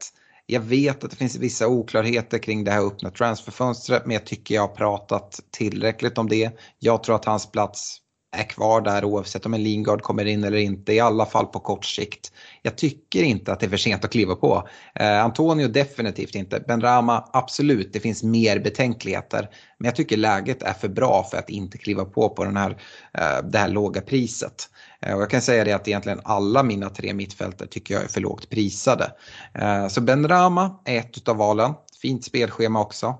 Jag 0.51 0.61
vet 0.61 1.03
att 1.03 1.09
det 1.11 1.17
finns 1.17 1.35
vissa 1.35 1.67
oklarheter 1.67 2.37
kring 2.37 2.63
det 2.63 2.71
här 2.71 2.87
öppna 2.87 3.11
transferfönstret 3.11 4.05
men 4.05 4.13
jag 4.13 4.25
tycker 4.25 4.55
jag 4.55 4.61
har 4.61 4.75
pratat 4.75 5.39
tillräckligt 5.51 6.17
om 6.17 6.29
det. 6.29 6.51
Jag 6.79 7.03
tror 7.03 7.15
att 7.15 7.25
hans 7.25 7.51
plats 7.51 7.97
är 8.37 8.43
kvar 8.43 8.81
där 8.81 9.05
oavsett 9.05 9.45
om 9.45 9.53
en 9.53 9.63
Lingard 9.63 10.01
kommer 10.01 10.25
in 10.25 10.43
eller 10.43 10.57
inte, 10.57 10.93
i 10.93 10.99
alla 10.99 11.25
fall 11.25 11.45
på 11.45 11.59
kort 11.59 11.85
sikt. 11.85 12.31
Jag 12.61 12.77
tycker 12.77 13.23
inte 13.23 13.51
att 13.51 13.59
det 13.59 13.65
är 13.65 13.69
för 13.69 13.77
sent 13.77 14.05
att 14.05 14.11
kliva 14.11 14.35
på. 14.35 14.67
Eh, 14.95 15.23
Antonio 15.23 15.67
definitivt 15.67 16.35
inte, 16.35 16.63
Ben 16.67 16.81
Rama 16.81 17.29
absolut, 17.33 17.93
det 17.93 17.99
finns 17.99 18.23
mer 18.23 18.59
betänkligheter. 18.59 19.49
Men 19.77 19.85
jag 19.85 19.95
tycker 19.95 20.17
läget 20.17 20.63
är 20.63 20.73
för 20.73 20.89
bra 20.89 21.27
för 21.31 21.37
att 21.37 21.49
inte 21.49 21.77
kliva 21.77 22.05
på 22.05 22.29
på 22.29 22.43
den 22.43 22.57
här, 22.57 22.71
eh, 23.13 23.49
det 23.49 23.57
här 23.57 23.69
låga 23.69 24.01
priset. 24.01 24.69
Eh, 25.05 25.15
och 25.15 25.21
jag 25.21 25.29
kan 25.29 25.41
säga 25.41 25.63
det 25.63 25.73
att 25.73 25.87
egentligen 25.87 26.21
alla 26.23 26.63
mina 26.63 26.89
tre 26.89 27.13
mittfältare 27.13 27.67
tycker 27.67 27.93
jag 27.93 28.03
är 28.03 28.07
för 28.07 28.21
lågt 28.21 28.49
prisade. 28.49 29.11
Eh, 29.53 29.87
så 29.87 30.01
Ben 30.01 30.27
Rama 30.27 30.79
är 30.85 30.99
ett 30.99 31.27
av 31.27 31.37
valen, 31.37 31.73
fint 32.01 32.25
spelschema 32.25 32.81
också. 32.81 33.15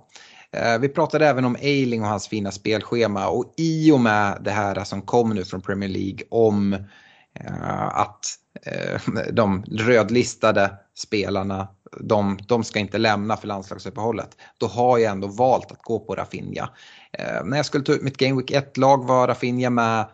Eh, 0.52 0.80
vi 0.80 0.90
pratade 0.90 1.28
även 1.28 1.46
om 1.46 1.56
Eiling 1.56 2.02
och 2.02 2.08
hans 2.08 2.28
fina 2.28 2.52
spelschema 2.52 3.28
och 3.28 3.54
i 3.58 3.92
och 3.92 4.00
med 4.00 4.38
det 4.42 4.52
här 4.52 4.84
som 4.84 5.02
kom 5.02 5.30
nu 5.30 5.46
från 5.46 5.62
Premier 5.62 5.90
League 5.90 6.20
om 6.30 6.78
att 7.92 8.26
de 9.32 9.64
rödlistade 9.64 10.72
spelarna, 10.98 11.68
de, 12.00 12.40
de 12.48 12.64
ska 12.64 12.80
inte 12.80 12.98
lämna 12.98 13.38
för 13.38 13.48
landslagsuppehållet. 13.48 14.30
Då 14.58 14.68
har 14.68 14.98
jag 14.98 15.12
ändå 15.12 15.28
valt 15.28 15.72
att 15.72 15.82
gå 15.82 16.00
på 16.00 16.16
Rafinha. 16.16 16.70
När 17.44 17.58
jag 17.58 17.66
skulle 17.66 17.84
ta 17.84 17.92
ut 17.92 18.02
mitt 18.02 18.18
Game 18.18 18.42
Week 18.42 18.52
1-lag 18.52 19.08
var 19.08 19.28
Rafinha 19.28 19.70
med 19.70 20.06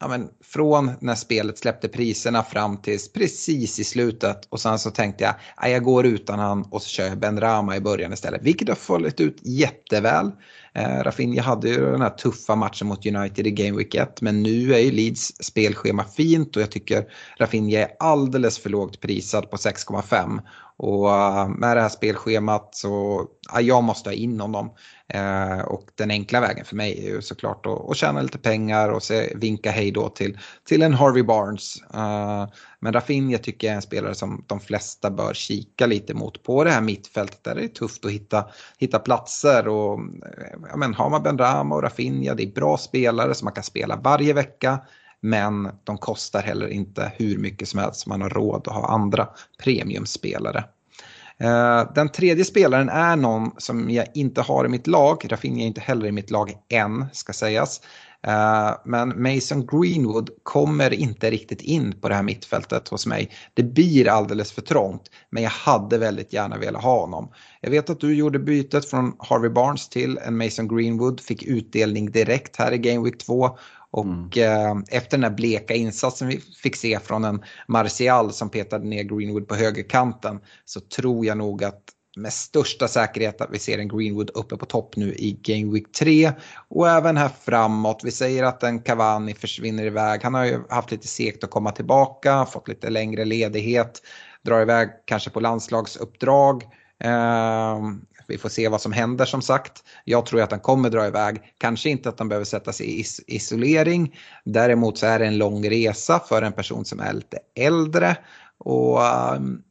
ja, 0.00 0.08
men, 0.08 0.28
från 0.40 0.90
när 1.00 1.14
spelet 1.14 1.58
släppte 1.58 1.88
priserna 1.88 2.42
fram 2.42 2.76
till 2.76 2.98
precis 3.14 3.78
i 3.78 3.84
slutet 3.84 4.46
och 4.48 4.60
sen 4.60 4.78
så 4.78 4.90
tänkte 4.90 5.24
jag 5.24 5.34
att 5.56 5.70
jag 5.70 5.84
går 5.84 6.06
utan 6.06 6.38
han 6.38 6.62
och 6.62 6.82
så 6.82 6.88
kör 6.88 7.06
jag 7.06 7.18
Ben 7.18 7.40
Rama 7.40 7.76
i 7.76 7.80
början 7.80 8.12
istället. 8.12 8.42
Vilket 8.42 8.68
har 8.68 8.74
fallit 8.74 9.20
ut 9.20 9.38
jätteväl. 9.42 10.30
Eh, 10.72 11.02
Rafinha 11.02 11.42
hade 11.42 11.68
ju 11.68 11.90
den 11.90 12.00
här 12.00 12.10
tuffa 12.10 12.54
matchen 12.56 12.86
mot 12.86 13.06
United 13.06 13.46
i 13.46 13.50
Game 13.50 13.76
Week 13.76 13.94
1 13.94 14.20
men 14.20 14.42
nu 14.42 14.74
är 14.74 14.78
ju 14.78 14.90
Leeds 14.90 15.32
spelschema 15.44 16.04
fint 16.04 16.56
och 16.56 16.62
jag 16.62 16.70
tycker 16.70 17.04
Rafinha 17.38 17.80
är 17.80 17.88
alldeles 17.98 18.58
för 18.58 18.70
lågt 18.70 19.00
prisad 19.00 19.50
på 19.50 19.56
6,5 19.56 20.40
och 20.78 21.10
eh, 21.10 21.48
med 21.48 21.76
det 21.76 21.80
här 21.80 21.88
spelschemat 21.88 22.74
så, 22.74 23.24
ja, 23.52 23.60
jag 23.60 23.84
måste 23.84 24.08
ha 24.08 24.14
in 24.14 24.40
honom. 24.40 24.70
Eh, 25.08 25.60
och 25.60 25.88
den 25.94 26.10
enkla 26.10 26.40
vägen 26.40 26.64
för 26.64 26.76
mig 26.76 27.06
är 27.06 27.10
ju 27.10 27.22
såklart 27.22 27.66
att, 27.66 27.90
att 27.90 27.96
tjäna 27.96 28.22
lite 28.22 28.38
pengar 28.38 28.88
och 28.88 29.02
se, 29.02 29.32
vinka 29.36 29.70
hej 29.70 29.90
då 29.90 30.08
till, 30.08 30.38
till 30.68 30.82
en 30.82 30.94
Harvey 30.94 31.22
Barnes. 31.22 31.82
Eh, 31.94 32.46
men 32.80 32.92
Rafinha 32.92 33.38
tycker 33.38 33.66
jag 33.66 33.72
är 33.72 33.76
en 33.76 33.82
spelare 33.82 34.14
som 34.14 34.44
de 34.46 34.60
flesta 34.60 35.10
bör 35.10 35.34
kika 35.34 35.86
lite 35.86 36.14
mot 36.14 36.42
på 36.42 36.64
det 36.64 36.70
här 36.70 36.80
mittfältet 36.80 37.44
där 37.44 37.54
det 37.54 37.64
är 37.64 37.68
tufft 37.68 38.04
att 38.04 38.10
hitta, 38.10 38.44
hitta 38.78 38.98
platser. 38.98 39.68
Och, 39.68 40.00
eh, 40.00 40.58
ja, 40.70 40.76
men, 40.76 40.94
har 40.94 41.10
man 41.10 41.22
Ben 41.22 41.38
Rama 41.38 41.74
och 41.74 41.82
Rafinha, 41.82 42.34
det 42.34 42.42
är 42.42 42.52
bra 42.52 42.76
spelare 42.76 43.34
som 43.34 43.44
man 43.44 43.54
kan 43.54 43.64
spela 43.64 43.96
varje 43.96 44.32
vecka. 44.32 44.80
Men 45.22 45.68
de 45.84 45.98
kostar 45.98 46.42
heller 46.42 46.68
inte 46.68 47.12
hur 47.16 47.38
mycket 47.38 47.68
som 47.68 47.80
helst. 47.80 48.06
Man 48.06 48.22
har 48.22 48.30
råd 48.30 48.68
att 48.68 48.74
ha 48.74 48.88
andra 48.88 49.28
premiumspelare. 49.62 50.64
Eh, 51.40 51.92
den 51.94 52.08
tredje 52.08 52.44
spelaren 52.44 52.88
är 52.88 53.16
någon 53.16 53.50
som 53.58 53.90
jag 53.90 54.06
inte 54.14 54.40
har 54.40 54.64
i 54.64 54.68
mitt 54.68 54.86
lag. 54.86 55.26
Rafinha 55.28 55.62
är 55.62 55.66
inte 55.66 55.80
heller 55.80 56.06
i 56.06 56.12
mitt 56.12 56.30
lag 56.30 56.52
än, 56.68 57.06
ska 57.12 57.32
sägas. 57.32 57.80
Eh, 58.26 58.70
men 58.84 59.22
Mason 59.22 59.66
Greenwood 59.66 60.30
kommer 60.42 60.94
inte 60.94 61.30
riktigt 61.30 61.60
in 61.60 62.00
på 62.00 62.08
det 62.08 62.14
här 62.14 62.22
mittfältet 62.22 62.88
hos 62.88 63.06
mig. 63.06 63.30
Det 63.54 63.62
blir 63.62 64.08
alldeles 64.08 64.52
för 64.52 64.62
trångt, 64.62 65.02
men 65.30 65.42
jag 65.42 65.50
hade 65.50 65.98
väldigt 65.98 66.32
gärna 66.32 66.58
velat 66.58 66.82
ha 66.82 67.00
honom. 67.00 67.32
Jag 67.60 67.70
vet 67.70 67.90
att 67.90 68.00
du 68.00 68.14
gjorde 68.14 68.38
bytet 68.38 68.90
från 68.90 69.16
Harvey 69.18 69.50
Barnes 69.50 69.88
till 69.88 70.18
en 70.18 70.36
Mason 70.36 70.68
Greenwood, 70.68 71.20
fick 71.20 71.42
utdelning 71.42 72.10
direkt 72.10 72.56
här 72.56 72.72
i 72.72 72.78
Game 72.78 73.04
Week 73.04 73.18
2 73.18 73.58
och 73.90 74.36
mm. 74.36 74.78
eh, 74.78 74.96
efter 74.96 75.16
den 75.16 75.24
här 75.24 75.36
bleka 75.36 75.74
insatsen 75.74 76.28
vi 76.28 76.40
fick 76.62 76.76
se 76.76 76.98
från 77.00 77.24
en 77.24 77.42
Martial 77.68 78.32
som 78.32 78.50
petade 78.50 78.84
ner 78.84 79.02
Greenwood 79.02 79.48
på 79.48 79.54
högerkanten 79.54 80.40
så 80.64 80.80
tror 80.80 81.26
jag 81.26 81.38
nog 81.38 81.64
att 81.64 81.82
med 82.18 82.32
största 82.32 82.88
säkerhet 82.88 83.40
att 83.40 83.50
vi 83.52 83.58
ser 83.58 83.78
en 83.78 83.88
Greenwood 83.88 84.30
uppe 84.34 84.56
på 84.56 84.66
topp 84.66 84.96
nu 84.96 85.14
i 85.14 85.40
Game 85.42 85.72
Week 85.72 85.92
3. 85.92 86.32
Och 86.68 86.88
även 86.88 87.16
här 87.16 87.30
framåt, 87.44 88.00
vi 88.04 88.10
säger 88.10 88.44
att 88.44 88.62
en 88.62 88.82
Cavani 88.82 89.34
försvinner 89.34 89.86
iväg. 89.86 90.22
Han 90.22 90.34
har 90.34 90.44
ju 90.44 90.60
haft 90.70 90.90
lite 90.90 91.06
segt 91.06 91.44
att 91.44 91.50
komma 91.50 91.70
tillbaka, 91.70 92.46
fått 92.46 92.68
lite 92.68 92.90
längre 92.90 93.24
ledighet, 93.24 94.02
drar 94.44 94.62
iväg 94.62 94.88
kanske 95.04 95.30
på 95.30 95.40
landslagsuppdrag. 95.40 96.62
Ehm, 97.00 98.00
vi 98.26 98.38
får 98.38 98.48
se 98.48 98.68
vad 98.68 98.80
som 98.80 98.92
händer 98.92 99.24
som 99.24 99.42
sagt. 99.42 99.84
Jag 100.04 100.26
tror 100.26 100.40
att 100.40 100.50
han 100.50 100.60
kommer 100.60 100.90
dra 100.90 101.06
iväg. 101.06 101.40
Kanske 101.58 101.90
inte 101.90 102.08
att 102.08 102.18
han 102.18 102.28
behöver 102.28 102.44
sätta 102.44 102.72
sig 102.72 102.86
i 102.86 103.00
is 103.00 103.20
isolering. 103.26 104.18
Däremot 104.44 104.98
så 104.98 105.06
är 105.06 105.18
det 105.18 105.26
en 105.26 105.38
lång 105.38 105.70
resa 105.70 106.20
för 106.28 106.42
en 106.42 106.52
person 106.52 106.84
som 106.84 107.00
är 107.00 107.12
lite 107.12 107.38
äldre. 107.54 108.16
Och 108.58 109.00
um, 109.36 109.62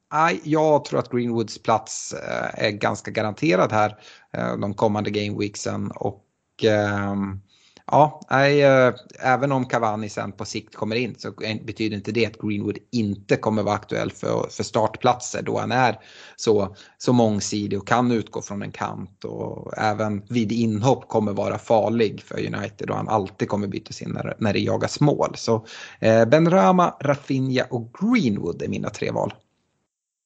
jag 0.43 0.85
tror 0.85 0.99
att 0.99 1.11
Greenwoods 1.11 1.63
plats 1.63 2.13
eh, 2.13 2.65
är 2.65 2.71
ganska 2.71 3.11
garanterad 3.11 3.71
här 3.71 3.97
eh, 4.33 4.57
de 4.57 4.73
kommande 4.73 5.09
gameweeksen. 5.09 5.91
Och 5.91 6.23
um, 7.03 7.41
ja, 7.91 8.21
nej, 8.29 8.63
äh, 8.63 8.93
även 9.19 9.51
om 9.51 9.65
Cavani 9.65 10.09
sen 10.09 10.31
på 10.31 10.45
sikt 10.45 10.75
kommer 10.75 10.95
in 10.95 11.15
så 11.17 11.31
betyder 11.63 11.97
inte 11.97 12.11
det 12.11 12.25
att 12.25 12.37
Greenwood 12.37 12.77
inte 12.91 13.35
kommer 13.35 13.63
vara 13.63 13.75
aktuell 13.75 14.11
för, 14.11 14.47
för 14.49 14.63
startplatser 14.63 15.41
då 15.41 15.59
han 15.59 15.71
är 15.71 15.99
så, 16.35 16.75
så 16.97 17.13
mångsidig 17.13 17.79
och 17.79 17.87
kan 17.87 18.11
utgå 18.11 18.41
från 18.41 18.61
en 18.61 18.71
kant 18.71 19.23
och 19.23 19.77
även 19.77 20.21
vid 20.29 20.51
inhopp 20.51 21.07
kommer 21.07 21.33
vara 21.33 21.57
farlig 21.57 22.21
för 22.21 22.37
United 22.37 22.89
och 22.89 22.95
han 22.95 23.07
alltid 23.07 23.49
kommer 23.49 23.67
bytas 23.67 24.01
in 24.01 24.09
när, 24.09 24.35
när 24.39 24.53
det 24.53 24.59
jagas 24.59 24.99
mål. 24.99 25.29
Så 25.35 25.65
eh, 25.99 26.25
Benrama, 26.25 26.93
Rafinha 26.99 27.63
och 27.69 27.91
Greenwood 28.01 28.61
är 28.61 28.67
mina 28.67 28.89
tre 28.89 29.11
val. 29.11 29.33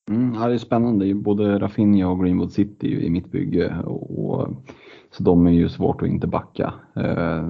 Mm, 0.10 0.34
det 0.34 0.54
är 0.54 0.58
spännande, 0.58 1.14
både 1.14 1.60
Rafinha 1.60 2.08
och 2.08 2.24
Greenwood 2.24 2.52
sitter 2.52 2.88
ju 2.88 3.02
i 3.02 3.10
mitt 3.10 3.32
bygge 3.32 3.78
och 3.86 4.48
så 5.12 5.24
de 5.24 5.48
är 5.48 5.52
ju 5.52 5.70
svårt 5.70 6.02
att 6.02 6.08
inte 6.08 6.28
backa. 6.28 6.74
Eh, 6.96 7.46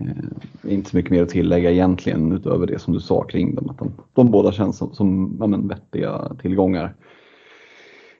eh, 0.00 0.72
inte 0.72 0.90
så 0.90 0.96
mycket 0.96 1.10
mer 1.10 1.22
att 1.22 1.28
tillägga 1.28 1.70
egentligen 1.70 2.32
utöver 2.32 2.66
det 2.66 2.78
som 2.78 2.94
du 2.94 3.00
sa 3.00 3.22
kring 3.24 3.54
dem. 3.54 3.70
Att 3.70 3.78
de, 3.78 3.92
de 4.12 4.30
båda 4.30 4.52
känns 4.52 4.78
som, 4.78 4.94
som 4.94 5.36
ja, 5.40 5.46
men, 5.46 5.68
vettiga 5.68 6.36
tillgångar. 6.42 6.94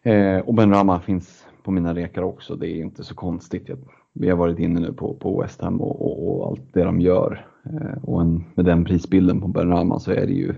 Eh, 0.03 0.39
och 0.39 0.55
Ben 0.55 0.73
Rama 0.73 1.01
finns 1.01 1.47
på 1.63 1.71
mina 1.71 1.95
rekar 1.95 2.23
också. 2.23 2.57
Det 2.57 2.69
är 2.69 2.77
inte 2.77 3.05
så 3.05 3.15
konstigt. 3.15 3.71
Vi 4.13 4.29
har 4.29 4.37
varit 4.37 4.59
inne 4.59 4.81
nu 4.81 4.93
på, 4.93 5.15
på 5.15 5.41
West 5.41 5.61
Ham 5.61 5.81
och, 5.81 6.03
och, 6.07 6.41
och 6.41 6.47
allt 6.47 6.73
det 6.73 6.85
de 6.85 7.01
gör. 7.01 7.47
Eh, 7.65 8.05
och 8.05 8.21
en, 8.21 8.45
med 8.55 8.65
den 8.65 8.85
prisbilden 8.85 9.41
på 9.41 9.49
Ben 9.49 9.69
Rama 9.69 9.99
så 9.99 10.11
är 10.11 10.27
det 10.27 10.33
ju 10.33 10.55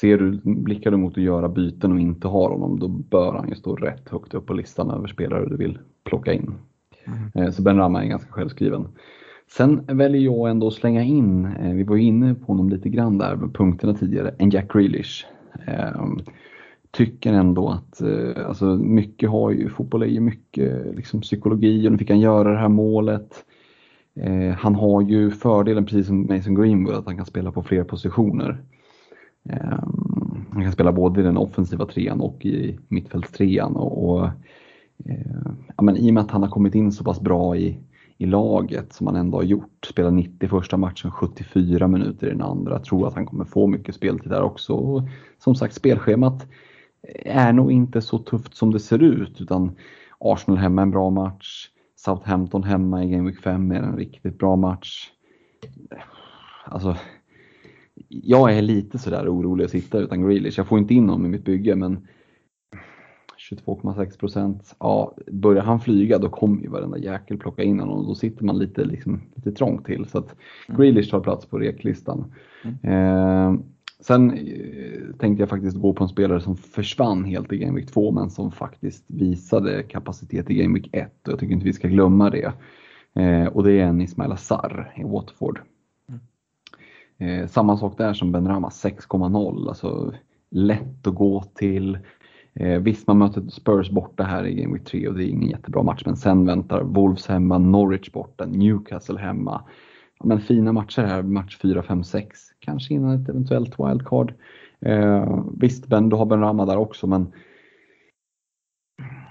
Ser 0.00 0.18
du, 0.18 0.40
blickar 0.44 0.90
du 0.90 0.96
mot 0.96 1.12
att 1.12 1.24
göra 1.24 1.48
byten 1.48 1.92
och 1.92 2.00
inte 2.00 2.28
har 2.28 2.50
honom, 2.50 2.78
då 2.78 2.88
bör 2.88 3.32
han 3.32 3.48
ju 3.48 3.54
stå 3.54 3.76
rätt 3.76 4.08
högt 4.08 4.34
upp 4.34 4.46
på 4.46 4.52
listan 4.52 4.90
över 4.90 5.06
spelare 5.06 5.48
du 5.48 5.56
vill 5.56 5.78
plocka 6.04 6.32
in. 6.32 6.54
Mm. 7.04 7.46
Eh, 7.46 7.52
så 7.52 7.62
Ben 7.62 7.76
Rama 7.76 8.04
är 8.04 8.08
ganska 8.08 8.32
självskriven. 8.32 8.88
Sen 9.50 9.80
väljer 9.86 10.20
jag 10.20 10.50
ändå 10.50 10.66
att 10.66 10.74
slänga 10.74 11.02
in, 11.02 11.46
eh, 11.46 11.74
vi 11.74 11.82
var 11.82 11.96
ju 11.96 12.02
inne 12.02 12.34
på 12.34 12.46
honom 12.46 12.68
lite 12.68 12.88
grann 12.88 13.18
där 13.18 13.36
med 13.36 13.54
punkterna 13.54 13.94
tidigare, 13.94 14.34
en 14.38 14.50
Jack 14.50 14.72
Grealish. 14.72 15.26
Ehm, 15.66 16.18
tycker 16.90 17.32
ändå 17.32 17.68
att 17.68 18.00
eh, 18.00 18.48
alltså 18.48 18.64
mycket 18.76 19.30
har 19.30 19.50
ju, 19.50 19.68
fotboll 19.68 20.02
är 20.02 20.06
ju 20.06 20.20
mycket 20.20 20.96
liksom 20.96 21.20
psykologi 21.20 21.88
och 21.88 21.92
nu 21.92 21.98
fick 21.98 22.10
han 22.10 22.20
göra 22.20 22.52
det 22.52 22.58
här 22.58 22.68
målet. 22.68 23.44
Han 24.58 24.74
har 24.74 25.02
ju 25.02 25.30
fördelen 25.30 25.84
precis 25.84 26.06
som 26.06 26.26
Mason 26.26 26.54
Greenwood 26.54 26.94
att 26.94 27.06
han 27.06 27.16
kan 27.16 27.26
spela 27.26 27.52
på 27.52 27.62
fler 27.62 27.84
positioner. 27.84 28.62
Ehm, 29.48 30.46
han 30.52 30.62
kan 30.62 30.72
spela 30.72 30.92
både 30.92 31.20
i 31.20 31.24
den 31.24 31.36
offensiva 31.36 31.86
trean 31.86 32.20
och 32.20 32.46
i 32.46 32.78
mittfältstrean. 32.88 33.76
Och, 33.76 34.10
och 34.10 34.26
ehm, 35.04 35.56
ja, 35.76 35.82
men 35.82 35.96
I 35.96 36.10
och 36.10 36.14
med 36.14 36.22
att 36.22 36.30
han 36.30 36.42
har 36.42 36.50
kommit 36.50 36.74
in 36.74 36.92
så 36.92 37.04
pass 37.04 37.20
bra 37.20 37.56
i, 37.56 37.78
i 38.18 38.26
laget 38.26 38.92
som 38.92 39.06
han 39.06 39.16
ändå 39.16 39.38
har 39.38 39.42
gjort, 39.42 39.86
Spelar 39.86 40.10
90 40.10 40.48
första 40.48 40.76
matchen, 40.76 41.10
74 41.10 41.88
minuter 41.88 42.26
i 42.26 42.30
den 42.30 42.42
andra, 42.42 42.78
tror 42.78 43.08
att 43.08 43.14
han 43.14 43.26
kommer 43.26 43.44
få 43.44 43.66
mycket 43.66 43.94
speltid 43.94 44.30
där 44.30 44.42
också. 44.42 44.72
Och, 44.74 45.02
som 45.38 45.54
sagt, 45.54 45.74
spelschemat 45.74 46.46
är 47.24 47.52
nog 47.52 47.72
inte 47.72 48.00
så 48.00 48.18
tufft 48.18 48.56
som 48.56 48.72
det 48.72 48.80
ser 48.80 49.02
ut 49.02 49.40
utan 49.40 49.76
Arsenal 50.18 50.58
hemma 50.58 50.82
en 50.82 50.90
bra 50.90 51.10
match. 51.10 51.68
Southampton 51.96 52.62
hemma 52.62 53.04
i 53.04 53.08
Game 53.08 53.30
Week 53.30 53.40
5 53.40 53.70
är 53.70 53.82
en 53.82 53.96
riktigt 53.96 54.38
bra 54.38 54.56
match. 54.56 55.10
Alltså, 56.64 56.96
jag 58.08 58.58
är 58.58 58.62
lite 58.62 58.98
sådär 58.98 59.28
orolig 59.28 59.64
att 59.64 59.70
sitta 59.70 59.98
utan 59.98 60.28
Grealish. 60.28 60.58
Jag 60.58 60.66
får 60.66 60.78
inte 60.78 60.94
in 60.94 61.08
honom 61.08 61.26
i 61.26 61.28
mitt 61.28 61.44
bygge 61.44 61.76
men 61.76 62.06
22,6 63.50 64.18
procent. 64.18 64.76
Ja, 64.78 65.16
börjar 65.32 65.62
han 65.62 65.80
flyga 65.80 66.18
då 66.18 66.28
kommer 66.28 66.62
ju 66.62 66.68
varenda 66.68 66.98
jäkel 66.98 67.38
plocka 67.38 67.62
in 67.62 67.80
honom 67.80 67.98
och 67.98 68.06
då 68.06 68.14
sitter 68.14 68.44
man 68.44 68.58
lite, 68.58 68.84
liksom, 68.84 69.20
lite 69.34 69.52
trångt 69.52 69.86
till. 69.86 70.06
Så 70.06 70.18
att 70.18 70.36
mm. 70.68 70.80
Grealish 70.80 71.10
tar 71.10 71.20
plats 71.20 71.46
på 71.46 71.58
reklistan. 71.58 72.34
Mm. 72.64 72.78
Eh, 72.84 73.60
sen 74.00 74.30
eh, 74.30 75.16
tänkte 75.18 75.42
jag 75.42 75.48
faktiskt 75.48 75.76
gå 75.76 75.92
på 75.92 76.04
en 76.04 76.08
spelare 76.08 76.40
som 76.40 76.56
försvann 76.56 77.24
helt 77.24 77.52
i 77.52 77.58
Game 77.58 77.80
Week 77.80 77.92
2 77.92 78.12
men 78.12 78.30
som 78.30 78.52
faktiskt 78.52 79.04
visade 79.06 79.82
kapacitet 79.82 80.50
i 80.50 80.54
Game 80.54 80.74
Week 80.74 80.88
1 80.92 81.10
och 81.26 81.32
jag 81.32 81.38
tycker 81.38 81.54
inte 81.54 81.66
vi 81.66 81.72
ska 81.72 81.88
glömma 81.88 82.30
det. 82.30 82.52
Eh, 83.14 83.46
och 83.46 83.64
det 83.64 83.72
är 83.72 83.86
en 83.86 84.00
Ismail 84.00 84.32
Assar 84.32 84.92
i 84.96 85.04
Watford. 85.04 85.60
Eh, 87.18 87.46
samma 87.46 87.76
sak 87.76 87.98
där 87.98 88.14
som 88.14 88.32
Ben 88.32 88.48
Rama, 88.48 88.68
6,0. 88.68 89.68
Alltså 89.68 90.14
lätt 90.50 91.06
att 91.06 91.14
gå 91.14 91.42
till. 91.42 91.98
Eh, 92.54 92.78
visst, 92.78 93.06
man 93.06 93.18
möter 93.18 93.48
Spurs 93.48 93.90
borta 93.90 94.22
här 94.24 94.46
i 94.46 94.54
Game 94.54 94.74
Week 94.74 94.84
3 94.84 95.08
och 95.08 95.14
det 95.14 95.24
är 95.24 95.28
ingen 95.28 95.50
jättebra 95.50 95.82
match, 95.82 96.02
men 96.06 96.16
sen 96.16 96.46
väntar 96.46 96.82
Wolves 96.82 97.26
hemma, 97.26 97.58
Norwich 97.58 98.12
borta, 98.12 98.46
Newcastle 98.46 99.18
hemma. 99.18 99.62
Ja, 100.18 100.26
men 100.26 100.40
fina 100.40 100.72
matcher 100.72 101.02
här, 101.02 101.22
match 101.22 101.58
4, 101.58 101.82
5, 101.82 102.04
6, 102.04 102.38
kanske 102.58 102.94
innan 102.94 103.22
ett 103.22 103.28
eventuellt 103.28 103.74
wildcard. 103.78 104.34
Eh, 104.80 105.44
visst, 105.56 105.86
ben, 105.86 106.08
du 106.08 106.16
har 106.16 106.26
Ben 106.26 106.40
Rama 106.40 106.66
där 106.66 106.76
också, 106.76 107.06
men 107.06 107.32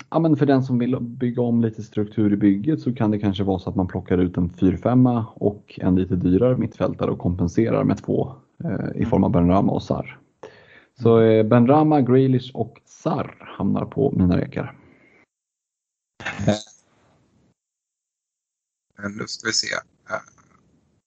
Ja, 0.09 0.19
men 0.19 0.35
för 0.35 0.45
den 0.45 0.63
som 0.63 0.79
vill 0.79 0.99
bygga 0.99 1.41
om 1.41 1.61
lite 1.61 1.83
struktur 1.83 2.33
i 2.33 2.37
bygget 2.37 2.81
så 2.81 2.93
kan 2.93 3.11
det 3.11 3.19
kanske 3.19 3.43
vara 3.43 3.59
så 3.59 3.69
att 3.69 3.75
man 3.75 3.87
plockar 3.87 4.17
ut 4.17 4.37
en 4.37 4.49
4-5 4.49 5.25
och 5.35 5.79
en 5.81 5.95
lite 5.95 6.15
dyrare 6.15 6.57
mittfältare 6.57 7.11
och 7.11 7.19
kompenserar 7.19 7.83
med 7.83 8.03
två 8.03 8.35
eh, 8.63 9.01
i 9.01 9.05
form 9.05 9.23
av 9.23 9.31
Ben 9.31 9.47
Rama 9.47 9.71
och 9.71 9.83
Sar. 9.83 10.19
Så 11.01 11.21
eh, 11.21 11.43
Ben 11.43 11.67
Rama, 11.67 12.01
Grealish 12.01 12.51
och 12.55 12.81
Sar 12.85 13.35
hamnar 13.57 13.85
på 13.85 14.11
mina 14.11 14.37
rekar. 14.37 14.77
Nu 19.17 19.23
ska 19.27 19.47
vi 19.47 19.53
se. 19.53 19.67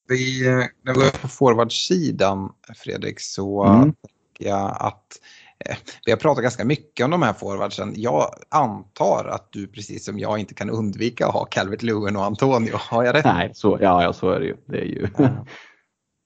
Vi, 0.08 0.44
när 0.82 0.94
vi 0.94 1.00
går 1.00 1.22
på 1.22 1.28
forwardsidan, 1.28 2.52
Fredrik, 2.76 3.20
så 3.20 3.64
mm. 3.64 3.94
Tänker 4.38 4.56
jag 4.56 4.76
att 4.80 5.20
eh, 5.64 5.76
vi 6.06 6.12
har 6.12 6.18
pratat 6.18 6.42
ganska 6.42 6.64
mycket 6.64 7.04
om 7.04 7.10
de 7.10 7.22
här 7.22 7.32
forwardsen. 7.32 7.92
Jag 7.96 8.30
antar 8.48 9.24
att 9.30 9.52
du 9.52 9.66
precis 9.66 10.04
som 10.04 10.18
jag 10.18 10.38
inte 10.38 10.54
kan 10.54 10.70
undvika 10.70 11.26
att 11.26 11.34
ha 11.34 11.44
Calvert 11.44 11.82
Lewin 11.82 12.16
och 12.16 12.24
Antonio. 12.24 12.74
Har 12.74 13.04
jag 13.04 13.14
rätt? 13.14 13.24
Nej, 13.24 13.50
så, 13.54 13.78
ja, 13.80 14.02
ja, 14.02 14.12
så 14.12 14.30
är 14.30 14.40
det 14.40 14.46
ju. 14.46 14.56
Det, 14.66 14.78
är 14.78 14.84
ju 14.84 15.06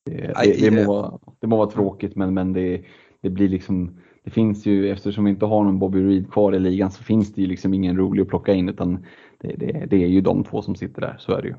det, 0.04 0.32
det, 0.44 0.70
det, 0.70 0.86
må, 0.86 1.20
det 1.40 1.46
må 1.46 1.56
vara 1.56 1.70
tråkigt 1.70 2.16
men, 2.16 2.34
men 2.34 2.52
det, 2.52 2.82
det 3.22 3.30
blir 3.30 3.48
liksom 3.48 4.00
det 4.24 4.30
finns 4.30 4.66
ju, 4.66 4.90
eftersom 4.90 5.24
vi 5.24 5.30
inte 5.30 5.46
har 5.46 5.64
någon 5.64 5.78
Bobby 5.78 6.02
Reed 6.02 6.32
kvar 6.32 6.54
i 6.54 6.58
ligan 6.58 6.90
så 6.90 7.02
finns 7.02 7.34
det 7.34 7.40
ju 7.40 7.46
liksom 7.46 7.74
ingen 7.74 7.96
rolig 7.96 8.22
att 8.22 8.28
plocka 8.28 8.52
in 8.52 8.68
utan 8.68 9.06
det, 9.38 9.54
det, 9.56 9.86
det 9.90 10.04
är 10.04 10.08
ju 10.08 10.20
de 10.20 10.44
två 10.44 10.62
som 10.62 10.74
sitter 10.74 11.00
där, 11.00 11.16
så 11.18 11.32
är 11.32 11.42
det 11.42 11.48
ju. 11.48 11.54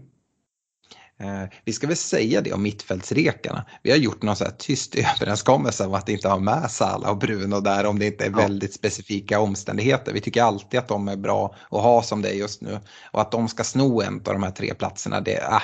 Eh, 1.23 1.49
vi 1.65 1.73
ska 1.73 1.87
väl 1.87 1.97
säga 1.97 2.41
det 2.41 2.53
om 2.53 2.63
mittfältsrekarna. 2.63 3.65
Vi 3.83 3.91
har 3.91 3.97
gjort 3.97 4.21
någon 4.21 4.35
så 4.35 4.43
här 4.43 4.51
tyst 4.51 4.95
överenskommelse 4.95 5.85
om 5.85 5.93
att 5.93 6.09
inte 6.09 6.27
ha 6.29 6.39
med 6.39 6.71
Sala 6.71 7.11
och 7.11 7.17
Bruno 7.17 7.59
där 7.59 7.85
om 7.85 7.99
det 7.99 8.05
inte 8.05 8.25
är 8.25 8.29
ja. 8.29 8.37
väldigt 8.37 8.73
specifika 8.73 9.39
omständigheter. 9.39 10.13
Vi 10.13 10.21
tycker 10.21 10.43
alltid 10.43 10.79
att 10.79 10.87
de 10.87 11.07
är 11.07 11.15
bra 11.15 11.55
att 11.71 11.81
ha 11.81 12.01
som 12.01 12.21
det 12.21 12.29
är 12.29 12.33
just 12.33 12.61
nu. 12.61 12.79
Och 13.11 13.21
att 13.21 13.31
de 13.31 13.47
ska 13.47 13.63
sno 13.63 14.01
en 14.01 14.15
av 14.15 14.33
de 14.33 14.43
här 14.43 14.51
tre 14.51 14.73
platserna, 14.73 15.21
det, 15.21 15.37
äh, 15.37 15.61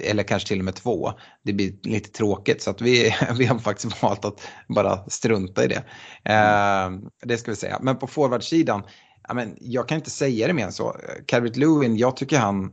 eller 0.00 0.22
kanske 0.22 0.48
till 0.48 0.58
och 0.58 0.64
med 0.64 0.74
två. 0.74 1.12
Det 1.44 1.52
blir 1.52 1.72
lite 1.82 2.10
tråkigt 2.10 2.62
så 2.62 2.70
att 2.70 2.80
vi, 2.80 3.14
vi 3.38 3.44
har 3.44 3.58
faktiskt 3.58 4.02
valt 4.02 4.24
att 4.24 4.40
bara 4.68 5.04
strunta 5.08 5.64
i 5.64 5.68
det. 5.68 5.82
Eh, 6.32 6.90
det 7.22 7.38
ska 7.38 7.50
vi 7.50 7.56
säga. 7.56 7.78
Men 7.82 7.98
på 7.98 8.06
forwardsidan, 8.06 8.82
men 9.34 9.56
jag 9.60 9.88
kan 9.88 9.98
inte 9.98 10.10
säga 10.10 10.46
det 10.46 10.52
mer 10.52 10.64
än 10.64 10.72
så. 10.72 10.96
Calvert 11.26 11.56
Lewin, 11.56 11.96
jag 11.96 12.16
tycker 12.16 12.38
han 12.38 12.70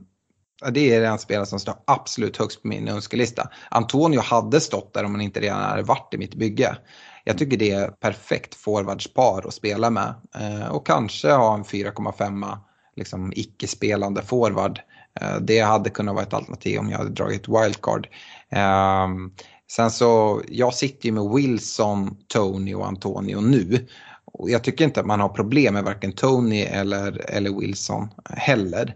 det 0.71 0.93
är 0.93 1.01
den 1.01 1.19
spelare 1.19 1.45
som 1.45 1.59
står 1.59 1.75
absolut 1.85 2.37
högst 2.37 2.61
på 2.61 2.67
min 2.67 2.87
önskelista. 2.87 3.49
Antonio 3.71 4.21
hade 4.21 4.61
stått 4.61 4.93
där 4.93 5.03
om 5.03 5.11
han 5.11 5.21
inte 5.21 5.39
redan 5.39 5.61
hade 5.61 5.81
varit 5.81 6.13
i 6.13 6.17
mitt 6.17 6.35
bygge. 6.35 6.77
Jag 7.23 7.37
tycker 7.37 7.57
det 7.57 7.71
är 7.71 7.87
perfekt 7.87 8.55
forwardspar 8.55 9.47
att 9.47 9.53
spela 9.53 9.89
med. 9.89 10.13
Eh, 10.35 10.67
och 10.67 10.87
kanske 10.87 11.31
ha 11.31 11.53
en 11.53 11.63
4,5 11.63 12.57
liksom 12.95 13.33
icke-spelande 13.35 14.21
forward. 14.21 14.79
Eh, 15.21 15.37
det 15.41 15.59
hade 15.59 15.89
kunnat 15.89 16.15
vara 16.15 16.25
ett 16.25 16.33
alternativ 16.33 16.79
om 16.79 16.89
jag 16.89 16.97
hade 16.97 17.09
dragit 17.09 17.47
wildcard. 17.47 18.07
Ehm, 18.49 19.31
sen 19.71 19.91
så, 19.91 20.41
jag 20.47 20.73
sitter 20.73 21.05
ju 21.05 21.11
med 21.11 21.29
Wilson, 21.35 22.17
Tony 22.27 22.73
och 22.73 22.87
Antonio 22.87 23.41
nu. 23.41 23.87
Och 24.25 24.49
jag 24.49 24.63
tycker 24.63 24.85
inte 24.85 24.99
att 24.99 25.05
man 25.05 25.19
har 25.19 25.29
problem 25.29 25.73
med 25.73 25.83
varken 25.83 26.11
Tony 26.11 26.61
eller, 26.61 27.31
eller 27.31 27.59
Wilson 27.59 28.09
heller. 28.29 28.95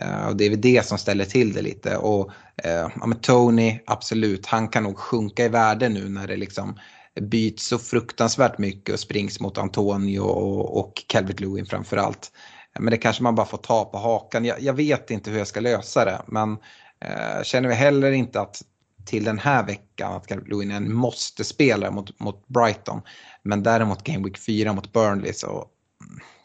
Eh, 0.00 0.26
och 0.26 0.36
det 0.36 0.44
är 0.44 0.50
väl 0.50 0.60
det 0.60 0.86
som 0.86 0.98
ställer 0.98 1.24
till 1.24 1.52
det 1.52 1.62
lite. 1.62 1.96
Och 1.96 2.30
eh, 2.64 2.70
ja, 3.00 3.06
men 3.06 3.20
Tony, 3.20 3.78
absolut, 3.86 4.46
han 4.46 4.68
kan 4.68 4.82
nog 4.82 4.98
sjunka 4.98 5.44
i 5.44 5.48
värde 5.48 5.88
nu 5.88 6.08
när 6.08 6.26
det 6.26 6.36
liksom 6.36 6.78
byts 7.20 7.66
så 7.66 7.78
fruktansvärt 7.78 8.58
mycket 8.58 8.92
och 8.92 9.00
springs 9.00 9.40
mot 9.40 9.58
Antonio 9.58 10.20
och, 10.20 10.78
och 10.78 11.04
Calvert 11.06 11.40
Lewin 11.40 11.66
framförallt. 11.66 12.32
Men 12.78 12.90
det 12.90 12.96
kanske 12.96 13.22
man 13.22 13.34
bara 13.34 13.46
får 13.46 13.58
ta 13.58 13.84
på 13.84 13.98
hakan. 13.98 14.44
Jag, 14.44 14.60
jag 14.60 14.74
vet 14.74 15.10
inte 15.10 15.30
hur 15.30 15.38
jag 15.38 15.46
ska 15.46 15.60
lösa 15.60 16.04
det 16.04 16.22
men 16.26 16.52
eh, 17.00 17.42
känner 17.42 17.68
vi 17.68 17.74
heller 17.74 18.12
inte 18.12 18.40
att 18.40 18.62
till 19.06 19.24
den 19.24 19.38
här 19.38 19.66
veckan 19.66 20.12
att 20.12 20.26
Calvert 20.26 20.48
Lewin 20.48 20.70
är 20.70 20.76
en 20.76 20.94
måste-spelare 20.94 21.90
mot, 21.90 22.20
mot 22.20 22.48
Brighton. 22.48 23.00
Men 23.42 23.62
däremot 23.62 24.04
Game 24.04 24.24
Week 24.24 24.38
4 24.38 24.72
mot 24.72 24.92
Burnley 24.92 25.32
så 25.32 25.66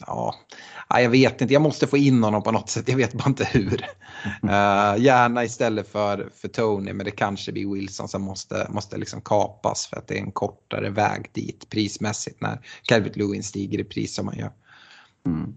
ja, 0.07 0.35
jag 0.89 1.09
vet 1.09 1.41
inte, 1.41 1.53
jag 1.53 1.61
måste 1.61 1.87
få 1.87 1.97
in 1.97 2.23
honom 2.23 2.43
på 2.43 2.51
något 2.51 2.69
sätt, 2.69 2.89
jag 2.89 2.97
vet 2.97 3.13
bara 3.13 3.29
inte 3.29 3.43
hur. 3.43 3.85
Uh, 4.43 5.03
gärna 5.03 5.43
istället 5.43 5.87
för, 5.87 6.29
för 6.33 6.47
Tony, 6.47 6.93
men 6.93 7.05
det 7.05 7.11
kanske 7.11 7.51
blir 7.51 7.73
Wilson 7.73 8.07
som 8.07 8.21
måste, 8.21 8.67
måste 8.69 8.97
liksom 8.97 9.21
kapas 9.21 9.87
för 9.87 9.97
att 9.97 10.07
det 10.07 10.17
är 10.17 10.21
en 10.21 10.31
kortare 10.31 10.89
väg 10.89 11.29
dit 11.33 11.69
prismässigt 11.69 12.41
när 12.41 12.59
Calvert 12.83 13.15
Lewin 13.15 13.43
stiger 13.43 13.79
i 13.79 13.83
pris 13.83 14.15
som 14.15 14.25
man 14.25 14.37
gör. 14.37 14.51
Mm. 15.25 15.53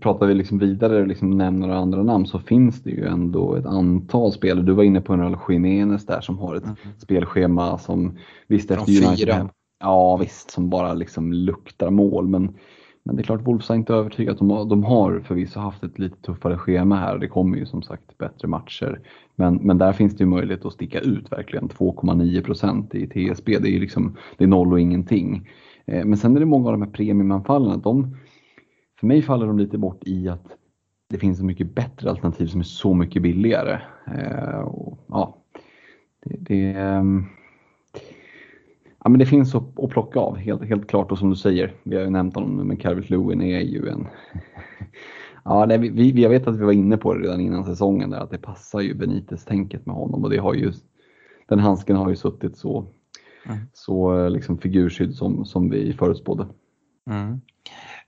Pratar 0.00 0.26
vi 0.26 0.34
liksom 0.34 0.58
vidare 0.58 1.00
och 1.00 1.06
liksom 1.06 1.30
nämner 1.30 1.66
några 1.66 1.80
andra 1.80 2.02
namn 2.02 2.26
så 2.26 2.38
finns 2.38 2.82
det 2.82 2.90
ju 2.90 3.06
ändå 3.06 3.54
ett 3.54 3.66
antal 3.66 4.32
spelare. 4.32 4.64
Du 4.64 4.72
var 4.72 4.84
inne 4.84 5.00
på 5.00 5.12
en 5.12 5.36
Jiménez 5.48 6.06
där 6.06 6.20
som 6.20 6.38
har 6.38 6.54
ett 6.54 6.64
mm. 6.64 6.76
spelschema 6.98 7.78
som 7.78 8.18
visst 8.46 8.70
efter 8.70 9.06
United. 9.06 9.48
Ja 9.80 10.16
visst, 10.16 10.50
som 10.50 10.70
bara 10.70 10.94
liksom 10.94 11.32
luktar 11.32 11.90
mål. 11.90 12.28
Men 12.28 12.56
men 13.02 13.16
det 13.16 13.22
är 13.22 13.24
klart, 13.24 13.46
Wolves 13.46 13.68
har 13.68 13.76
inte 13.76 13.94
övertygat. 13.94 14.38
De 14.38 14.50
har, 14.50 14.64
de 14.64 14.84
har 14.84 15.20
förvisso 15.20 15.60
haft 15.60 15.82
ett 15.82 15.98
lite 15.98 16.16
tuffare 16.16 16.58
schema 16.58 16.96
här. 16.96 17.18
Det 17.18 17.28
kommer 17.28 17.58
ju 17.58 17.66
som 17.66 17.82
sagt 17.82 18.18
bättre 18.18 18.48
matcher. 18.48 19.00
Men, 19.36 19.54
men 19.54 19.78
där 19.78 19.92
finns 19.92 20.16
det 20.16 20.24
ju 20.24 20.30
möjlighet 20.30 20.64
att 20.64 20.72
sticka 20.72 21.00
ut 21.00 21.32
verkligen. 21.32 21.68
2,9 21.68 22.44
procent 22.44 22.94
i 22.94 23.06
TSB. 23.06 23.58
Det 23.58 23.68
är 23.68 23.72
ju 23.72 23.80
liksom, 23.80 24.16
det 24.38 24.44
är 24.44 24.48
noll 24.48 24.72
och 24.72 24.80
ingenting. 24.80 25.48
Eh, 25.84 26.04
men 26.04 26.18
sen 26.18 26.36
är 26.36 26.40
det 26.40 26.46
många 26.46 26.66
av 26.66 26.72
de 26.72 26.82
här 26.82 26.90
premiumanfallen. 26.90 27.80
De, 27.80 28.16
för 29.00 29.06
mig 29.06 29.22
faller 29.22 29.46
de 29.46 29.58
lite 29.58 29.78
bort 29.78 30.02
i 30.06 30.28
att 30.28 30.46
det 31.08 31.18
finns 31.18 31.38
så 31.38 31.44
mycket 31.44 31.74
bättre 31.74 32.10
alternativ 32.10 32.46
som 32.46 32.60
är 32.60 32.64
så 32.64 32.94
mycket 32.94 33.22
billigare. 33.22 33.78
Eh, 34.16 34.60
och, 34.60 34.98
ja, 35.08 35.36
det, 36.24 36.36
det 36.40 36.72
ehm, 36.72 37.24
Ja, 39.04 39.10
men 39.10 39.18
det 39.18 39.26
finns 39.26 39.54
att, 39.54 39.78
att 39.80 39.90
plocka 39.90 40.20
av, 40.20 40.36
helt, 40.36 40.64
helt 40.64 40.88
klart. 40.88 41.12
Och 41.12 41.18
som 41.18 41.30
du 41.30 41.36
säger, 41.36 41.74
vi 41.82 41.96
har 41.96 42.02
ju 42.02 42.10
nämnt 42.10 42.34
honom 42.34 42.56
nu, 42.56 42.64
men 42.64 42.76
Calvert 42.76 43.10
Lewin 43.10 43.42
är 43.42 43.60
ju 43.60 43.88
en... 43.88 44.06
ja, 45.44 45.66
det, 45.66 45.78
vi, 45.78 46.12
vi, 46.12 46.22
jag 46.22 46.30
vet 46.30 46.46
att 46.46 46.56
vi 46.56 46.64
var 46.64 46.72
inne 46.72 46.96
på 46.96 47.14
det 47.14 47.20
redan 47.20 47.40
innan 47.40 47.64
säsongen, 47.64 48.10
där, 48.10 48.20
att 48.20 48.30
det 48.30 48.38
passar 48.38 48.80
ju 48.80 48.94
Benitez-tänket 48.94 49.86
med 49.86 49.94
honom. 49.94 50.24
Och 50.24 50.30
det 50.30 50.38
har 50.38 50.54
ju, 50.54 50.72
den 51.48 51.58
handsken 51.58 51.96
har 51.96 52.10
ju 52.10 52.16
suttit 52.16 52.56
så, 52.56 52.86
mm. 53.46 53.58
så 53.72 54.28
liksom 54.28 54.58
figurskydd 54.58 55.14
som, 55.14 55.44
som 55.44 55.70
vi 55.70 55.92
förutspådde. 55.92 56.46
Mm. 57.10 57.40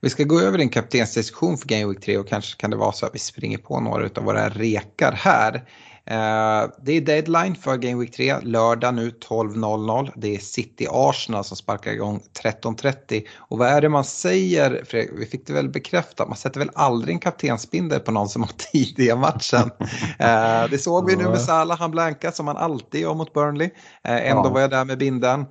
Vi 0.01 0.09
ska 0.09 0.23
gå 0.23 0.39
över 0.39 0.59
en 0.59 0.69
kaptensdiskussion 0.69 1.57
för 1.57 1.67
Game 1.67 1.87
Week 1.87 2.01
3 2.01 2.17
och 2.17 2.27
kanske 2.27 2.61
kan 2.61 2.69
det 2.69 2.77
vara 2.77 2.91
så 2.91 3.05
att 3.05 3.15
vi 3.15 3.19
springer 3.19 3.57
på 3.57 3.79
några 3.79 4.09
av 4.15 4.23
våra 4.23 4.49
rekar 4.49 5.11
här. 5.11 5.61
Eh, 6.05 6.69
det 6.81 6.91
är 6.91 7.01
deadline 7.01 7.55
för 7.55 7.77
Game 7.77 8.01
Week 8.01 8.15
3, 8.15 8.39
lördag 8.41 8.93
nu 8.93 9.09
12.00. 9.09 10.11
Det 10.15 10.35
är 10.35 10.39
City 10.39 10.87
Arsenal 10.91 11.43
som 11.43 11.57
sparkar 11.57 11.91
igång 11.91 12.21
13.30. 12.43 13.23
Och 13.37 13.57
vad 13.57 13.67
är 13.67 13.81
det 13.81 13.89
man 13.89 14.03
säger, 14.03 14.83
Fredrik? 14.85 15.11
vi 15.19 15.25
fick 15.25 15.47
det 15.47 15.53
väl 15.53 15.69
bekräftat, 15.69 16.27
man 16.27 16.37
sätter 16.37 16.59
väl 16.59 16.69
aldrig 16.73 17.13
en 17.13 17.19
kaptensbindel 17.19 17.99
på 17.99 18.11
någon 18.11 18.29
som 18.29 18.41
har 18.41 18.51
tidiga 18.71 19.15
matchen. 19.15 19.71
Eh, 20.19 20.69
det 20.69 20.81
såg 20.81 21.09
vi 21.09 21.15
nu 21.15 21.23
med 21.23 21.41
Salah, 21.41 21.79
han 21.79 21.91
blankade 21.91 22.35
som 22.35 22.47
han 22.47 22.57
alltid 22.57 23.01
gör 23.01 23.13
mot 23.13 23.33
Burnley. 23.33 23.69
Eh, 24.03 24.29
ändå 24.31 24.49
var 24.49 24.61
jag 24.61 24.69
där 24.69 24.85
med 24.85 24.97
binden. 24.97 25.45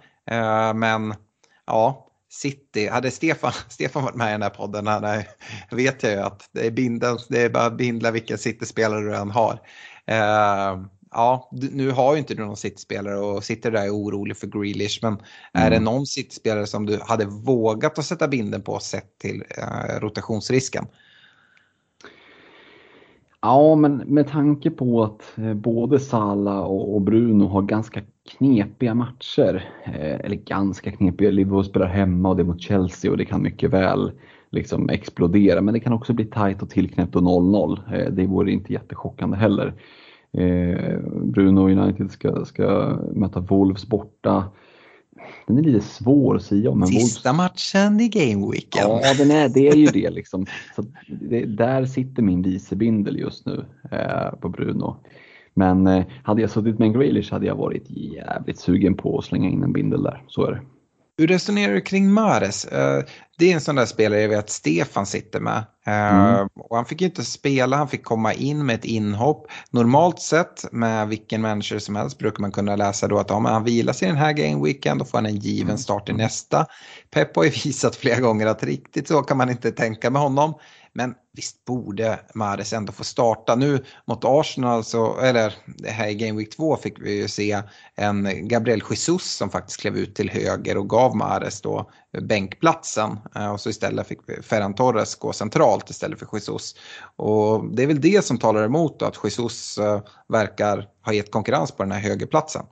Men 0.75 1.15
ja, 1.67 2.09
City, 2.33 2.89
hade 2.89 3.11
Stefan, 3.11 3.53
Stefan 3.69 4.05
varit 4.05 4.15
med 4.15 4.29
i 4.29 4.33
den 4.33 4.43
här 4.43 4.51
podden, 4.51 4.87
han 4.87 5.23
vet 5.71 6.03
jag 6.03 6.13
ju 6.13 6.19
att 6.19 6.49
det 6.53 6.67
är, 6.67 6.71
binden, 6.71 7.19
det 7.29 7.43
är 7.43 7.51
bara 7.51 7.65
att 7.65 7.77
bindla 7.77 8.11
vilken 8.11 8.39
City-spelare 8.39 9.01
du 9.01 9.17
än 9.17 9.31
har. 9.31 9.61
Uh, 10.11 10.85
ja, 11.11 11.51
nu 11.73 11.91
har 11.91 12.13
ju 12.13 12.19
inte 12.19 12.35
du 12.35 12.45
någon 12.45 12.57
City-spelare 12.57 13.19
och 13.19 13.45
sitter 13.45 13.71
där 13.71 13.81
och 13.81 13.87
är 13.87 13.91
orolig 13.91 14.37
för 14.37 14.47
Grealish, 14.47 14.99
men 15.03 15.13
mm. 15.13 15.25
är 15.53 15.71
det 15.71 15.77
mm. 15.77 15.85
någon 15.85 16.07
City-spelare 16.07 16.67
som 16.67 16.87
du 16.87 17.01
hade 17.03 17.25
vågat 17.27 17.99
att 17.99 18.05
sätta 18.05 18.29
binden 18.29 18.63
på 18.63 18.79
sett 18.79 19.19
till 19.19 19.43
uh, 19.59 20.01
rotationsrisken? 20.01 20.87
Ja, 23.45 23.75
men 23.75 23.97
med 23.97 24.29
tanke 24.29 24.71
på 24.71 25.03
att 25.03 25.39
eh, 25.39 25.55
både 25.55 26.01
Sala 26.01 26.61
och 26.61 27.01
Bruno 27.01 27.45
har 27.45 27.63
ganska 27.63 28.01
knepiga 28.39 28.95
matcher, 28.95 29.71
eh, 29.85 30.21
eller 30.21 30.37
ganska 30.37 30.91
knepiga, 30.91 31.31
Liverpool 31.31 31.65
spelar 31.65 31.87
hemma 31.87 32.29
och 32.29 32.37
det 32.37 32.43
är 32.43 32.45
mot 32.45 32.63
Chelsea 32.63 33.11
och 33.11 33.17
det 33.17 33.25
kan 33.25 33.43
mycket 33.43 33.71
väl 33.71 34.13
liksom 34.53 34.89
explodera, 34.89 35.61
men 35.61 35.75
det 35.75 35.81
kan 35.81 35.93
också 35.93 36.13
bli 36.13 36.25
tajt 36.25 36.63
och 36.63 36.71
tillknäppt 36.71 37.17
och 37.17 37.23
0-0. 37.23 37.79
Eh, 37.95 38.13
det 38.13 38.27
vore 38.27 38.53
inte 38.53 38.73
jättechockande 38.73 39.37
heller. 39.37 39.75
Bruno 41.23 41.61
United 41.61 42.11
ska, 42.11 42.45
ska 42.45 42.99
möta 43.15 43.41
Wolves 43.41 43.87
borta. 43.87 44.45
Den 45.47 45.59
är 45.59 45.63
lite 45.63 45.81
svår 45.81 46.37
att 46.37 46.43
säga 46.43 46.71
om. 46.71 46.87
Sista 46.87 47.33
Wolves... 47.33 47.37
matchen 47.37 48.01
i 48.01 48.09
gameweeken. 48.09 48.83
Ja, 48.89 49.15
den 49.19 49.31
är, 49.31 49.49
det 49.49 49.69
är 49.69 49.77
ju 49.77 49.87
det 49.87 50.11
liksom. 50.11 50.47
Så 50.77 50.85
det, 51.21 51.45
där 51.45 51.85
sitter 51.85 52.23
min 52.23 52.43
vicebindel 52.43 53.19
just 53.19 53.47
nu 53.47 53.65
eh, 53.91 54.39
på 54.41 54.49
Bruno. 54.49 54.97
Men 55.55 55.87
eh, 55.87 56.05
hade 56.23 56.41
jag 56.41 56.51
suttit 56.51 56.79
med 56.79 56.87
en 56.87 56.93
Grealish 56.93 57.33
hade 57.33 57.47
jag 57.47 57.57
varit 57.57 57.91
jävligt 57.91 58.59
sugen 58.59 58.95
på 58.95 59.19
att 59.19 59.25
slänga 59.25 59.49
in 59.49 59.63
en 59.63 59.73
bindel 59.73 60.03
där. 60.03 60.23
Så 60.29 60.47
är 60.47 60.51
det. 60.51 60.61
Hur 61.23 61.29
resonerar 61.29 61.75
du 61.75 61.81
kring 61.81 62.13
Mares? 62.13 62.65
Eh, 62.65 63.03
det 63.39 63.51
är 63.51 63.55
en 63.55 63.61
sån 63.61 63.75
där 63.75 63.87
spelare 63.87 64.21
jag 64.21 64.29
vet 64.29 64.39
att 64.39 64.51
Stefan 64.51 65.07
sitter 65.07 65.41
med. 65.41 65.65
Eh, 65.87 66.35
mm. 66.35 66.49
Och 66.55 66.77
han 66.77 66.85
fick 66.85 67.01
ju 67.01 67.07
inte 67.07 67.25
spela, 67.25 67.77
han 67.77 67.89
fick 67.89 68.05
komma 68.05 68.33
in 68.33 68.67
med 68.67 68.75
ett 68.75 68.85
inhopp. 68.85 69.47
Normalt 69.71 70.21
sett 70.21 70.73
med 70.73 71.09
vilken 71.09 71.41
manager 71.41 71.79
som 71.79 71.97
helst 71.97 72.19
brukar 72.19 72.41
man 72.41 72.53
kunna 72.53 72.77
läsa 72.77 73.09
då 73.09 73.19
att 73.19 73.31
om 73.31 73.45
han 73.45 73.65
vilar 73.65 73.93
sig 73.93 74.09
den 74.09 74.17
här 74.17 74.33
gameweeken 74.33 74.99
då 74.99 75.05
får 75.05 75.19
han 75.19 75.27
en 75.27 75.37
given 75.37 75.69
mm. 75.69 75.79
start 75.79 76.09
i 76.09 76.13
nästa. 76.13 76.67
Pep 77.11 77.37
har 77.37 77.45
ju 77.45 77.51
visat 77.65 77.97
flera 77.97 78.21
gånger 78.21 78.47
att 78.47 78.63
riktigt 78.63 79.09
så 79.09 79.23
kan 79.23 79.37
man 79.37 79.51
inte 79.51 79.73
tänka 79.73 80.11
med 80.11 80.23
honom. 80.23 80.55
Men 80.95 81.15
visst 81.33 81.65
borde 81.65 82.21
Mares 82.35 82.73
ändå 82.73 82.93
få 82.93 83.05
starta. 83.05 83.55
Nu 83.55 83.85
mot 84.07 84.25
Arsenal, 84.25 84.85
så, 84.85 85.19
eller 85.21 85.55
här 85.87 86.09
i 86.09 86.15
Game 86.15 86.39
Week 86.39 86.57
2 86.57 86.77
fick 86.77 87.01
vi 87.01 87.21
ju 87.21 87.29
se 87.29 87.63
en 87.97 88.49
Gabriel 88.49 88.83
Jesus 88.91 89.37
som 89.37 89.51
faktiskt 89.51 89.81
klev 89.81 89.97
ut 89.97 90.15
till 90.15 90.31
höger 90.31 90.77
och 90.77 90.89
gav 90.89 91.17
Mares 91.17 91.61
då 91.61 91.91
bänkplatsen. 92.23 93.19
Eh, 93.35 93.53
och 93.53 93.61
så 93.61 93.71
istället 93.71 94.07
fick 94.07 94.21
Ferran 94.43 94.75
Torres 94.75 95.15
gå 95.15 95.33
centralt 95.33 95.91
istället 95.91 96.19
för 96.19 96.29
Jesus. 96.33 96.75
Och 97.17 97.75
det 97.75 97.83
är 97.83 97.87
väl 97.87 98.01
det 98.01 98.25
som 98.25 98.39
talar 98.39 98.65
emot 98.65 98.99
då, 98.99 99.07
att 99.07 99.21
Jesus 99.25 99.79
eh, 99.79 100.01
verkar 100.29 100.89
ha 101.05 101.13
gett 101.13 101.31
konkurrens 101.31 101.73
på 101.73 101.83
den 101.83 101.93
här 101.93 102.01
högerplatsen. 102.01 102.63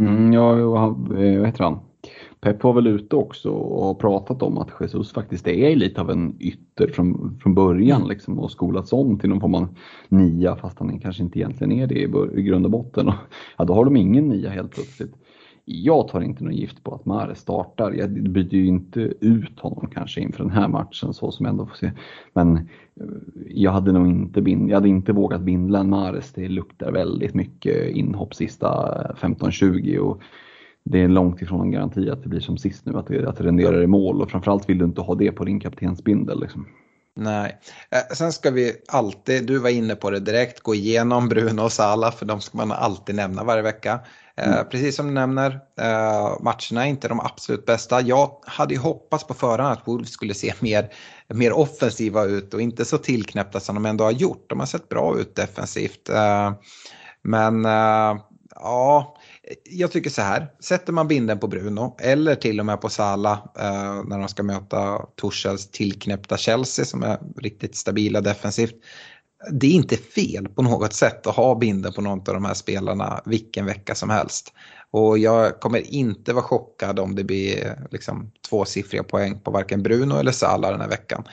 Mm, 0.00 0.32
ja, 0.32 0.58
eh, 0.58 0.64
vad 0.64 1.46
heter 1.46 1.64
han? 1.64 1.80
Pep 2.40 2.64
var 2.64 2.72
väl 2.72 2.86
ute 2.86 3.16
också 3.16 3.50
och 3.50 3.84
har 3.84 3.94
pratat 3.94 4.42
om 4.42 4.58
att 4.58 4.70
Jesus 4.80 5.12
faktiskt 5.12 5.48
är 5.48 5.76
lite 5.76 6.00
av 6.00 6.10
en 6.10 6.36
ytter 6.40 6.88
från, 6.88 7.38
från 7.42 7.54
början 7.54 8.08
liksom, 8.08 8.38
och 8.38 8.50
skolats 8.50 8.92
om 8.92 9.18
till 9.18 9.28
någon 9.28 9.40
form 9.40 9.54
av 9.54 9.68
nia 10.08 10.56
fast 10.56 10.78
han 10.78 10.98
kanske 10.98 11.22
inte 11.22 11.38
egentligen 11.38 11.72
är 11.72 11.86
det 11.86 11.94
i, 11.94 12.40
i 12.40 12.42
grund 12.42 12.64
och 12.64 12.70
botten. 12.70 13.08
Och, 13.08 13.14
ja, 13.58 13.64
då 13.64 13.74
har 13.74 13.84
de 13.84 13.96
ingen 13.96 14.28
nia 14.28 14.50
helt 14.50 14.70
plötsligt. 14.70 15.14
Jag 15.64 16.08
tar 16.08 16.20
inte 16.20 16.44
någon 16.44 16.54
gift 16.54 16.84
på 16.84 16.94
att 16.94 17.06
Mare 17.06 17.34
startar. 17.34 17.92
Jag 17.92 18.10
byter 18.10 18.54
ju 18.54 18.66
inte 18.66 19.00
ut 19.20 19.60
honom 19.60 19.90
kanske 19.94 20.20
inför 20.20 20.44
den 20.44 20.52
här 20.52 20.68
matchen 20.68 21.14
så 21.14 21.30
som 21.30 21.46
jag 21.46 21.50
ändå 21.50 21.66
får 21.66 21.76
se. 21.76 21.92
Men 22.32 22.56
eh, 22.56 22.62
jag 23.48 23.70
hade 23.72 23.92
nog 23.92 24.06
inte, 24.06 24.42
bind, 24.42 24.70
jag 24.70 24.76
hade 24.76 24.88
inte 24.88 25.12
vågat 25.12 25.40
bindla 25.40 25.80
en 25.80 25.90
Mares. 25.90 26.32
Det 26.32 26.48
luktar 26.48 26.92
väldigt 26.92 27.34
mycket 27.34 27.90
inhopp 27.90 28.34
sista 28.34 28.68
15-20 29.20 29.98
och 29.98 30.22
det 30.90 30.98
är 30.98 31.08
långt 31.08 31.42
ifrån 31.42 31.60
en 31.60 31.70
garanti 31.70 32.10
att 32.10 32.22
det 32.22 32.28
blir 32.28 32.40
som 32.40 32.58
sist 32.58 32.86
nu, 32.86 32.98
att 32.98 33.06
det, 33.06 33.28
att 33.28 33.36
det 33.36 33.44
renderar 33.44 33.82
i 33.82 33.86
mål 33.86 34.22
och 34.22 34.30
framförallt 34.30 34.68
vill 34.68 34.78
du 34.78 34.84
inte 34.84 35.00
ha 35.00 35.14
det 35.14 35.32
på 35.32 35.44
din 35.44 35.60
kaptensbindel. 35.60 36.40
Liksom. 36.40 36.66
Nej, 37.16 37.58
eh, 37.90 38.14
sen 38.14 38.32
ska 38.32 38.50
vi 38.50 38.72
alltid, 38.88 39.46
du 39.46 39.58
var 39.58 39.70
inne 39.70 39.94
på 39.94 40.10
det 40.10 40.20
direkt, 40.20 40.60
gå 40.60 40.74
igenom 40.74 41.28
Bruno 41.28 41.62
och 41.62 41.72
Sala 41.72 42.12
för 42.12 42.26
de 42.26 42.40
ska 42.40 42.58
man 42.58 42.72
alltid 42.72 43.14
nämna 43.14 43.44
varje 43.44 43.62
vecka. 43.62 44.00
Eh, 44.36 44.52
mm. 44.52 44.68
Precis 44.70 44.96
som 44.96 45.06
du 45.06 45.12
nämner, 45.12 45.60
eh, 45.80 46.42
matcherna 46.42 46.86
är 46.86 46.90
inte 46.90 47.08
de 47.08 47.20
absolut 47.20 47.66
bästa. 47.66 48.00
Jag 48.00 48.30
hade 48.46 48.74
ju 48.74 48.80
hoppats 48.80 49.26
på 49.26 49.34
förhand 49.34 49.72
att 49.72 49.88
Wolves 49.88 50.12
skulle 50.12 50.34
se 50.34 50.52
mer, 50.60 50.88
mer 51.28 51.52
offensiva 51.52 52.24
ut 52.24 52.54
och 52.54 52.60
inte 52.60 52.84
så 52.84 52.98
tillknäppta 52.98 53.60
som 53.60 53.74
de 53.74 53.86
ändå 53.86 54.04
har 54.04 54.12
gjort. 54.12 54.44
De 54.48 54.58
har 54.58 54.66
sett 54.66 54.88
bra 54.88 55.18
ut 55.18 55.36
defensivt. 55.36 56.10
Men 57.22 57.64
ja, 58.54 59.16
jag 59.64 59.92
tycker 59.92 60.10
så 60.10 60.22
här, 60.22 60.46
sätter 60.60 60.92
man 60.92 61.08
binden 61.08 61.38
på 61.38 61.48
Bruno 61.48 61.96
eller 62.00 62.34
till 62.34 62.60
och 62.60 62.66
med 62.66 62.80
på 62.80 62.88
Sala 62.88 63.32
eh, 63.58 64.04
när 64.04 64.18
de 64.18 64.28
ska 64.28 64.42
möta 64.42 64.98
Torshälls 65.16 65.70
tillknäppta 65.70 66.36
Chelsea 66.36 66.84
som 66.84 67.02
är 67.02 67.18
riktigt 67.36 67.76
stabila 67.76 68.20
defensivt. 68.20 68.74
Det 69.50 69.66
är 69.66 69.70
inte 69.70 69.96
fel 69.96 70.48
på 70.48 70.62
något 70.62 70.92
sätt 70.92 71.26
att 71.26 71.36
ha 71.36 71.54
binden 71.54 71.92
på 71.92 72.00
någon 72.00 72.18
av 72.18 72.34
de 72.34 72.44
här 72.44 72.54
spelarna 72.54 73.22
vilken 73.26 73.66
vecka 73.66 73.94
som 73.94 74.10
helst. 74.10 74.52
Och 74.90 75.18
jag 75.18 75.60
kommer 75.60 75.94
inte 75.94 76.32
vara 76.32 76.44
chockad 76.44 76.98
om 76.98 77.14
det 77.14 77.24
blir 77.24 77.78
liksom 77.90 78.32
tvåsiffriga 78.48 79.02
poäng 79.02 79.40
på 79.40 79.50
varken 79.50 79.82
Bruno 79.82 80.14
eller 80.18 80.32
Sala 80.32 80.70
den 80.70 80.80
här 80.80 80.88
veckan. 80.88 81.24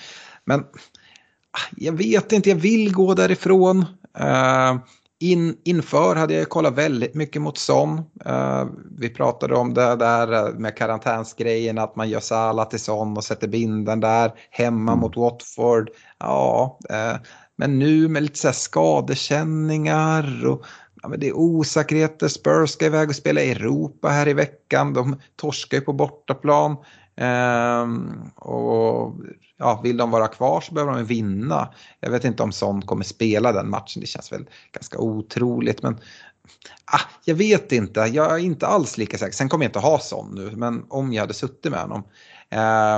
Men 0.45 0.59
ah, 0.59 1.67
jag 1.77 1.93
vet 1.93 2.31
inte, 2.31 2.49
jag 2.49 2.57
vill 2.57 2.93
gå 2.93 3.13
därifrån. 3.13 3.85
Eh, 4.19 4.75
in, 5.19 5.57
inför 5.63 6.15
hade 6.15 6.33
jag 6.33 6.49
kollat 6.49 6.73
väldigt 6.73 7.15
mycket 7.15 7.41
mot 7.41 7.57
Son. 7.57 7.97
Uh, 8.27 8.65
vi 8.97 9.09
pratade 9.09 9.55
om 9.55 9.73
det 9.73 9.95
där 9.95 10.53
med 10.53 10.77
karantänsgrejen, 10.77 11.77
att 11.77 11.95
man 11.95 12.09
gör 12.09 12.19
Salah 12.19 12.69
till 12.69 12.79
Son 12.79 13.17
och 13.17 13.23
sätter 13.23 13.47
binden 13.47 13.99
där. 13.99 14.31
Hemma 14.49 14.91
mm. 14.91 15.01
mot 15.01 15.17
Watford. 15.17 15.89
Ja, 16.19 16.79
uh, 16.91 17.19
men 17.55 17.79
nu 17.79 18.07
med 18.07 18.23
lite 18.23 18.39
så 18.39 18.47
här 18.47 18.53
skadekänningar 18.53 20.47
och 20.47 20.65
ja, 21.03 21.09
det 21.17 21.27
är 21.27 21.37
osäkerheter. 21.37 22.27
Spurs 22.27 22.69
ska 22.69 22.85
iväg 22.85 23.09
och 23.09 23.15
spela 23.15 23.41
i 23.41 23.51
Europa 23.51 24.09
här 24.09 24.27
i 24.27 24.33
veckan. 24.33 24.93
De 24.93 25.19
torskar 25.35 25.77
ju 25.77 25.83
på 25.83 25.93
bortaplan. 25.93 26.77
Um, 27.21 28.31
och 28.35 29.15
ja, 29.57 29.81
vill 29.83 29.97
de 29.97 30.11
vara 30.11 30.27
kvar 30.27 30.61
så 30.61 30.73
behöver 30.73 30.93
de 30.93 31.05
vinna. 31.05 31.73
Jag 31.99 32.11
vet 32.11 32.23
inte 32.23 32.43
om 32.43 32.51
Son 32.51 32.81
kommer 32.81 33.03
spela 33.03 33.51
den 33.51 33.69
matchen, 33.69 34.01
det 34.01 34.07
känns 34.07 34.31
väl 34.31 34.45
ganska 34.71 34.99
otroligt. 34.99 35.83
Men 35.83 35.93
ah, 36.85 37.01
jag 37.25 37.35
vet 37.35 37.71
inte, 37.71 37.99
jag 37.99 38.33
är 38.33 38.37
inte 38.37 38.67
alls 38.67 38.97
lika 38.97 39.17
säker. 39.17 39.33
Sen 39.33 39.49
kommer 39.49 39.65
jag 39.65 39.69
inte 39.69 39.79
ha 39.79 39.99
Son 39.99 40.35
nu, 40.35 40.51
men 40.55 40.85
om 40.89 41.13
jag 41.13 41.21
hade 41.21 41.33
suttit 41.33 41.71
med 41.71 41.81
honom. 41.81 42.03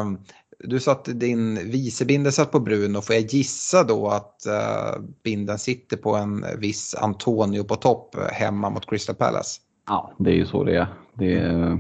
Um, 0.02 0.20
du 0.64 0.80
sa 0.80 0.92
att 0.92 1.06
din 1.06 1.72
vicebindel 1.72 2.32
satt 2.32 2.52
på 2.52 2.60
Bruno, 2.60 3.02
får 3.02 3.16
jag 3.16 3.26
gissa 3.26 3.84
då 3.84 4.08
att 4.08 4.44
uh, 4.48 5.04
binden 5.24 5.60
sitter 5.60 5.98
på 5.98 6.16
en 6.16 6.46
viss 6.58 6.96
Antonio 6.96 7.64
på 7.64 7.76
topp 7.76 8.16
eh, 8.16 8.28
hemma 8.32 8.70
mot 8.70 8.90
Crystal 8.90 9.16
Palace? 9.16 9.62
Ja, 9.88 10.14
det 10.20 10.30
är 10.30 10.36
ju 10.36 10.46
så 10.46 10.64
det 10.64 10.78
är. 10.78 10.88
Det 11.14 11.34
är 11.34 11.80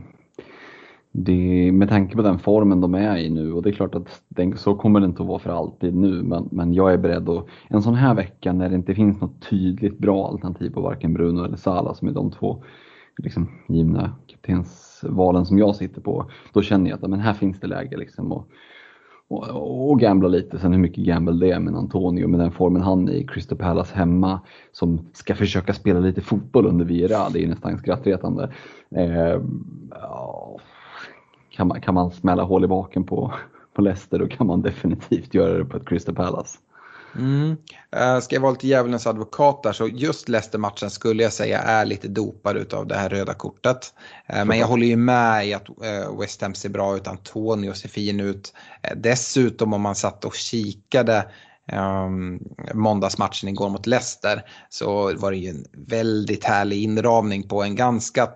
det, 1.24 1.72
med 1.72 1.90
tanke 1.90 2.16
på 2.16 2.22
den 2.22 2.40
formen 2.40 2.82
de 2.82 2.96
är 2.96 3.18
i 3.18 3.30
nu 3.30 3.54
och 3.54 3.64
det 3.64 3.70
är 3.70 3.74
klart 3.74 3.96
att 3.96 4.22
den, 4.28 4.58
så 4.58 4.76
kommer 4.76 5.00
det 5.00 5.06
inte 5.06 5.22
att 5.22 5.28
vara 5.28 5.40
för 5.40 5.50
alltid 5.50 5.96
nu 5.96 6.24
men, 6.24 6.50
men 6.52 6.74
jag 6.74 6.94
är 6.94 6.98
beredd 6.98 7.30
att 7.30 7.46
en 7.68 7.82
sån 7.82 7.94
här 7.94 8.14
vecka 8.16 8.54
när 8.54 8.70
det 8.70 8.76
inte 8.76 8.96
finns 8.96 9.22
något 9.22 9.50
tydligt 9.50 9.98
bra 9.98 10.28
alternativ 10.28 10.70
på 10.70 10.82
varken 10.82 11.14
Bruno 11.14 11.44
eller 11.44 11.58
Sala 11.58 11.94
som 11.94 12.08
är 12.08 12.12
de 12.12 12.32
två 12.32 12.64
liksom, 13.18 13.50
givna 13.68 14.16
kaptensvalen 14.28 15.46
som 15.46 15.58
jag 15.58 15.76
sitter 15.76 16.02
på. 16.02 16.30
Då 16.54 16.62
känner 16.62 16.90
jag 16.90 17.04
att 17.04 17.10
men 17.10 17.20
här 17.20 17.34
finns 17.34 17.60
det 17.60 17.68
läge 17.68 17.98
liksom 17.98 18.32
och, 18.32 18.48
och, 19.28 19.90
och 19.91 20.00
gambla 20.00 20.28
lite. 20.28 20.60
Sen 20.60 20.74
hur 20.74 20.80
mycket 20.80 21.04
gamble 21.04 21.46
det 21.46 21.52
är 21.52 21.60
med 21.60 21.76
Antonio 21.76 22.28
med 22.28 22.40
den 22.40 22.52
formen 22.52 22.82
han 22.82 23.10
är 23.10 23.14
i 23.14 23.28
Crystal 23.28 23.58
Palace 23.58 23.96
hemma 23.96 24.40
som 24.72 25.00
ska 25.14 25.36
försöka 25.36 25.74
spela 25.74 26.00
lite 26.00 26.22
fotboll 26.22 26.66
under 26.66 26.86
Vira. 26.86 27.30
Det 27.34 27.44
är 27.44 27.48
nästan 27.48 27.78
skrattretande. 27.78 28.50
Eh, 28.96 29.41
kan 31.60 31.68
man, 31.68 31.81
kan 31.81 31.94
man 31.94 32.11
smälla 32.11 32.44
hål 32.44 32.64
i 32.64 32.68
baken 32.68 33.03
på, 33.03 33.34
på 33.76 33.81
Leicester 33.81 34.19
då 34.19 34.27
kan 34.27 34.48
man 34.48 34.61
definitivt 34.61 35.34
göra 35.34 35.57
det 35.57 35.65
på 35.65 35.77
ett 35.77 35.88
Crystal 35.88 36.15
Palace. 36.15 36.57
Mm. 37.15 37.49
Uh, 37.95 38.19
ska 38.22 38.36
jag 38.36 38.41
vara 38.41 38.52
lite 38.52 38.68
djävulens 38.68 39.07
advokat 39.07 39.64
där 39.64 39.72
så 39.72 39.88
just 39.88 40.30
Leicester-matchen 40.30 40.90
skulle 40.90 41.23
jag 41.23 41.34
säga 41.34 41.61
är 41.61 41.86
lite 41.86 42.07
dopad 42.07 42.57
utav 42.57 42.88
det 42.88 42.95
här 42.95 43.10
röda 43.10 43.34
kortet. 43.34 43.94
Uh, 44.34 44.45
men 44.45 44.60
jag 44.60 44.68
håller 44.68 44.88
ju 44.88 44.95
med 44.95 45.48
i 45.48 45.53
att 45.53 45.69
uh, 45.69 46.19
West 46.19 46.41
Ham 46.41 46.53
ser 46.53 46.69
bra 46.69 46.95
ut, 46.95 47.07
Antonio 47.07 47.73
ser 47.73 47.90
fin 47.90 48.19
ut. 48.19 48.53
dessutom 48.95 49.73
om 49.73 49.81
man 49.81 49.95
satt 49.95 50.26
och 50.26 50.36
kikade 50.36 51.26
um, 51.73 52.40
måndagsmatchen 52.73 53.49
igår 53.49 53.69
mot 53.69 53.88
Leicester 53.88 54.41
så 54.69 55.15
var 55.15 55.31
det 55.31 55.38
ju 55.38 55.49
en 55.49 55.65
väldigt 55.88 56.44
härlig 56.44 56.84
inramning 56.84 57.48
på 57.48 57.64
en 57.64 57.76
ganska 57.76 58.30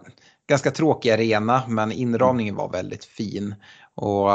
ganska 0.49 0.71
tråkig 0.71 1.11
arena 1.11 1.63
men 1.67 1.91
inramningen 1.91 2.55
var 2.55 2.69
väldigt 2.69 3.05
fin. 3.05 3.55
Och 3.95 4.31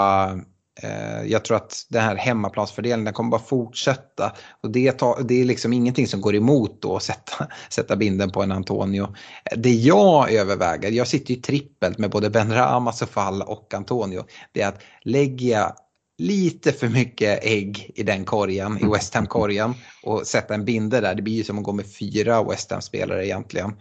eh, 0.82 1.22
jag 1.26 1.44
tror 1.44 1.56
att 1.56 1.86
den 1.88 2.02
här 2.02 2.16
hemmaplansfördelen 2.16 3.12
kommer 3.12 3.30
bara 3.30 3.40
fortsätta. 3.40 4.32
Och 4.62 4.70
det, 4.70 4.92
ta, 4.92 5.18
det 5.22 5.40
är 5.40 5.44
liksom 5.44 5.72
ingenting 5.72 6.06
som 6.06 6.20
går 6.20 6.34
emot 6.34 6.82
då 6.82 6.96
att 6.96 7.02
sätta, 7.02 7.48
sätta 7.70 7.96
binden 7.96 8.30
på 8.30 8.42
en 8.42 8.52
Antonio. 8.52 9.14
Det 9.56 9.72
jag 9.72 10.32
överväger, 10.32 10.90
jag 10.90 11.08
sitter 11.08 11.34
ju 11.34 11.40
trippelt 11.40 11.98
med 11.98 12.10
både 12.10 12.30
Ben 12.30 12.54
Rama, 12.54 12.92
Fall 12.92 13.42
och 13.42 13.74
Antonio. 13.74 14.24
Det 14.52 14.62
är 14.62 14.68
att 14.68 14.82
lägger 15.02 15.58
jag 15.58 15.72
lite 16.18 16.72
för 16.72 16.88
mycket 16.88 17.44
ägg 17.44 17.90
i 17.94 18.02
den 18.02 18.24
korgen, 18.24 18.78
i 18.78 18.86
West 18.86 19.14
Ham-korgen 19.14 19.74
och 20.02 20.26
sätta 20.26 20.54
en 20.54 20.64
binde 20.64 21.00
där. 21.00 21.14
Det 21.14 21.22
blir 21.22 21.34
ju 21.34 21.44
som 21.44 21.58
att 21.58 21.64
gå 21.64 21.72
med 21.72 21.94
fyra 21.94 22.42
West 22.42 22.70
Ham-spelare 22.70 23.26
egentligen. 23.26 23.72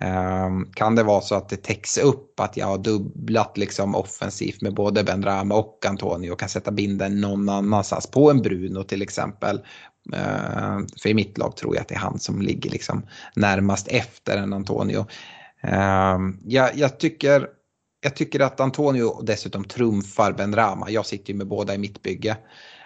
Um, 0.00 0.72
kan 0.74 0.94
det 0.94 1.02
vara 1.02 1.20
så 1.20 1.34
att 1.34 1.48
det 1.48 1.56
täcks 1.56 1.98
upp 1.98 2.40
att 2.40 2.56
jag 2.56 2.66
har 2.66 2.78
dubblat 2.78 3.58
liksom 3.58 3.94
offensivt 3.94 4.62
med 4.62 4.74
både 4.74 5.04
Benrahma 5.04 5.54
och 5.54 5.86
Antonio 5.86 6.30
och 6.30 6.40
kan 6.40 6.48
sätta 6.48 6.70
binden 6.70 7.20
någon 7.20 7.48
annanstans 7.48 8.06
på 8.06 8.30
en 8.30 8.42
Bruno 8.42 8.82
till 8.82 9.02
exempel. 9.02 9.56
Uh, 10.14 10.78
för 11.02 11.08
i 11.08 11.14
mitt 11.14 11.38
lag 11.38 11.56
tror 11.56 11.74
jag 11.74 11.82
att 11.82 11.88
det 11.88 11.94
är 11.94 11.98
han 11.98 12.18
som 12.18 12.42
ligger 12.42 12.70
liksom 12.70 13.06
närmast 13.36 13.88
efter 13.88 14.38
en 14.38 14.52
Antonio. 14.52 15.06
Uh, 15.64 16.18
jag, 16.44 16.70
jag, 16.74 17.00
tycker, 17.00 17.46
jag 18.00 18.16
tycker 18.16 18.40
att 18.40 18.60
Antonio 18.60 19.22
dessutom 19.22 19.64
trumfar 19.64 20.32
Benrahma. 20.32 20.90
Jag 20.90 21.06
sitter 21.06 21.32
ju 21.32 21.38
med 21.38 21.48
båda 21.48 21.74
i 21.74 21.78
mitt 21.78 22.02
bygge. 22.02 22.36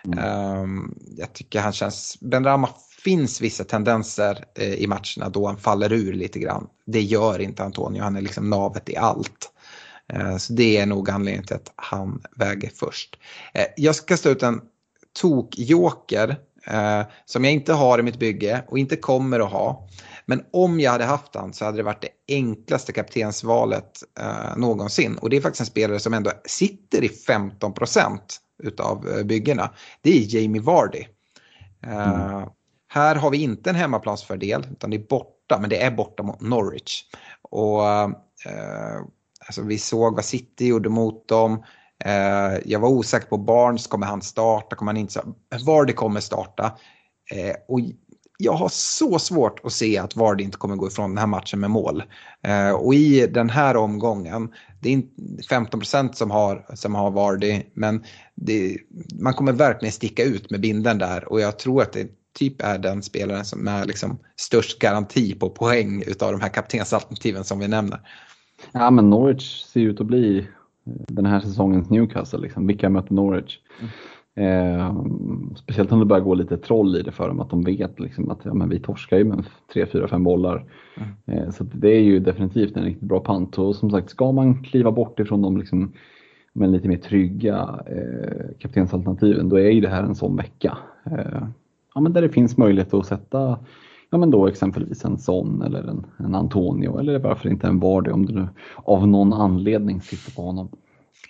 Mm. 0.04 0.94
Jag 1.16 1.32
tycker 1.32 1.60
han 1.60 1.72
känns, 1.72 2.18
Benrahma 2.20 2.68
finns 3.08 3.40
vissa 3.40 3.64
tendenser 3.64 4.44
eh, 4.54 4.74
i 4.74 4.86
matcherna 4.86 5.28
då 5.28 5.46
han 5.46 5.56
faller 5.56 5.92
ur 5.92 6.12
lite 6.12 6.38
grann. 6.38 6.66
Det 6.86 7.00
gör 7.00 7.38
inte 7.38 7.64
Antonio, 7.64 8.02
han 8.02 8.16
är 8.16 8.20
liksom 8.20 8.50
navet 8.50 8.88
i 8.88 8.96
allt. 8.96 9.52
Eh, 10.12 10.36
så 10.36 10.52
det 10.52 10.76
är 10.76 10.86
nog 10.86 11.10
anledningen 11.10 11.46
till 11.46 11.56
att 11.56 11.72
han 11.76 12.22
väger 12.36 12.70
först. 12.74 13.18
Eh, 13.54 13.66
jag 13.76 13.94
ska 13.94 14.16
stå 14.16 14.30
ut 14.30 14.42
en 14.42 14.60
tokjoker 15.20 16.36
som 17.24 17.44
jag 17.44 17.52
inte 17.52 17.72
har 17.72 17.98
i 17.98 18.02
mitt 18.02 18.18
bygge 18.18 18.64
och 18.68 18.78
inte 18.78 18.96
kommer 18.96 19.40
att 19.40 19.52
ha. 19.52 19.88
Men 20.26 20.44
om 20.52 20.80
jag 20.80 20.90
hade 20.90 21.04
haft 21.04 21.34
han 21.34 21.52
så 21.52 21.64
hade 21.64 21.76
det 21.76 21.82
varit 21.82 22.02
det 22.02 22.34
enklaste 22.34 22.92
kaptensvalet 22.92 24.02
någonsin. 24.56 25.18
Och 25.18 25.30
det 25.30 25.36
är 25.36 25.40
faktiskt 25.40 25.60
en 25.60 25.66
spelare 25.66 26.00
som 26.00 26.14
ändå 26.14 26.30
sitter 26.44 27.04
i 27.04 27.08
15 27.08 27.74
procent 27.74 28.40
utav 28.62 29.24
byggena. 29.24 29.70
Det 30.02 30.10
är 30.10 30.36
Jamie 30.36 30.62
Vardy. 30.62 31.04
Mm. 31.82 32.48
Här 32.88 33.14
har 33.14 33.30
vi 33.30 33.42
inte 33.42 33.70
en 33.70 33.76
hemmaplansfördel 33.76 34.66
utan 34.72 34.90
det 34.90 34.96
är 34.96 35.08
borta, 35.08 35.58
men 35.60 35.70
det 35.70 35.82
är 35.82 35.90
borta 35.90 36.22
mot 36.22 36.40
Norwich. 36.40 37.04
Och 37.42 37.88
eh, 37.88 39.00
alltså 39.46 39.62
vi 39.62 39.78
såg 39.78 40.14
vad 40.14 40.24
City 40.24 40.66
gjorde 40.66 40.88
mot 40.88 41.28
dem. 41.28 41.64
Eh, 42.04 42.58
jag 42.64 42.80
var 42.80 42.88
osäker 42.88 43.26
på 43.28 43.38
Barnes, 43.38 43.86
kommer 43.86 44.06
han 44.06 44.22
starta, 44.22 44.76
kommer 44.76 44.92
han 44.92 44.96
inte 44.96 45.22
Vardy 45.66 45.92
kommer 45.92 46.20
starta. 46.20 46.64
Eh, 47.30 47.54
och 47.68 47.80
jag 48.38 48.52
har 48.52 48.68
så 48.68 49.18
svårt 49.18 49.60
att 49.64 49.72
se 49.72 49.98
att 49.98 50.16
Vardy 50.16 50.44
inte 50.44 50.58
kommer 50.58 50.76
gå 50.76 50.86
ifrån 50.86 51.10
den 51.10 51.18
här 51.18 51.26
matchen 51.26 51.60
med 51.60 51.70
mål. 51.70 52.02
Eh, 52.42 52.70
och 52.70 52.94
i 52.94 53.26
den 53.26 53.50
här 53.50 53.76
omgången, 53.76 54.52
det 54.80 54.94
är 54.94 55.02
15 55.48 55.82
som 56.12 56.30
har, 56.30 56.66
som 56.74 56.94
har 56.94 57.10
Vardy, 57.10 57.62
men 57.74 58.04
det, 58.34 58.76
man 59.20 59.34
kommer 59.34 59.52
verkligen 59.52 59.92
sticka 59.92 60.24
ut 60.24 60.50
med 60.50 60.60
binden 60.60 60.98
där 60.98 61.32
och 61.32 61.40
jag 61.40 61.58
tror 61.58 61.82
att 61.82 61.92
det 61.92 62.08
typ 62.38 62.62
är 62.62 62.78
den 62.78 63.02
spelaren 63.02 63.44
som 63.44 63.68
är 63.68 63.86
liksom 63.86 64.18
störst 64.36 64.78
garanti 64.78 65.34
på 65.34 65.50
poäng 65.50 66.02
utav 66.06 66.32
de 66.32 66.40
här 66.40 66.48
kaptensalternativen 66.48 67.44
som 67.44 67.58
vi 67.58 67.68
nämner. 67.68 68.00
Ja 68.72 68.90
men 68.90 69.10
Norwich 69.10 69.62
ser 69.62 69.80
ut 69.80 70.00
att 70.00 70.06
bli 70.06 70.46
den 71.08 71.26
här 71.26 71.40
säsongens 71.40 71.90
Newcastle. 71.90 72.38
Liksom. 72.38 72.66
Vilka 72.66 72.88
möter 72.88 73.14
Norwich? 73.14 73.58
Mm. 73.80 73.90
Eh, 74.38 75.04
speciellt 75.56 75.92
om 75.92 75.98
det 75.98 76.04
börjar 76.04 76.24
gå 76.24 76.34
lite 76.34 76.56
troll 76.56 76.96
i 76.96 77.02
det 77.02 77.12
för 77.12 77.28
dem, 77.28 77.40
att 77.40 77.50
de 77.50 77.64
vet 77.64 78.00
liksom 78.00 78.30
att 78.30 78.40
ja, 78.42 78.54
men 78.54 78.68
vi 78.68 78.80
torskar 78.80 79.18
ju 79.18 79.24
med 79.24 79.44
3, 79.72 79.86
4, 79.86 80.08
5 80.08 80.24
bollar. 80.24 80.64
Mm. 80.96 81.38
Eh, 81.42 81.50
så 81.50 81.64
det 81.64 81.88
är 81.88 82.00
ju 82.00 82.20
definitivt 82.20 82.76
en 82.76 82.84
riktigt 82.84 83.08
bra 83.08 83.20
pant 83.20 83.58
och 83.58 83.76
som 83.76 83.90
sagt, 83.90 84.10
ska 84.10 84.32
man 84.32 84.62
kliva 84.62 84.92
bort 84.92 85.20
ifrån 85.20 85.42
de 85.42 85.56
liksom, 85.56 85.92
men 86.52 86.72
lite 86.72 86.88
mer 86.88 86.96
trygga 86.96 87.80
eh, 87.86 88.58
kaptensalternativen, 88.58 89.48
då 89.48 89.56
är 89.56 89.70
ju 89.70 89.80
det 89.80 89.88
här 89.88 90.02
en 90.02 90.14
sån 90.14 90.36
vecka. 90.36 90.78
Eh, 91.04 91.48
ja, 91.98 92.02
men 92.02 92.12
där 92.12 92.22
det 92.22 92.28
finns 92.28 92.56
möjlighet 92.56 92.94
att 92.94 93.06
sätta 93.06 93.58
ja, 94.10 94.18
men 94.18 94.30
då 94.30 94.46
exempelvis 94.46 95.04
en 95.04 95.18
sån 95.18 95.62
eller 95.62 95.82
en, 95.82 96.06
en 96.18 96.34
Antonio 96.34 96.98
eller 96.98 97.18
varför 97.18 97.48
inte 97.48 97.66
en 97.66 97.80
Vardy 97.80 98.10
om 98.10 98.26
du 98.26 98.34
nu 98.34 98.48
av 98.76 99.08
någon 99.08 99.32
anledning 99.32 100.00
sitter 100.00 100.32
på 100.32 100.42
honom. 100.42 100.68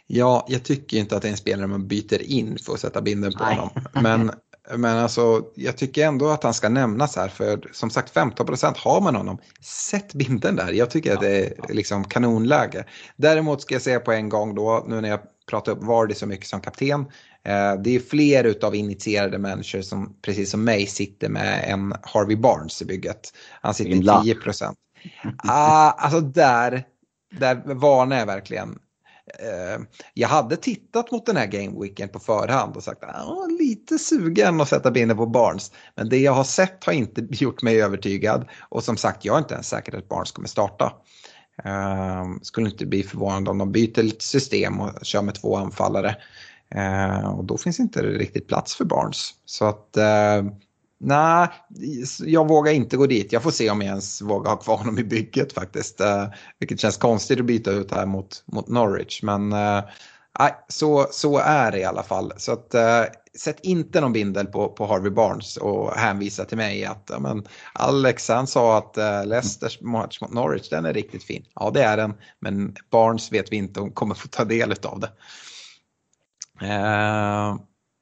Ja, 0.07 0.47
jag 0.49 0.65
tycker 0.65 0.97
inte 0.97 1.17
att 1.17 1.23
det 1.23 1.29
är 1.29 1.33
en 1.33 1.37
spelare 1.37 1.67
man 1.67 1.89
byter 1.89 2.23
in 2.23 2.59
för 2.59 2.73
att 2.73 2.81
sätta 2.81 3.01
binden 3.01 3.33
på 3.33 3.45
Nej. 3.45 3.57
honom. 3.57 3.71
Men, 4.03 4.31
men 4.77 4.99
alltså, 4.99 5.43
jag 5.55 5.77
tycker 5.77 6.07
ändå 6.07 6.29
att 6.29 6.43
han 6.43 6.55
ska 6.55 6.69
nämnas 6.69 7.17
här 7.17 7.29
för 7.29 7.69
som 7.73 7.91
sagt 7.91 8.15
15% 8.15 8.75
har 8.77 9.01
man 9.01 9.17
honom. 9.17 9.39
Sätt 9.61 10.15
binden 10.15 10.57
där, 10.57 10.73
jag 10.73 10.91
tycker 10.91 11.11
ja, 11.11 11.17
att 11.17 11.23
det 11.23 11.69
är 11.69 11.75
liksom 11.75 12.05
kanonläge. 12.05 12.85
Däremot 13.17 13.63
ska 13.63 13.75
jag 13.75 13.83
säga 13.83 14.01
på 14.01 14.13
en 14.13 14.29
gång 14.29 14.55
då, 14.55 14.85
nu 14.89 15.01
när 15.01 15.09
jag 15.09 15.21
pratar 15.49 15.73
upp 15.73 15.85
Vardy 15.85 16.15
så 16.15 16.27
mycket 16.27 16.47
som 16.47 16.61
kapten, 16.61 17.05
det 17.85 17.97
är 17.97 18.01
fler 18.01 18.45
utav 18.45 18.75
initierade 18.75 19.39
människor 19.39 19.83
som 19.83 20.17
precis 20.23 20.51
som 20.51 20.65
mig 20.65 20.87
sitter 20.87 21.29
med 21.29 21.65
en 21.67 21.95
Harvey 22.03 22.37
Barnes 22.37 22.83
i 22.83 22.85
bygget. 22.85 23.33
Han 23.61 23.75
sitter 23.75 23.91
i 23.91 24.25
10 24.25 24.35
procent. 24.35 24.79
Ah, 25.39 25.91
alltså 25.91 26.21
där, 26.21 26.85
där 27.39 27.75
varnar 27.75 28.19
jag 28.19 28.27
verkligen. 28.27 28.79
Eh, 29.39 29.83
jag 30.15 30.29
hade 30.29 30.57
tittat 30.57 31.11
mot 31.11 31.27
den 31.27 31.37
här 31.37 31.47
gameweeken 31.47 32.09
på 32.09 32.19
förhand 32.19 32.77
och 32.77 32.83
sagt 32.83 33.05
ah, 33.05 33.47
lite 33.59 33.99
sugen 33.99 34.61
att 34.61 34.69
sätta 34.69 34.91
binden 34.91 35.17
på 35.17 35.27
Barnes. 35.27 35.73
Men 35.95 36.09
det 36.09 36.19
jag 36.19 36.33
har 36.33 36.45
sett 36.45 36.85
har 36.85 36.93
inte 36.93 37.27
gjort 37.31 37.63
mig 37.63 37.83
övertygad. 37.83 38.49
Och 38.61 38.85
som 38.85 38.97
sagt, 38.97 39.25
jag 39.25 39.35
är 39.35 39.39
inte 39.39 39.55
ens 39.55 39.69
säker 39.69 39.99
att 39.99 40.09
Barnes 40.09 40.33
kommer 40.33 40.49
starta. 40.49 40.93
Uh, 41.67 42.39
skulle 42.43 42.71
inte 42.71 42.87
bli 42.87 43.03
förvånad 43.03 43.49
om 43.49 43.59
de 43.59 43.73
byter 43.73 44.03
lite 44.03 44.25
system 44.25 44.81
och 44.81 45.05
kör 45.05 45.23
med 45.23 45.35
två 45.35 45.57
anfallare. 45.57 46.17
Eh, 46.75 47.31
och 47.31 47.45
då 47.45 47.59
finns 47.59 47.81
inte 47.81 48.03
riktigt 48.03 48.49
plats 48.49 48.75
för 48.75 48.85
Barnes. 48.85 49.31
Så 49.45 49.65
att 49.65 49.97
eh, 49.97 50.43
nej, 51.01 51.49
jag 52.21 52.49
vågar 52.49 52.73
inte 52.73 52.97
gå 52.97 53.07
dit. 53.07 53.33
Jag 53.33 53.43
får 53.43 53.51
se 53.51 53.71
om 53.71 53.81
jag 53.81 53.89
ens 53.89 54.23
vågar 54.23 54.51
ha 54.51 54.57
kvar 54.57 54.77
honom 54.77 54.99
i 54.99 55.05
bygget 55.05 55.53
faktiskt. 55.53 56.01
Eh, 56.01 56.29
vilket 56.59 56.81
känns 56.81 56.97
konstigt 56.97 57.41
att 57.41 57.47
byta 57.47 57.71
ut 57.71 57.93
här 57.93 58.07
mot, 58.07 58.43
mot 58.47 58.69
Norwich. 58.69 59.23
Men 59.23 59.53
eh, 59.53 59.83
så, 60.69 61.07
så 61.11 61.39
är 61.39 61.73
det 61.73 61.79
i 61.79 61.85
alla 61.85 62.03
fall. 62.03 62.33
Så 62.37 62.53
att, 62.53 62.75
eh, 62.75 63.05
sätt 63.39 63.59
inte 63.63 64.01
någon 64.01 64.13
bindel 64.13 64.47
på, 64.47 64.69
på 64.69 64.87
Harvey 64.87 65.11
Barnes 65.11 65.57
och 65.57 65.93
hänvisa 65.93 66.45
till 66.45 66.57
mig 66.57 66.85
att 66.85 67.05
ja, 67.11 67.19
men 67.19 67.47
Alex 67.73 68.29
han 68.29 68.47
sa 68.47 68.79
att 68.79 68.99
eh, 68.99 69.27
Leicesters 69.27 69.81
match 69.81 70.21
mot 70.21 70.33
Norwich 70.33 70.69
den 70.69 70.85
är 70.85 70.95
riktigt 70.95 71.25
fin. 71.25 71.45
Ja 71.55 71.71
det 71.75 71.83
är 71.83 71.97
den, 71.97 72.15
men 72.41 72.77
Barnes 72.91 73.33
vet 73.33 73.53
vi 73.53 73.57
inte 73.57 73.81
om 73.81 73.91
kommer 73.91 74.15
få 74.15 74.29
ta 74.29 74.45
del 74.45 74.75
av 74.83 75.01
det. 75.01 75.11
Uh, 76.63 77.59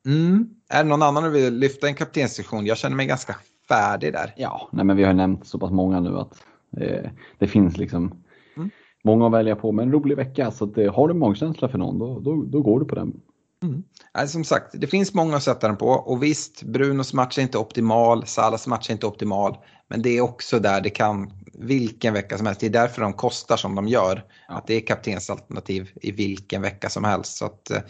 mm. 0.06 0.48
Är 0.68 0.82
det 0.82 0.88
någon 0.88 1.02
annan 1.02 1.24
du 1.24 1.30
vill 1.30 1.54
lyfta 1.58 1.86
en 1.86 1.94
kaptenssektion? 1.94 2.66
Jag 2.66 2.78
känner 2.78 2.96
mig 2.96 3.06
ganska 3.06 3.36
färdig 3.68 4.12
där. 4.12 4.34
Ja, 4.36 4.68
nej 4.72 4.84
men 4.84 4.96
vi 4.96 5.04
har 5.04 5.12
nämnt 5.12 5.46
så 5.46 5.58
pass 5.58 5.70
många 5.70 6.00
nu 6.00 6.18
att 6.18 6.44
eh, 6.76 7.10
det 7.38 7.48
finns 7.48 7.76
liksom 7.76 8.14
mm. 8.56 8.70
många 9.04 9.26
att 9.26 9.32
välja 9.32 9.56
på. 9.56 9.72
Men 9.72 9.84
en 9.84 9.92
rolig 9.92 10.16
vecka 10.16 10.50
så 10.50 10.64
att, 10.64 10.78
eh, 10.78 10.94
har 10.94 11.08
du 11.08 11.14
magkänsla 11.14 11.68
för 11.68 11.78
någon 11.78 11.98
då, 11.98 12.20
då, 12.20 12.42
då 12.42 12.62
går 12.62 12.80
du 12.80 12.86
på 12.86 12.94
den. 12.94 13.20
Mm. 13.62 13.82
Alltså, 14.12 14.32
som 14.32 14.44
sagt, 14.44 14.80
det 14.80 14.86
finns 14.86 15.14
många 15.14 15.36
att 15.36 15.42
sätta 15.42 15.66
den 15.66 15.76
på 15.76 15.86
och 15.86 16.22
visst, 16.22 16.62
Brunos 16.62 17.14
match 17.14 17.38
är 17.38 17.42
inte 17.42 17.58
optimal, 17.58 18.26
Salas 18.26 18.66
match 18.66 18.88
är 18.88 18.92
inte 18.92 19.06
optimal. 19.06 19.56
Men 19.88 20.02
det 20.02 20.10
är 20.10 20.20
också 20.20 20.58
där 20.58 20.80
det 20.80 20.90
kan, 20.90 21.32
vilken 21.54 22.14
vecka 22.14 22.36
som 22.36 22.46
helst, 22.46 22.60
det 22.60 22.66
är 22.66 22.70
därför 22.70 23.02
de 23.02 23.12
kostar 23.12 23.56
som 23.56 23.74
de 23.74 23.88
gör. 23.88 24.24
Ja. 24.48 24.54
Att 24.54 24.66
det 24.66 24.74
är 24.74 24.80
kaptensalternativ 24.80 25.90
i 26.02 26.12
vilken 26.12 26.62
vecka 26.62 26.88
som 26.88 27.04
helst. 27.04 27.36
Så 27.36 27.44
att, 27.46 27.70
eh, 27.70 27.80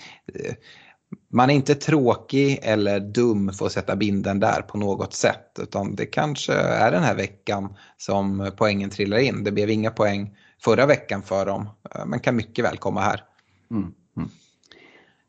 man 1.32 1.50
är 1.50 1.54
inte 1.54 1.74
tråkig 1.74 2.58
eller 2.62 3.00
dum 3.00 3.52
för 3.52 3.66
att 3.66 3.72
sätta 3.72 3.96
binden 3.96 4.40
där 4.40 4.62
på 4.62 4.78
något 4.78 5.14
sätt. 5.14 5.58
Utan 5.62 5.94
det 5.94 6.06
kanske 6.06 6.52
är 6.54 6.92
den 6.92 7.02
här 7.02 7.14
veckan 7.14 7.76
som 7.96 8.50
poängen 8.56 8.90
trillar 8.90 9.18
in. 9.18 9.44
Det 9.44 9.52
blev 9.52 9.70
inga 9.70 9.90
poäng 9.90 10.36
förra 10.64 10.86
veckan 10.86 11.22
för 11.22 11.46
dem, 11.46 11.68
eh, 11.94 12.06
men 12.06 12.20
kan 12.20 12.36
mycket 12.36 12.64
väl 12.64 12.76
komma 12.76 13.00
här. 13.00 13.24
Mm. 13.70 13.94
Mm. 14.16 14.30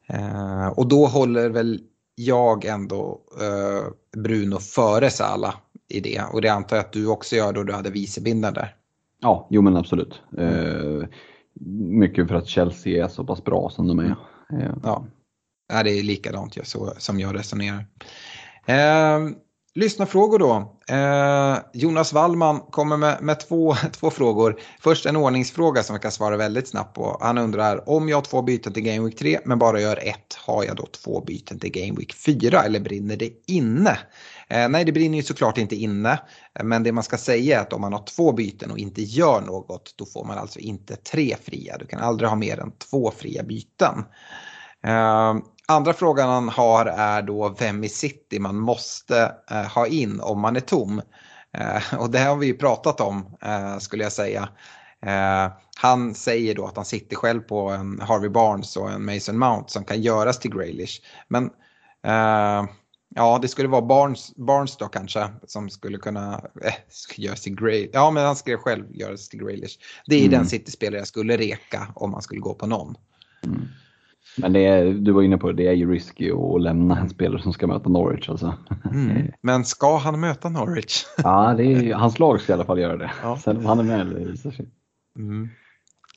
Eh, 0.09 0.67
och 0.67 0.87
då 0.87 1.05
håller 1.05 1.49
väl 1.49 1.81
jag 2.15 2.65
ändå 2.65 3.21
eh, 3.41 3.91
Bruno 4.21 4.59
före 4.59 5.09
Sala 5.09 5.53
i 5.89 5.99
det. 5.99 6.21
Och 6.33 6.41
det 6.41 6.49
antar 6.49 6.75
jag 6.75 6.85
att 6.85 6.93
du 6.93 7.07
också 7.07 7.35
gör 7.35 7.53
då 7.53 7.63
du 7.63 7.73
hade 7.73 7.89
vicebinden 7.89 8.53
där. 8.53 8.75
Ja, 9.21 9.47
jo 9.51 9.61
men 9.61 9.77
absolut. 9.77 10.21
Eh, 10.37 11.07
mycket 11.79 12.27
för 12.27 12.35
att 12.35 12.47
Chelsea 12.47 13.05
är 13.05 13.07
så 13.07 13.23
pass 13.23 13.43
bra 13.43 13.69
som 13.69 13.87
de 13.87 13.99
är. 13.99 14.15
Eh. 14.53 14.75
Ja, 14.83 15.05
det 15.83 15.99
är 15.99 16.03
likadant 16.03 16.57
jag, 16.57 16.67
så, 16.67 16.93
som 16.97 17.19
jag 17.19 17.35
resonerar. 17.35 17.85
Eh, 18.65 19.19
Lyssnarfrågor 19.77 20.39
då. 20.39 20.75
Eh, 20.95 21.57
Jonas 21.73 22.13
Wallman 22.13 22.59
kommer 22.59 22.97
med, 22.97 23.17
med 23.21 23.39
två, 23.39 23.75
två 23.91 24.09
frågor. 24.09 24.59
Först 24.79 25.05
en 25.05 25.15
ordningsfråga 25.15 25.83
som 25.83 25.93
jag 25.93 26.01
kan 26.01 26.11
svara 26.11 26.37
väldigt 26.37 26.67
snabbt 26.67 26.95
på. 26.95 27.17
Han 27.21 27.37
undrar 27.37 27.89
om 27.89 28.09
jag 28.09 28.17
har 28.17 28.21
två 28.21 28.41
byten 28.41 28.73
till 28.73 28.83
Game 28.83 29.05
Week 29.05 29.17
3 29.17 29.39
men 29.45 29.59
bara 29.59 29.81
gör 29.81 29.99
ett, 30.07 30.33
har 30.45 30.63
jag 30.63 30.75
då 30.75 30.85
två 30.85 31.21
byten 31.21 31.59
till 31.59 31.71
Game 31.71 31.97
Week 31.97 32.13
4 32.13 32.63
eller 32.63 32.79
brinner 32.79 33.17
det 33.17 33.31
inne? 33.45 33.97
Eh, 34.49 34.69
nej, 34.69 34.85
det 34.85 34.91
brinner 34.91 35.17
ju 35.17 35.23
såklart 35.23 35.57
inte 35.57 35.75
inne. 35.75 36.19
Men 36.63 36.83
det 36.83 36.91
man 36.91 37.03
ska 37.03 37.17
säga 37.17 37.57
är 37.57 37.61
att 37.61 37.73
om 37.73 37.81
man 37.81 37.93
har 37.93 38.03
två 38.03 38.31
byten 38.31 38.71
och 38.71 38.77
inte 38.77 39.01
gör 39.01 39.41
något 39.41 39.93
då 39.97 40.05
får 40.05 40.25
man 40.25 40.37
alltså 40.37 40.59
inte 40.59 40.95
tre 40.95 41.35
fria. 41.43 41.77
Du 41.77 41.85
kan 41.85 41.99
aldrig 41.99 42.29
ha 42.29 42.35
mer 42.35 42.59
än 42.59 42.71
två 42.71 43.11
fria 43.11 43.43
byten. 43.43 44.05
Eh, 44.83 45.35
Andra 45.69 45.93
frågan 45.93 46.29
han 46.29 46.49
har 46.49 46.85
är 46.85 47.21
då 47.21 47.55
vem 47.59 47.83
i 47.83 47.89
city 47.89 48.39
man 48.39 48.55
måste 48.55 49.31
eh, 49.51 49.65
ha 49.65 49.87
in 49.87 50.19
om 50.19 50.39
man 50.39 50.55
är 50.55 50.59
tom. 50.59 51.01
Eh, 51.57 51.99
och 51.99 52.09
det 52.09 52.19
har 52.19 52.35
vi 52.35 52.45
ju 52.45 52.53
pratat 52.53 53.01
om 53.01 53.37
eh, 53.41 53.77
skulle 53.77 54.03
jag 54.03 54.11
säga. 54.11 54.49
Eh, 55.05 55.51
han 55.77 56.13
säger 56.13 56.55
då 56.55 56.65
att 56.65 56.75
han 56.75 56.85
sitter 56.85 57.15
själv 57.15 57.41
på 57.41 57.69
en 57.69 57.99
Harvey 58.01 58.29
Barnes 58.29 58.77
och 58.77 58.91
en 58.91 59.05
Mason 59.05 59.37
Mount 59.37 59.71
som 59.71 59.83
kan 59.83 60.01
göras 60.01 60.39
till 60.39 60.51
Graylish. 60.51 61.01
Men 61.27 61.45
eh, 62.05 62.65
ja, 63.15 63.39
det 63.41 63.47
skulle 63.47 63.67
vara 63.67 63.81
Barnes, 63.81 64.35
Barnes 64.35 64.77
då 64.77 64.85
kanske 64.85 65.29
som 65.47 65.69
skulle 65.69 65.97
kunna 65.97 66.33
eh, 66.63 66.73
göras 67.17 67.41
till 67.41 67.55
Gray. 67.55 67.89
Ja, 67.93 68.11
men 68.11 68.25
han 68.25 68.35
skrev 68.35 68.57
själv 68.57 68.85
göras 68.89 69.29
till 69.29 69.39
Graylish. 69.39 69.79
Det 70.05 70.15
är 70.15 70.19
mm. 70.19 70.31
den 70.31 70.45
City-spelare 70.45 70.99
jag 70.99 71.07
skulle 71.07 71.37
reka 71.37 71.87
om 71.95 72.11
man 72.11 72.21
skulle 72.21 72.41
gå 72.41 72.53
på 72.53 72.67
någon. 72.67 72.95
Mm. 73.43 73.67
Men 74.37 74.53
det 74.53 74.65
är, 74.65 74.85
du 74.85 75.11
var 75.11 75.21
inne 75.21 75.37
på 75.37 75.47
det, 75.47 75.63
det 75.63 75.67
är 75.67 75.73
ju 75.73 75.93
risky 75.93 76.31
att 76.31 76.61
lämna 76.61 76.99
en 76.99 77.09
spelare 77.09 77.41
som 77.41 77.53
ska 77.53 77.67
möta 77.67 77.89
Norwich. 77.89 78.29
Alltså. 78.29 78.53
Mm. 78.93 79.31
Men 79.41 79.65
ska 79.65 79.97
han 79.97 80.19
möta 80.19 80.49
Norwich? 80.49 81.05
ja, 81.17 81.53
det 81.57 81.63
är, 81.63 81.93
hans 81.93 82.19
lag 82.19 82.41
ska 82.41 82.53
i 82.53 82.55
alla 82.55 82.65
fall 82.65 82.79
göra 82.79 82.97
det. 82.97 83.11
Ja. 83.23 83.37
Sen 83.43 83.57
om 83.57 83.65
han 83.65 83.79
är 83.79 83.83
med 83.83 84.01
eller 84.01 84.19
visar 84.19 84.51
sig. 84.51 84.69
Mm. 85.17 85.49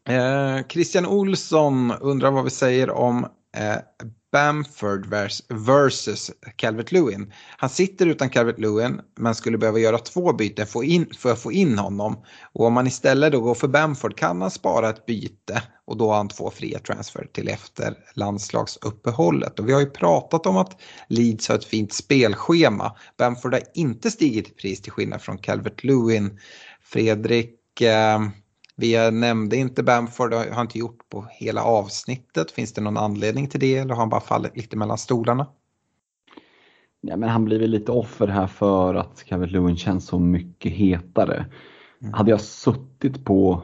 Eh, 0.08 0.66
Christian 0.68 1.06
Olsson 1.06 1.92
undrar 2.00 2.30
vad 2.30 2.44
vi 2.44 2.50
säger 2.50 2.90
om 2.90 3.24
eh, 3.56 4.06
Bamford 4.32 5.06
versus 5.48 6.30
Calvert 6.56 6.92
Lewin. 6.92 7.32
Han 7.56 7.70
sitter 7.70 8.06
utan 8.06 8.30
Calvert 8.30 8.58
Lewin 8.58 9.00
men 9.16 9.34
skulle 9.34 9.58
behöva 9.58 9.78
göra 9.78 9.98
två 9.98 10.32
byten 10.32 10.66
för 11.18 11.32
att 11.32 11.42
få 11.42 11.52
in 11.52 11.78
honom. 11.78 12.24
Och 12.52 12.66
om 12.66 12.72
man 12.72 12.86
istället 12.86 13.32
då 13.32 13.40
går 13.40 13.54
för 13.54 13.68
Bamford 13.68 14.16
kan 14.16 14.40
han 14.42 14.50
spara 14.50 14.90
ett 14.90 15.06
byte 15.06 15.62
och 15.84 15.96
då 15.96 16.08
har 16.08 16.16
han 16.16 16.28
två 16.28 16.50
fria 16.50 16.78
transfer 16.78 17.28
till 17.32 17.48
efter 17.48 17.94
landslagsuppehållet. 18.14 19.58
Och 19.58 19.68
vi 19.68 19.72
har 19.72 19.80
ju 19.80 19.90
pratat 19.90 20.46
om 20.46 20.56
att 20.56 20.80
Leeds 21.08 21.48
har 21.48 21.54
ett 21.54 21.64
fint 21.64 21.92
spelschema. 21.92 22.96
Bamford 23.18 23.52
har 23.52 23.62
inte 23.74 24.10
stigit 24.10 24.48
i 24.48 24.52
pris 24.52 24.82
till 24.82 24.92
skillnad 24.92 25.22
från 25.22 25.38
Calvert 25.38 25.84
Lewin. 25.84 26.38
Fredrik, 26.82 27.80
eh, 27.80 28.20
vi 28.80 29.10
nämnde 29.10 29.56
inte 29.56 29.82
Bamford, 29.82 30.30
det 30.30 30.54
har 30.54 30.62
inte 30.62 30.78
gjort 30.78 31.08
på 31.08 31.26
hela 31.30 31.64
avsnittet. 31.64 32.50
Finns 32.50 32.72
det 32.72 32.80
någon 32.80 32.96
anledning 32.96 33.48
till 33.48 33.60
det 33.60 33.76
eller 33.76 33.94
har 33.94 34.00
han 34.00 34.08
bara 34.08 34.20
fallit 34.20 34.56
lite 34.56 34.76
mellan 34.76 34.98
stolarna? 34.98 35.46
Ja, 37.00 37.16
men 37.16 37.28
han 37.28 37.44
blir 37.44 37.58
väl 37.58 37.70
lite 37.70 37.92
offer 37.92 38.26
här 38.26 38.46
för 38.46 38.94
att 38.94 39.24
Calvert 39.24 39.50
Lewin 39.50 39.76
känns 39.76 40.06
så 40.06 40.18
mycket 40.18 40.72
hetare. 40.72 41.46
Mm. 42.00 42.12
Hade 42.12 42.30
jag 42.30 42.40
suttit 42.40 43.24
på, 43.24 43.62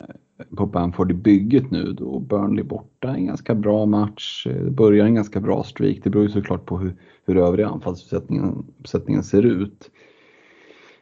eh, 0.00 0.56
på 0.56 0.66
Bamford 0.66 1.10
i 1.10 1.14
bygget 1.14 1.70
nu 1.70 1.92
då 1.92 2.18
Burnley 2.18 2.64
borta 2.64 3.08
en 3.08 3.26
ganska 3.26 3.54
bra 3.54 3.86
match, 3.86 4.46
eh, 4.46 4.70
börjar 4.70 5.06
en 5.06 5.14
ganska 5.14 5.40
bra 5.40 5.64
streak. 5.64 5.98
Det 6.02 6.10
beror 6.10 6.24
ju 6.24 6.30
såklart 6.30 6.66
på 6.66 6.78
hur, 6.78 6.96
hur 7.26 7.36
övriga 7.36 7.68
anfallsuppsättningen 7.68 9.22
ser 9.22 9.42
ut. 9.42 9.90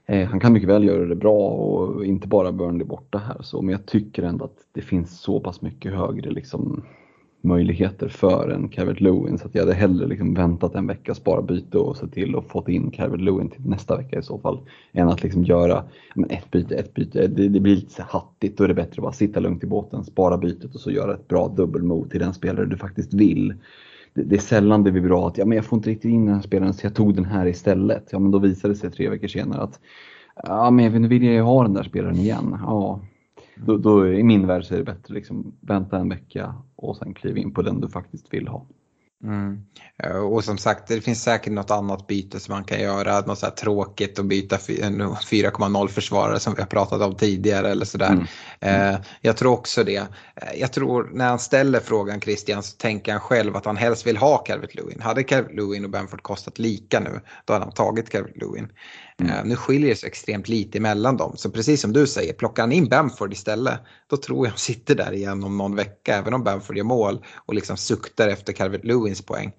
Eh, 0.09 0.29
han 0.29 0.41
kan 0.41 0.53
mycket 0.53 0.69
väl 0.69 0.85
göra 0.85 1.05
det 1.05 1.17
bra 1.17 1.49
och 1.49 2.07
inte 2.07 2.29
bara 2.29 2.53
Burnley 2.53 2.87
borta 2.87 3.19
här 3.19 3.37
så, 3.41 3.63
men 3.63 3.73
jag 3.73 3.87
tycker 3.87 4.23
ändå 4.23 4.45
att 4.45 4.57
det 4.73 4.83
finns 4.83 5.21
så 5.21 5.41
pass 5.41 5.63
mycket 5.63 5.93
högre 5.93 6.31
liksom, 6.31 6.83
möjligheter 7.41 8.09
för 8.09 8.51
en 8.51 8.69
Calvert 8.69 9.01
Lewin 9.01 9.39
så 9.39 9.47
att 9.47 9.55
jag 9.55 9.63
hade 9.63 9.75
hellre 9.75 10.07
liksom 10.07 10.35
väntat 10.35 10.75
en 10.75 10.87
vecka, 10.87 11.15
spara 11.15 11.43
byte 11.43 11.79
och 11.79 11.97
se 11.97 12.07
till 12.07 12.37
att 12.37 12.49
få 12.49 12.65
in 12.69 12.91
Calvert 12.91 13.21
Lewin 13.21 13.51
till 13.51 13.67
nästa 13.67 13.97
vecka 13.97 14.19
i 14.19 14.23
så 14.23 14.39
fall. 14.39 14.61
Än 14.93 15.09
att 15.09 15.23
liksom 15.23 15.45
göra 15.45 15.85
men 16.15 16.31
ett 16.31 16.51
byte, 16.51 16.75
ett 16.75 16.95
byte. 16.95 17.27
Det, 17.27 17.49
det 17.49 17.61
blir 17.61 17.77
lite 17.77 17.93
så 17.93 18.03
hattigt. 18.03 18.59
Då 18.59 18.65
är 18.65 18.69
det 18.69 18.75
bättre 18.75 18.93
att 18.93 19.03
bara 19.03 19.13
sitta 19.13 19.41
lugnt 19.41 19.65
i 19.65 19.67
båten, 19.67 20.05
spara 20.05 20.39
bytet 20.39 20.75
och 20.75 20.81
så 20.81 20.91
göra 20.91 21.15
ett 21.15 21.29
bra 21.29 21.49
dubbelmove 21.49 22.09
till 22.11 22.21
den 22.21 22.35
spelare 22.35 22.67
du 22.67 22.77
faktiskt 22.77 23.15
vill 23.15 23.55
det, 24.19 24.25
det 24.25 24.37
är 24.37 24.41
sällan 24.41 24.85
det 24.85 24.93
blir 24.93 25.03
bra 25.03 25.29
att 25.29 25.39
ja, 25.39 25.45
men 25.45 25.57
jag 25.57 25.65
får 25.65 25.77
inte 25.77 25.91
riktigt 25.91 26.11
in 26.11 26.27
den 26.27 26.35
här 26.35 26.43
spelaren 26.43 26.75
så 26.75 26.87
jag 26.87 26.95
tog 26.95 27.15
den 27.15 27.25
här 27.25 27.47
istället. 27.47 28.09
Ja, 28.11 28.19
men 28.19 28.31
då 28.31 28.39
visade 28.39 28.75
det 28.75 28.79
sig 28.79 28.91
tre 28.91 29.09
veckor 29.09 29.29
senare 29.29 29.63
att 29.63 29.81
ja, 30.43 30.71
men 30.71 31.03
nu 31.03 31.09
vill 31.09 31.25
jag 31.25 31.35
ju 31.35 31.41
ha 31.41 31.63
den 31.63 31.75
där 31.75 31.83
spelaren 31.83 32.17
igen. 32.17 32.59
Ja, 32.61 33.01
då, 33.55 33.77
då 33.77 34.09
i 34.09 34.23
min 34.23 34.47
värld 34.47 34.65
så 34.65 34.75
är 34.75 34.79
det 34.79 34.85
bättre 34.85 35.15
liksom 35.15 35.53
vänta 35.61 35.99
en 35.99 36.09
vecka 36.09 36.55
och 36.77 36.97
sen 36.97 37.15
kliva 37.15 37.39
in 37.39 37.55
på 37.55 37.63
den 37.63 37.81
du 37.81 37.89
faktiskt 37.89 38.35
vill 38.35 38.49
ha. 38.49 38.67
Mm. 39.25 39.61
Och 40.33 40.45
som 40.45 40.59
sagt, 40.59 40.89
det 40.89 41.01
finns 41.01 41.23
säkert 41.23 41.53
något 41.53 41.71
annat 41.71 42.07
byte 42.07 42.41
som 42.41 42.55
man 42.55 42.65
kan 42.65 42.81
göra. 42.81 43.21
Något 43.21 43.39
så 43.39 43.47
här 43.47 43.53
tråkigt 43.53 44.19
att 44.19 44.25
byta 44.25 44.57
4,0 44.57 45.89
försvarare 45.89 46.41
som 46.41 46.55
vi 46.55 46.61
har 46.61 46.67
pratat 46.67 47.03
om 47.03 47.17
tidigare 47.17 47.71
eller 47.71 47.85
sådär. 47.85 48.13
Mm. 48.13 48.27
Mm. 48.61 49.01
Jag 49.21 49.37
tror 49.37 49.53
också 49.53 49.85
det. 49.85 49.97
Eh, 49.97 50.07
jag 50.61 50.73
tror 50.73 51.11
när 51.13 51.29
han 51.29 51.39
ställer 51.39 51.81
frågan 51.81 52.21
Christian 52.21 52.63
så 52.63 52.77
tänker 52.77 53.13
han 53.13 53.21
själv 53.21 53.57
att 53.57 53.65
han 53.65 53.77
helst 53.77 54.07
vill 54.07 54.17
ha 54.17 54.39
Calvert 54.39 54.75
Lewin. 54.75 55.01
Hade 55.01 55.23
Calvert 55.23 55.55
Lewin 55.57 55.85
och 55.85 55.91
Benford 55.91 56.23
kostat 56.23 56.59
lika 56.59 57.01
nu, 57.01 57.21
då 57.45 57.53
hade 57.53 57.65
han 57.65 57.75
tagit 57.75 58.11
Calvert 58.11 58.37
Lewin. 58.37 58.69
Mm. 59.21 59.33
Uh, 59.33 59.45
nu 59.45 59.57
skiljer 59.57 59.91
det 59.91 59.97
sig 59.97 60.07
extremt 60.07 60.49
lite 60.49 60.79
emellan 60.79 61.17
dem. 61.17 61.37
Så 61.37 61.51
precis 61.51 61.81
som 61.81 61.93
du 61.93 62.07
säger, 62.07 62.33
plockar 62.33 62.63
han 62.63 62.73
in 62.73 62.89
Bamford 62.89 63.33
istället, 63.33 63.81
då 64.07 64.17
tror 64.17 64.47
jag 64.47 64.51
han 64.51 64.59
sitter 64.59 64.95
där 64.95 65.13
igen 65.13 65.45
om 65.45 65.59
någon 65.59 65.77
vecka, 65.77 66.17
även 66.17 66.35
om 66.35 66.45
Bamford 66.45 66.77
gör 66.77 66.85
mål 66.85 67.25
och 67.37 67.55
liksom 67.55 67.77
suktar 67.77 68.29
efter 68.29 68.53
Calvert 68.53 68.85
Lewins 68.85 69.23
poäng. 69.23 69.53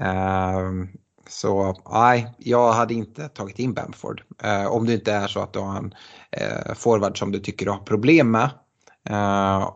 Uh, 0.00 0.86
så 1.28 1.76
nej, 1.92 2.34
jag 2.38 2.72
hade 2.72 2.94
inte 2.94 3.28
tagit 3.28 3.58
in 3.58 3.74
Bamford. 3.74 4.22
Uh, 4.44 4.66
om 4.66 4.86
det 4.86 4.92
inte 4.92 5.12
är 5.12 5.26
så 5.26 5.40
att 5.40 5.52
du 5.52 5.58
har 5.58 5.76
en 5.76 5.94
uh, 6.40 6.74
forward 6.74 7.18
som 7.18 7.32
du 7.32 7.38
tycker 7.38 7.66
du 7.66 7.72
har 7.72 7.78
problem 7.78 8.30
med 8.30 8.50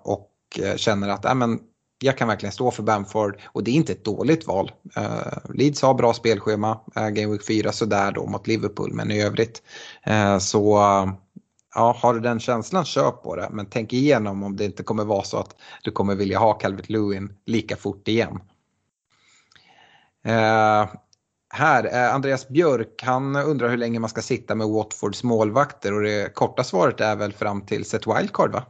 och 0.03 0.27
känner 0.77 1.09
att 1.09 1.25
äh, 1.25 1.35
men, 1.35 1.61
jag 2.03 2.19
kan 2.19 2.29
verkligen 2.29 2.53
stå 2.53 2.71
för 2.71 2.83
Bamford 2.83 3.41
och 3.45 3.65
det 3.65 3.71
är 3.71 3.75
inte 3.75 3.93
ett 3.93 4.05
dåligt 4.05 4.47
val. 4.47 4.73
Uh, 4.99 5.55
Leeds 5.55 5.83
har 5.83 5.95
bra 5.95 6.15
spelschema, 6.15 6.81
uh, 6.97 7.09
Game 7.09 7.33
Week 7.33 7.47
4 7.47 7.73
sådär 7.73 8.13
då 8.13 8.27
mot 8.27 8.47
Liverpool 8.47 8.93
men 8.93 9.11
i 9.11 9.23
övrigt 9.23 9.63
uh, 10.09 10.39
så 10.39 10.79
uh, 10.79 11.13
ja, 11.75 11.97
har 11.99 12.15
du 12.15 12.21
den 12.21 12.41
känslan 12.41 12.85
köp 12.85 13.23
på 13.23 13.37
det 13.37 13.49
men 13.51 13.67
tänk 13.67 13.93
igenom 13.93 14.43
om 14.43 14.57
det 14.57 14.65
inte 14.65 14.83
kommer 14.83 15.05
vara 15.05 15.23
så 15.23 15.37
att 15.37 15.57
du 15.83 15.91
kommer 15.91 16.15
vilja 16.15 16.39
ha 16.39 16.53
Calvert 16.53 16.89
Lewin 16.89 17.33
lika 17.47 17.77
fort 17.77 18.09
igen. 18.09 18.41
här, 21.53 22.13
Andreas 22.13 22.49
Björk, 22.49 23.03
han 23.03 23.37
undrar 23.37 23.69
hur 23.69 23.77
länge 23.77 23.99
man 23.99 24.11
ska 24.11 24.23
sitta 24.23 24.55
med 24.55 24.69
Watfords 24.69 25.23
målvakter 25.23 25.95
och 25.95 26.03
det 26.03 26.35
korta 26.35 26.65
svaret 26.65 27.01
är 27.01 27.17
väl 27.17 27.33
fram 27.33 27.67
till 27.67 27.85
set 27.85 28.07
wildcard 28.07 28.53
va? 28.53 28.65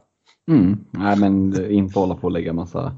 Mm. 0.47 0.85
Nej 0.91 1.15
men 1.15 1.65
inte 1.71 1.99
hålla 1.99 2.15
på 2.15 2.23
och 2.23 2.31
lägga 2.31 2.53
massa 2.53 2.97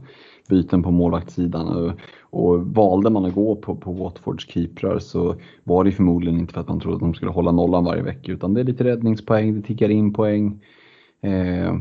byten 0.53 0.84
på 0.84 0.91
målvaktssidan. 0.91 1.67
Och, 1.67 1.91
och 2.21 2.65
valde 2.67 3.09
man 3.09 3.25
att 3.25 3.34
gå 3.34 3.55
på, 3.55 3.75
på 3.75 3.91
Watfords 3.91 4.47
keeprar 4.47 4.99
så 4.99 5.35
var 5.63 5.84
det 5.84 5.91
förmodligen 5.91 6.39
inte 6.39 6.53
för 6.53 6.61
att 6.61 6.67
man 6.67 6.80
trodde 6.80 6.95
att 6.95 7.01
de 7.01 7.13
skulle 7.13 7.31
hålla 7.31 7.51
nollan 7.51 7.85
varje 7.85 8.01
vecka 8.01 8.31
utan 8.31 8.53
det 8.53 8.61
är 8.61 8.65
lite 8.65 8.84
räddningspoäng, 8.84 9.55
det 9.55 9.61
tickar 9.61 9.89
in 9.89 10.13
poäng. 10.13 10.63
Eh, 11.21 11.75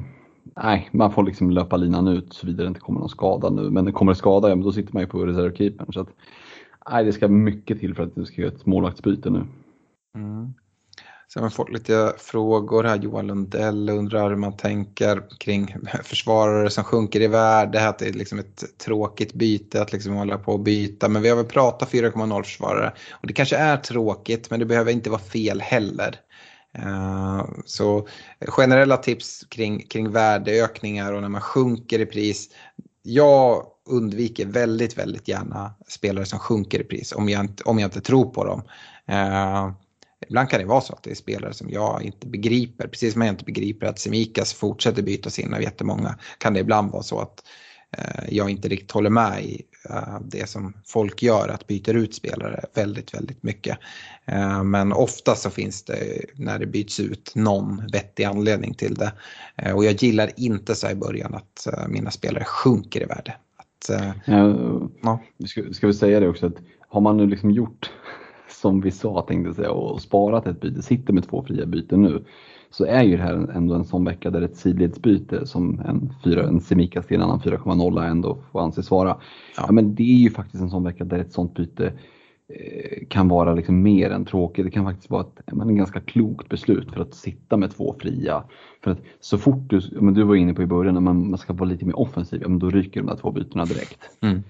nej, 0.56 0.88
man 0.92 1.12
får 1.12 1.22
liksom 1.22 1.50
löpa 1.50 1.76
linan 1.76 2.08
ut 2.08 2.32
såvida 2.32 2.62
det 2.62 2.68
inte 2.68 2.80
kommer 2.80 3.00
någon 3.00 3.08
skada 3.08 3.50
nu. 3.50 3.70
Men 3.70 3.92
kommer 3.92 4.12
det 4.12 4.18
skada, 4.18 4.48
ja 4.48 4.54
men 4.54 4.64
då 4.64 4.72
sitter 4.72 4.94
man 4.94 5.02
ju 5.02 5.06
på 5.06 5.26
reservkeepern. 5.26 5.92
Så 5.92 6.00
att, 6.00 6.08
nej, 6.90 7.04
det 7.04 7.12
ska 7.12 7.28
mycket 7.28 7.80
till 7.80 7.94
för 7.94 8.02
att 8.02 8.14
du 8.14 8.24
ska 8.24 8.42
göra 8.42 8.52
ett 8.52 8.66
målvaktsbyte 8.66 9.30
nu. 9.30 9.44
Mm. 10.14 10.54
Sen 11.32 11.42
har 11.42 11.50
vi 11.50 11.54
fått 11.54 11.72
lite 11.72 12.14
frågor 12.18 12.84
här. 12.84 12.96
Johan 12.96 13.26
Lundell 13.26 13.90
undrar 13.90 14.28
hur 14.28 14.36
man 14.36 14.56
tänker 14.56 15.22
kring 15.38 15.76
försvarare 16.04 16.70
som 16.70 16.84
sjunker 16.84 17.20
i 17.20 17.26
värde. 17.26 17.88
Att 17.88 17.98
det 17.98 18.08
är 18.08 18.12
liksom 18.12 18.38
ett 18.38 18.64
tråkigt 18.78 19.34
byte 19.34 19.82
att 19.82 19.92
liksom 19.92 20.14
hålla 20.14 20.38
på 20.38 20.52
och 20.52 20.60
byta. 20.60 21.08
Men 21.08 21.22
vi 21.22 21.28
har 21.28 21.36
väl 21.36 21.44
pratat 21.44 21.92
4,0 21.92 22.42
försvarare. 22.42 22.92
Och 23.10 23.26
det 23.26 23.32
kanske 23.32 23.56
är 23.56 23.76
tråkigt 23.76 24.50
men 24.50 24.60
det 24.60 24.66
behöver 24.66 24.92
inte 24.92 25.10
vara 25.10 25.20
fel 25.20 25.60
heller. 25.60 26.20
Uh, 26.78 27.44
så 27.64 28.08
generella 28.40 28.96
tips 28.96 29.46
kring, 29.48 29.86
kring 29.86 30.10
värdeökningar 30.10 31.12
och 31.12 31.22
när 31.22 31.28
man 31.28 31.40
sjunker 31.40 31.98
i 31.98 32.06
pris. 32.06 32.48
Jag 33.02 33.66
undviker 33.86 34.46
väldigt, 34.46 34.98
väldigt 34.98 35.28
gärna 35.28 35.74
spelare 35.88 36.26
som 36.26 36.38
sjunker 36.38 36.80
i 36.80 36.84
pris 36.84 37.12
om 37.12 37.28
jag 37.28 37.40
inte, 37.40 37.62
om 37.62 37.78
jag 37.78 37.86
inte 37.86 38.00
tror 38.00 38.30
på 38.30 38.44
dem. 38.44 38.62
Eh, 39.06 39.70
Ibland 40.28 40.48
kan 40.48 40.60
det 40.60 40.66
vara 40.66 40.80
så 40.80 40.92
att 40.92 41.02
det 41.02 41.10
är 41.10 41.14
spelare 41.14 41.54
som 41.54 41.70
jag 41.70 42.02
inte 42.02 42.26
begriper. 42.26 42.88
Precis 42.88 43.12
som 43.12 43.22
jag 43.22 43.32
inte 43.32 43.44
begriper 43.44 43.86
att 43.86 43.98
Semikas 43.98 44.52
fortsätter 44.52 45.02
bytas 45.02 45.38
in 45.38 45.54
av 45.54 45.62
jättemånga 45.62 46.18
kan 46.38 46.54
det 46.54 46.60
ibland 46.60 46.92
vara 46.92 47.02
så 47.02 47.20
att 47.20 47.44
eh, 47.96 48.24
jag 48.28 48.50
inte 48.50 48.68
riktigt 48.68 48.90
håller 48.90 49.10
med 49.10 49.44
i 49.44 49.62
eh, 49.90 50.20
det 50.24 50.48
som 50.48 50.72
folk 50.86 51.22
gör, 51.22 51.48
att 51.48 51.66
byta 51.66 51.92
ut 51.92 52.14
spelare 52.14 52.64
väldigt, 52.74 53.14
väldigt 53.14 53.42
mycket. 53.42 53.78
Eh, 54.24 54.62
men 54.62 54.92
ofta 54.92 55.34
så 55.34 55.50
finns 55.50 55.82
det 55.82 56.24
när 56.34 56.58
det 56.58 56.66
byts 56.66 57.00
ut 57.00 57.32
någon 57.34 57.86
vettig 57.92 58.24
anledning 58.24 58.74
till 58.74 58.94
det. 58.94 59.12
Och 59.74 59.84
jag 59.84 60.02
gillar 60.02 60.30
inte 60.36 60.74
så 60.74 60.90
i 60.90 60.94
början 60.94 61.34
att 61.34 61.66
mina 61.88 62.10
spelare 62.10 62.44
sjunker 62.44 63.02
i 63.02 63.04
värde. 63.04 63.34
Att, 63.56 63.90
ja. 65.02 65.20
ska, 65.46 65.72
ska 65.72 65.86
vi 65.86 65.94
säga 65.94 66.20
det 66.20 66.28
också 66.28 66.46
att 66.46 66.56
har 66.88 67.00
man 67.00 67.16
nu 67.16 67.26
liksom 67.26 67.50
gjort 67.50 67.90
som 68.52 68.80
vi 68.80 68.90
sa 68.90 69.22
tänkte 69.22 69.48
jag 69.48 69.56
säga 69.56 69.70
och 69.70 70.02
sparat 70.02 70.46
ett 70.46 70.60
byte, 70.60 70.82
sitter 70.82 71.12
med 71.12 71.28
två 71.28 71.44
fria 71.44 71.66
byten 71.66 72.02
nu 72.02 72.24
så 72.72 72.84
är 72.84 73.02
ju 73.02 73.16
det 73.16 73.22
här 73.22 73.50
ändå 73.54 73.74
en 73.74 73.84
sån 73.84 74.04
vecka 74.04 74.30
där 74.30 74.42
ett 74.42 74.56
sidledsbyte 74.56 75.46
som 75.46 75.80
en, 75.80 76.14
4, 76.24 76.48
en 76.48 76.60
Semikas 76.60 77.06
till 77.06 77.16
en 77.16 77.22
annan 77.22 77.40
4,0 77.40 78.06
ändå 78.10 78.38
får 78.52 78.60
anses 78.60 78.90
vara. 78.90 79.08
Ja. 79.08 79.64
ja. 79.66 79.72
men 79.72 79.94
det 79.94 80.02
är 80.02 80.18
ju 80.18 80.30
faktiskt 80.30 80.62
en 80.62 80.70
sån 80.70 80.84
vecka 80.84 81.04
där 81.04 81.18
ett 81.18 81.32
sånt 81.32 81.54
byte 81.54 81.92
eh, 82.48 83.06
kan 83.08 83.28
vara 83.28 83.54
liksom 83.54 83.82
mer 83.82 84.10
än 84.10 84.24
tråkigt. 84.24 84.64
Det 84.64 84.70
kan 84.70 84.84
faktiskt 84.84 85.10
vara 85.10 85.22
ett 85.22 85.54
men, 85.54 85.76
ganska 85.76 86.00
klokt 86.00 86.48
beslut 86.48 86.92
för 86.92 87.00
att 87.00 87.14
sitta 87.14 87.56
med 87.56 87.70
två 87.70 87.94
fria. 88.00 88.44
För 88.84 88.90
att 88.90 89.00
så 89.20 89.38
fort 89.38 89.70
du, 89.70 89.80
men 89.92 90.14
du 90.14 90.22
var 90.22 90.34
inne 90.34 90.54
på 90.54 90.62
i 90.62 90.66
början, 90.66 90.94
när 90.94 91.00
man, 91.00 91.30
man 91.30 91.38
ska 91.38 91.52
vara 91.52 91.68
lite 91.68 91.84
mer 91.84 91.98
offensiv, 91.98 92.42
ja, 92.42 92.48
men 92.48 92.58
då 92.58 92.70
ryker 92.70 93.00
de 93.00 93.06
där 93.06 93.16
två 93.16 93.30
bytena 93.30 93.64
direkt. 93.64 94.00
Mm. 94.20 94.42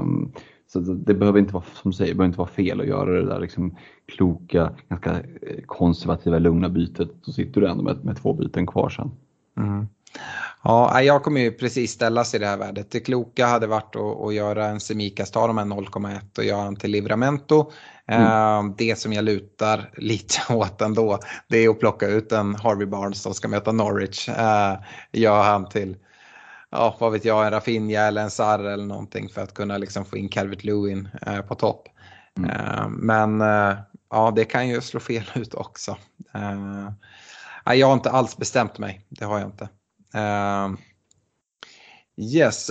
Um, 0.00 0.32
så 0.72 0.80
det 0.80 1.14
behöver 1.14 1.38
inte 1.38 1.54
vara, 1.54 1.64
som 1.82 1.92
säger, 1.92 2.14
behöver 2.14 2.26
inte 2.26 2.38
vara 2.38 2.48
fel 2.48 2.80
att 2.80 2.86
göra 2.86 3.10
det 3.10 3.26
där 3.26 3.40
liksom 3.40 3.76
kloka, 4.06 4.72
ganska 4.88 5.10
eh, 5.12 5.62
konservativa, 5.66 6.38
lugna 6.38 6.68
bytet. 6.68 7.08
Så 7.22 7.32
sitter 7.32 7.60
du 7.60 7.68
ändå 7.68 7.82
med, 7.82 8.04
med 8.04 8.16
två 8.16 8.32
byten 8.32 8.66
kvar 8.66 8.88
sen. 8.88 9.10
Mm. 9.58 9.86
Ja, 10.62 11.02
jag 11.02 11.22
kommer 11.22 11.40
ju 11.40 11.52
precis 11.52 11.92
ställas 11.92 12.34
i 12.34 12.38
det 12.38 12.46
här 12.46 12.56
värdet. 12.56 12.90
Det 12.90 13.00
kloka 13.00 13.46
hade 13.46 13.66
varit 13.66 13.96
att, 13.96 14.20
att 14.20 14.34
göra 14.34 14.66
en 14.66 14.80
Semikas, 14.80 15.30
ta 15.30 15.46
de 15.46 15.58
här 15.58 15.64
0,1 15.64 16.38
och 16.38 16.44
göra 16.44 16.66
en 16.66 16.76
till 16.76 16.90
Livramento. 16.90 17.70
Mm. 18.06 18.22
Eh, 18.22 18.74
det 18.76 18.98
som 18.98 19.12
jag 19.12 19.24
lutar 19.24 19.90
lite 19.96 20.38
åt 20.54 20.80
ändå, 20.80 21.18
det 21.48 21.58
är 21.64 21.68
att 21.68 21.80
plocka 21.80 22.08
ut 22.08 22.32
en 22.32 22.54
Harvey 22.54 22.86
Barnes 22.86 23.22
som 23.22 23.34
ska 23.34 23.48
möta 23.48 23.72
Norwich. 23.72 24.28
Eh, 24.28 24.78
gör 25.12 25.42
han 25.42 25.68
till 25.68 25.96
ja, 26.70 26.96
vad 27.00 27.12
vet 27.12 27.24
jag, 27.24 27.46
en 27.46 27.50
Rafinha 27.50 28.00
eller 28.00 28.22
en 28.22 28.30
Sarr 28.30 28.64
eller 28.64 28.84
någonting 28.84 29.28
för 29.28 29.42
att 29.42 29.54
kunna 29.54 29.78
liksom 29.78 30.04
få 30.04 30.16
in 30.16 30.28
Calvert 30.28 30.64
Lewin 30.64 31.08
eh, 31.26 31.40
på 31.40 31.54
topp. 31.54 31.88
Mm. 32.38 32.50
Eh, 32.50 32.88
men 32.88 33.40
eh, 33.40 33.78
ja, 34.10 34.32
det 34.36 34.44
kan 34.44 34.68
ju 34.68 34.80
slå 34.80 35.00
fel 35.00 35.24
ut 35.34 35.54
också. 35.54 35.96
Jag 37.64 37.86
har 37.86 37.94
inte 37.94 38.10
alls 38.10 38.36
bestämt 38.36 38.78
mig, 38.78 39.06
det 39.08 39.24
har 39.24 39.38
jag 39.38 39.48
inte. 39.48 39.68
Yes, 42.16 42.70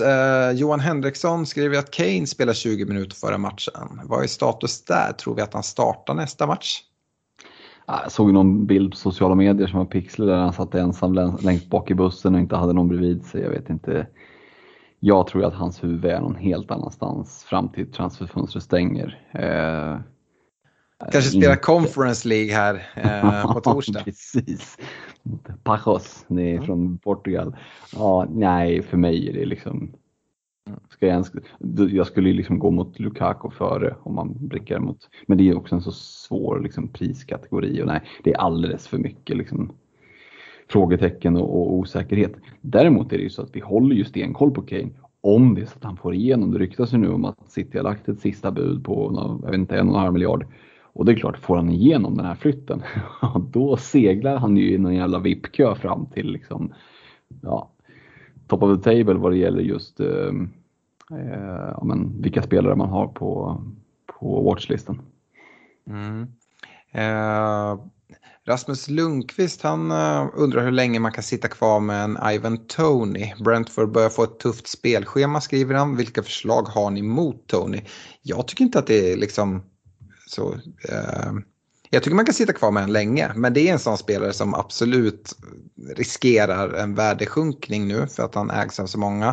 Johan 0.54 0.80
Henriksson 0.80 1.46
skriver 1.46 1.78
att 1.78 1.90
Kane 1.90 2.26
spelar 2.26 2.52
20 2.52 2.84
minuter 2.84 3.16
före 3.16 3.38
matchen. 3.38 4.00
Vad 4.04 4.22
är 4.22 4.26
status 4.26 4.84
där? 4.84 5.12
Tror 5.12 5.34
vi 5.34 5.42
att 5.42 5.54
han 5.54 5.62
startar 5.62 6.14
nästa 6.14 6.46
match? 6.46 6.82
Jag 7.86 8.12
såg 8.12 8.32
någon 8.32 8.66
bild 8.66 8.90
på 8.90 8.96
sociala 8.96 9.34
medier 9.34 9.66
som 9.66 9.78
var 9.78 9.86
pixlig 9.86 10.28
där 10.28 10.36
han 10.36 10.52
satt 10.52 10.74
ensam 10.74 11.12
längst 11.42 11.70
bak 11.70 11.90
i 11.90 11.94
bussen 11.94 12.34
och 12.34 12.40
inte 12.40 12.56
hade 12.56 12.72
någon 12.72 12.88
bredvid 12.88 13.24
sig. 13.24 13.42
Jag 13.42 13.50
vet 13.50 13.70
inte. 13.70 14.06
Jag 15.00 15.26
tror 15.26 15.44
att 15.44 15.54
hans 15.54 15.84
huvud 15.84 16.04
är 16.04 16.20
någon 16.20 16.36
helt 16.36 16.70
annanstans 16.70 17.44
fram 17.44 17.68
till 17.68 17.92
transferfönstret 17.92 18.64
stänger. 18.64 19.18
Eh, 19.32 20.00
Kanske 21.12 21.30
spela 21.30 21.52
inte. 21.52 21.62
Conference 21.62 22.28
League 22.28 22.54
här 22.54 22.86
eh, 22.96 23.52
på 23.52 23.60
torsdag. 23.64 24.04
Precis. 24.04 24.78
Pajos, 25.62 26.24
det 26.28 26.42
är 26.42 26.54
mm. 26.54 26.66
från 26.66 26.98
Portugal. 26.98 27.56
Ja, 27.92 28.26
nej, 28.30 28.82
för 28.82 28.96
mig 28.96 29.28
är 29.28 29.32
det 29.32 29.44
liksom 29.44 29.92
Ska 30.88 31.06
jag, 31.06 31.12
ens, 31.12 31.32
jag 31.92 32.06
skulle 32.06 32.28
ju 32.28 32.34
liksom 32.34 32.58
gå 32.58 32.70
mot 32.70 32.98
Lukaku 32.98 33.50
före 33.50 33.96
om 34.02 34.14
man 34.14 34.36
blickar 34.38 34.78
mot, 34.78 35.08
men 35.26 35.38
det 35.38 35.48
är 35.48 35.56
också 35.56 35.74
en 35.74 35.82
så 35.82 35.92
svår 35.92 36.60
liksom 36.60 36.88
priskategori 36.88 37.82
och 37.82 37.86
nej, 37.86 38.00
det 38.24 38.30
är 38.30 38.38
alldeles 38.38 38.88
för 38.88 38.98
mycket 38.98 39.36
liksom 39.36 39.72
frågetecken 40.68 41.36
och, 41.36 41.60
och 41.60 41.74
osäkerhet. 41.74 42.32
Däremot 42.60 43.12
är 43.12 43.16
det 43.16 43.22
ju 43.22 43.30
så 43.30 43.42
att 43.42 43.56
vi 43.56 43.60
håller 43.60 43.96
ju 43.96 44.04
stenkoll 44.04 44.50
på 44.50 44.62
Kane 44.62 44.90
om 45.20 45.54
det 45.54 45.60
är 45.60 45.66
så 45.66 45.76
att 45.76 45.84
han 45.84 45.96
får 45.96 46.14
igenom. 46.14 46.50
Det 46.50 46.58
ryktas 46.58 46.94
ju 46.94 46.98
nu 46.98 47.08
om 47.08 47.24
att 47.24 47.50
City 47.50 47.78
har 47.78 47.84
lagt 47.84 48.08
ett 48.08 48.20
sista 48.20 48.50
bud 48.50 48.84
på 48.84 49.12
jag 49.42 49.50
vet 49.50 49.58
inte, 49.58 49.78
en 49.78 49.88
och 49.88 49.94
en 49.94 50.00
halv 50.00 50.12
miljard. 50.12 50.46
Och 50.92 51.04
det 51.04 51.12
är 51.12 51.16
klart, 51.16 51.38
får 51.38 51.56
han 51.56 51.70
igenom 51.70 52.16
den 52.16 52.26
här 52.26 52.34
flytten, 52.34 52.82
då 53.52 53.76
seglar 53.76 54.36
han 54.36 54.56
ju 54.56 54.74
i 54.74 54.78
någon 54.78 54.94
jävla 54.94 55.18
VIP-kö 55.18 55.74
fram 55.74 56.06
till 56.06 56.32
liksom, 56.32 56.72
ja, 57.42 57.70
top 58.46 58.62
of 58.62 58.82
the 58.82 58.90
table 58.90 59.14
vad 59.14 59.32
det 59.32 59.38
gäller 59.38 59.62
just 59.62 60.00
eh, 60.00 60.32
eh, 61.10 61.84
men 61.84 62.22
vilka 62.22 62.42
spelare 62.42 62.76
man 62.76 62.88
har 62.88 63.06
på, 63.06 63.60
på 64.06 64.42
watchlisten. 64.42 65.00
Mm. 65.86 66.26
Eh, 66.92 67.78
Rasmus 68.46 68.88
Lundqvist 68.88 69.62
han 69.62 69.90
eh, 69.90 70.28
undrar 70.34 70.64
hur 70.64 70.70
länge 70.70 71.00
man 71.00 71.12
kan 71.12 71.24
sitta 71.24 71.48
kvar 71.48 71.80
med 71.80 72.04
en 72.04 72.18
Ivan 72.32 72.58
Tony. 72.66 73.32
Brentford 73.44 73.92
börjar 73.92 74.08
få 74.08 74.22
ett 74.22 74.38
tufft 74.38 74.68
spelschema 74.68 75.40
skriver 75.40 75.74
han. 75.74 75.96
Vilka 75.96 76.22
förslag 76.22 76.62
har 76.62 76.90
ni 76.90 77.02
mot 77.02 77.46
Tony? 77.46 77.82
Jag 78.22 78.48
tycker 78.48 78.64
inte 78.64 78.78
att 78.78 78.86
det 78.86 79.12
är 79.12 79.16
liksom 79.16 79.62
så... 80.26 80.52
Eh, 80.88 81.32
jag 81.92 82.02
tycker 82.02 82.16
man 82.16 82.24
kan 82.24 82.34
sitta 82.34 82.52
kvar 82.52 82.70
med 82.70 82.82
en 82.82 82.92
länge, 82.92 83.32
men 83.34 83.54
det 83.54 83.68
är 83.68 83.72
en 83.72 83.78
sån 83.78 83.98
spelare 83.98 84.32
som 84.32 84.54
absolut 84.54 85.36
riskerar 85.96 86.74
en 86.74 86.94
värdesjunkning 86.94 87.88
nu 87.88 88.06
för 88.06 88.22
att 88.22 88.34
han 88.34 88.50
ägs 88.50 88.80
av 88.80 88.86
så 88.86 88.98
många. 88.98 89.28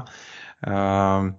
Uh, 0.67 1.31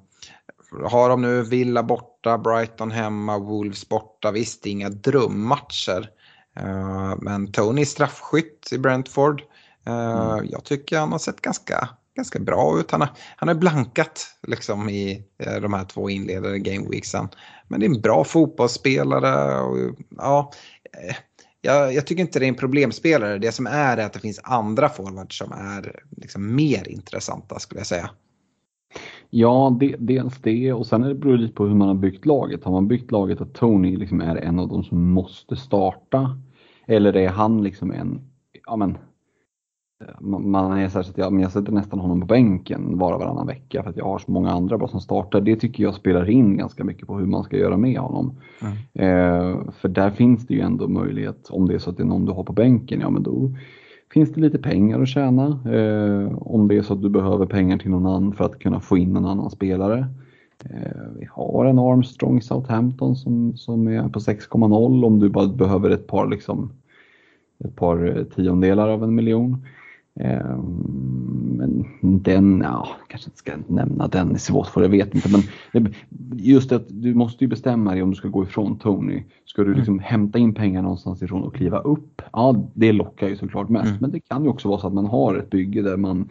har 0.71 1.09
de 1.09 1.23
nu 1.23 1.43
Villa 1.43 1.83
borta, 1.83 2.39
Brighton 2.39 2.91
hemma, 2.91 3.39
Wolves 3.39 3.89
borta, 3.89 4.31
visst 4.31 4.67
inga 4.67 4.89
drömmatcher. 4.89 6.11
Uh, 6.61 7.15
men 7.19 7.53
Tony 7.53 7.81
är 7.81 7.87
straffskytt 7.87 8.69
i 8.73 8.79
Brentford. 8.79 9.43
Uh, 9.89 10.33
mm. 10.33 10.47
Jag 10.51 10.65
tycker 10.65 10.99
han 10.99 11.13
har 11.13 11.19
sett 11.19 11.41
ganska, 11.41 11.89
ganska 12.17 12.39
bra 12.39 12.81
ut. 12.81 12.91
Han 12.91 13.01
har, 13.01 13.11
han 13.37 13.49
har 13.49 13.55
blankat 13.55 14.27
liksom, 14.47 14.89
i 14.89 15.23
uh, 15.47 15.61
de 15.61 15.73
här 15.73 15.85
två 15.85 16.11
inledande 16.11 16.59
gameweeksen. 16.59 17.29
Men 17.69 17.81
det 17.81 17.87
är 17.87 17.91
en 17.91 18.01
bra 18.01 18.25
fotbollsspelare. 18.25 19.61
Och, 19.61 19.97
ja, 20.17 20.53
jag, 21.61 21.95
jag, 21.95 22.07
tycker 22.07 22.21
inte 22.21 22.39
det 22.39 22.47
är 22.47 22.49
en 22.49 22.55
problemspelare. 22.55 23.39
Det 23.39 23.53
som 23.53 23.67
är 23.67 23.97
är 23.97 24.07
att 24.07 24.13
det 24.13 24.21
finns 24.21 24.41
andra 24.43 24.89
forwards 24.89 25.39
som 25.39 25.53
är 25.53 26.03
liksom 26.17 26.55
mer 26.55 26.89
intressanta 26.89 27.59
skulle 27.59 27.81
jag 27.81 27.87
säga. 27.87 28.11
Ja, 29.31 29.77
det, 29.81 29.97
dels 29.99 30.39
det 30.39 30.73
och 30.73 30.87
sen 30.87 31.05
är 31.05 31.09
det 31.09 31.15
beror 31.15 31.33
det 31.33 31.39
lite 31.39 31.55
på 31.55 31.67
hur 31.67 31.75
man 31.75 31.89
har 31.89 31.95
byggt 31.95 32.27
laget. 32.27 32.65
Har 32.65 32.73
man 32.73 32.89
byggt 32.89 33.11
laget 33.11 33.41
att 33.41 33.55
Tony 33.55 33.97
liksom 33.97 34.21
är 34.21 34.37
en 34.37 34.59
av 34.59 34.69
de 34.69 34.85
som 34.85 35.11
måste 35.11 35.57
starta? 35.57 36.39
Eller 36.87 37.17
är 37.17 37.29
han 37.29 37.63
liksom 37.63 37.93
en, 37.93 38.21
ja 38.67 38.77
men, 38.77 38.99
man 40.21 40.79
är 40.79 40.89
så 40.89 40.99
att 40.99 41.19
jag, 41.19 41.41
jag 41.41 41.53
sätter 41.53 41.73
nästan 41.73 41.99
honom 41.99 42.21
på 42.21 42.27
bänken 42.27 42.99
var 42.99 43.13
och 43.13 43.21
varannan 43.21 43.47
vecka 43.47 43.83
för 43.83 43.91
att 43.91 43.97
jag 43.97 44.05
har 44.05 44.19
så 44.19 44.31
många 44.31 44.51
andra 44.51 44.79
bra 44.79 44.89
som 44.89 45.01
startar. 45.01 45.41
Det 45.41 45.57
tycker 45.57 45.83
jag 45.83 45.95
spelar 45.95 46.31
in 46.31 46.57
ganska 46.57 46.85
mycket 46.85 47.07
på 47.07 47.19
hur 47.19 47.27
man 47.27 47.45
ska 47.45 47.57
göra 47.57 47.77
med 47.77 47.99
honom. 47.99 48.37
Mm. 48.63 48.75
Eh, 48.95 49.73
för 49.73 49.89
där 49.89 50.11
finns 50.11 50.47
det 50.47 50.55
ju 50.55 50.61
ändå 50.61 50.89
möjlighet, 50.89 51.49
om 51.51 51.69
det 51.69 51.75
är 51.75 51.79
så 51.79 51.91
att 51.91 51.97
det 51.97 52.03
är 52.03 52.07
någon 52.07 52.25
du 52.25 52.33
har 52.33 52.45
på 52.45 52.53
bänken, 52.53 53.01
ja 53.01 53.11
men 53.11 53.23
då 53.23 53.51
finns 54.13 54.33
det 54.33 54.41
lite 54.41 54.59
pengar 54.59 55.03
att 55.03 55.09
tjäna. 55.09 55.47
Eh, 55.47 56.39
om 56.39 56.69
det 56.69 56.77
är 56.77 56.83
så 56.83 56.93
att 56.93 57.03
du 57.03 57.09
behöver 57.09 57.47
pengar 57.47 57.79
till 57.79 57.91
någon 57.91 58.07
annan 58.07 58.33
för 58.33 58.45
att 58.45 58.59
kunna 58.59 58.81
få 58.81 58.99
in 58.99 59.17
en 59.17 59.27
annan 59.27 59.51
spelare. 59.51 60.07
Eh, 60.65 61.03
vi 61.19 61.29
har 61.31 61.65
en 61.65 61.79
Armstrong 61.79 62.39
i 62.39 62.41
Southampton 62.41 63.17
som, 63.17 63.57
som 63.57 63.89
är 63.89 64.09
på 64.09 64.19
6,0 64.19 65.05
om 65.05 65.19
du 65.19 65.29
bara 65.29 65.49
behöver 65.49 65.91
ett 65.91 66.07
par, 66.07 66.27
liksom, 66.27 66.73
ett 67.65 67.77
par 67.77 68.25
tiondelar 68.35 68.89
av 68.89 69.05
en 69.05 69.15
miljon. 69.15 69.65
Ehm, 70.21 71.49
men 71.59 71.85
den, 72.01 72.61
ja, 72.65 72.89
kanske 73.09 73.29
inte 73.29 73.39
ska 73.39 73.53
nämna 73.67 74.09
den 74.09 74.37
i 74.37 74.39
svårt 74.39 74.67
för 74.67 74.83
jag 74.83 74.89
vet 74.89 75.15
inte. 75.15 75.29
Men 75.73 75.95
just 76.33 76.73
att 76.73 76.85
du 76.89 77.15
måste 77.15 77.45
ju 77.45 77.49
bestämma 77.49 77.93
dig 77.93 78.03
om 78.03 78.11
du 78.11 78.17
ska 78.17 78.29
gå 78.29 78.45
ifrån 78.45 78.79
Tony. 78.79 79.23
Ska 79.45 79.65
du 79.65 79.75
liksom 79.75 79.95
mm. 79.95 80.05
hämta 80.05 80.39
in 80.39 80.55
pengar 80.55 80.83
någonstans 80.83 81.23
ifrån 81.23 81.43
och 81.43 81.55
kliva 81.55 81.79
upp? 81.79 82.23
Ja, 82.33 82.65
det 82.75 82.93
lockar 82.93 83.29
ju 83.29 83.37
såklart 83.37 83.69
mest. 83.69 83.87
Mm. 83.87 83.99
Men 84.01 84.11
det 84.11 84.21
kan 84.21 84.45
ju 84.45 84.51
också 84.51 84.69
vara 84.69 84.81
så 84.81 84.87
att 84.87 84.93
man 84.93 85.07
har 85.07 85.37
ett 85.37 85.51
bygge 85.51 85.83
där 85.83 85.97
man 85.97 86.29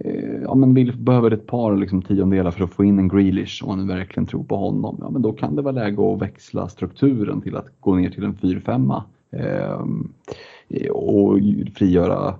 eh, 0.00 0.42
ja, 0.42 0.54
men 0.54 0.74
vill, 0.74 0.96
behöver 0.96 1.30
ett 1.30 1.46
par 1.46 1.76
liksom, 1.76 2.02
tiondelar 2.02 2.50
för 2.50 2.64
att 2.64 2.72
få 2.72 2.84
in 2.84 2.98
en 2.98 3.08
Grealish 3.08 3.64
och 3.64 3.76
man 3.76 3.88
verkligen 3.88 4.26
tror 4.26 4.44
på 4.44 4.56
honom. 4.56 4.96
Ja, 5.00 5.10
men 5.10 5.22
då 5.22 5.32
kan 5.32 5.56
det 5.56 5.62
vara 5.62 5.72
läge 5.72 6.12
att 6.12 6.22
växla 6.22 6.68
strukturen 6.68 7.40
till 7.40 7.56
att 7.56 7.80
gå 7.80 7.94
ner 7.94 8.10
till 8.10 8.24
en 8.24 8.34
4-5 8.34 9.02
eh, 9.30 10.90
och 10.90 11.38
frigöra 11.74 12.34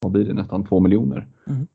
vad 0.00 0.12
blir 0.12 0.24
det, 0.24 0.34
nästan 0.34 0.66
två 0.66 0.80
miljoner. 0.80 1.26
Mm. 1.46 1.66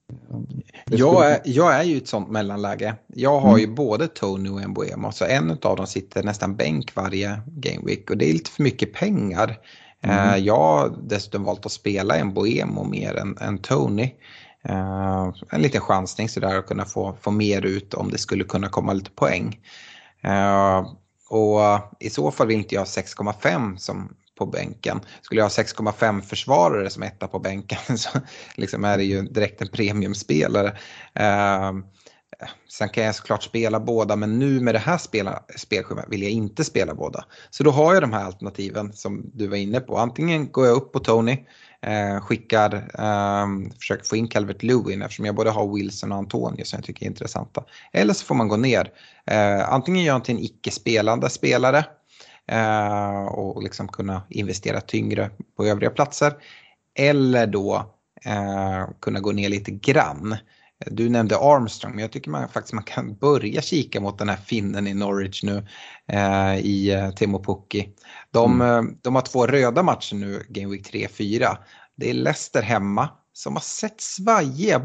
Jag, 0.86 1.32
är, 1.32 1.40
jag 1.46 1.76
är 1.76 1.84
ju 1.84 1.98
ett 1.98 2.08
sånt 2.08 2.30
mellanläge. 2.30 2.96
Jag 3.08 3.40
har 3.40 3.50
mm. 3.50 3.62
ju 3.62 3.68
både 3.68 4.08
Tony 4.08 4.50
och 4.50 4.70
Mbuemo, 4.70 5.12
så 5.12 5.26
en 5.26 5.52
av 5.52 5.76
dem 5.76 5.88
sitter 5.88 6.24
nästan 6.24 6.56
bänk 6.56 6.96
varje 6.96 7.42
gameweek 7.48 8.10
och 8.10 8.18
det 8.18 8.30
är 8.30 8.34
lite 8.34 8.52
för 8.52 8.64
mycket 8.64 8.94
pengar. 8.94 9.58
Mm. 10.02 10.30
Uh, 10.30 10.38
jag 10.38 10.58
har 10.58 10.98
dessutom 11.04 11.44
valt 11.44 11.66
att 11.66 11.72
spela 11.72 12.26
Mbuemo 12.26 12.84
mer 12.84 13.16
än, 13.16 13.38
än 13.38 13.58
Tony. 13.58 14.12
Uh, 14.70 15.34
en 15.50 15.62
liten 15.62 15.82
chansning 15.82 16.30
sådär 16.30 16.58
att 16.58 16.68
kunna 16.68 16.86
få, 16.86 17.16
få 17.22 17.32
mer 17.32 17.62
ut 17.62 17.94
om 17.94 18.10
det 18.10 18.18
skulle 18.18 18.44
kunna 18.44 18.70
komma 18.70 18.94
lite 18.94 19.12
poäng. 19.12 19.60
Uh, 20.26 20.94
och 21.30 21.60
i 22.00 22.10
så 22.10 22.32
fall 22.32 22.48
vill 22.48 22.58
inte 22.58 22.76
jag 22.76 22.82
ha 22.82 22.86
6,5 22.86 23.78
som 23.78 24.10
på 24.42 24.52
bänken. 24.52 25.02
Skulle 25.22 25.42
jag 25.42 25.46
ha 25.46 25.50
6,5 25.50 26.22
försvarare 26.22 26.90
som 26.90 27.04
etta 27.04 27.28
på 27.28 27.40
bänken 27.40 27.98
så 27.98 28.10
liksom 28.56 28.84
är 28.84 28.98
det 28.98 29.04
ju 29.04 29.22
direkt 29.22 29.62
en 29.62 29.68
premiumspelare. 29.68 30.78
Eh, 31.14 31.72
Sen 32.70 32.90
kan 32.90 33.04
jag 33.04 33.16
såklart 33.16 33.44
spela 33.44 33.80
båda 33.80 34.16
men 34.16 34.40
nu 34.40 34.60
med 34.60 34.76
det 34.76 34.80
här 34.80 34.98
spela, 34.98 35.44
spelschemat 35.56 36.06
vill 36.10 36.22
jag 36.22 36.32
inte 36.32 36.64
spela 36.64 36.96
båda. 36.96 37.26
Så 37.50 37.64
då 37.64 37.72
har 37.72 37.94
jag 37.94 38.04
de 38.04 38.14
här 38.14 38.26
alternativen 38.26 38.94
som 38.94 39.32
du 39.34 39.48
var 39.48 39.58
inne 39.58 39.80
på. 39.80 39.98
Antingen 39.98 40.52
går 40.52 40.66
jag 40.66 40.76
upp 40.76 40.92
på 40.94 41.00
Tony, 41.00 41.38
eh, 41.82 42.22
skickar, 42.22 42.74
eh, 42.76 43.74
försöker 43.80 44.06
få 44.06 44.16
in 44.16 44.28
Calvert 44.28 44.64
Lewin 44.64 45.02
eftersom 45.02 45.26
jag 45.26 45.36
både 45.36 45.50
har 45.50 45.76
Wilson 45.76 46.12
och 46.12 46.18
Antonio 46.18 46.66
som 46.66 46.78
jag 46.78 46.86
tycker 46.86 47.06
är 47.06 47.10
intressanta. 47.10 47.64
Eller 47.94 48.14
så 48.14 48.26
får 48.26 48.36
man 48.36 48.48
gå 48.48 48.58
ner. 48.58 48.92
Eh, 49.26 49.74
antingen 49.74 50.04
gör 50.04 50.14
jag 50.14 50.26
till 50.26 50.36
en 50.36 50.44
icke-spelande 50.44 51.30
spelare 51.30 51.86
eh, 52.48 53.26
och 53.26 53.64
liksom 53.64 53.88
kunna 53.88 54.24
investera 54.30 54.82
tyngre 54.82 55.30
på 55.58 55.66
övriga 55.66 55.92
platser. 55.92 56.34
Eller 57.00 57.48
då 57.48 57.96
eh, 58.26 58.90
kunna 59.02 59.20
gå 59.20 59.32
ner 59.32 59.50
lite 59.50 59.72
grann. 59.72 60.38
Du 60.86 61.10
nämnde 61.10 61.38
Armstrong, 61.38 61.92
men 61.92 62.02
jag 62.02 62.12
tycker 62.12 62.32
man 62.32 62.50
faktiskt 62.50 62.74
man 62.74 62.84
kan 62.84 63.16
börja 63.16 63.62
kika 63.62 64.02
mot 64.02 64.20
den 64.20 64.30
här 64.30 64.38
finnen 64.38 64.88
i 64.88 64.94
Norwich 64.94 65.44
nu 65.44 65.68
eh, 66.08 66.56
i 66.56 66.92
eh, 66.92 67.12
Timo 67.12 67.44
Pukki. 67.44 67.90
De, 68.32 68.62
mm. 68.62 68.88
Eh, 68.88 68.94
de 69.02 69.16
har 69.16 69.22
två 69.22 69.48
röda 69.48 69.84
matcher 69.84 70.16
nu, 70.16 70.46
Game 70.50 70.72
Week 70.72 70.94
3-4. 70.94 71.58
Det 71.98 72.10
är 72.10 72.14
Leicester 72.14 72.62
hemma 72.62 73.10
som 73.34 73.54
har 73.54 73.62
sett 73.62 74.02
svajiga 74.02 74.80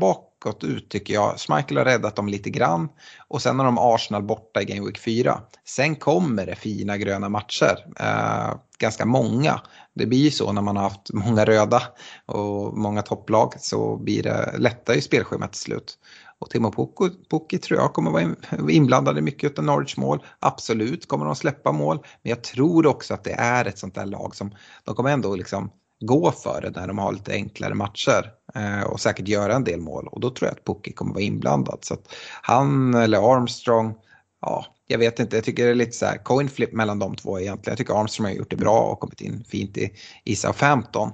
gått 0.47 0.64
ut 0.64 0.89
tycker 0.89 1.14
jag. 1.14 1.39
Schmeichel 1.39 1.77
har 1.77 1.85
räddat 1.85 2.16
dem 2.16 2.28
lite 2.28 2.51
grann 2.51 2.89
och 3.28 3.43
sen 3.43 3.59
har 3.59 3.66
de 3.66 3.78
Arsenal 3.78 4.23
borta 4.23 4.62
i 4.62 4.64
Game 4.64 4.86
Week 4.86 4.98
4. 4.98 5.40
Sen 5.64 5.97
kommer 5.97 6.47
det 6.47 6.55
fina 6.55 6.97
gröna 6.97 7.28
matcher, 7.28 7.86
eh, 8.01 8.56
ganska 8.78 9.06
många. 9.06 9.60
Det 9.94 10.06
blir 10.06 10.18
ju 10.18 10.31
så 10.31 10.52
när 10.52 10.62
man 10.62 10.77
har 10.77 10.82
haft 10.82 11.12
många 11.12 11.44
röda 11.44 11.82
och 12.27 12.78
många 12.78 13.02
topplag 13.02 13.55
så 13.59 13.97
blir 13.97 14.23
det 14.23 14.55
lättare 14.59 14.97
i 14.97 15.01
spelschemat 15.01 15.52
till 15.52 15.60
slut. 15.60 15.98
Och 16.39 16.51
Timo 16.51 16.97
Pukki 17.31 17.59
tror 17.59 17.81
jag 17.81 17.93
kommer 17.93 18.10
vara 18.10 18.35
inblandad 18.70 19.18
i 19.18 19.20
mycket 19.20 19.59
av 19.59 19.64
Norwich 19.64 19.97
mål. 19.97 20.24
Absolut 20.40 21.09
kommer 21.09 21.27
de 21.27 21.36
släppa 21.36 21.73
mål, 21.73 21.98
men 22.23 22.31
jag 22.31 22.43
tror 22.43 22.86
också 22.86 23.14
att 23.14 23.24
det 23.24 23.32
är 23.32 23.64
ett 23.64 23.78
sånt 23.78 23.94
där 23.94 24.06
lag 24.06 24.35
som 24.36 24.55
de 24.85 24.94
kommer 24.94 25.10
ändå 25.10 25.36
liksom 25.36 25.70
gå 26.01 26.32
för 26.32 26.60
det 26.60 26.81
när 26.81 26.86
de 26.86 26.98
har 26.98 27.12
lite 27.12 27.32
enklare 27.32 27.74
matcher 27.74 28.32
eh, 28.55 28.82
och 28.82 29.01
säkert 29.01 29.28
göra 29.28 29.55
en 29.55 29.64
del 29.64 29.81
mål 29.81 30.09
och 30.12 30.20
då 30.20 30.31
tror 30.31 30.48
jag 30.48 30.56
att 30.56 30.64
Pukki 30.64 30.93
kommer 30.93 31.14
vara 31.14 31.23
inblandad. 31.23 31.78
Så 31.81 31.94
att 31.94 32.14
han 32.43 32.94
eller 32.94 33.35
Armstrong, 33.35 33.94
ja, 34.40 34.66
jag 34.86 34.98
vet 34.98 35.20
inte, 35.20 35.36
jag 35.36 35.44
tycker 35.44 35.64
det 35.64 35.70
är 35.70 35.74
lite 35.74 35.97
så 35.97 36.06
här 36.06 36.16
coin 36.16 36.48
flip 36.48 36.73
mellan 36.73 36.98
de 36.98 37.16
två 37.16 37.40
egentligen. 37.40 37.73
Jag 37.73 37.78
tycker 37.78 38.01
Armstrong 38.01 38.27
har 38.27 38.35
gjort 38.35 38.51
det 38.51 38.56
bra 38.56 38.81
och 38.81 39.01
kommit 39.01 39.20
in 39.20 39.44
fint 39.48 39.77
i, 39.77 39.90
i 40.24 40.36
Southampton. 40.36 41.10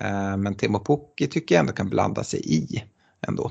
Eh, 0.00 0.36
men 0.36 0.54
Timo 0.54 0.84
Pukki 0.84 1.26
tycker 1.26 1.54
jag 1.54 1.60
ändå 1.60 1.72
kan 1.72 1.88
blanda 1.88 2.24
sig 2.24 2.40
i 2.44 2.84
ändå. 3.28 3.50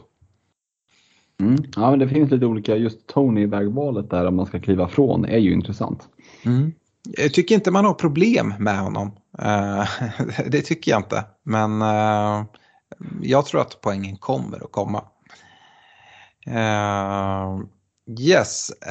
Mm. 1.41 1.55
Ja, 1.75 1.89
men 1.89 1.99
det 1.99 2.09
finns 2.09 2.31
lite 2.31 2.45
olika, 2.45 2.75
just 2.75 3.07
Tony-vägvalet 3.07 4.09
där 4.09 4.25
om 4.25 4.35
man 4.35 4.45
ska 4.45 4.59
kliva 4.59 4.87
från 4.87 5.25
är 5.25 5.37
ju 5.37 5.53
intressant. 5.53 6.07
Mm. 6.45 6.73
Jag 7.17 7.33
tycker 7.33 7.55
inte 7.55 7.71
man 7.71 7.85
har 7.85 7.93
problem 7.93 8.53
med 8.59 8.79
honom. 8.79 9.11
Uh, 9.41 9.89
det 10.47 10.61
tycker 10.61 10.91
jag 10.91 10.99
inte. 10.99 11.25
Men 11.43 11.81
uh, 11.81 12.45
jag 13.21 13.45
tror 13.45 13.61
att 13.61 13.81
poängen 13.81 14.17
kommer 14.17 14.57
att 14.57 14.71
komma. 14.71 15.03
Uh, 16.47 17.59
yes. 18.19 18.71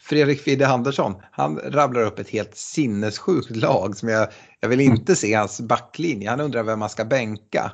Fredrik 0.00 0.40
Fidde 0.40 0.68
Andersson, 0.68 1.14
han 1.30 1.58
rabblar 1.58 2.02
upp 2.02 2.18
ett 2.18 2.30
helt 2.30 2.56
sinnessjukt 2.56 3.56
lag 3.56 3.96
som 3.96 4.08
jag, 4.08 4.28
jag 4.60 4.68
vill 4.68 4.80
inte 4.80 5.16
se 5.16 5.34
hans 5.34 5.60
backlinje. 5.60 6.30
Han 6.30 6.40
undrar 6.40 6.62
vem 6.62 6.78
man 6.78 6.90
ska 6.90 7.04
bänka. 7.04 7.72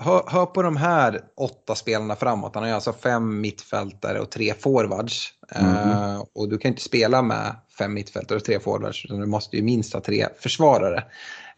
Hör, 0.00 0.22
hör, 0.26 0.46
på 0.46 0.62
de 0.62 0.76
här 0.76 1.20
åtta 1.36 1.74
spelarna 1.74 2.16
framåt. 2.16 2.54
Han 2.54 2.64
har 2.64 2.70
alltså 2.70 2.92
fem 2.92 3.40
mittfältare 3.40 4.20
och 4.20 4.30
tre 4.30 4.54
forwards. 4.54 5.32
Mm. 5.54 5.74
Uh, 5.74 6.24
och 6.34 6.48
du 6.48 6.58
kan 6.58 6.68
inte 6.68 6.82
spela 6.82 7.22
med 7.22 7.56
fem 7.78 7.94
mittfältare 7.94 8.36
och 8.36 8.44
tre 8.44 8.60
forwards 8.60 9.04
utan 9.04 9.20
du 9.20 9.26
måste 9.26 9.56
ju 9.56 9.62
minst 9.62 9.92
ha 9.94 10.00
tre 10.00 10.28
försvarare. 10.38 11.04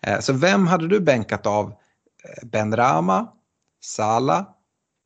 Uh, 0.08 0.20
så 0.20 0.32
vem 0.32 0.66
hade 0.66 0.88
du 0.88 1.00
bänkat 1.00 1.46
av? 1.46 1.72
Eh, 2.24 2.48
ben 2.48 2.76
Rama, 2.76 3.28
Sala, 3.80 4.46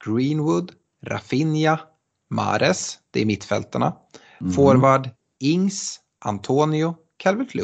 Greenwood, 0.07 0.73
Rafinha, 1.03 1.81
Mares, 2.31 2.99
det 3.11 3.21
är 3.21 3.27
mittfältarna. 3.27 3.97
Mm. 4.41 4.53
Forward, 4.53 5.11
Ings, 5.41 6.01
Antonio, 6.25 6.95
Calvert 7.17 7.55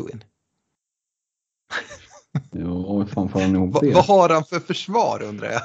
Lewin. 2.53 2.53
Jo, 2.53 3.07
fan 3.15 3.29
får 3.29 3.41
han 3.41 3.55
ihop 3.55 3.81
det? 3.81 3.95
Vad 3.95 4.05
har 4.05 4.29
han 4.29 4.45
för 4.45 4.61
försvar 4.61 5.23
undrar 5.23 5.51
jag? 5.51 5.63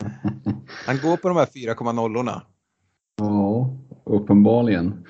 Han 0.86 0.98
går 1.02 1.16
på 1.16 1.28
de 1.28 1.36
här 1.36 1.46
4,0orna. 1.46 2.40
Ja, 3.16 3.70
uppenbarligen. 4.04 5.06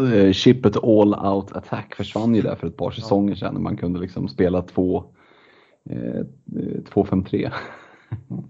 Eh, 0.00 0.32
chippet 0.32 0.76
All 0.76 1.14
Out 1.14 1.52
Attack 1.52 1.94
försvann 1.94 2.34
ju 2.34 2.42
där 2.42 2.56
för 2.56 2.66
ett 2.66 2.76
par 2.76 2.90
säsonger 2.90 3.34
sedan 3.34 3.54
när 3.54 3.60
man 3.60 3.76
kunde 3.76 4.00
liksom 4.00 4.28
spela 4.28 4.60
2-5-3. 4.60 7.44
Eh, 7.44 7.52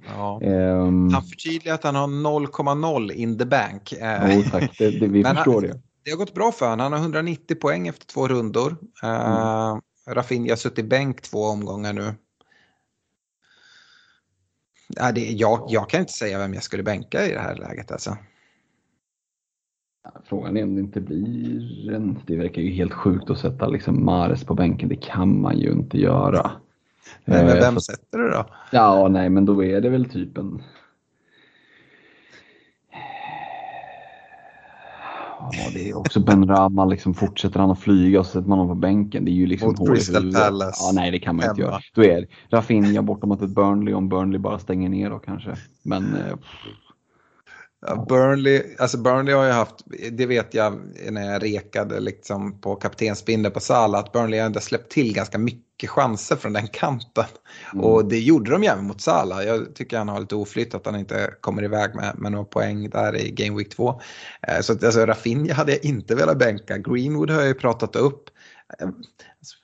ja. 0.06 0.40
um, 0.42 1.10
han 1.12 1.22
förtydligar 1.22 1.74
att 1.74 1.84
han 1.84 1.94
har 1.94 2.06
0,0 2.06 3.12
in 3.12 3.38
the 3.38 3.44
bank. 3.44 3.94
Jo 4.30 4.42
tack, 4.50 4.78
det, 4.78 5.00
det, 5.00 5.06
vi 5.06 5.24
förstår 5.34 5.52
han, 5.52 5.62
det. 5.62 5.80
Det 6.05 6.10
har 6.10 6.18
gått 6.18 6.34
bra 6.34 6.52
för 6.52 6.70
honom. 6.70 6.80
Han 6.80 6.92
har 6.92 7.00
190 7.00 7.56
poäng 7.60 7.88
efter 7.88 8.06
två 8.06 8.28
rundor. 8.28 8.76
Mm. 9.02 9.16
Uh, 9.16 9.78
Rafinha 10.09 10.52
har 10.52 10.56
suttit 10.56 10.86
bänk 10.86 11.20
två 11.20 11.39
omgångar 11.39 11.93
nu. 11.93 12.14
Ja, 14.97 15.12
det, 15.12 15.20
jag, 15.20 15.66
jag 15.68 15.90
kan 15.90 16.01
inte 16.01 16.12
säga 16.12 16.39
vem 16.39 16.55
jag 16.55 16.62
skulle 16.62 16.82
bänka 16.82 17.26
i 17.26 17.32
det 17.32 17.40
här 17.40 17.56
läget 17.56 17.93
alltså. 17.93 18.16
Frågan 20.24 20.56
är 20.56 20.62
om 20.62 20.74
det 20.74 20.80
inte 20.80 21.01
blir 21.01 21.93
en... 21.93 22.18
Det 22.26 22.36
verkar 22.36 22.62
ju 22.62 22.70
helt 22.70 22.93
sjukt 22.93 23.30
att 23.30 23.39
sätta 23.39 23.66
liksom 23.66 24.05
Mares 24.05 24.44
på 24.44 24.55
bänken. 24.55 24.89
Det 24.89 24.97
kan 24.97 25.40
man 25.40 25.59
ju 25.59 25.72
inte 25.72 25.98
göra. 25.98 26.51
Nej, 27.24 27.44
men 27.44 27.56
vem 27.56 27.74
eh, 27.74 27.78
sätter 27.78 28.18
du 28.18 28.30
då? 28.30 28.47
Ja, 28.72 29.09
nej, 29.09 29.30
men 29.30 29.44
då 29.44 29.64
är 29.64 29.80
det 29.80 29.89
väl 29.89 30.10
typ 30.10 30.39
en 30.39 30.62
Ja, 35.40 35.70
det 35.74 35.90
är 35.90 35.97
också 35.97 36.20
Ben 36.20 36.48
Rama, 36.48 36.85
liksom 36.85 37.15
fortsätter 37.15 37.60
han 37.60 37.70
att 37.70 37.81
flyga 37.81 38.20
och 38.20 38.27
så 38.27 38.32
sätter 38.32 38.48
man 38.48 38.59
honom 38.59 38.77
på 38.77 38.81
bänken. 38.81 39.24
Det 39.24 39.31
är 39.31 39.32
ju 39.32 39.47
liksom 39.47 39.69
Mot 39.78 39.89
Crystal 39.89 40.32
Palace. 40.32 40.85
Ja, 40.85 40.93
nej, 40.94 41.10
det 41.10 41.19
kan 41.19 41.36
man 41.36 41.43
Hemma. 41.43 41.51
inte 41.52 41.62
göra. 41.62 41.81
Då 41.94 42.05
är 42.05 42.27
Rafinha 42.51 43.02
borta 43.02 43.27
mot 43.27 43.43
ett 43.43 43.51
Burnley 43.55 43.94
om 43.94 44.09
Burnley 44.09 44.39
bara 44.39 44.59
stänger 44.59 44.89
ner 44.89 45.10
då 45.10 45.19
kanske. 45.19 45.55
Men 45.82 46.15
eh, 46.15 46.36
Burnley, 48.09 48.62
alltså 48.78 48.98
Burnley 48.98 49.34
har 49.34 49.44
ju 49.44 49.50
haft, 49.50 49.74
det 50.12 50.26
vet 50.26 50.55
jag 50.55 50.80
när 51.10 51.32
jag 51.32 51.42
rekade 51.42 52.00
liksom 52.00 52.60
på 52.60 52.76
kaptensbindeln 52.76 53.55
på 53.55 53.60
Salah, 53.60 54.00
att 54.00 54.12
Burnley 54.12 54.38
har 54.38 54.46
ändå 54.46 54.60
släppt 54.60 54.92
till 54.92 55.14
ganska 55.14 55.38
mycket 55.38 55.90
chanser 55.90 56.36
från 56.36 56.52
den 56.52 56.68
kanten. 56.68 57.24
Mm. 57.72 57.84
Och 57.84 58.05
det 58.05 58.18
gjorde 58.18 58.50
de 58.50 58.62
ju 58.62 58.68
även 58.68 58.86
mot 58.86 59.00
Salah. 59.00 59.44
Jag 59.44 59.74
tycker 59.74 59.98
han 59.98 60.09
har 60.09 60.20
lite 60.20 60.34
oflytt 60.34 60.74
att 60.74 60.86
han 60.86 60.96
inte 60.96 61.34
kommer 61.40 61.64
iväg 61.64 61.94
med, 61.94 62.18
med 62.18 62.32
några 62.32 62.44
poäng 62.44 62.90
där 62.90 63.16
i 63.16 63.30
Game 63.30 63.59
Week 63.59 63.76
2. 63.76 64.00
Eh, 64.42 64.60
så 64.60 64.72
alltså, 64.72 65.06
Rafinha 65.06 65.55
hade 65.55 65.72
jag 65.72 65.84
inte 65.84 66.14
velat 66.14 66.38
bänka. 66.38 66.78
Greenwood 66.78 67.30
har 67.30 67.38
jag 67.38 67.48
ju 67.48 67.55
pratat 67.55 67.96
upp. 67.96 68.30
Eh, 68.80 68.88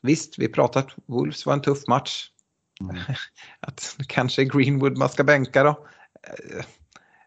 visst, 0.03 0.39
vi 0.39 0.49
pratat 0.49 0.89
Wolves 1.07 1.47
var 1.47 1.53
en 1.53 1.63
tuff 1.63 1.87
match. 1.89 2.27
Mm. 2.81 2.97
att 3.61 3.97
kanske 4.09 4.45
Greenwood 4.45 4.99
man 4.99 5.09
ska 5.09 5.25
bänka 5.25 5.63
då. 5.63 5.87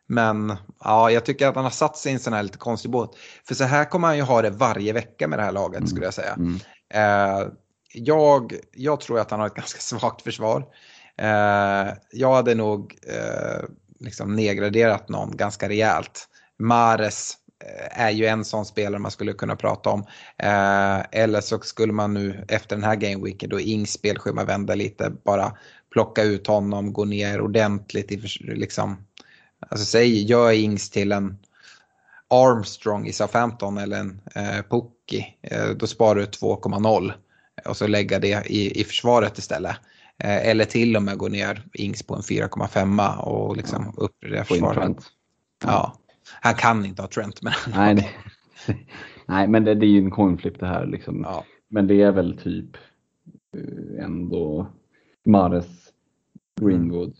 Men 0.07 0.55
ja, 0.83 1.11
jag 1.11 1.25
tycker 1.25 1.47
att 1.47 1.55
han 1.55 1.63
har 1.63 1.71
satt 1.71 1.97
sig 1.97 2.11
i 2.11 2.13
en 2.13 2.19
sån 2.19 2.33
här 2.33 2.43
lite 2.43 2.57
konstig 2.57 2.91
båt. 2.91 3.15
För 3.47 3.55
så 3.55 3.63
här 3.63 3.85
kommer 3.85 4.07
han 4.07 4.17
ju 4.17 4.23
ha 4.23 4.41
det 4.41 4.49
varje 4.49 4.93
vecka 4.93 5.27
med 5.27 5.39
det 5.39 5.43
här 5.43 5.51
laget 5.51 5.77
mm. 5.77 5.87
skulle 5.87 6.05
jag 6.05 6.13
säga. 6.13 6.33
Mm. 6.33 6.59
Eh, 6.93 7.47
jag, 7.93 8.53
jag 8.71 8.99
tror 8.99 9.19
att 9.19 9.31
han 9.31 9.39
har 9.39 9.47
ett 9.47 9.53
ganska 9.55 9.79
svagt 9.79 10.21
försvar. 10.21 10.65
Eh, 11.17 11.93
jag 12.11 12.33
hade 12.33 12.55
nog 12.55 12.95
eh, 13.07 13.65
liksom 13.99 14.35
nedgraderat 14.35 15.09
någon 15.09 15.37
ganska 15.37 15.69
rejält. 15.69 16.27
Mares 16.59 17.33
eh, 17.65 18.01
är 18.01 18.11
ju 18.11 18.25
en 18.25 18.45
sån 18.45 18.65
spelare 18.65 18.99
man 18.99 19.11
skulle 19.11 19.33
kunna 19.33 19.55
prata 19.55 19.89
om. 19.89 20.05
Eh, 20.37 21.21
eller 21.21 21.41
så 21.41 21.59
skulle 21.59 21.93
man 21.93 22.13
nu 22.13 22.45
efter 22.47 22.75
den 22.75 22.85
här 22.85 22.95
gameweeken 22.95 23.49
då 23.49 23.59
Ings 23.59 23.91
spelschema 23.91 24.43
vända 24.43 24.75
lite 24.75 25.11
bara 25.25 25.57
plocka 25.91 26.23
ut 26.23 26.47
honom, 26.47 26.93
gå 26.93 27.05
ner 27.05 27.41
ordentligt 27.41 28.11
i 28.11 28.17
liksom 28.39 29.06
Alltså 29.59 29.85
säg, 29.85 30.23
gör 30.23 30.51
Ings 30.51 30.89
till 30.89 31.11
en 31.11 31.37
Armstrong 32.29 33.07
i 33.07 33.13
SA-15 33.13 33.81
eller 33.81 33.99
en 33.99 34.21
eh, 34.35 34.61
Pukki. 34.69 35.37
Eh, 35.41 35.69
då 35.69 35.87
sparar 35.87 36.15
du 36.15 36.25
2,0 36.25 37.11
och 37.65 37.77
så 37.77 37.87
lägga 37.87 38.19
det 38.19 38.51
i, 38.51 38.81
i 38.81 38.83
försvaret 38.83 39.37
istället. 39.37 39.75
Eh, 40.23 40.47
eller 40.47 40.65
till 40.65 40.95
och 40.95 41.03
med 41.03 41.17
gå 41.17 41.27
ner 41.27 41.63
Ings 41.73 42.03
på 42.03 42.15
en 42.15 42.21
4,5 42.21 43.17
och 43.17 43.57
liksom 43.57 43.93
ja. 43.97 44.03
upp 44.03 44.15
det 44.21 44.43
försvaret. 44.43 44.97
Ja. 45.63 45.97
Han 46.41 46.53
kan 46.53 46.85
inte 46.85 47.01
ha 47.01 47.09
Trent. 47.09 47.41
Men... 47.41 47.53
Nej, 47.75 47.95
nej. 47.95 48.17
nej 49.25 49.47
men 49.47 49.63
det, 49.63 49.75
det, 49.75 49.85
är 49.85 49.89
ju 49.89 49.99
en 49.99 50.11
coin 50.11 50.37
flip 50.37 50.59
det 50.59 50.67
här. 50.67 50.85
Liksom. 50.85 51.21
Ja. 51.23 51.43
Men 51.67 51.87
det 51.87 52.01
är 52.01 52.11
väl 52.11 52.37
typ 52.37 52.77
eh, 53.57 54.03
ändå 54.05 54.67
Mares, 55.25 55.65
Greenwood. 56.61 57.15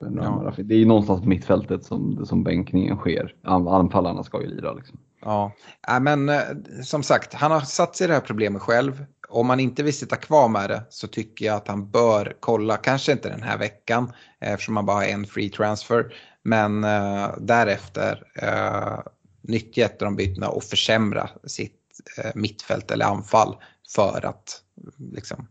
Ja. 0.00 0.52
Det 0.56 0.74
är 0.74 0.78
ju 0.78 0.86
någonstans 0.86 1.20
på 1.20 1.28
mittfältet 1.28 1.84
som, 1.84 2.26
som 2.26 2.44
bänkningen 2.44 2.96
sker. 2.96 3.34
Anfallarna 3.42 4.24
ska 4.24 4.42
ju 4.42 4.46
lira. 4.46 4.72
Liksom. 4.72 4.98
Ja, 5.20 5.52
men 6.00 6.28
eh, 6.28 6.40
som 6.82 7.02
sagt, 7.02 7.34
han 7.34 7.50
har 7.50 7.60
satt 7.60 7.96
sig 7.96 8.04
i 8.04 8.08
det 8.08 8.14
här 8.14 8.20
problemet 8.20 8.62
själv. 8.62 9.04
Om 9.28 9.46
man 9.46 9.60
inte 9.60 9.82
vill 9.82 9.94
sitta 9.94 10.16
kvar 10.16 10.48
med 10.48 10.70
det 10.70 10.82
så 10.90 11.06
tycker 11.06 11.46
jag 11.46 11.56
att 11.56 11.68
han 11.68 11.90
bör 11.90 12.36
kolla, 12.40 12.76
kanske 12.76 13.12
inte 13.12 13.28
den 13.28 13.42
här 13.42 13.58
veckan 13.58 14.12
eftersom 14.40 14.74
man 14.74 14.86
bara 14.86 14.96
har 14.96 15.04
en 15.04 15.26
free 15.26 15.50
transfer. 15.50 16.14
Men 16.42 16.84
uh, 16.84 17.28
därefter 17.38 18.22
uh, 18.42 18.98
nyttja 19.42 19.84
ett 19.84 20.02
av 20.02 20.06
de 20.06 20.16
bytena 20.16 20.48
och 20.48 20.64
försämra 20.64 21.28
sitt 21.44 21.80
uh, 22.24 22.30
mittfält 22.34 22.90
eller 22.90 23.04
anfall 23.04 23.56
för 23.94 24.26
att 24.26 24.62
liksom, 24.98 25.48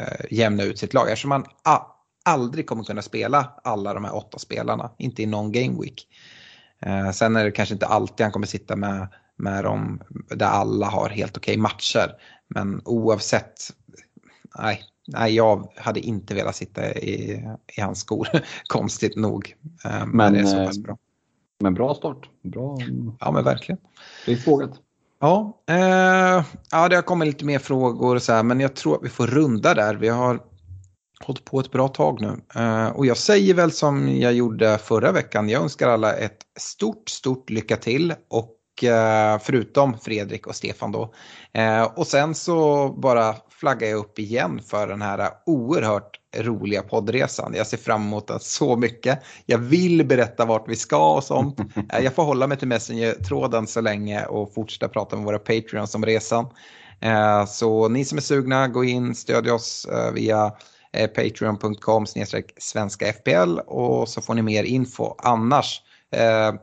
uh, 0.00 0.26
jämna 0.30 0.62
ut 0.62 0.78
sitt 0.78 0.94
lag. 0.94 1.10
Eftersom 1.10 1.28
man 1.28 1.44
aldrig 2.24 2.66
kommer 2.66 2.84
kunna 2.84 3.02
spela 3.02 3.52
alla 3.64 3.94
de 3.94 4.04
här 4.04 4.16
åtta 4.16 4.38
spelarna, 4.38 4.90
inte 4.98 5.22
i 5.22 5.26
någon 5.26 5.52
game 5.52 5.80
week. 5.80 6.08
Eh, 6.78 7.10
sen 7.10 7.36
är 7.36 7.44
det 7.44 7.50
kanske 7.50 7.74
inte 7.74 7.86
alltid 7.86 8.24
han 8.24 8.32
kommer 8.32 8.46
sitta 8.46 8.76
med, 8.76 9.08
med 9.36 9.64
dem 9.64 10.02
där 10.30 10.46
alla 10.46 10.86
har 10.86 11.08
helt 11.08 11.36
okej 11.36 11.56
matcher. 11.56 12.14
Men 12.48 12.80
oavsett, 12.84 13.54
nej, 14.58 14.82
nej, 15.06 15.34
jag 15.34 15.72
hade 15.76 16.00
inte 16.00 16.34
velat 16.34 16.56
sitta 16.56 16.92
i, 16.92 17.44
i 17.76 17.80
hans 17.80 18.00
skor, 18.00 18.28
konstigt 18.66 19.16
nog. 19.16 19.56
Eh, 19.84 20.06
men, 20.06 20.32
det 20.32 20.38
är 20.38 20.44
så 20.44 20.66
pass 20.66 20.78
bra. 20.78 20.98
Men 21.60 21.74
bra 21.74 21.94
start. 21.94 22.28
Bra. 22.42 22.78
Ja 23.20 23.30
men 23.30 23.44
verkligen. 23.44 23.78
Det 24.26 24.32
är 24.32 24.36
frågat. 24.36 24.80
Ja, 25.20 25.62
eh, 25.66 26.44
ja, 26.70 26.88
det 26.88 26.94
har 26.96 27.02
kommit 27.02 27.26
lite 27.26 27.44
mer 27.44 27.58
frågor 27.58 28.18
så 28.18 28.32
här, 28.32 28.42
men 28.42 28.60
jag 28.60 28.76
tror 28.76 28.96
att 28.96 29.04
vi 29.04 29.08
får 29.08 29.26
runda 29.26 29.74
där. 29.74 29.94
Vi 29.94 30.08
har 30.08 30.40
hållit 31.24 31.44
på 31.44 31.60
ett 31.60 31.70
bra 31.70 31.88
tag 31.88 32.20
nu. 32.20 32.60
Uh, 32.60 32.88
och 32.88 33.06
jag 33.06 33.16
säger 33.16 33.54
väl 33.54 33.72
som 33.72 34.18
jag 34.18 34.32
gjorde 34.32 34.78
förra 34.78 35.12
veckan, 35.12 35.48
jag 35.48 35.62
önskar 35.62 35.88
alla 35.88 36.12
ett 36.12 36.38
stort, 36.58 37.08
stort 37.08 37.50
lycka 37.50 37.76
till. 37.76 38.14
Och 38.30 38.58
uh, 38.82 39.40
förutom 39.42 39.98
Fredrik 39.98 40.46
och 40.46 40.56
Stefan 40.56 40.92
då. 40.92 41.14
Uh, 41.58 41.82
och 41.82 42.06
sen 42.06 42.34
så 42.34 42.88
bara 42.88 43.34
flaggar 43.50 43.88
jag 43.88 43.98
upp 43.98 44.18
igen 44.18 44.60
för 44.66 44.86
den 44.86 45.02
här 45.02 45.30
oerhört 45.46 46.18
roliga 46.36 46.82
poddresan. 46.82 47.54
Jag 47.56 47.66
ser 47.66 47.76
fram 47.76 48.02
emot 48.02 48.26
den 48.26 48.40
så 48.40 48.76
mycket. 48.76 49.22
Jag 49.46 49.58
vill 49.58 50.06
berätta 50.06 50.44
vart 50.44 50.68
vi 50.68 50.76
ska 50.76 51.14
och 51.14 51.24
sånt. 51.24 51.58
jag 52.02 52.14
får 52.14 52.24
hålla 52.24 52.46
mig 52.46 52.58
till 52.58 52.68
Messenger-tråden 52.68 53.66
så 53.66 53.80
länge 53.80 54.24
och 54.24 54.54
fortsätta 54.54 54.88
prata 54.88 55.16
med 55.16 55.24
våra 55.24 55.38
Patreons 55.38 55.94
om 55.94 56.06
resan. 56.06 56.46
Så 57.48 57.88
ni 57.88 58.04
som 58.04 58.18
är 58.18 58.22
sugna, 58.22 58.68
gå 58.68 58.84
in, 58.84 59.14
stödj 59.14 59.50
oss 59.50 59.88
via 60.14 60.46
eh, 60.46 60.52
Eh, 60.92 61.08
patreon.com 61.08 62.06
svenska 62.58 63.12
FPL 63.12 63.58
och 63.66 64.08
så 64.08 64.22
får 64.22 64.34
ni 64.34 64.42
mer 64.42 64.64
info. 64.64 65.14
Annars, 65.18 65.82
eh, 66.10 66.54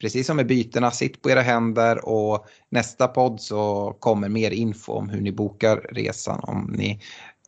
precis 0.00 0.26
som 0.26 0.36
med 0.36 0.46
bytena, 0.46 0.90
sitt 0.90 1.22
på 1.22 1.30
era 1.30 1.40
händer 1.40 2.08
och 2.08 2.46
nästa 2.68 3.08
podd 3.08 3.40
så 3.40 3.92
kommer 4.00 4.28
mer 4.28 4.50
info 4.50 4.92
om 4.92 5.08
hur 5.08 5.20
ni 5.20 5.32
bokar 5.32 5.76
resan 5.76 6.40
om 6.42 6.74
ni 6.76 7.00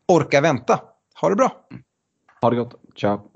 orkar 0.09 0.43
vänta. 0.43 0.81
Ha 1.21 1.29
det 1.29 1.37
bra! 1.37 1.53
Ha 2.41 2.51
det 2.51 2.57
gott, 2.57 2.75
ciao! 2.97 3.36